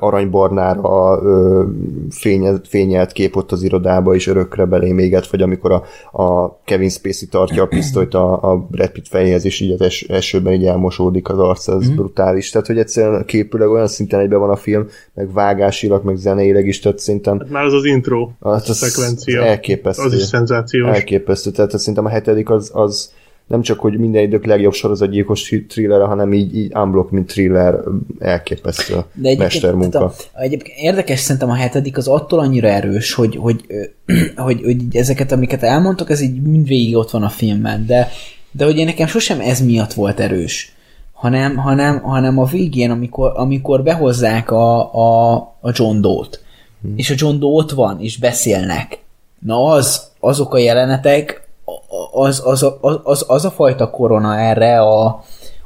[0.00, 1.20] aranybarnára
[2.10, 5.82] fényelt, fényelt kép ott az irodába, és örökre belé méget, vagy amikor a,
[6.22, 10.02] a Kevin Spacey tartja a pisztolyt a, a Brad Pitt fejéhez, és így az es,
[10.02, 11.94] esőben így elmosódik az arc, ez mm.
[11.94, 12.50] brutális.
[12.50, 16.80] Tehát, hogy egyszerűen képüleg olyan szinten egyben van a film, meg vágásilag, meg zeneileg is,
[16.80, 19.40] tehát szerintem Már az az intro Hát az- szekvencia.
[19.40, 20.04] az elképesztő.
[20.04, 20.88] Az is szenzációs.
[20.96, 21.50] elképesztő.
[21.50, 23.12] Tehát szerintem a hetedik az, az
[23.46, 27.74] nem csak, hogy minden idők legjobb sorozatgyilkos thriller, hanem így, így unblock, mint thriller
[28.18, 30.04] elképesztő De egyébként, mestermunka.
[30.04, 33.66] A, egyébként érdekes szerintem a hetedik az attól annyira erős, hogy, hogy,
[34.36, 38.08] hogy, hogy így ezeket, amiket elmondtok, ez így mindvégig ott van a filmben, de,
[38.50, 40.74] de hogy én nekem sosem ez miatt volt erős,
[41.12, 46.44] hanem, hanem, hanem a végén, amikor, amikor behozzák a, a, a John Doe-t,
[46.82, 46.88] Hm.
[46.96, 48.98] és a John Doe ott van, és beszélnek.
[49.38, 51.45] Na az, azok a jelenetek,
[52.12, 55.06] az, az, az, az, az a fajta korona erre a,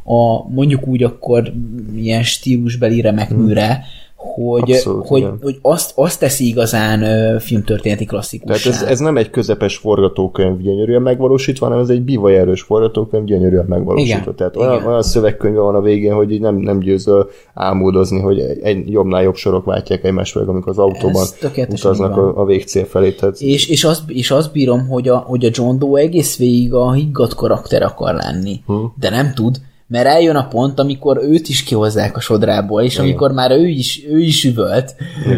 [0.05, 1.53] a mondjuk úgy akkor
[1.95, 3.85] ilyen stílusbeli remekműre,
[4.21, 4.71] hogy.
[4.71, 5.39] Abszolút, hogy, igen.
[5.43, 8.63] hogy azt, azt teszi igazán ö, filmtörténeti klasszikus.
[8.63, 13.25] Tehát ez, ez nem egy közepes forgatókönyv gyönyörűen megvalósítva, hanem ez egy bivaj erős forgatókönyv
[13.25, 14.21] gyönyörűen megvalósítva.
[14.21, 14.87] Igen, Tehát olyan, igen.
[14.87, 19.37] olyan szövegkönyve van a végén, hogy így nem, nem győzöl álmodozni, hogy egy, jobbnál jobb
[19.37, 21.27] sorok váltják egymást meg, amikor az autóban
[21.69, 23.13] utaznak a, a végcél felé.
[23.13, 26.75] Tehát És, és, azt, és azt bírom, hogy a, hogy a John Doe egész végig
[26.75, 28.61] a higgadt karakter akar lenni.
[28.67, 28.75] Hm.
[29.01, 29.61] De nem tud,
[29.91, 34.03] mert eljön a pont, amikor őt is kihozzák a sodrából, és amikor már ő is,
[34.09, 34.95] ő is üvölt,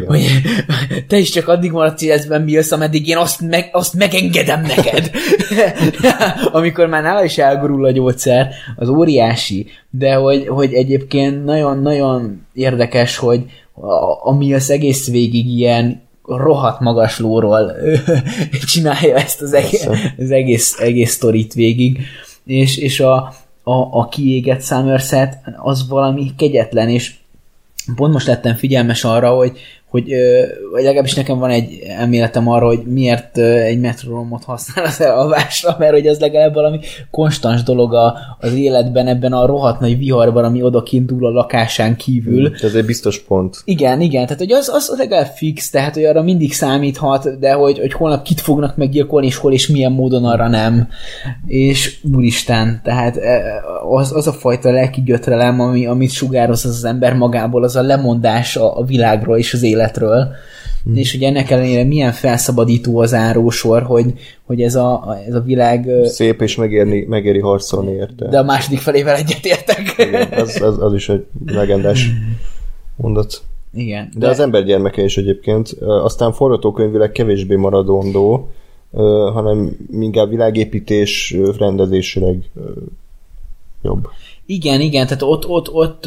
[0.06, 0.24] hogy
[1.08, 5.10] te is csak addig maradsz életben, Mills, ameddig én azt, meg, azt megengedem neked.
[6.52, 13.16] amikor már nála is elgurul a gyógyszer, az óriási, de hogy, hogy egyébként nagyon-nagyon érdekes,
[13.16, 17.72] hogy a, ami az egész végig ilyen rohadt magas lóról
[18.66, 21.98] csinálja ezt az egész, az egész, egész sztorit végig,
[22.44, 27.14] és, és a, a, a kiégett Somerset az valami kegyetlen, és
[27.94, 29.58] pont most lettem figyelmes arra, hogy,
[29.92, 30.14] hogy
[30.72, 35.92] vagy legalábbis nekem van egy elméletem arra, hogy miért egy metronomot használ az elalvásra, mert
[35.92, 36.78] hogy az legalább valami
[37.10, 41.96] konstans dolog a, az életben, ebben a rohadt nagy viharban, ami odakint dúl a lakásán
[41.96, 42.52] kívül.
[42.62, 43.56] ez egy biztos pont.
[43.64, 47.78] Igen, igen, tehát hogy az, az legalább fix, tehát hogy arra mindig számíthat, de hogy,
[47.78, 50.88] hogy holnap kit fognak meggyilkolni, és hol és milyen módon arra nem.
[51.46, 53.42] És úristen, tehát eh,
[53.92, 57.82] az, az a fajta lelki gyötrelem, ami, amit sugároz az, az ember magából, az a
[57.82, 60.28] lemondás a, a világról és az életről.
[60.84, 60.96] hmm.
[60.96, 64.12] és hogy ennek ellenére milyen felszabadító az árósor, hogy,
[64.46, 65.88] hogy ez, a, ez a világ...
[66.04, 68.28] Szép és megérni, megéri harcolni érte.
[68.28, 69.94] De a második felével egyetértek.
[69.96, 72.10] Igen, az, az, az is egy legendás
[72.96, 73.42] mondat.
[73.74, 74.08] Igen.
[74.12, 75.68] De, de az ember gyermeke is egyébként.
[75.80, 78.48] Aztán forgatókönyvileg kevésbé maradondó,
[79.32, 82.50] hanem inkább világépítés rendezésileg
[83.82, 84.08] jobb.
[84.52, 86.06] Igen, igen, tehát ott, ott, ott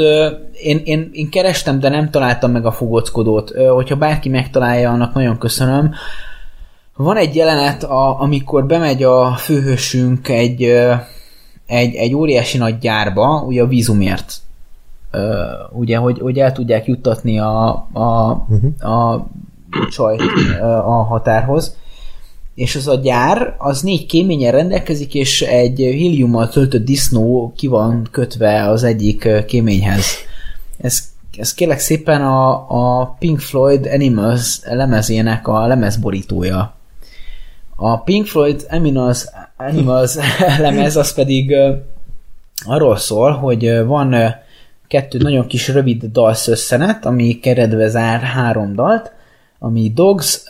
[0.64, 3.50] én, én, én kerestem, de nem találtam meg a fogockodót.
[3.50, 5.94] Hogyha bárki megtalálja, annak nagyon köszönöm.
[6.96, 10.64] Van egy jelenet, a, amikor bemegy a főhősünk egy,
[11.66, 14.34] egy, egy óriási nagy gyárba, ugye a vízumért.
[15.72, 18.92] Ugye, hogy, hogy el tudják juttatni a, a, uh-huh.
[18.92, 19.28] a
[19.90, 20.22] csajt
[20.86, 21.78] a határhoz
[22.56, 28.08] és az a gyár, az négy kéményen rendelkezik, és egy heliummal töltött disznó ki van
[28.12, 30.06] kötve az egyik kéményhez.
[30.78, 31.04] Ez,
[31.38, 32.52] ez kérlek szépen a,
[33.00, 36.76] a Pink Floyd Animals lemezének a lemezborítója.
[37.76, 39.26] A Pink Floyd Animals,
[39.58, 40.16] Animals
[40.60, 41.56] lemez az pedig
[42.66, 44.16] arról szól, hogy van
[44.88, 49.12] kettő nagyon kis rövid dalszösszenet, ami keredve zár három dalt,
[49.60, 50.44] ami Dogs,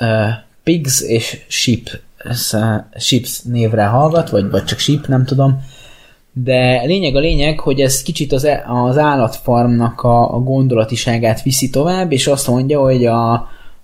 [0.66, 1.90] Pigs és Sheep,
[2.98, 5.64] Sheeps névre hallgat, vagy, vagy csak Sheep, nem tudom.
[6.34, 11.70] De lényeg a lényeg, hogy ez kicsit az, e, az állatfarmnak a, a gondolatiságát viszi
[11.70, 13.32] tovább, és azt mondja, hogy a,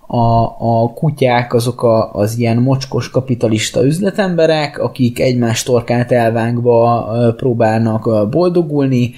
[0.08, 8.30] a, a kutyák azok a, az ilyen mocskos kapitalista üzletemberek, akik egymás torkát elvágva próbálnak
[8.30, 9.14] boldogulni,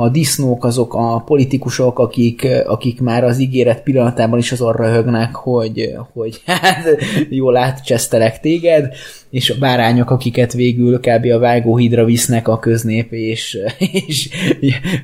[0.00, 5.94] a disznók azok a politikusok, akik, akik már az ígéret pillanatában is azon röhögnek, hogy,
[6.12, 6.84] hogy hát
[7.28, 8.94] jól átcsesztelek téged,
[9.30, 11.26] és a bárányok, akiket végül kb.
[11.32, 13.58] a vágóhídra visznek a köznép, és,
[14.06, 14.28] és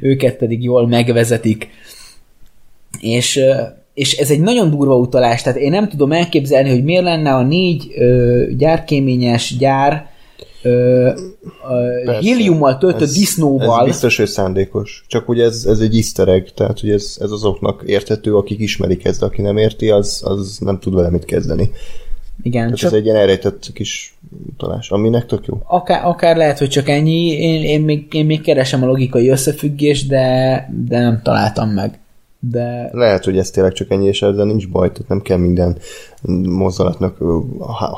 [0.00, 1.68] őket pedig jól megvezetik.
[3.00, 3.40] És,
[3.94, 7.42] és ez egy nagyon durva utalás, tehát én nem tudom elképzelni, hogy miért lenne a
[7.42, 10.10] négy ö, gyárkéményes gyár
[10.62, 11.10] ö,
[12.20, 13.80] héliummal töltött ez, disznóval.
[13.80, 15.04] Ez biztos, hogy szándékos.
[15.08, 19.04] Csak ugye ez, ez egy easter egg, tehát hogy ez, ez azoknak érthető, akik ismerik
[19.04, 21.70] ezt, aki nem érti, az, az nem tud vele mit kezdeni.
[22.42, 22.92] Igen, Tehát csak...
[22.92, 24.14] ez egy ilyen elrejtett kis
[24.52, 25.62] utalás, aminek tök jó.
[25.66, 27.26] Akár, akár lehet, hogy csak ennyi.
[27.26, 32.01] Én, én, még, én még keresem a logikai összefüggést, de, de nem találtam meg
[32.50, 32.88] de...
[32.92, 35.78] Lehet, hogy ez tényleg csak ennyi, és ezzel nincs baj, tehát nem kell minden
[36.42, 37.18] mozdulatnak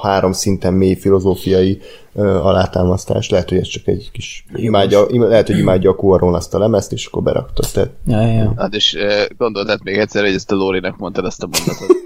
[0.02, 1.81] három szinten mély filozófiai
[2.14, 3.28] alátámasztás.
[3.28, 6.92] Lehet, hogy ez csak egy kis imádja, lehet, hogy imádja a Quaron azt a lemezt,
[6.92, 7.66] és akkor beraktad.
[7.73, 7.90] Tehát...
[8.06, 8.55] Ja, ja.
[8.56, 8.97] Hát és
[9.36, 11.97] gondoltad még egyszer, hogy ezt a Lórinak mondtad ezt a mondatot.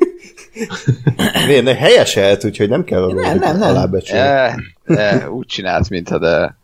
[1.46, 1.64] Miért?
[1.64, 3.68] Ne, helyeselt, úgyhogy nem kell nem, nem, nem.
[3.68, 4.22] alábecsülni.
[4.22, 6.56] E, e, úgy csinált, mintha de...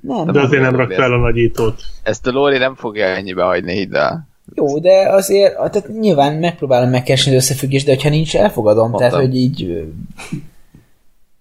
[0.00, 1.82] Nem, de azért nem rak fel a nagyítót.
[2.02, 4.27] Ezt a Lóri nem fogja ennyibe hagyni, hidd el.
[4.54, 8.90] Jó, de azért, tehát nyilván megpróbálom megkeresni az összefüggést, de ha nincs, elfogadom.
[8.90, 9.10] Mondtam.
[9.10, 9.88] Tehát, hogy így...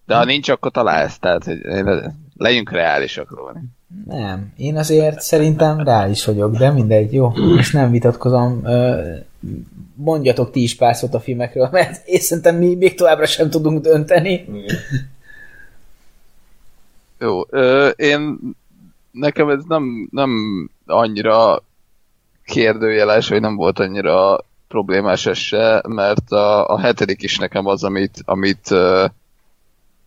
[0.05, 1.19] De ha nincs, akkor találsz.
[1.19, 1.59] Tehát, hogy
[2.37, 3.53] legyünk reálisak róla.
[4.05, 8.63] Nem, én azért szerintem reális vagyok, de mindegy, jó, most nem vitatkozom.
[9.95, 13.81] Mondjatok ti is pár szót a filmekről, mert én szerintem mi még továbbra sem tudunk
[13.81, 14.45] dönteni.
[17.19, 18.39] Jó, ö, én
[19.11, 20.31] nekem ez nem, nem
[20.85, 21.63] annyira
[22.47, 27.83] kérdőjeles, hogy nem volt annyira problémás ez se, mert a, a hetedik is nekem az,
[27.83, 29.09] amit, amit, uh,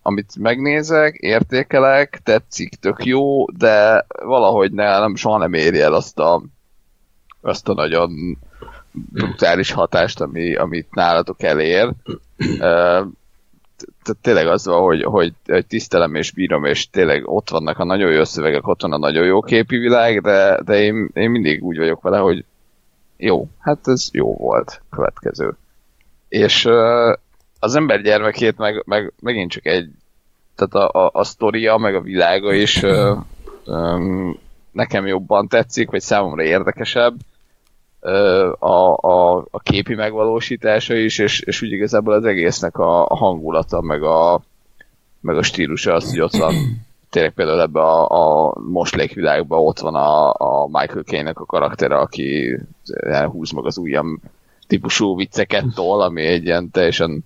[0.01, 6.19] amit megnézek, értékelek, tetszik, tök jó, de valahogy ne, nem, soha nem éri el azt
[6.19, 6.41] a,
[7.41, 8.37] azt a nagyon
[8.91, 11.91] brutális hatást, ami, amit nálatok elér.
[12.37, 13.05] Uh,
[14.03, 17.83] tehát tényleg az van, hogy, hogy, hogy tisztelem és bírom, és tényleg ott vannak a
[17.83, 21.63] nagyon jó szövegek, ott van a nagyon jó képi világ, de, de én, én mindig
[21.63, 22.45] úgy vagyok vele, hogy
[23.17, 25.55] jó, hát ez jó volt, következő.
[26.27, 26.65] És
[27.59, 29.89] az ember gyermekét meg, meg megint csak egy,
[30.55, 33.17] tehát a, a, a sztoria, meg a világa is uh,
[33.65, 34.39] um,
[34.71, 37.15] nekem jobban tetszik, vagy számomra érdekesebb,
[38.59, 43.81] a, a, a képi megvalósítása is, és, és úgy igazából az egésznek a, a hangulata,
[43.81, 44.41] meg a,
[45.19, 46.53] meg a stílusa az, hogy ott van
[47.09, 52.59] tényleg például ebbe a, a moslékvilágban ott van a, a Michael Caine-nek a karaktere, aki
[53.01, 54.19] elhúz meg az ujjam
[54.67, 57.23] típusú vicceket tol, ami egy ilyen teljesen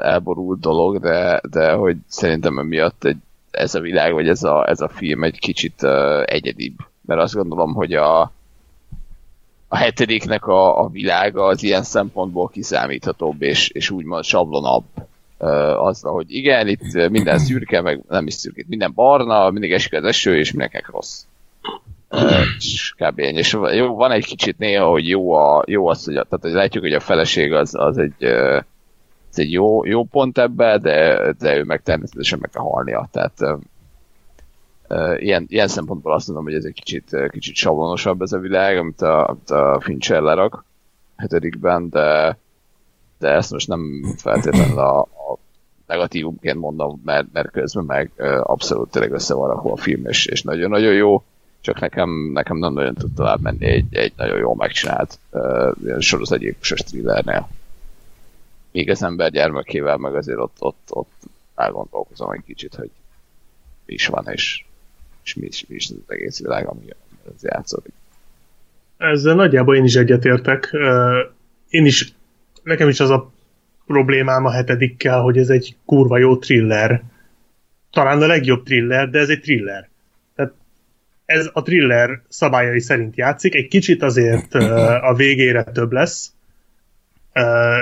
[0.00, 3.16] elborult dolog, de, de hogy szerintem emiatt egy,
[3.50, 6.74] ez a világ, vagy ez a, ez a film egy kicsit uh, egyedibb.
[7.00, 8.32] Mert azt gondolom, hogy a,
[9.72, 14.84] a hetediknek a, a világa az ilyen szempontból kiszámíthatóbb, és, és úgymond sablonabb
[15.76, 20.04] azzal, hogy igen, itt minden szürke, meg nem is szürke, minden barna, mindig esik az
[20.04, 21.22] eső, és mindenkinek rossz.
[22.58, 23.18] És kb.
[23.18, 26.52] És jó, van egy kicsit néha, hogy jó, a, jó az, hogy, a, tehát, hogy
[26.52, 28.22] látjuk, hogy a feleség az, az egy,
[29.30, 33.08] ez egy jó, jó pont ebbe, de, de ő meg természetesen meg kell halnia.
[33.12, 33.42] Tehát
[35.16, 39.02] ilyen, ilyen szempontból azt mondom, hogy ez egy kicsit, kicsit sablonosabb ez a világ, amit
[39.02, 40.64] a, amit a Fincher lerak
[41.16, 42.38] hetedikben, de,
[43.18, 45.38] de ezt most nem feltétlenül a, a
[45.86, 48.12] negatívumként mondom, mert, mert közben meg
[48.42, 51.22] abszolút tényleg össze van a film, és, és nagyon-nagyon jó,
[51.60, 56.80] csak nekem, nekem nem nagyon tud tovább menni egy, egy nagyon jól megcsinált uh, sorozatgyilkosos
[56.80, 57.48] thrillernél.
[58.72, 61.22] Míg az ember gyermekével meg azért ott, ott, ott
[61.54, 62.90] elgondolkozom egy kicsit, hogy
[63.86, 64.64] is van, és,
[65.30, 66.84] és mi, is, mi is az egész világ, ami
[67.34, 67.92] ez játszódik.
[68.96, 70.76] Ezzel nagyjából én is egyetértek.
[71.68, 72.12] Én is,
[72.62, 73.32] nekem is az a
[73.86, 77.02] problémám a hetedikkel, hogy ez egy kurva jó thriller.
[77.92, 79.88] Talán a legjobb thriller, de ez egy thriller.
[80.34, 80.52] Tehát
[81.24, 83.54] ez a thriller szabályai szerint játszik.
[83.54, 84.54] Egy kicsit azért
[85.00, 86.32] a végére több lesz,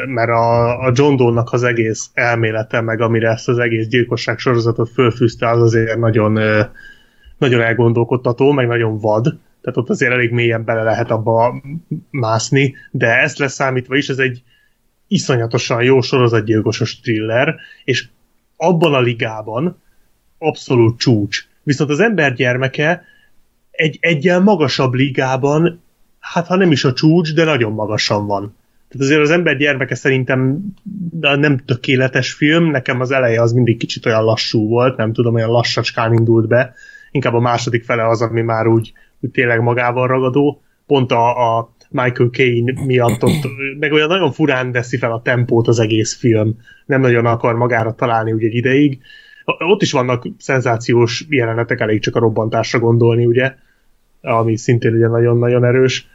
[0.06, 4.90] mert a, a John Doe-nak az egész elmélete, meg amire ezt az egész gyilkosság sorozatot
[4.92, 6.38] fölfűzte, az azért nagyon,
[7.38, 9.22] nagyon elgondolkodtató, meg nagyon vad.
[9.60, 11.62] Tehát ott azért elég mélyen bele lehet abba
[12.10, 14.42] mászni, de ezt leszámítva is ez egy
[15.08, 18.08] iszonyatosan jó sorozatgyilkosos thriller, és
[18.56, 19.82] abban a ligában
[20.38, 21.46] abszolút csúcs.
[21.62, 23.04] Viszont az ember gyermeke
[23.70, 25.82] egy egyen magasabb ligában,
[26.18, 28.56] hát ha nem is a csúcs, de nagyon magasan van.
[28.88, 30.60] Tehát azért az ember gyermeke szerintem
[31.20, 35.50] nem tökéletes film, nekem az eleje az mindig kicsit olyan lassú volt, nem tudom, olyan
[35.50, 36.74] lassacskán indult be,
[37.10, 40.62] inkább a második fele az, ami már úgy, úgy tényleg magával ragadó.
[40.86, 45.68] Pont a, a Michael Caine miatt ott, meg olyan nagyon furán veszi fel a tempót
[45.68, 46.56] az egész film.
[46.86, 48.98] Nem nagyon akar magára találni úgy egy ideig.
[49.44, 53.54] Ott is vannak szenzációs jelenetek, elég csak a robbantásra gondolni, ugye,
[54.20, 56.08] ami szintén ugye nagyon-nagyon erős.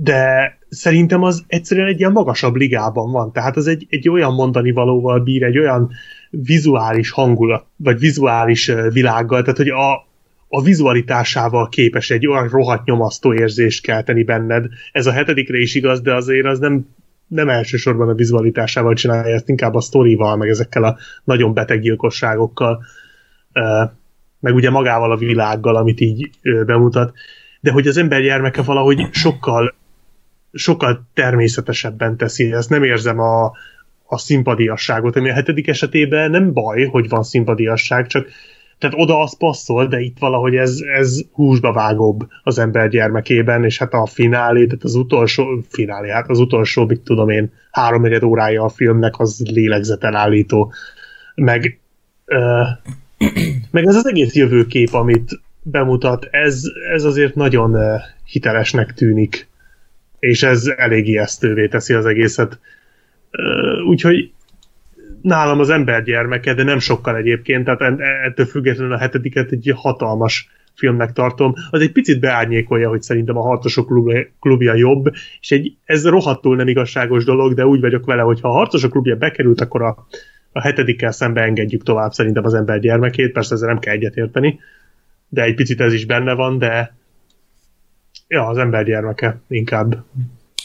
[0.00, 3.32] De szerintem az egyszerűen egy ilyen magasabb ligában van.
[3.32, 5.90] Tehát az egy, egy olyan mondani valóval bír, egy olyan
[6.30, 10.08] vizuális hangulat, vagy vizuális világgal, tehát hogy a,
[10.52, 14.66] a vizualitásával képes egy olyan rohadt nyomasztó érzést kelteni benned.
[14.92, 16.86] Ez a hetedikre is igaz, de azért az nem,
[17.26, 22.84] nem elsősorban a vizualitásával csinálja, ezt inkább a sztorival, meg ezekkel a nagyon beteg gyilkosságokkal,
[24.40, 26.30] meg ugye magával a világgal, amit így
[26.66, 27.12] bemutat.
[27.60, 29.74] De hogy az ember gyermeke valahogy sokkal
[30.52, 32.52] sokkal természetesebben teszi.
[32.52, 33.52] Ezt nem érzem a,
[34.04, 38.28] a szimpadiasságot, ami a hetedik esetében nem baj, hogy van szimpadiasság, csak
[38.80, 43.78] tehát oda az passzol, de itt valahogy ez, ez húsba vágóbb az ember gyermekében, és
[43.78, 48.64] hát a finálé, tehát az utolsó finálé, hát az utolsó, mit tudom én, háromnegyed órája
[48.64, 50.72] a filmnek az lélegzetelállító.
[51.34, 51.80] Meg,
[52.24, 52.62] ö,
[53.70, 56.62] meg ez az egész jövőkép, amit bemutat, ez,
[56.94, 57.76] ez azért nagyon
[58.24, 59.48] hitelesnek tűnik
[60.20, 62.58] és ez elég ijesztővé teszi az egészet.
[63.88, 64.32] Úgyhogy
[65.22, 70.48] nálam az ember gyermeke, de nem sokkal egyébként, tehát ettől függetlenül a hetediket egy hatalmas
[70.74, 71.54] filmnek tartom.
[71.70, 76.56] Az egy picit beárnyékolja, hogy szerintem a Harcosok klubja, klubja jobb, és egy, ez rohadtul
[76.56, 80.06] nem igazságos dolog, de úgy vagyok vele, hogy ha a Harcosok klubja bekerült, akkor a,
[80.52, 84.58] a hetedikkel szembe engedjük tovább szerintem az ember gyermekét, persze ezzel nem kell egyetérteni,
[85.28, 86.94] de egy picit ez is benne van, de
[88.28, 90.04] ja, az ember gyermeke inkább.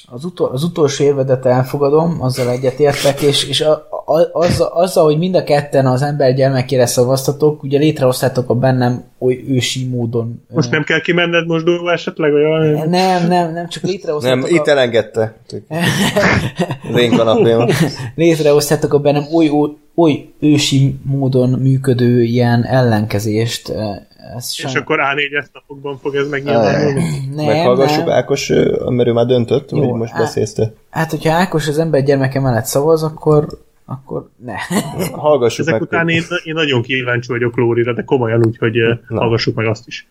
[0.07, 3.71] Az, utol, az utolsó érvedet elfogadom, azzal egyetértek, és, és a,
[4.05, 9.03] a, azzal, azzal, hogy mind a ketten az ember gyermekére szavaztatok, ugye létrehoztátok a bennem
[9.19, 10.43] oly ősi módon.
[10.53, 12.71] Most nem kell kimenned most dolgó esetleg, valami?
[12.71, 15.35] Nem, nem, nem, csak létrehoztátok Nem, itt a, elengedte.
[16.93, 17.67] Az én kanapém.
[18.15, 23.73] létrehoztátok a bennem oly, oly, oly ősi módon működő ilyen ellenkezést.
[24.35, 27.03] Ez És akkor A4-es napokban fog ez megnyilvánulni.
[27.35, 28.13] nem, Meghallgassuk nem.
[28.15, 28.47] Ákos,
[28.87, 30.73] mert ő már döntött, Jó, vagy most á- beszélsz te.
[30.89, 33.47] Hát, hogyha Ákos az ember gyermeke mellett szavaz, akkor,
[33.85, 34.53] akkor ne.
[35.11, 35.81] Hallgassuk Ezek meg.
[35.81, 38.75] után én, én nagyon kíváncsi vagyok Lórira, de komolyan úgy, hogy
[39.07, 39.19] Na.
[39.19, 40.07] hallgassuk meg azt is.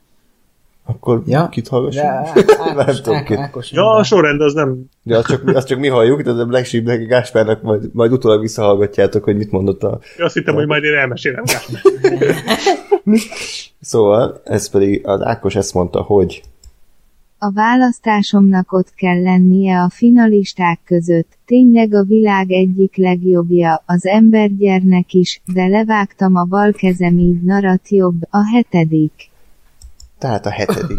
[0.86, 1.48] Akkor Ja.
[1.48, 2.02] kit hallgassuk?
[2.02, 2.32] De
[2.64, 3.38] Nem Ákos, tudom Ákos, kit.
[3.38, 4.84] Ákos Ja, a sorrend az nem...
[5.02, 8.40] De azt csak, azt csak mi halljuk, de a Black Sheep Gáspárnak majd, majd utólag
[8.40, 9.98] visszahallgatjátok, hogy mit mondott a...
[10.18, 11.44] Azt hittem, hogy majd én elmesélem.
[11.44, 11.82] Gáspár.
[13.80, 16.42] Szóval, ez pedig az Ákos ezt mondta, hogy
[17.38, 25.12] A választásomnak ott kell lennie a finalisták között, tényleg a világ egyik legjobbja, az embergyernek
[25.12, 29.12] is, de levágtam a bal kezem így narat jobb, a hetedik.
[30.24, 30.98] Tehát a hetedik.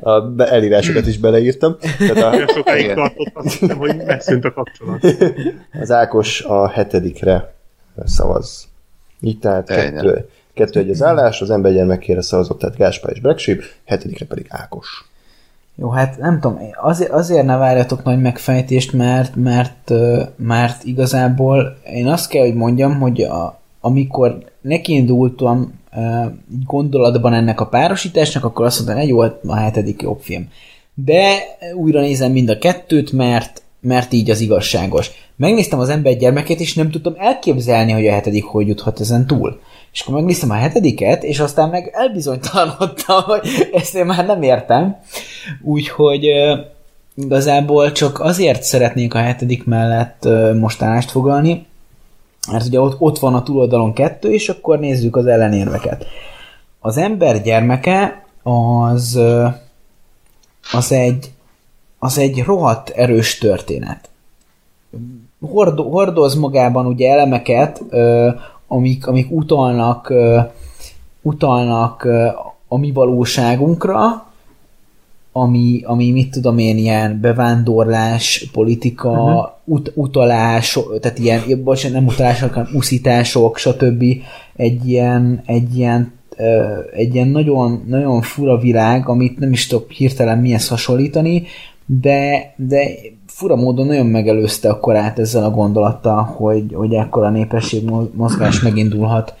[0.00, 1.76] A elírásokat is beleírtam.
[1.98, 5.04] Tehát a, sokáig tartott, azt hittem, hogy megszűnt a kapcsolat.
[5.80, 7.52] az Ákos a hetedikre
[8.04, 8.68] szavaz.
[9.20, 9.94] Így tehát Ennyi.
[9.94, 14.46] kettő, Kettő egy az állás, az embergyermekére szavazott, tehát Gáspár és Black Sheep, hetedikre pedig
[14.48, 15.08] Ákos.
[15.74, 19.92] Jó, hát nem tudom, azért, azért ne várjatok nagy megfejtést, mert, mert,
[20.36, 25.80] mert igazából én azt kell, hogy mondjam, hogy a, amikor nekiindultam
[26.66, 30.48] gondolatban ennek a párosításnak, akkor azt mondtam, hogy jó, hát a hetedik jobb film.
[30.94, 31.38] De
[31.74, 35.10] újra nézem mind a kettőt, mert, mert így az igazságos.
[35.36, 39.60] Megnéztem az ember gyermekét, és nem tudtam elképzelni, hogy a hetedik hogy juthat ezen túl.
[39.92, 43.40] És akkor megnéztem a hetediket, és aztán meg elbizonytalanodtam, hogy
[43.72, 44.96] ezt én már nem értem.
[45.62, 46.56] Úgyhogy ö,
[47.14, 51.66] igazából csak azért szeretnék a hetedik mellett ö, most foglalni,
[52.50, 56.06] mert ugye ott, ott van a túloldalon kettő, és akkor nézzük az ellenérveket.
[56.80, 59.20] Az ember gyermeke az,
[60.72, 61.30] az egy,
[61.98, 64.08] az egy rohadt erős történet.
[65.40, 67.82] Hordo, hordoz magában ugye elemeket,
[68.66, 70.12] amik, amik utalnak,
[71.22, 72.08] utalnak
[72.68, 74.25] a mi valóságunkra,
[75.38, 79.48] ami, ami mit tudom én, ilyen bevándorlás, politika, uh-huh.
[79.64, 84.04] ut, utalás, tehát ilyen, bocsánat, nem utalások, hanem uszítások, stb.
[84.56, 86.12] Egy ilyen, egy ilyen,
[86.94, 91.42] egy ilyen nagyon, nagyon fura világ, amit nem is tudok hirtelen mihez hasonlítani,
[91.86, 92.88] de, de
[93.26, 99.34] fura módon nagyon megelőzte a korát ezzel a gondolattal, hogy, hogy ekkora népesség mozgás megindulhat.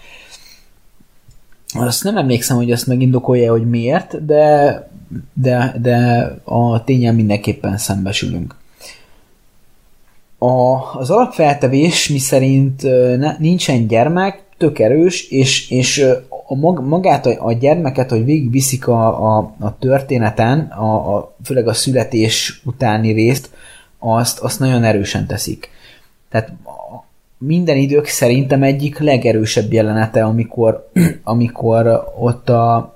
[1.74, 4.94] Azt nem emlékszem, hogy azt megindokolja, hogy miért, de,
[5.32, 8.54] de, de a tényen mindenképpen szembesülünk.
[10.38, 12.82] A, az alapfeltevés, mi szerint
[13.18, 16.06] ne, nincsen gyermek, tök erős, és, és
[16.46, 21.68] a mag, magát a, a gyermeket, hogy végigviszik a, a, a történeten, a, a, főleg
[21.68, 23.50] a születés utáni részt,
[23.98, 25.70] azt, azt nagyon erősen teszik.
[26.30, 26.52] Tehát
[27.38, 30.88] minden idők szerintem egyik legerősebb jelenete, amikor,
[31.22, 32.94] amikor ott a...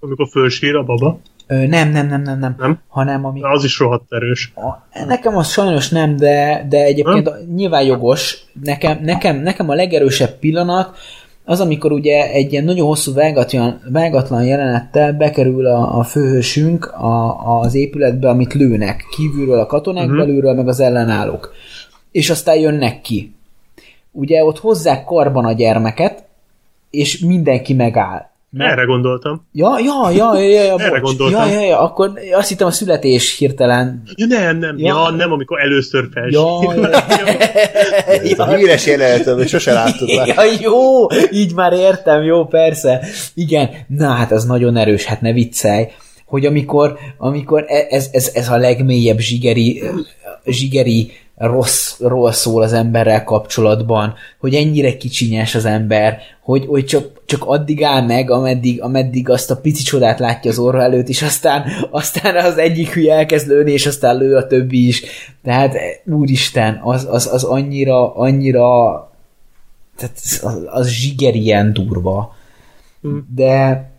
[0.00, 1.18] Amikor fölsír a baba?
[1.52, 2.80] Nem, nem, nem, nem, nem, Nem?
[2.88, 3.50] hanem amikor...
[3.50, 4.52] Az is rohadt erős.
[4.56, 8.44] A, nekem az sajnos nem, de, de egyébként nyilván jogos.
[8.62, 10.96] Nekem, nekem, nekem a legerősebb pillanat
[11.44, 17.58] az, amikor ugye egy ilyen nagyon hosszú vágatlan, vágatlan jelenettel bekerül a, a főhősünk a,
[17.60, 19.04] az épületbe, amit lőnek.
[19.16, 20.18] Kívülről a katonák, uh-huh.
[20.18, 21.52] belülről meg az ellenállók.
[22.10, 23.34] És aztán jönnek ki.
[24.12, 26.24] Ugye ott hozzák karban a gyermeket,
[26.90, 28.30] és mindenki megáll.
[28.58, 29.46] Erre gondoltam.
[29.52, 31.00] Ja, ja, ja, ja, ja, ja Erre bocs.
[31.00, 31.48] gondoltam.
[31.48, 34.02] Ja, ja, ja, akkor azt hittem a születés hirtelen.
[34.14, 34.78] Ja, nem, nem.
[34.78, 34.86] Ja.
[34.86, 36.32] Ja, nem, amikor először felsír.
[36.32, 36.74] Ja,
[38.30, 40.26] Ez a híres jelenet, amit sose láttuk már.
[40.26, 43.00] Ja, jó, így már értem, jó, persze.
[43.34, 45.86] Igen, na hát az nagyon erős, hát ne viccelj,
[46.26, 49.82] hogy amikor, amikor e- ez, ez, ez a legmélyebb zsigeri,
[50.46, 57.44] zsigeri rosszról szól az emberrel kapcsolatban, hogy ennyire kicsinyes az ember, hogy, hogy csak, csak
[57.44, 61.64] addig áll meg, ameddig, ameddig azt a pici csodát látja az orra előtt, és aztán,
[61.90, 65.02] aztán az egyik hülye elkezd lőni, és aztán lő a többi is.
[65.42, 69.10] Tehát úristen, az, az, az annyira, annyira
[69.96, 72.36] tehát az, az zsigerien durva.
[73.34, 73.90] De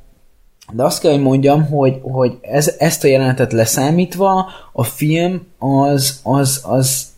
[0.71, 6.19] de azt kell, hogy mondjam, hogy, hogy ez, ezt a jelenetet leszámítva, a film az,
[6.23, 7.12] az, az,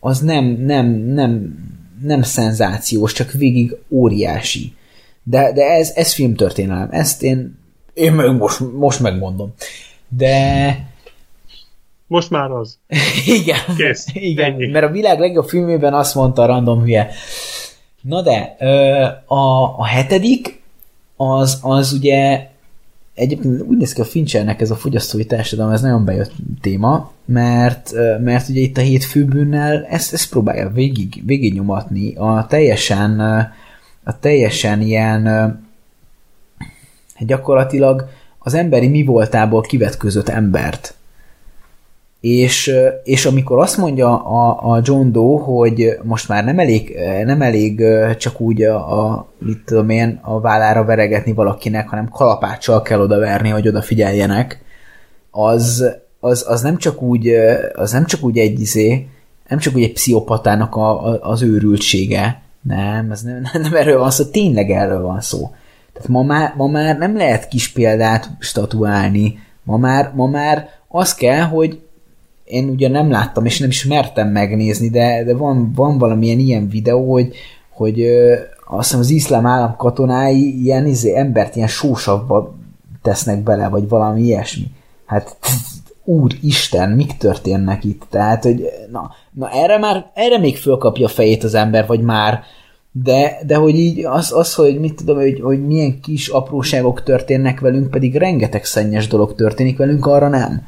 [0.00, 1.58] az nem, nem, nem,
[2.02, 4.72] nem szenzációs, csak végig óriási.
[5.22, 6.88] De, de ez, ez filmtörténelem.
[6.90, 7.58] Ezt én,
[7.94, 9.54] én meg most, most megmondom.
[10.08, 10.86] De
[12.06, 12.78] Most már az.
[13.40, 14.06] igen, Kész.
[14.32, 14.66] igen Ennyi.
[14.66, 17.10] mert a világ legjobb filmében azt mondta a random hülye.
[18.02, 18.56] Na de,
[19.26, 20.62] a, a hetedik,
[21.16, 22.48] az, az ugye
[23.18, 27.92] egyébként úgy néz ki a Finchernek ez a fogyasztói társadalom, ez nagyon bejött téma, mert,
[28.20, 33.20] mert ugye itt a hét főbűnnel ezt, ezt próbálja végig, végig nyomatni a teljesen,
[34.04, 35.46] a teljesen ilyen ö,
[37.18, 40.94] gyakorlatilag az emberi mi voltából kivetközött embert.
[42.20, 42.72] És,
[43.04, 47.82] és amikor azt mondja a, a John Doe, hogy most már nem elég, nem elég
[48.18, 53.48] csak úgy a, a, mit tudom én, a vállára veregetni valakinek, hanem kalapáccsal kell odaverni,
[53.48, 54.62] hogy odafigyeljenek,
[55.30, 55.84] az,
[56.20, 57.28] az, az nem csak úgy,
[57.74, 59.08] az nem csak úgy egy izé,
[59.48, 64.10] nem csak úgy egy pszichopatának a, a, az őrültsége, nem, ez nem, nem erről van
[64.10, 65.50] szó, tényleg erről van szó.
[65.92, 71.14] Tehát ma már, ma már nem lehet kis példát statuálni, ma már, ma már az
[71.14, 71.80] kell, hogy
[72.48, 76.68] én ugye nem láttam, és nem is mertem megnézni, de, de van, van valamilyen ilyen
[76.68, 77.34] videó, hogy,
[77.70, 78.34] hogy ö,
[78.66, 82.54] azt hiszem az iszlám állam katonái ilyen izé, embert ilyen sósavba
[83.02, 84.66] tesznek bele, vagy valami ilyesmi.
[85.06, 85.36] Hát
[86.04, 88.02] úristen, mik történnek itt?
[88.10, 92.42] Tehát, hogy na, na erre már, erre még fölkapja a fejét az ember, vagy már,
[92.92, 97.60] de, de hogy így az, az hogy mit tudom, hogy, hogy milyen kis apróságok történnek
[97.60, 100.66] velünk, pedig rengeteg szennyes dolog történik velünk, arra nem.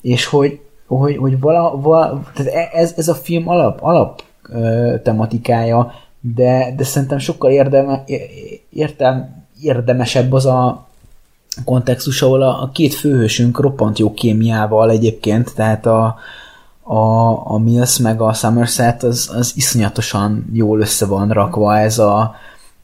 [0.00, 0.60] És hogy,
[0.98, 6.74] hogy, hogy vala, vala, tehát e- ez, ez a film alap, alap ö, tematikája, de,
[6.76, 8.04] de szerintem sokkal érdeme,
[8.70, 10.86] értem, érdemesebb az a
[11.64, 16.16] kontextus, ahol a, a két főhősünk roppant jó kémiával egyébként, tehát a,
[16.82, 22.34] a, a Mills meg a Somerset az, az iszonyatosan jól össze van rakva ez, a,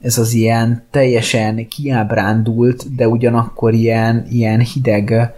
[0.00, 5.34] ez az ilyen teljesen kiábrándult, de ugyanakkor ilyen, ilyen hideg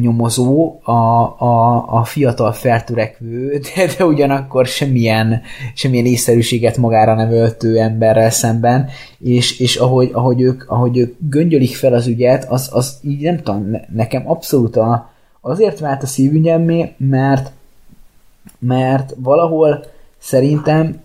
[0.00, 5.42] nyomozó, a, a, a fiatal feltörekvő, de, de ugyanakkor semmilyen,
[5.74, 8.88] semmilyen észszerűséget magára nem öltő emberrel szemben,
[9.18, 13.36] és, és ahogy, ahogy, ők, ahogy ők göngyölik fel az ügyet, az, az így nem
[13.36, 17.52] tudom, nekem abszolút a, azért vált a szívügyemmé, mert,
[18.58, 19.84] mert valahol
[20.18, 21.00] szerintem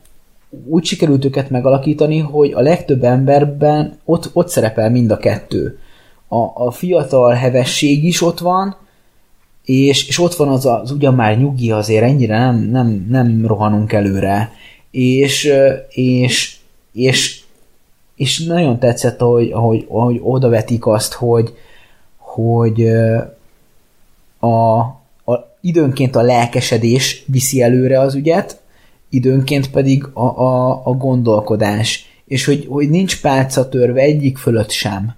[0.65, 5.79] úgy sikerült őket megalakítani, hogy a legtöbb emberben ott, ott szerepel mind a kettő
[6.27, 8.75] a, a fiatal hevesség is ott van,
[9.65, 13.93] és, és ott van az, az ugyan már nyugi, azért ennyire nem, nem, nem rohanunk
[13.93, 14.51] előre.
[14.91, 15.53] És,
[15.89, 16.57] és,
[16.93, 17.41] és,
[18.15, 21.53] és nagyon tetszett, ahogy, ahogy, ahogy odavetik azt, hogy,
[22.17, 22.87] hogy
[24.39, 24.77] a,
[25.25, 28.61] a, időnként a lelkesedés viszi előre az ügyet,
[29.09, 35.15] időnként pedig a, a, a gondolkodás, és hogy, hogy nincs pálca törve egyik fölött sem.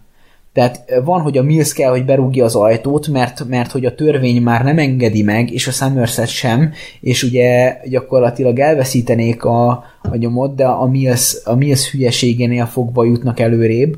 [0.54, 4.42] Tehát van, hogy a Mills kell, hogy berúgja az ajtót, mert, mert hogy a törvény
[4.42, 6.72] már nem engedi meg, és a Somerset sem,
[7.02, 9.70] és ugye gyakorlatilag elveszítenék a,
[10.02, 13.98] a nyomot, de a Mills, a Mills hülyeségénél fogva jutnak előrébb.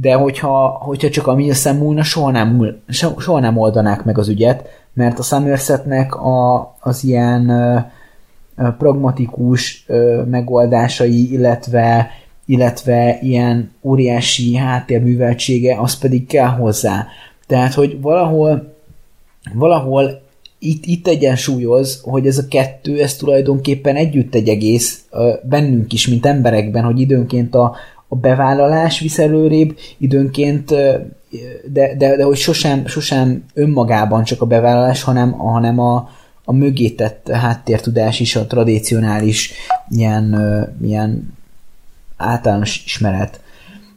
[0.00, 2.76] De hogyha, hogyha csak a mills múlna, soha nem,
[3.18, 7.52] soha nem oldanák meg az ügyet, mert a Somersetnek a, az ilyen
[8.78, 9.86] pragmatikus
[10.30, 12.10] megoldásai, illetve
[12.46, 17.06] illetve ilyen óriási háttérműveltsége, az pedig kell hozzá.
[17.46, 18.74] Tehát, hogy valahol,
[19.54, 20.22] valahol
[20.58, 25.04] itt, itt egyensúlyoz, hogy ez a kettő, ez tulajdonképpen együtt egy egész
[25.42, 27.76] bennünk is, mint emberekben, hogy időnként a,
[28.08, 30.70] a bevállalás visz előrébb, időnként,
[31.72, 36.08] de, de, de hogy sosem, sosem önmagában csak a bevállalás, hanem, hanem a,
[36.44, 39.52] a mögétett háttértudás is a tradicionális
[39.90, 40.36] ilyen,
[40.82, 41.34] ilyen
[42.16, 43.40] általános ismeret.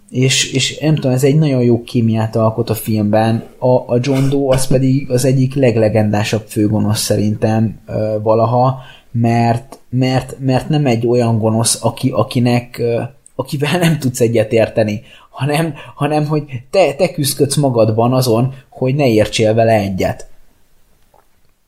[0.10, 3.44] És, és nem tudom, ez egy nagyon jó kémiát alkot a filmben.
[3.60, 8.80] A, a John Doe az pedig az egyik leglegendásabb főgonosz szerintem ö, valaha,
[9.12, 13.02] mert, mert, mert nem egy olyan gonosz, aki, akinek, ö,
[13.36, 19.08] akivel nem tudsz egyet érteni, hanem, hanem hogy te, te küzdködsz magadban azon, hogy ne
[19.08, 20.28] értsél vele egyet.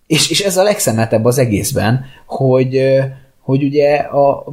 [0.07, 2.81] És, és ez a legszemetebb az egészben, hogy,
[3.49, 4.45] hogy ugye a,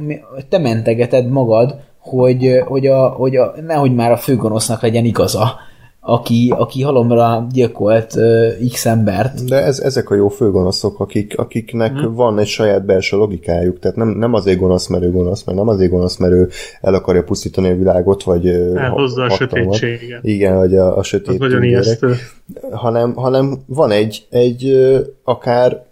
[0.49, 5.55] te mentegeted magad, hogy, hogy, a, hogy a, nehogy már a főgonosznak legyen igaza,
[5.99, 9.45] aki, aki halomra gyilkolt uh, X embert.
[9.45, 12.13] De ez, ezek a jó főgonoszok, akik, akiknek hmm.
[12.13, 15.67] van egy saját belső logikájuk, tehát nem, nem azért gonosz, mert ő gonosz, meg nem
[15.67, 16.49] azért gonosz, mert ő
[16.81, 20.23] el akarja pusztítani a világot, vagy Elhozza a sötétséget.
[20.23, 22.13] Igen, vagy a, a sötét ijesztő.
[22.71, 24.77] Hanem, hanem van egy, egy
[25.23, 25.86] akár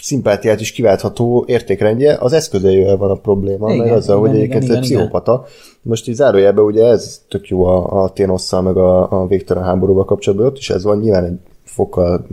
[0.00, 4.70] szimpátiát is kiváltható értékrendje, az eszközeivel van a probléma, igen, meg azzal, igen, hogy egyébként
[4.70, 5.44] egy pszichopata.
[5.82, 10.04] Most így zárójelben ugye ez tök jó a, a Ténosszal, meg a, a végtelen háborúval
[10.04, 12.26] kapcsolatban, ott is ez van, nyilván egy fokkal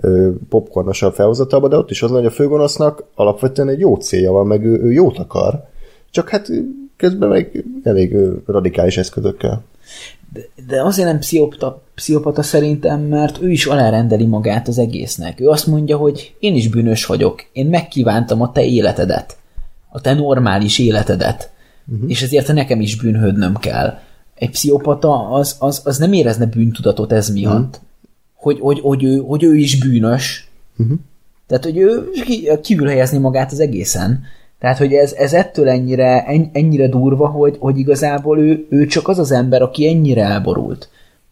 [0.00, 4.46] ö, popcornosabb felhozatalban, de ott is az, hogy a főgonosznak alapvetően egy jó célja van,
[4.46, 5.64] meg ő, ő jót akar,
[6.10, 6.50] csak hát
[6.96, 8.16] közben meg elég
[8.46, 9.62] radikális eszközökkel.
[10.32, 15.40] De, de azért nem pszichopata, pszichopata szerintem, mert ő is alárendeli magát az egésznek.
[15.40, 19.36] Ő azt mondja, hogy én is bűnös vagyok, én megkívántam a te életedet,
[19.88, 21.50] a te normális életedet,
[21.92, 22.10] uh-huh.
[22.10, 23.98] és ezért nekem is bűnhődnöm kell.
[24.34, 27.82] Egy pszichopata az, az, az nem érezne bűntudatot ez miatt, uh-huh.
[28.34, 30.48] hogy, hogy, hogy, ő, hogy ő is bűnös.
[30.78, 30.98] Uh-huh.
[31.46, 32.10] Tehát, hogy ő
[32.62, 34.22] kívül helyezni magát az egészen.
[34.62, 39.18] Tehát, hogy ez, ez ettől ennyire, ennyire durva, hogy, hogy igazából ő, ő csak az
[39.18, 40.88] az ember, aki ennyire elborult.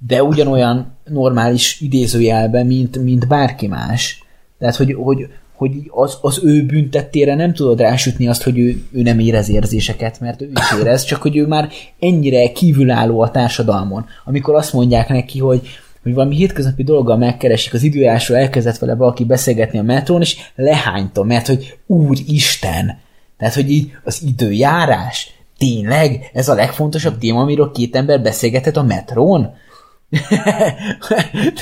[0.06, 4.24] De ugyanolyan normális idézőjelben, mint, mint bárki más.
[4.58, 9.02] Tehát, hogy, hogy, hogy az, az ő büntettére nem tudod rásütni azt, hogy ő, ő
[9.02, 11.68] nem érez érzéseket, mert ő is érez, csak hogy ő már
[11.98, 14.06] ennyire kívülálló a társadalmon.
[14.24, 15.60] Amikor azt mondják neki, hogy,
[16.02, 21.22] hogy valami hétköznapi dologgal megkeresik az időjárásról, elkezdett vele valaki beszélgetni a metrón, és lehányta,
[21.22, 22.98] mert hogy Úristen,
[23.40, 28.82] tehát, hogy így az időjárás, tényleg ez a legfontosabb téma, amiről két ember beszélgetett a
[28.82, 29.54] metrón?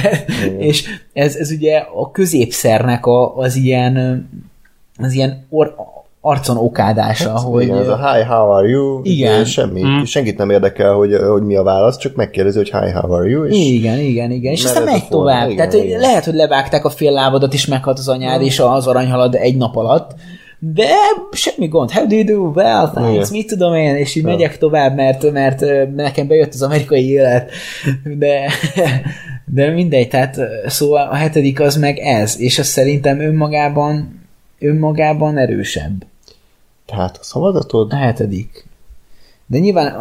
[0.02, 0.24] De,
[0.68, 4.26] és ez, ez ugye a középszernek a, az ilyen,
[4.98, 5.74] az ilyen or,
[6.20, 7.62] arcon okádása, hogy...
[7.62, 9.00] Igen, ez a hi, how are you?
[9.02, 9.44] Igen.
[9.44, 10.02] Semmi, Mm.
[10.02, 13.44] senkit nem érdekel, hogy, hogy mi a válasz, csak megkérdezi, hogy hi, how are you?
[13.44, 14.52] És Igen, igen, igen.
[14.52, 15.50] És aztán megy tovább.
[15.50, 16.00] igen, Tehát igen.
[16.00, 19.76] lehet, hogy levágták a fél lábadat, és meghalt az anyád, és az aranyhalad egy nap
[19.76, 20.14] alatt.
[20.58, 20.86] De
[21.32, 21.90] semmi gond.
[21.90, 22.50] How do you do?
[22.60, 23.14] Well, thanks.
[23.14, 23.26] Igen.
[23.30, 23.96] Mit tudom én?
[23.96, 25.60] És így megyek tovább, mert, mert
[25.94, 27.50] nekem bejött az amerikai élet.
[28.18, 28.50] De,
[29.44, 30.08] de mindegy.
[30.08, 32.40] Tehát szóval a hetedik az meg ez.
[32.40, 34.20] És az szerintem önmagában
[34.60, 36.06] önmagában erősebb.
[36.86, 37.92] tehát a szavazatod?
[37.92, 38.66] A hetedik.
[39.46, 39.94] De nyilván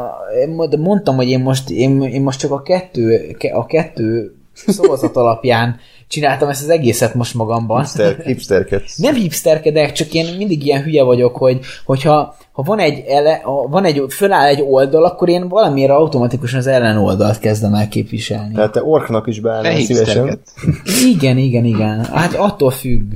[0.56, 5.16] mo- mondtam, hogy én most, én, én most csak a kettő, ke- a kettő szavazat
[5.16, 7.82] alapján csináltam ezt az egészet most magamban.
[7.82, 8.98] Hipster, hipsterkedsz.
[8.98, 13.68] Nem hipsterkedek, csak én mindig ilyen hülye vagyok, hogy hogyha ha van egy, ele, ha
[13.68, 18.54] van egy, föláll egy oldal, akkor én valamiért automatikusan az ellenoldalt kezdem el képviselni.
[18.54, 20.40] Tehát te orknak is beállnál szívesen.
[21.06, 22.06] Igen, igen, igen.
[22.06, 23.14] Hát attól függ.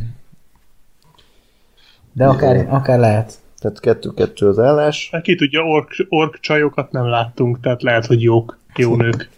[2.13, 3.33] De akár, akár lehet.
[3.59, 5.09] Tehát kettő-kettő az állás.
[5.11, 9.29] Hát ki tudja, ork, ork csajokat nem láttunk, tehát lehet, hogy jók, jó nők.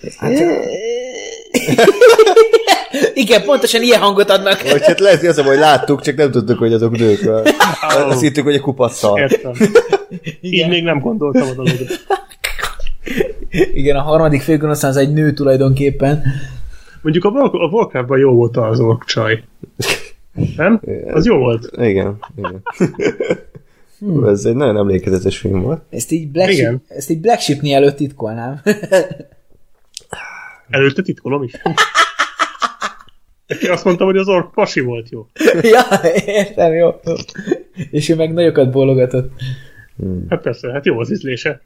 [3.14, 4.62] Igen, pontosan ilyen hangot adnak.
[4.70, 7.30] Vagy hát lehet, hogy az, a hogy láttuk, csak nem tudtuk, hogy azok nők.
[7.80, 9.20] Azt hittük, hogy egy kupac szar.
[9.20, 9.52] Értem.
[10.40, 11.84] Így még nem gondoltam a dologra.
[13.50, 16.22] Igen, a harmadik főgonosz az egy nő tulajdonképpen.
[17.02, 19.42] Mondjuk a, Warc- a Warcraftban jó volt az ork csaj.
[20.56, 20.80] Nem?
[21.12, 21.70] Az jó volt.
[21.76, 22.62] Igen, igen.
[23.98, 25.82] Hú, Ez egy nagyon emlékezetes film volt.
[25.90, 26.82] Ezt így Black, Igen.
[26.86, 28.60] Sheep, ezt így Black Sheep előtt titkolnám.
[30.70, 31.52] Előtte titkolom is.
[33.68, 35.26] Azt mondtam, hogy az ork pasi volt jó.
[35.62, 35.82] ja,
[36.26, 37.00] értem, jó.
[37.04, 37.14] jó.
[37.90, 39.32] És ő meg nagyokat bólogatott.
[40.28, 41.60] Hát persze, hát jó az ízlése.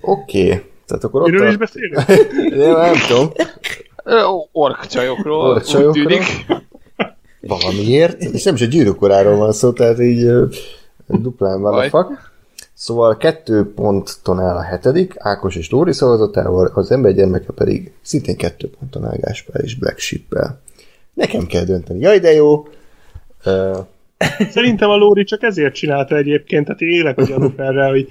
[0.00, 0.44] Oké.
[0.46, 0.62] Okay.
[0.86, 1.58] Tehát akkor ott Miről is a...
[1.58, 2.06] beszélünk?
[2.56, 3.32] Nem, nem tudom.
[4.52, 5.90] Orkcsajokról, Orkcsajokról.
[5.90, 6.46] úgy tűnik.
[7.40, 8.22] Valamiért.
[8.22, 10.30] És nem is a gyűrűkoráról van szó, tehát így
[11.06, 12.29] duplán van a fak.
[12.80, 18.36] Szóval kettő ponton áll a hetedik, Ákos és Lóri szavazatával, az ember gyermeke pedig szintén
[18.36, 20.60] kettő ponton áll Gáspár és Black Sheep-el.
[21.14, 22.00] Nekem kell dönteni.
[22.00, 22.68] Jaj, de jó!
[23.44, 23.78] Uh,
[24.50, 28.08] Szerintem a Lóri csak ezért csinálta egyébként, tehát én élek a gyanúk erre, hogy,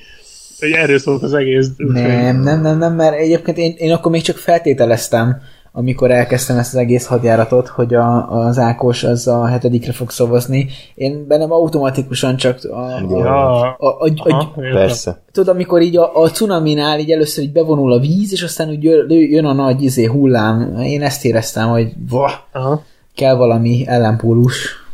[0.59, 1.67] hogy erről szólt az egész.
[1.77, 5.41] Nem, nem, nem, nem, mert egyébként én, én akkor még csak feltételeztem,
[5.71, 10.67] amikor elkezdtem ezt az egész hadjáratot, hogy a, az Ákos az a hetedikre fog szavazni.
[10.95, 14.73] Én bennem automatikusan csak a, a, Ja, a, a, a, aha, értem.
[14.73, 15.21] persze.
[15.31, 18.83] tudod, amikor így a, a cunaminál így először így bevonul a víz, és aztán úgy
[19.09, 20.79] jön, a nagy izé, hullám.
[20.81, 22.81] Én ezt éreztem, hogy vah, Aha.
[23.15, 24.87] kell valami ellenpólus.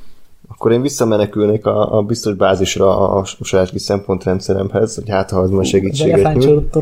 [0.47, 5.39] Akkor én visszamenekülnék a, a biztos bázisra a, a saját kis szempontrendszeremhez, hogy hát ha
[5.39, 6.77] az majd segítséget nyújt.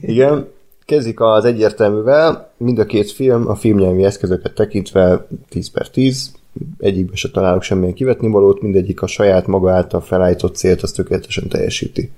[0.00, 0.46] Igen,
[0.90, 6.32] kezdik az egyértelművel, mind a két film a filmnyelvi eszközöket tekintve 10 per 10,
[6.78, 11.48] egyikben se találok semmilyen kivetni valót, mindegyik a saját maga által felállított célt, azt tökéletesen
[11.48, 12.10] teljesíti.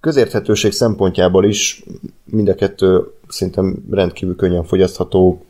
[0.00, 1.84] Közérthetőség szempontjából is
[2.24, 5.44] mind a kettő szerintem rendkívül könnyen fogyasztható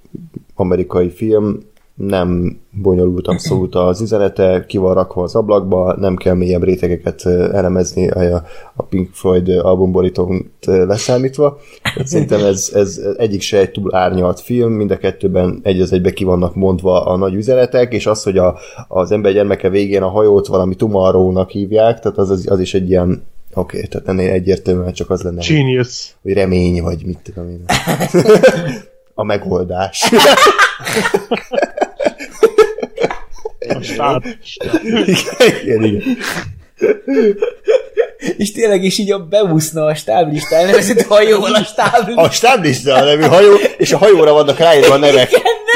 [0.55, 1.58] amerikai film,
[1.98, 8.08] nem bonyolult abszolút az üzenete, ki van rakva az ablakba, nem kell mélyebb rétegeket elemezni
[8.08, 8.44] a,
[8.74, 11.58] a Pink Floyd albumborítót leszámítva.
[11.82, 15.92] Tehát szerintem ez, ez egyik se egy túl árnyalt film, mind a kettőben egy az
[15.92, 20.02] egybe ki vannak mondva a nagy üzenetek, és az, hogy a, az ember gyermeke végén
[20.02, 23.22] a hajót valami tomorrow hívják, tehát az, az, az is egy ilyen
[23.54, 26.16] Oké, okay, tehát ennél egyértelműen csak az lenne, hogy- Genius.
[26.22, 27.64] hogy remény, vagy mit tudom én.
[29.14, 30.10] A megoldás.
[35.62, 36.02] Igen, igen.
[38.36, 42.20] És tényleg is így a beúszna a stáblista elnevezett hajóval a stáblista.
[42.20, 45.30] A stáblista a nevű hajó, és a hajóra vannak ráírva a nevek.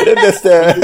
[0.05, 0.77] Rendezte.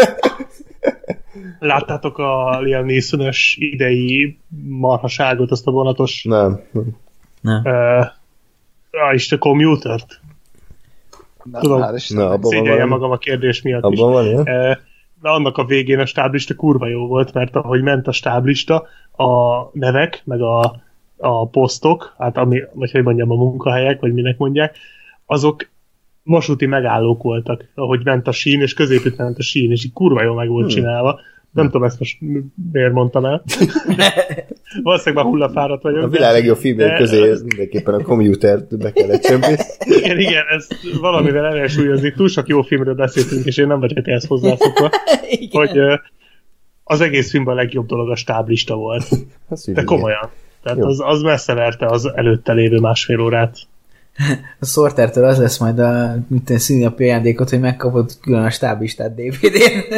[1.59, 4.39] Láttátok a Liam neeson idei
[4.69, 6.61] marhaságot, azt a vonatos Nem.
[7.41, 7.63] Nem.
[7.65, 10.21] uh, is a commutert.
[11.43, 11.95] Na, Tudom.
[11.95, 12.27] Istennek.
[12.27, 13.99] Na, abban van magam a kérdés miatt is.
[13.99, 14.47] Abban van ilyen?
[14.47, 14.77] Eh,
[15.23, 19.63] De annak a végén a stáblista kurva jó volt, mert ahogy ment a stáblista, a
[19.73, 20.81] nevek, meg a,
[21.17, 24.77] a posztok, hát ami, vagy hogy mondjam, a munkahelyek, vagy minek mondják,
[25.27, 25.69] azok
[26.23, 30.23] vasúti megállók voltak, ahogy ment a sín, és középütt ment a sín, és így kurva
[30.23, 30.75] jó meg volt hmm.
[30.75, 31.21] csinálva.
[31.63, 32.19] Nem tudom ezt most
[32.73, 33.43] miért mondtam el.
[34.83, 36.03] Valószínűleg már hullafáradt vagyok.
[36.03, 39.65] A világ legjobb filmjei de- közé mindenképpen a Commuter be kellett csempészni.
[39.79, 42.13] Igen, igen, ezt valamivel ellensúlyozni.
[42.13, 44.91] Túl sok jó filmről beszéltünk, és én nem vagyok ehhez hozzászokva,
[45.31, 45.67] Igen.
[45.67, 46.01] hogy
[46.85, 49.09] az egész filmben a legjobb dolog a stáblista volt.
[49.67, 50.31] De komolyan.
[50.63, 50.87] Tehát Jó.
[50.87, 53.57] az, az messze verte az előtte lévő másfél órát.
[54.61, 59.95] A Sortertől az lesz majd a mint színnapi ajándékot, hogy megkapod külön a stáblistát DVD-n.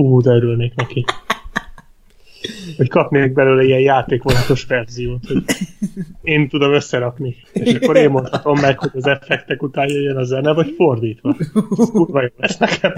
[0.00, 1.04] Ú, de örülnék neki.
[2.76, 5.42] Hogy kapnék belőle ilyen játékvonatos verziót, hogy
[6.22, 7.36] én tudom összerakni.
[7.52, 11.36] És akkor én mondhatom meg, hogy az effektek után jöjjön a zene, vagy fordítva.
[11.78, 12.92] Ez kurva jó lesz nekem.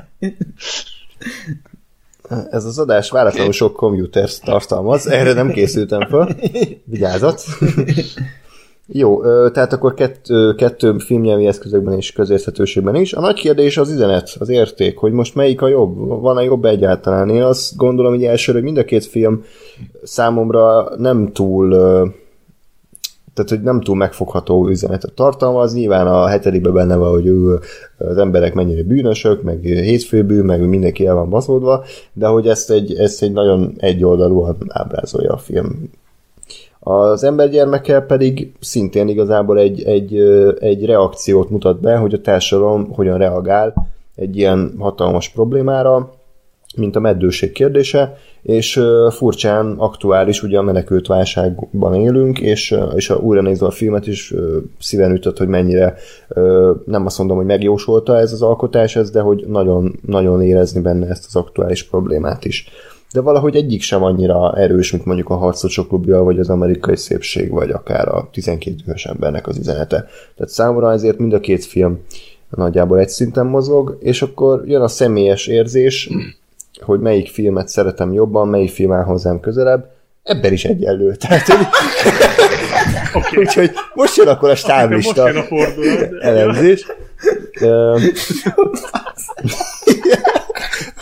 [2.51, 6.37] Ez az adás váratlanul sok computers tartalmaz, erre nem készültem fel.
[6.85, 7.43] Vigyázat!
[8.87, 13.13] Jó, tehát akkor kettő, kettő filmnyelvi eszközökben és közérthetőségben is.
[13.13, 17.29] A nagy kérdés az üzenet, az érték, hogy most melyik a jobb, van-e jobb egyáltalán.
[17.29, 19.45] Én azt gondolom, hogy elsőre, hogy mind a két film
[20.03, 21.75] számomra nem túl
[23.35, 25.75] tehát, hogy nem túl megfogható üzenetet tartalmaz.
[25.75, 27.59] Nyilván a hetedikben benne van, hogy ő,
[27.99, 32.95] az emberek mennyire bűnösök, meg hétfőbű, meg mindenki el van baszódva, de hogy ezt egy,
[32.95, 35.91] ezt egy nagyon egyoldalúan ábrázolja a film.
[36.85, 40.19] Az embergyermeke pedig szintén igazából egy, egy,
[40.59, 46.11] egy reakciót mutat be, hogy a társadalom hogyan reagál egy ilyen hatalmas problémára,
[46.77, 48.81] mint a meddőség kérdése, és
[49.11, 54.35] furcsán aktuális, ugye a menekült válságban élünk, és, és ha újra nézve a filmet is
[54.79, 55.95] szíven ütött, hogy mennyire
[56.85, 61.07] nem azt mondom, hogy megjósolta ez az alkotás, ez, de hogy nagyon, nagyon érezni benne
[61.07, 62.69] ezt az aktuális problémát is.
[63.13, 67.51] De valahogy egyik sem annyira erős, mint mondjuk a Harcosok klubja, vagy az amerikai szépség,
[67.51, 70.07] vagy akár a 12 dühös embernek az üzenete.
[70.37, 72.01] Tehát számomra ezért mind a két film
[72.51, 76.11] nagyjából egy szinten mozog, és akkor jön a személyes érzés,
[76.81, 79.91] hogy melyik filmet szeretem jobban, melyik film áll hozzám közelebb,
[80.23, 81.15] ebben is egyenlő.
[81.21, 81.67] Tehát, hogy...
[83.15, 83.43] okay.
[83.43, 86.13] Úgyhogy most jön akkor a Most stáblista jön a fordulat.
[86.21, 86.87] elemzés.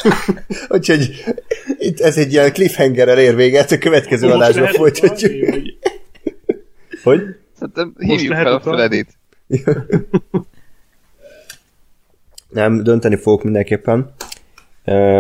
[0.69, 1.25] Úgyhogy
[1.79, 5.33] itt ez egy ilyen cliffhangerrel ér véget, a következő Most adásban lehet folytatjuk.
[5.33, 5.79] utalni,
[7.03, 7.23] hogy-?
[7.59, 8.61] Szerintem hívjuk fel a?
[8.61, 9.09] Fredit.
[12.49, 14.15] Nem, dönteni fogok mindenképpen.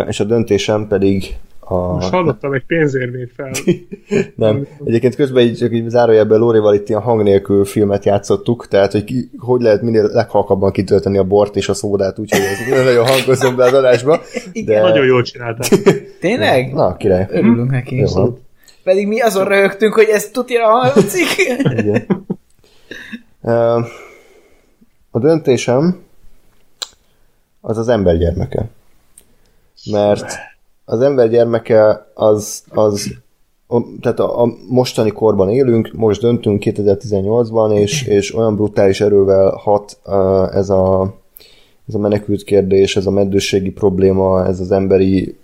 [0.09, 1.37] És a döntésem pedig
[1.71, 1.93] a...
[1.93, 3.51] Most hallottam egy pénzérvényt fel.
[4.37, 4.67] Nem.
[4.85, 9.05] Egyébként közben így, csak így zárójelben Lórival itt ilyen hang nélkül filmet játszottuk, tehát hogy
[9.05, 13.07] ki, hogy lehet minél leghalkabban kitölteni a bort és a szódát, úgyhogy ez nem nagyon
[13.07, 14.21] hangozom be az adásba.
[14.65, 14.81] De...
[14.81, 15.79] Nagyon jól csináltál.
[16.21, 16.73] Tényleg?
[16.73, 17.27] Na, király.
[17.31, 17.97] Örülünk neki.
[17.97, 18.39] Jó van.
[18.83, 21.27] Pedig mi azon röhögtünk, hogy ez tutira hallatszik.
[21.77, 22.07] Igen.
[25.11, 26.03] A döntésem
[27.61, 28.69] az az ember gyermeke.
[29.91, 30.50] Mert
[30.91, 33.11] az ember gyermeke az, az
[34.01, 39.99] tehát a, a mostani korban élünk, most döntünk 2018-ban, és, és olyan brutális erővel hat
[40.53, 41.15] ez a
[41.89, 45.37] ez a menekült kérdés, ez a meddőségi probléma, ez az emberi,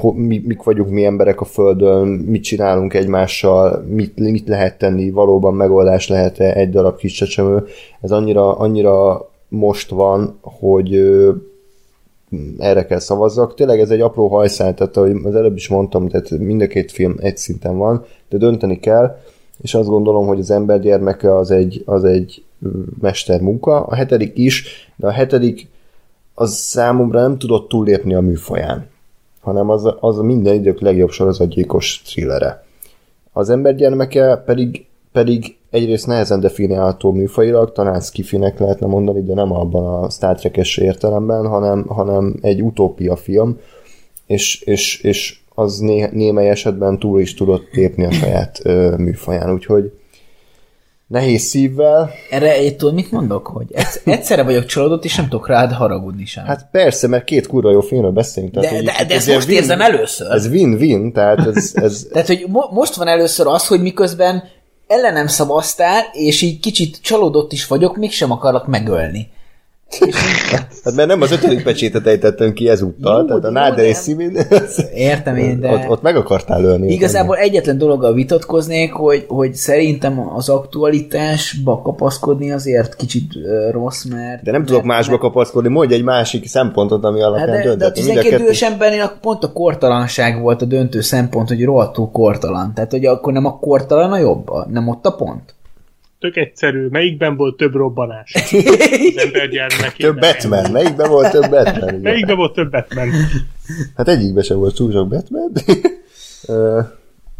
[0.00, 5.10] ho- mi, mik vagyunk mi emberek a Földön, mit csinálunk egymással, mit, mit lehet tenni,
[5.10, 7.64] valóban megoldás lehet-e egy darab kis csecsemő.
[8.00, 11.02] Ez annyira, annyira most van, hogy
[12.58, 13.54] erre kell szavazzak.
[13.54, 16.92] Tényleg ez egy apró hajszál, tehát ahogy az előbb is mondtam, tehát mind a két
[16.92, 19.16] film egy szinten van, de dönteni kell,
[19.62, 22.44] és azt gondolom, hogy az ember gyermeke az egy, az egy
[23.00, 24.64] mestermunka, a hetedik is,
[24.96, 25.68] de a hetedik
[26.34, 28.86] az számomra nem tudott túllépni a műfaján,
[29.40, 32.64] hanem az, az a minden idők legjobb sorozatgyilkos thrillere.
[33.32, 39.52] Az ember gyermeke pedig, pedig egyrészt nehezen definiálható műfajilag, talán skifinek lehetne mondani, de nem
[39.52, 43.58] abban a Star Trek-es értelemben, hanem, hanem egy utópia film,
[44.26, 49.52] és, és, és az né, némely esetben túl is tudott lépni a saját ö, műfaján,
[49.52, 49.92] úgyhogy
[51.06, 53.46] nehéz szívvel, Erre egy tudod, mit mondok?
[53.46, 56.44] Hogy egyszer- egyszerre vagyok csalódott, és nem tudok rád haragudni sem.
[56.44, 58.52] Hát persze, mert két kurva jó filmről beszélünk.
[58.52, 60.30] de, hogy de, itt de ezt most win- érzem először.
[60.30, 64.42] Ez win-win, tehát ez, ez Tehát, hogy mo- most van először az, hogy miközben
[64.90, 69.28] ellenem szavaztál, és így kicsit csalódott is vagyok, mégsem akarlak megölni.
[70.84, 73.98] Hát mert nem az ötödik pecsétet ejtettem ki ezúttal, Jó, tehát a Náder és de-
[73.98, 74.36] Szimin,
[74.94, 75.70] Értem én, de...
[75.72, 76.92] ott, ott meg akartál ölni.
[76.92, 83.32] Igazából egyetlen dologgal vitatkoznék, hogy, hogy szerintem az aktualitásba kapaszkodni azért kicsit
[83.70, 84.42] rossz, mert...
[84.42, 87.68] De nem tudok mert, másba kapaszkodni, mondj egy másik szempontot, ami Hát alapján de, de
[87.68, 88.02] döntetni.
[88.02, 92.72] Mind a 12 kettő- embernél pont a kortalanság volt a döntő szempont, hogy rohadtul kortalan.
[92.74, 94.50] Tehát, hogy akkor nem a kortalan a jobb?
[94.68, 95.54] Nem ott a pont?
[96.20, 96.86] Tök egyszerű.
[96.88, 98.32] Melyikben volt több robbanás?
[98.34, 98.50] Az.
[99.96, 101.88] Több Batman, melyikben volt több Batman?
[101.88, 102.00] Igen.
[102.00, 103.08] Melyikben volt több Batman?
[103.96, 105.52] Hát egyikben sem volt túl sok Batman.
[106.46, 106.80] Ö,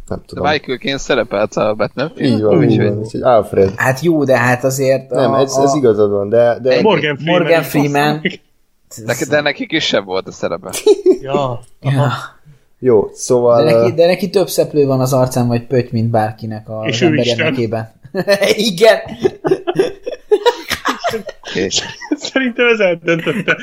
[0.08, 0.50] nem tudom.
[0.50, 2.98] Michael-ként szerepelt a Batman Így van, így úgyhogy- van.
[2.98, 3.72] Úgyhogy Alfred.
[3.76, 5.10] Hát jó, de hát azért...
[5.10, 7.40] Nem, ez, ez igazad van, de, de Morgan Freeman.
[7.40, 8.20] Morgan Freeman.
[9.06, 10.70] De, de neki kisebb volt a szerepe.
[11.22, 11.60] Ja.
[11.80, 12.12] Ja.
[12.78, 13.64] jó, szóval...
[13.64, 17.04] De, neki, de neki több szeplő van az arcán, vagy pöty, mint bárkinek az És.
[18.70, 18.98] Igen.
[21.54, 21.82] És
[22.16, 23.56] Szerintem ez eldöntötte.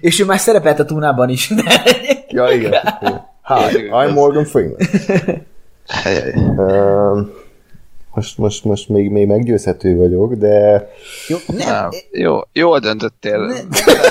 [0.00, 1.48] És ő már szerepelt a túnában is.
[1.48, 1.82] De...
[2.28, 2.72] Ja, igen.
[3.50, 4.76] Hi, I'm Morgan Freeman.
[6.02, 6.34] Helyej.
[8.20, 10.88] Most, most, most még, még meggyőzhető vagyok, de
[11.28, 13.52] Jó, nem, Nem, jó, jól döntöttél.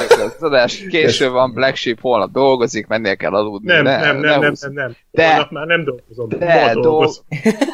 [0.10, 3.74] Az adás késő van, Black Sheep holnap dolgozik, mennél kell aludni.
[3.74, 4.96] Nem, ne, nem, nem, ne nem, nem, nem.
[5.12, 6.30] De- Holnap már nem dolgozom.
[6.40, 7.24] De, dolgozom.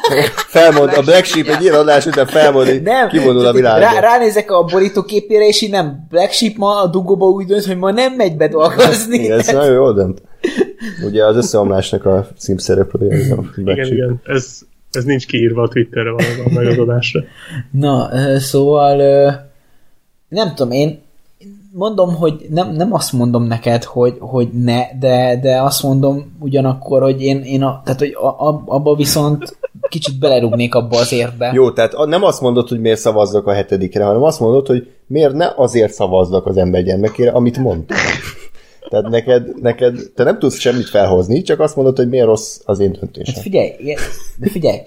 [0.56, 3.08] felmond, a Black Sheep egy ilyen adás után felmond, hogy nem.
[3.08, 3.80] kivonul a világba.
[3.80, 7.78] Rá, ránézek a borítóképére, és így nem Black Sheep ma a dugóba úgy dönt, hogy
[7.78, 9.18] ma nem megy be dolgozni.
[9.18, 10.22] Igen, ez nagyon jól dönt.
[11.04, 13.36] Ugye az összeomlásnak a címszereplője.
[13.56, 14.20] Igen, igen.
[14.24, 14.60] Ez,
[14.96, 17.20] ez nincs kiírva a Twitterre valóban meg az adásra.
[17.70, 19.30] Na, ö, szóval ö,
[20.28, 21.04] nem tudom, én
[21.72, 27.02] mondom, hogy nem, nem azt mondom neked, hogy, hogy ne, de, de azt mondom ugyanakkor,
[27.02, 29.56] hogy én, én a, tehát, hogy a, a, abba viszont
[29.88, 31.50] kicsit belerúgnék abba az érbe.
[31.54, 35.32] Jó, tehát nem azt mondod, hogy miért szavazzak a hetedikre, hanem azt mondod, hogy miért
[35.32, 37.96] ne azért szavazzak az ember gyermekére, amit mondtam.
[38.90, 42.78] Tehát neked, neked, te nem tudsz semmit felhozni, csak azt mondod, hogy miért rossz az
[42.78, 43.42] én Hát döntésem.
[43.42, 44.00] figyelj, ilyen-
[44.36, 44.78] de figyelj,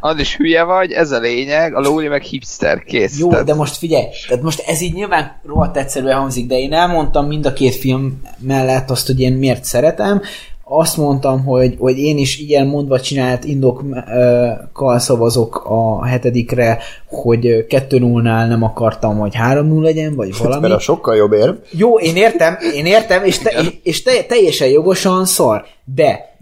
[0.00, 3.18] Az is hülye vagy, ez a lényeg, a Lóri meg hipster, kész.
[3.18, 6.72] jó, Tehát- de most figyelj, tehát most ez így nyilván rohadt egyszerűen hangzik, de én
[6.72, 10.22] elmondtam mind a két film mellett azt, hogy én miért szeretem,
[10.68, 18.48] azt mondtam, hogy, hogy én is ilyen mondva csinált indokkal szavazok a hetedikre, hogy 2-0-nál
[18.48, 20.60] nem akartam, hogy 3-0 legyen, vagy valami.
[20.60, 21.54] Mert a sokkal jobb érv.
[21.70, 26.18] Jó, én értem, én értem, és, te, és te, teljesen jogosan szar, de...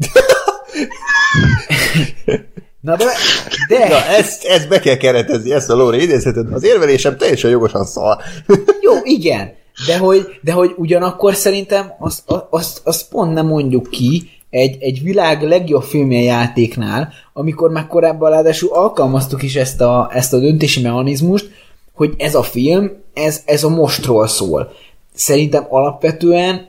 [2.80, 3.04] Na de,
[3.68, 6.52] de, Na, ezt, ezt be kell keretezni, ezt a Lóri idézheted.
[6.52, 8.16] Az érvelésem teljesen jogosan szar.
[8.80, 9.52] jó, igen,
[9.86, 15.02] de hogy, de hogy ugyanakkor szerintem azt, azt, azt pont nem mondjuk ki egy, egy
[15.02, 20.82] világ legjobb filmje játéknál, amikor már korábban ráadásul alkalmaztuk is ezt a, ezt a döntési
[20.82, 21.50] mechanizmust,
[21.92, 24.72] hogy ez a film, ez, ez a mostról szól.
[25.14, 26.68] Szerintem alapvetően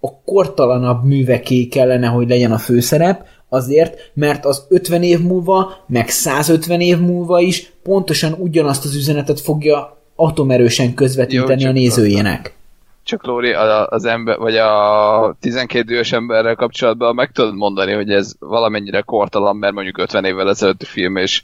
[0.00, 6.08] a kortalanabb műveké kellene, hogy legyen a főszerep, azért, mert az 50 év múlva, meg
[6.08, 12.56] 150 év múlva is pontosan ugyanazt az üzenetet fogja atomerősen közvetíteni Jó, a nézőjének.
[13.04, 13.52] Csak Lóri,
[13.86, 19.56] az ember, vagy a 12 dühös emberrel kapcsolatban meg tudod mondani, hogy ez valamennyire kortalan,
[19.56, 21.42] mert mondjuk 50 évvel ezelőtti film, és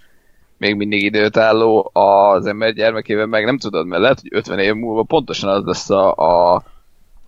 [0.58, 5.02] még mindig időtálló az ember gyermekében meg nem tudod, mert lehet, hogy 50 év múlva
[5.02, 6.62] pontosan az lesz a, a,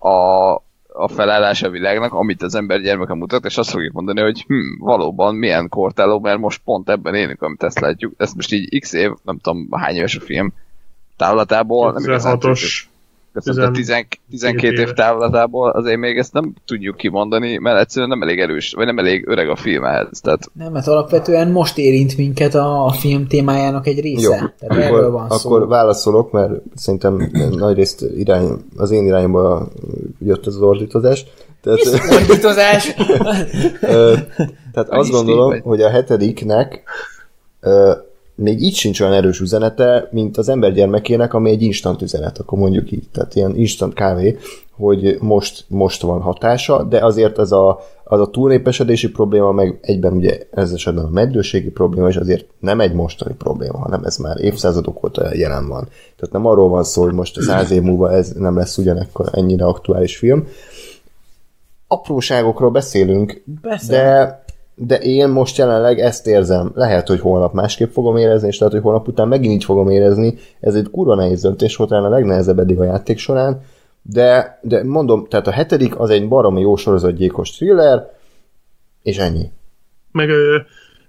[0.09, 0.55] a,
[0.93, 4.85] a felállás a világnak, amit az ember gyermeke mutat, és azt fogjuk mondani, hogy hm,
[4.85, 8.13] valóban milyen kortálló, mert most pont ebben élünk, amit ezt látjuk.
[8.17, 10.53] Ezt most így x év, nem tudom hány éves a film
[11.21, 12.57] távlatából, nem igazán tudjuk.
[12.57, 12.89] 16-os.
[13.33, 13.95] Köszönöm, a 10,
[14.31, 18.87] 12 év távlatából azért még ezt nem tudjuk kimondani, mert egyszerűen nem elég erős, vagy
[18.87, 20.21] nem elég öreg a film ehhez.
[20.21, 24.23] Tehát Nem, mert alapvetően most érint minket a, a film témájának egy része.
[24.23, 25.49] Jó, Tehát erről akkor, van szó.
[25.49, 29.69] akkor válaszolok, mert szerintem nagyrészt irány, az én irányba
[30.19, 31.25] jött az ordítozás.
[31.63, 32.95] Tehát, Fordítozás!
[33.81, 34.15] Ö,
[34.73, 36.83] tehát azt gondolom, hogy a hetediknek
[38.41, 42.59] még így sincs olyan erős üzenete, mint az ember gyermekének, ami egy instant üzenet, akkor
[42.59, 44.39] mondjuk így, tehát ilyen instant kávé,
[44.71, 50.13] hogy most, most van hatása, de azért ez a, az a túlnépesedési probléma, meg egyben
[50.13, 54.41] ugye ez esetben a meddőségi probléma, és azért nem egy mostani probléma, hanem ez már
[54.41, 55.89] évszázadok óta jelen van.
[56.17, 59.65] Tehát nem arról van szó, hogy most száz év múlva ez nem lesz ugyanekkor ennyire
[59.65, 60.47] aktuális film.
[61.87, 63.93] Apróságokról beszélünk, Persze.
[63.93, 64.40] de,
[64.83, 66.71] de én most jelenleg ezt érzem.
[66.75, 70.35] Lehet, hogy holnap másképp fogom érezni, és lehet, hogy holnap után megint így fogom érezni.
[70.61, 73.63] Ez egy kurva nehéz döntés volt, a legnehezebb eddig a játék során.
[74.03, 78.11] De, de mondom, tehát a hetedik az egy baromi jó sorozatgyilkos thriller,
[79.03, 79.51] és ennyi.
[80.13, 80.57] Meg ö,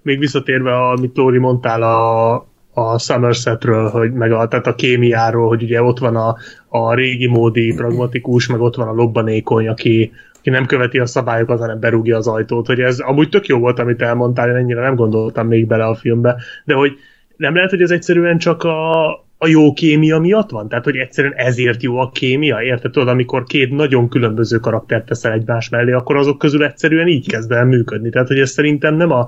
[0.01, 2.33] még visszatérve, amit Lóri mondtál a,
[2.73, 6.35] a Somersetről, hogy meg a, tehát a kémiáról, hogy ugye ott van a,
[6.67, 11.59] a régi módi pragmatikus, meg ott van a lobbanékony, aki, aki nem követi a szabályokat,
[11.59, 14.95] hanem berúgja az ajtót, hogy ez amúgy tök jó volt, amit elmondtál, én ennyire nem
[14.95, 16.97] gondoltam még bele a filmbe, de hogy
[17.37, 20.67] nem lehet, hogy ez egyszerűen csak a, a jó kémia miatt van?
[20.67, 22.61] Tehát, hogy egyszerűen ezért jó a kémia?
[22.61, 22.91] Érted?
[22.91, 27.51] Tudod, amikor két nagyon különböző karaktert teszel egymás mellé, akkor azok közül egyszerűen így kezd
[27.51, 28.09] el működni.
[28.09, 29.27] Tehát, hogy ez szerintem nem a...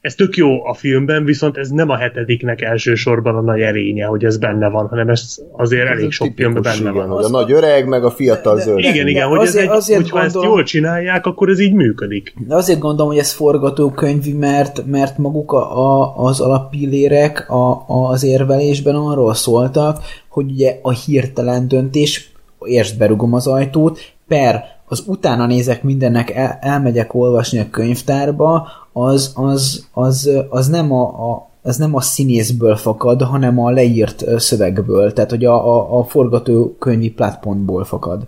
[0.00, 4.24] Ez tök jó a filmben, viszont ez nem a hetediknek elsősorban a nagy erénye, hogy
[4.24, 7.08] ez benne van, hanem ez azért elég sok filmben benne van.
[7.08, 8.78] hogy a nagy öreg, meg a fiatal zöld.
[8.78, 11.58] Igen, de igen, hogy ez azért- egy, azért hogyha ezt gondolom- jól csinálják, akkor ez
[11.60, 12.34] így működik.
[12.46, 18.24] De azért gondolom, hogy ez forgatókönyvi, mert, mert maguk a, a, az alappillérek a, az
[18.24, 22.32] érvelésben arról szóltak, hogy ugye a hirtelen döntés,
[22.64, 29.32] értsd berugom az ajtót, per az utána nézek mindennek, el, elmegyek olvasni a könyvtárba, az,
[29.34, 35.12] az, az, az nem a, a az nem a színészből fakad, hanem a leírt szövegből,
[35.12, 38.22] tehát hogy a, a, a forgatókönyvi plátpontból fakad.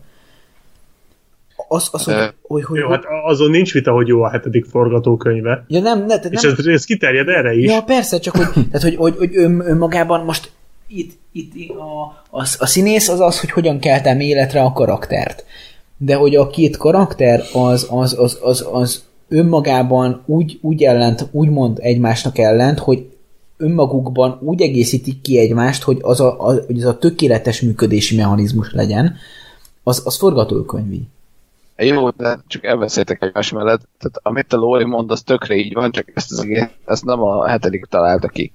[1.68, 4.64] az, az hogy, hogy, hogy, Jó, hogy, hát azon nincs vita, hogy jó a hetedik
[4.64, 5.64] forgatókönyve.
[5.68, 7.70] ja, nem, ne, tehát És nem, ez, ez kiterjed erre is.
[7.70, 10.50] Ja, persze, csak hogy, tehát, hogy, hogy, hogy ön, önmagában most
[10.86, 15.44] itt, itt a, a, a színész az az, hogy hogyan keltem életre a karaktert.
[16.02, 21.48] De hogy a két karakter az, az, az, az, az önmagában úgy, úgy ellent, úgy
[21.48, 23.10] mond egymásnak ellent, hogy
[23.56, 28.72] önmagukban úgy egészítik ki egymást, hogy az a, a, hogy az a tökéletes működési mechanizmus
[28.72, 29.16] legyen,
[29.82, 31.08] az, az forgatókönyvi.
[31.76, 33.88] Jó, de csak elbeszéltek egymás mellett.
[33.98, 37.22] Tehát amit a Lóri mond, az tökre így van, csak ezt, az egész, ezt nem
[37.22, 38.52] a hetedik találta ki.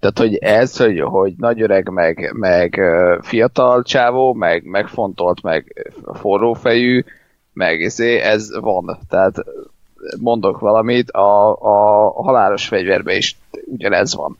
[0.00, 2.80] Tehát, hogy ez, hogy, hogy nagy öreg, meg, meg
[3.20, 7.04] fiatal csávó, meg megfontolt, meg forrófejű,
[7.52, 8.98] meg ezé, ez van.
[9.08, 9.44] Tehát
[10.20, 14.36] mondok valamit, a, a, halálos fegyverben is ugyanez van.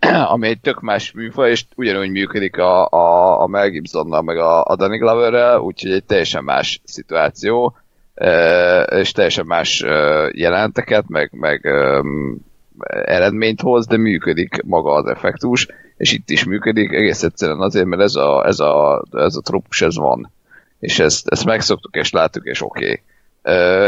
[0.32, 4.64] Ami egy tök más műfaj, és ugyanúgy működik a, a, a Mel Gibsonnal, meg a,
[4.64, 7.76] a Danny Gloverrel, úgyhogy egy teljesen más szituáció,
[8.88, 9.84] és teljesen más
[10.32, 11.68] jelenteket, meg, meg
[12.88, 18.02] eredményt hoz, de működik maga az effektus, és itt is működik, egész egyszerűen azért, mert
[18.02, 20.32] ez a, ez a, ez a trópus, ez van.
[20.78, 22.84] És ezt, ezt megszoktuk, és láttuk, és oké.
[22.84, 23.00] Okay.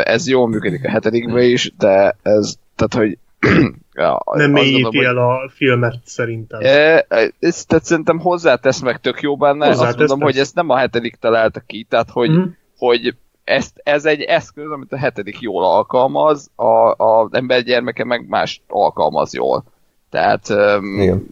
[0.04, 3.18] Ez jól működik a hetedikben is, de ez, tehát, hogy
[4.02, 6.60] ja, Nem mélyíti gondolom, el a filmet szerintem.
[6.62, 7.06] E,
[7.38, 10.32] ez, tehát szerintem hozzátesz meg tök jó benne, Hozzátesz, azt mondom, persze.
[10.32, 12.42] hogy ezt nem a hetedik találta ki, tehát hogy, mm.
[12.76, 13.14] hogy
[13.44, 19.34] ezt, ez egy eszköz, amit a hetedik jól alkalmaz, a, a embergyermeke meg más alkalmaz
[19.34, 19.64] jól.
[20.10, 21.26] Tehát um, Igen.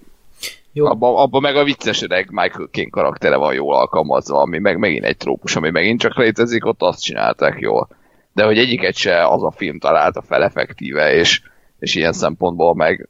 [0.72, 0.86] Jó.
[0.86, 5.04] abban abba meg a vicces öreg Michael King karaktere van jól alkalmazva, ami meg megint
[5.04, 7.88] egy trópus, ami megint csak létezik, ott azt csinálták jól.
[8.32, 11.42] De hogy egyiket se az a film találta fel effektíve, és,
[11.78, 13.08] és ilyen szempontból meg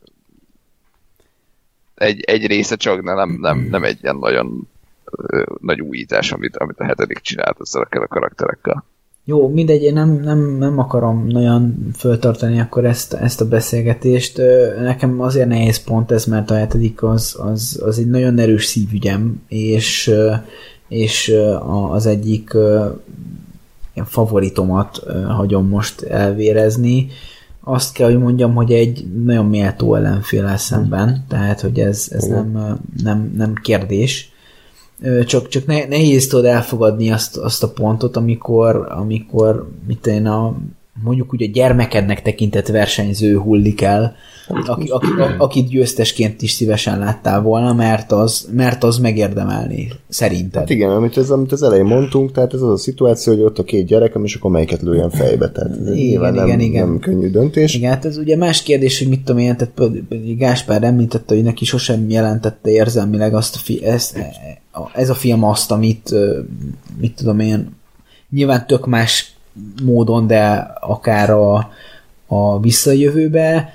[1.95, 4.69] egy, egy része csak, de nem, nem, nem egy ilyen nagyon
[5.61, 8.85] nagy újítás, amit, amit a hetedik csinált ezekkel a karakterekkel.
[9.25, 14.41] Jó, mindegy, én nem, nem, nem akarom nagyon föltartani akkor ezt, ezt a beszélgetést.
[14.81, 19.43] Nekem azért nehéz pont ez, mert a hetedik az, az, az egy nagyon erős szívügyem,
[19.49, 20.15] és,
[20.89, 21.35] és
[21.91, 22.57] az egyik
[24.05, 27.09] favoritomat hagyom most elvérezni.
[27.61, 32.79] Azt kell, hogy mondjam, hogy egy nagyon méltó ellenfél szemben, tehát, hogy ez, ez nem,
[33.03, 34.30] nem, nem kérdés.
[35.27, 40.57] Csak, csak ne, nehéz tudod elfogadni azt, azt a pontot, amikor, amikor mit én a,
[41.03, 44.17] mondjuk úgy a gyermekednek tekintett versenyző hullik el,
[44.67, 45.07] aki, aki,
[45.39, 50.61] akit győztesként is szívesen láttál volna, mert az, mert az megérdemelni, szerinted.
[50.61, 53.59] Hát igen, amit, ez, amit az elején mondtunk, tehát ez az a szituáció, hogy ott
[53.59, 55.51] a két gyerekem, és akkor melyiket lőjen fejbe.
[55.51, 56.89] Tehát ez Igen, nyilván nem, igen, igen.
[56.89, 57.75] nem könnyű döntés.
[57.75, 59.93] Igen, hát ez ugye más kérdés, hogy mit tudom én, tehát
[60.37, 63.83] Gáspár említette, hogy neki sosem jelentette érzelmileg azt a fi-
[64.73, 66.15] ez, ez a film azt, amit
[67.01, 67.75] mit tudom én,
[68.31, 69.35] nyilván tök más
[69.83, 70.51] módon, de
[70.81, 71.71] akár a,
[72.27, 73.75] a visszajövőbe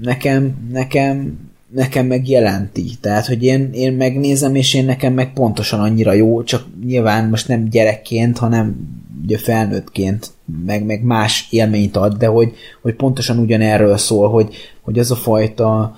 [0.00, 1.38] nekem, nekem
[1.74, 2.90] nekem meg jelenti.
[3.00, 7.48] Tehát, hogy én, én megnézem, és én nekem meg pontosan annyira jó, csak nyilván most
[7.48, 8.76] nem gyerekként, hanem
[9.24, 10.30] ugye felnőttként,
[10.64, 12.52] meg, meg más élményt ad, de hogy,
[12.82, 15.96] hogy pontosan ugyanerről szól, hogy, hogy az a fajta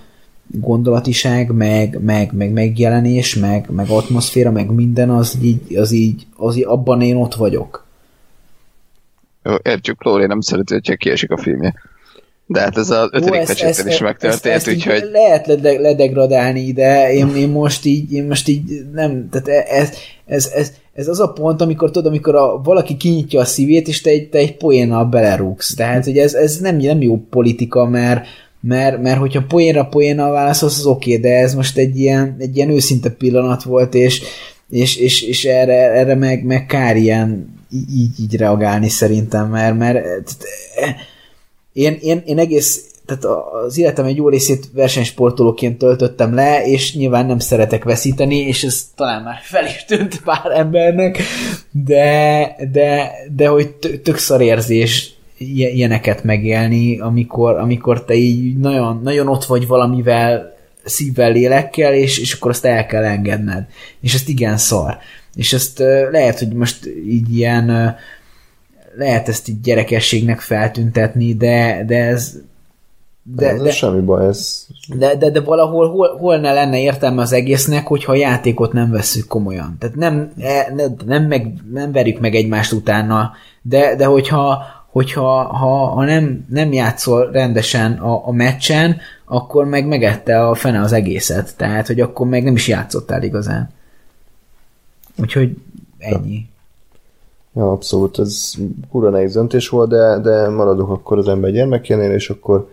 [0.52, 6.56] gondolatiság, meg, meg, meg megjelenés, meg, meg atmoszféra, meg minden, az így, az így, az
[6.56, 7.86] így abban én ott vagyok.
[9.44, 11.74] Jó, értjük, Lóri nem szereti, hogyha kiesik a filmje.
[12.46, 15.80] De hát ez az ötödik ezt- pecséten ezt- is megtörtént, ezt, ezt úgyhogy Lehet lede-
[15.80, 19.90] ledegradálni, de én, én, most így, én most így nem, tehát e- ez,
[20.26, 24.00] ez, ez, ez az a pont, amikor tudod, amikor a, valaki kinyitja a szívét, és
[24.00, 25.74] te egy, te egy poénnal belerúgsz.
[25.74, 28.26] Tehát, hogy ez, ez nem, nem jó politika, mert,
[28.62, 32.70] mert, mert hogyha poénra poénnal válaszolsz, az oké, de ez most egy ilyen, egy ilyen
[32.70, 34.22] őszinte pillanat volt, és,
[34.70, 39.96] és, és, és erre, erre meg, meg kár ilyen így, így reagálni szerintem, mert, mert
[39.96, 40.94] eh,
[41.72, 43.24] én, én, én egész, tehát
[43.66, 48.84] az életem egy jó részét versenysportolóként töltöttem le, és nyilván nem szeretek veszíteni, és ez
[48.94, 51.22] talán már fel is tűnt pár embernek,
[51.70, 55.11] de, de, de hogy tö- tök szar érzés
[55.50, 62.32] ilyeneket megélni, amikor, amikor te így nagyon, nagyon ott vagy valamivel, szívvel, lélekkel, és, és
[62.32, 63.64] akkor azt el kell engedned.
[64.00, 64.98] És ezt igen szar.
[65.34, 65.78] És ezt
[66.10, 67.96] lehet, hogy most így ilyen
[68.96, 72.32] lehet ezt így gyerekességnek feltüntetni, de, de ez
[73.22, 77.22] De, de, de, semmi baj, ez de, de, de valahol hol, hol ne lenne értelme
[77.22, 79.76] az egésznek, hogyha a játékot nem vesszük komolyan.
[79.78, 85.42] Tehát nem, e, ne, nem, meg, nem verjük meg egymást utána, de, de hogyha, hogyha
[85.42, 90.92] ha, ha nem, nem játszol rendesen a, a meccsen, akkor meg megette a fene az
[90.92, 91.56] egészet.
[91.56, 93.70] Tehát, hogy akkor meg nem is játszottál igazán.
[95.20, 95.56] Úgyhogy
[95.98, 96.46] ennyi.
[97.54, 98.52] Ja, abszolút, ez
[98.90, 102.70] kurva nehéz döntés volt, de, de maradok akkor az ember gyermekjénél, és akkor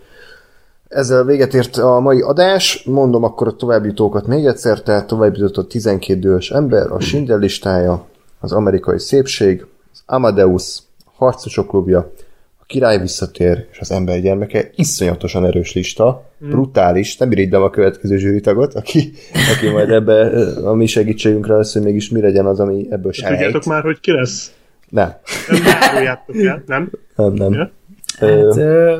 [0.88, 5.66] ezzel véget ért a mai adás, mondom akkor a továbbjutókat még egyszer, tehát továbbjutott a
[5.66, 8.04] 12 dős ember, a Schindler listája,
[8.40, 10.82] az amerikai szépség, az Amadeus,
[11.20, 12.12] harcosok klubja,
[12.60, 18.16] a király visszatér, és az ember gyermeke, iszonyatosan erős lista, brutális, nem irigydem a következő
[18.16, 19.12] zsűritagot, aki,
[19.56, 23.32] aki majd ebbe a mi segítségünkre lesz, hogy mégis mi legyen az, ami ebből sejt.
[23.32, 24.52] Tudjátok már, hogy ki lesz?
[24.88, 25.14] Nem,
[25.48, 26.90] Nem nem?
[27.16, 27.52] nem, nem.
[27.52, 27.70] Ja.
[28.18, 28.98] Hát, ö,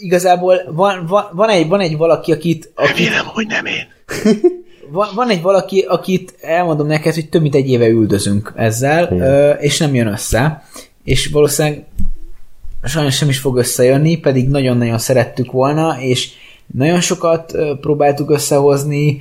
[0.00, 3.86] igazából van, van, van, egy, van egy valaki, akit, akit Remélem, hogy nem én.
[4.92, 9.20] van, van egy valaki, akit elmondom neked, hogy több mint egy éve üldözünk ezzel, Igen.
[9.20, 10.64] ö, és nem jön össze.
[11.04, 11.84] És valószínűleg
[12.84, 16.30] sajnos sem is fog összejönni, pedig nagyon-nagyon szerettük volna, és
[16.74, 19.20] nagyon sokat próbáltuk összehozni,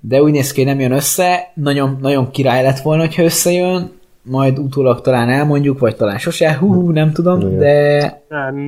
[0.00, 1.50] de úgy néz ki, nem jön össze.
[1.54, 6.90] Nagyon, nagyon király lett volna, hogyha összejön, majd utólag talán elmondjuk, vagy talán sose, hú,
[6.90, 8.22] nem tudom, de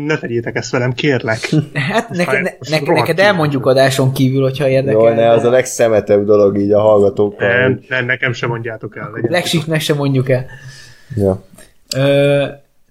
[0.07, 1.49] Ne, tegyétek ezt velem, kérlek.
[1.75, 5.01] hát neked, ne, neked, neked elmondjuk adáson kívül, hogyha érdekel.
[5.01, 7.49] Jó, ne, az a legszemetebb dolog így a hallgatókkal.
[7.49, 9.11] Nem, hogy- ne, nekem sem mondjátok el.
[9.15, 9.31] Legyen.
[9.31, 10.47] Legsik se mondjuk el.
[11.17, 11.43] Ja.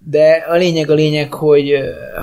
[0.04, 1.72] De a lényeg a lényeg, hogy,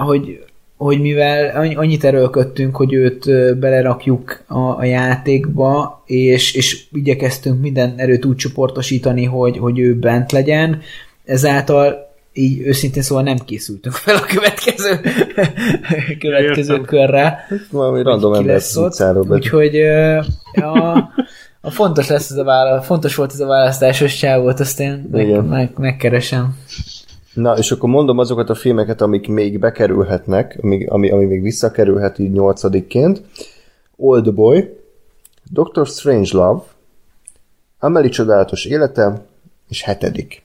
[0.06, 0.44] hogy,
[0.78, 3.26] hogy mivel annyi- annyit erőlködtünk, hogy őt
[3.60, 10.32] belerakjuk a, a játékba, és, és igyekeztünk minden erőt úgy csoportosítani, hogy, hogy ő bent
[10.32, 10.82] legyen,
[11.26, 15.00] ezáltal így őszintén szóval nem készültünk fel a következő,
[16.20, 16.86] következő Értem.
[16.86, 17.48] körre.
[17.72, 19.26] Valami random ember utcáról.
[19.30, 19.76] Úgyhogy
[20.54, 20.98] a,
[21.66, 25.45] a fontos lesz ez a vála, fontos volt ez a választásos csávót, azt én meg,
[25.45, 26.58] meg, megkeresem.
[27.34, 32.19] Na, és akkor mondom azokat a filmeket, amik még bekerülhetnek, ami, ami, ami még visszakerülhet
[32.19, 33.22] így nyolcadikként.
[33.95, 34.77] Old Boy,
[35.52, 36.64] Doctor Strange Love,
[37.80, 39.26] Amelie csodálatos élete,
[39.69, 40.44] és hetedik.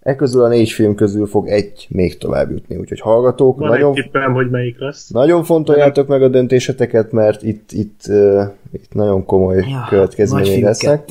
[0.00, 3.96] E közül a négy film közül fog egy még tovább jutni, úgyhogy hallgatók, Van nagyon,
[3.96, 5.10] egy tippem, hogy melyik lesz.
[5.10, 11.08] nagyon fontoljátok meg a döntéseteket, mert itt, itt, uh, itt nagyon komoly Ja, következményei lesznek.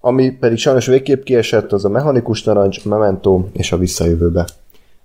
[0.00, 4.46] Ami pedig sajnos végképp kiesett, az a mechanikus narancs, Memento és a visszajövőbe.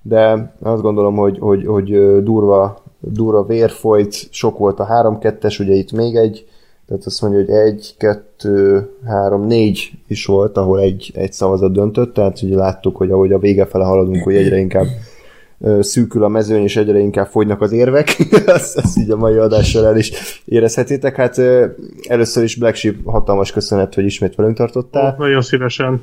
[0.02, 4.88] De azt gondolom, hogy, hogy, hogy durva, durva vér folyt, sok volt a
[5.22, 6.48] 3-2-es, ugye itt még egy,
[6.88, 12.14] tehát azt mondja, hogy egy, kettő, három, négy is volt, ahol egy, egy szavazat döntött,
[12.14, 14.86] tehát ugye láttuk, hogy ahogy a vége fele haladunk, hogy egyre inkább
[15.80, 18.18] szűkül a mezőny, és egyre inkább fogynak az érvek.
[18.46, 21.16] ezt, ezt így a mai adással el is érezhetitek.
[21.16, 21.38] Hát
[22.08, 25.16] először is Black Sheep hatalmas köszönet, hogy ismét velünk tartottál.
[25.18, 26.02] Nagyon szívesen.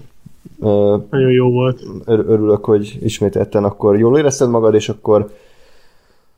[0.60, 1.80] Ö, Nagyon jó volt.
[2.06, 5.30] ör- örülök, hogy ismét etten akkor jól érezted magad, és akkor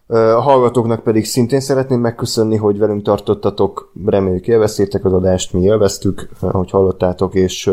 [0.06, 6.28] a hallgatóknak pedig szintén szeretném megköszönni, hogy velünk tartottatok, reméljük élveztétek az adást, mi élveztük,
[6.40, 7.66] ahogy hallottátok, és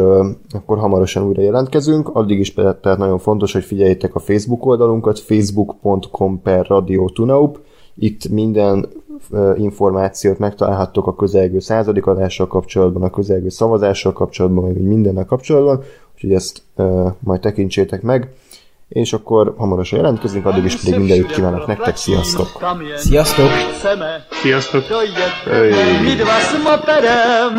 [0.52, 2.10] akkor hamarosan újra jelentkezünk.
[2.16, 7.60] Addig is tehát nagyon fontos, hogy figyeljétek a Facebook oldalunkat, facebook.com per Radio Tunaup.
[7.96, 8.88] Itt minden
[9.56, 16.34] információt megtalálhattok a közelgő századik adással kapcsolatban, a közelgő szavazással kapcsolatban, vagy mindennel kapcsolatban, úgyhogy
[16.34, 16.62] ezt
[17.20, 18.34] majd tekintsétek meg,
[18.92, 22.48] és akkor hamarosan jelentkezünk, addig is pedig minden jót kívánok nektek, sziasztok!
[22.96, 23.50] Sziasztok!
[24.30, 24.84] Sziasztok!
[25.46, 25.72] Öy.
[26.04, 27.58] My dva s motorem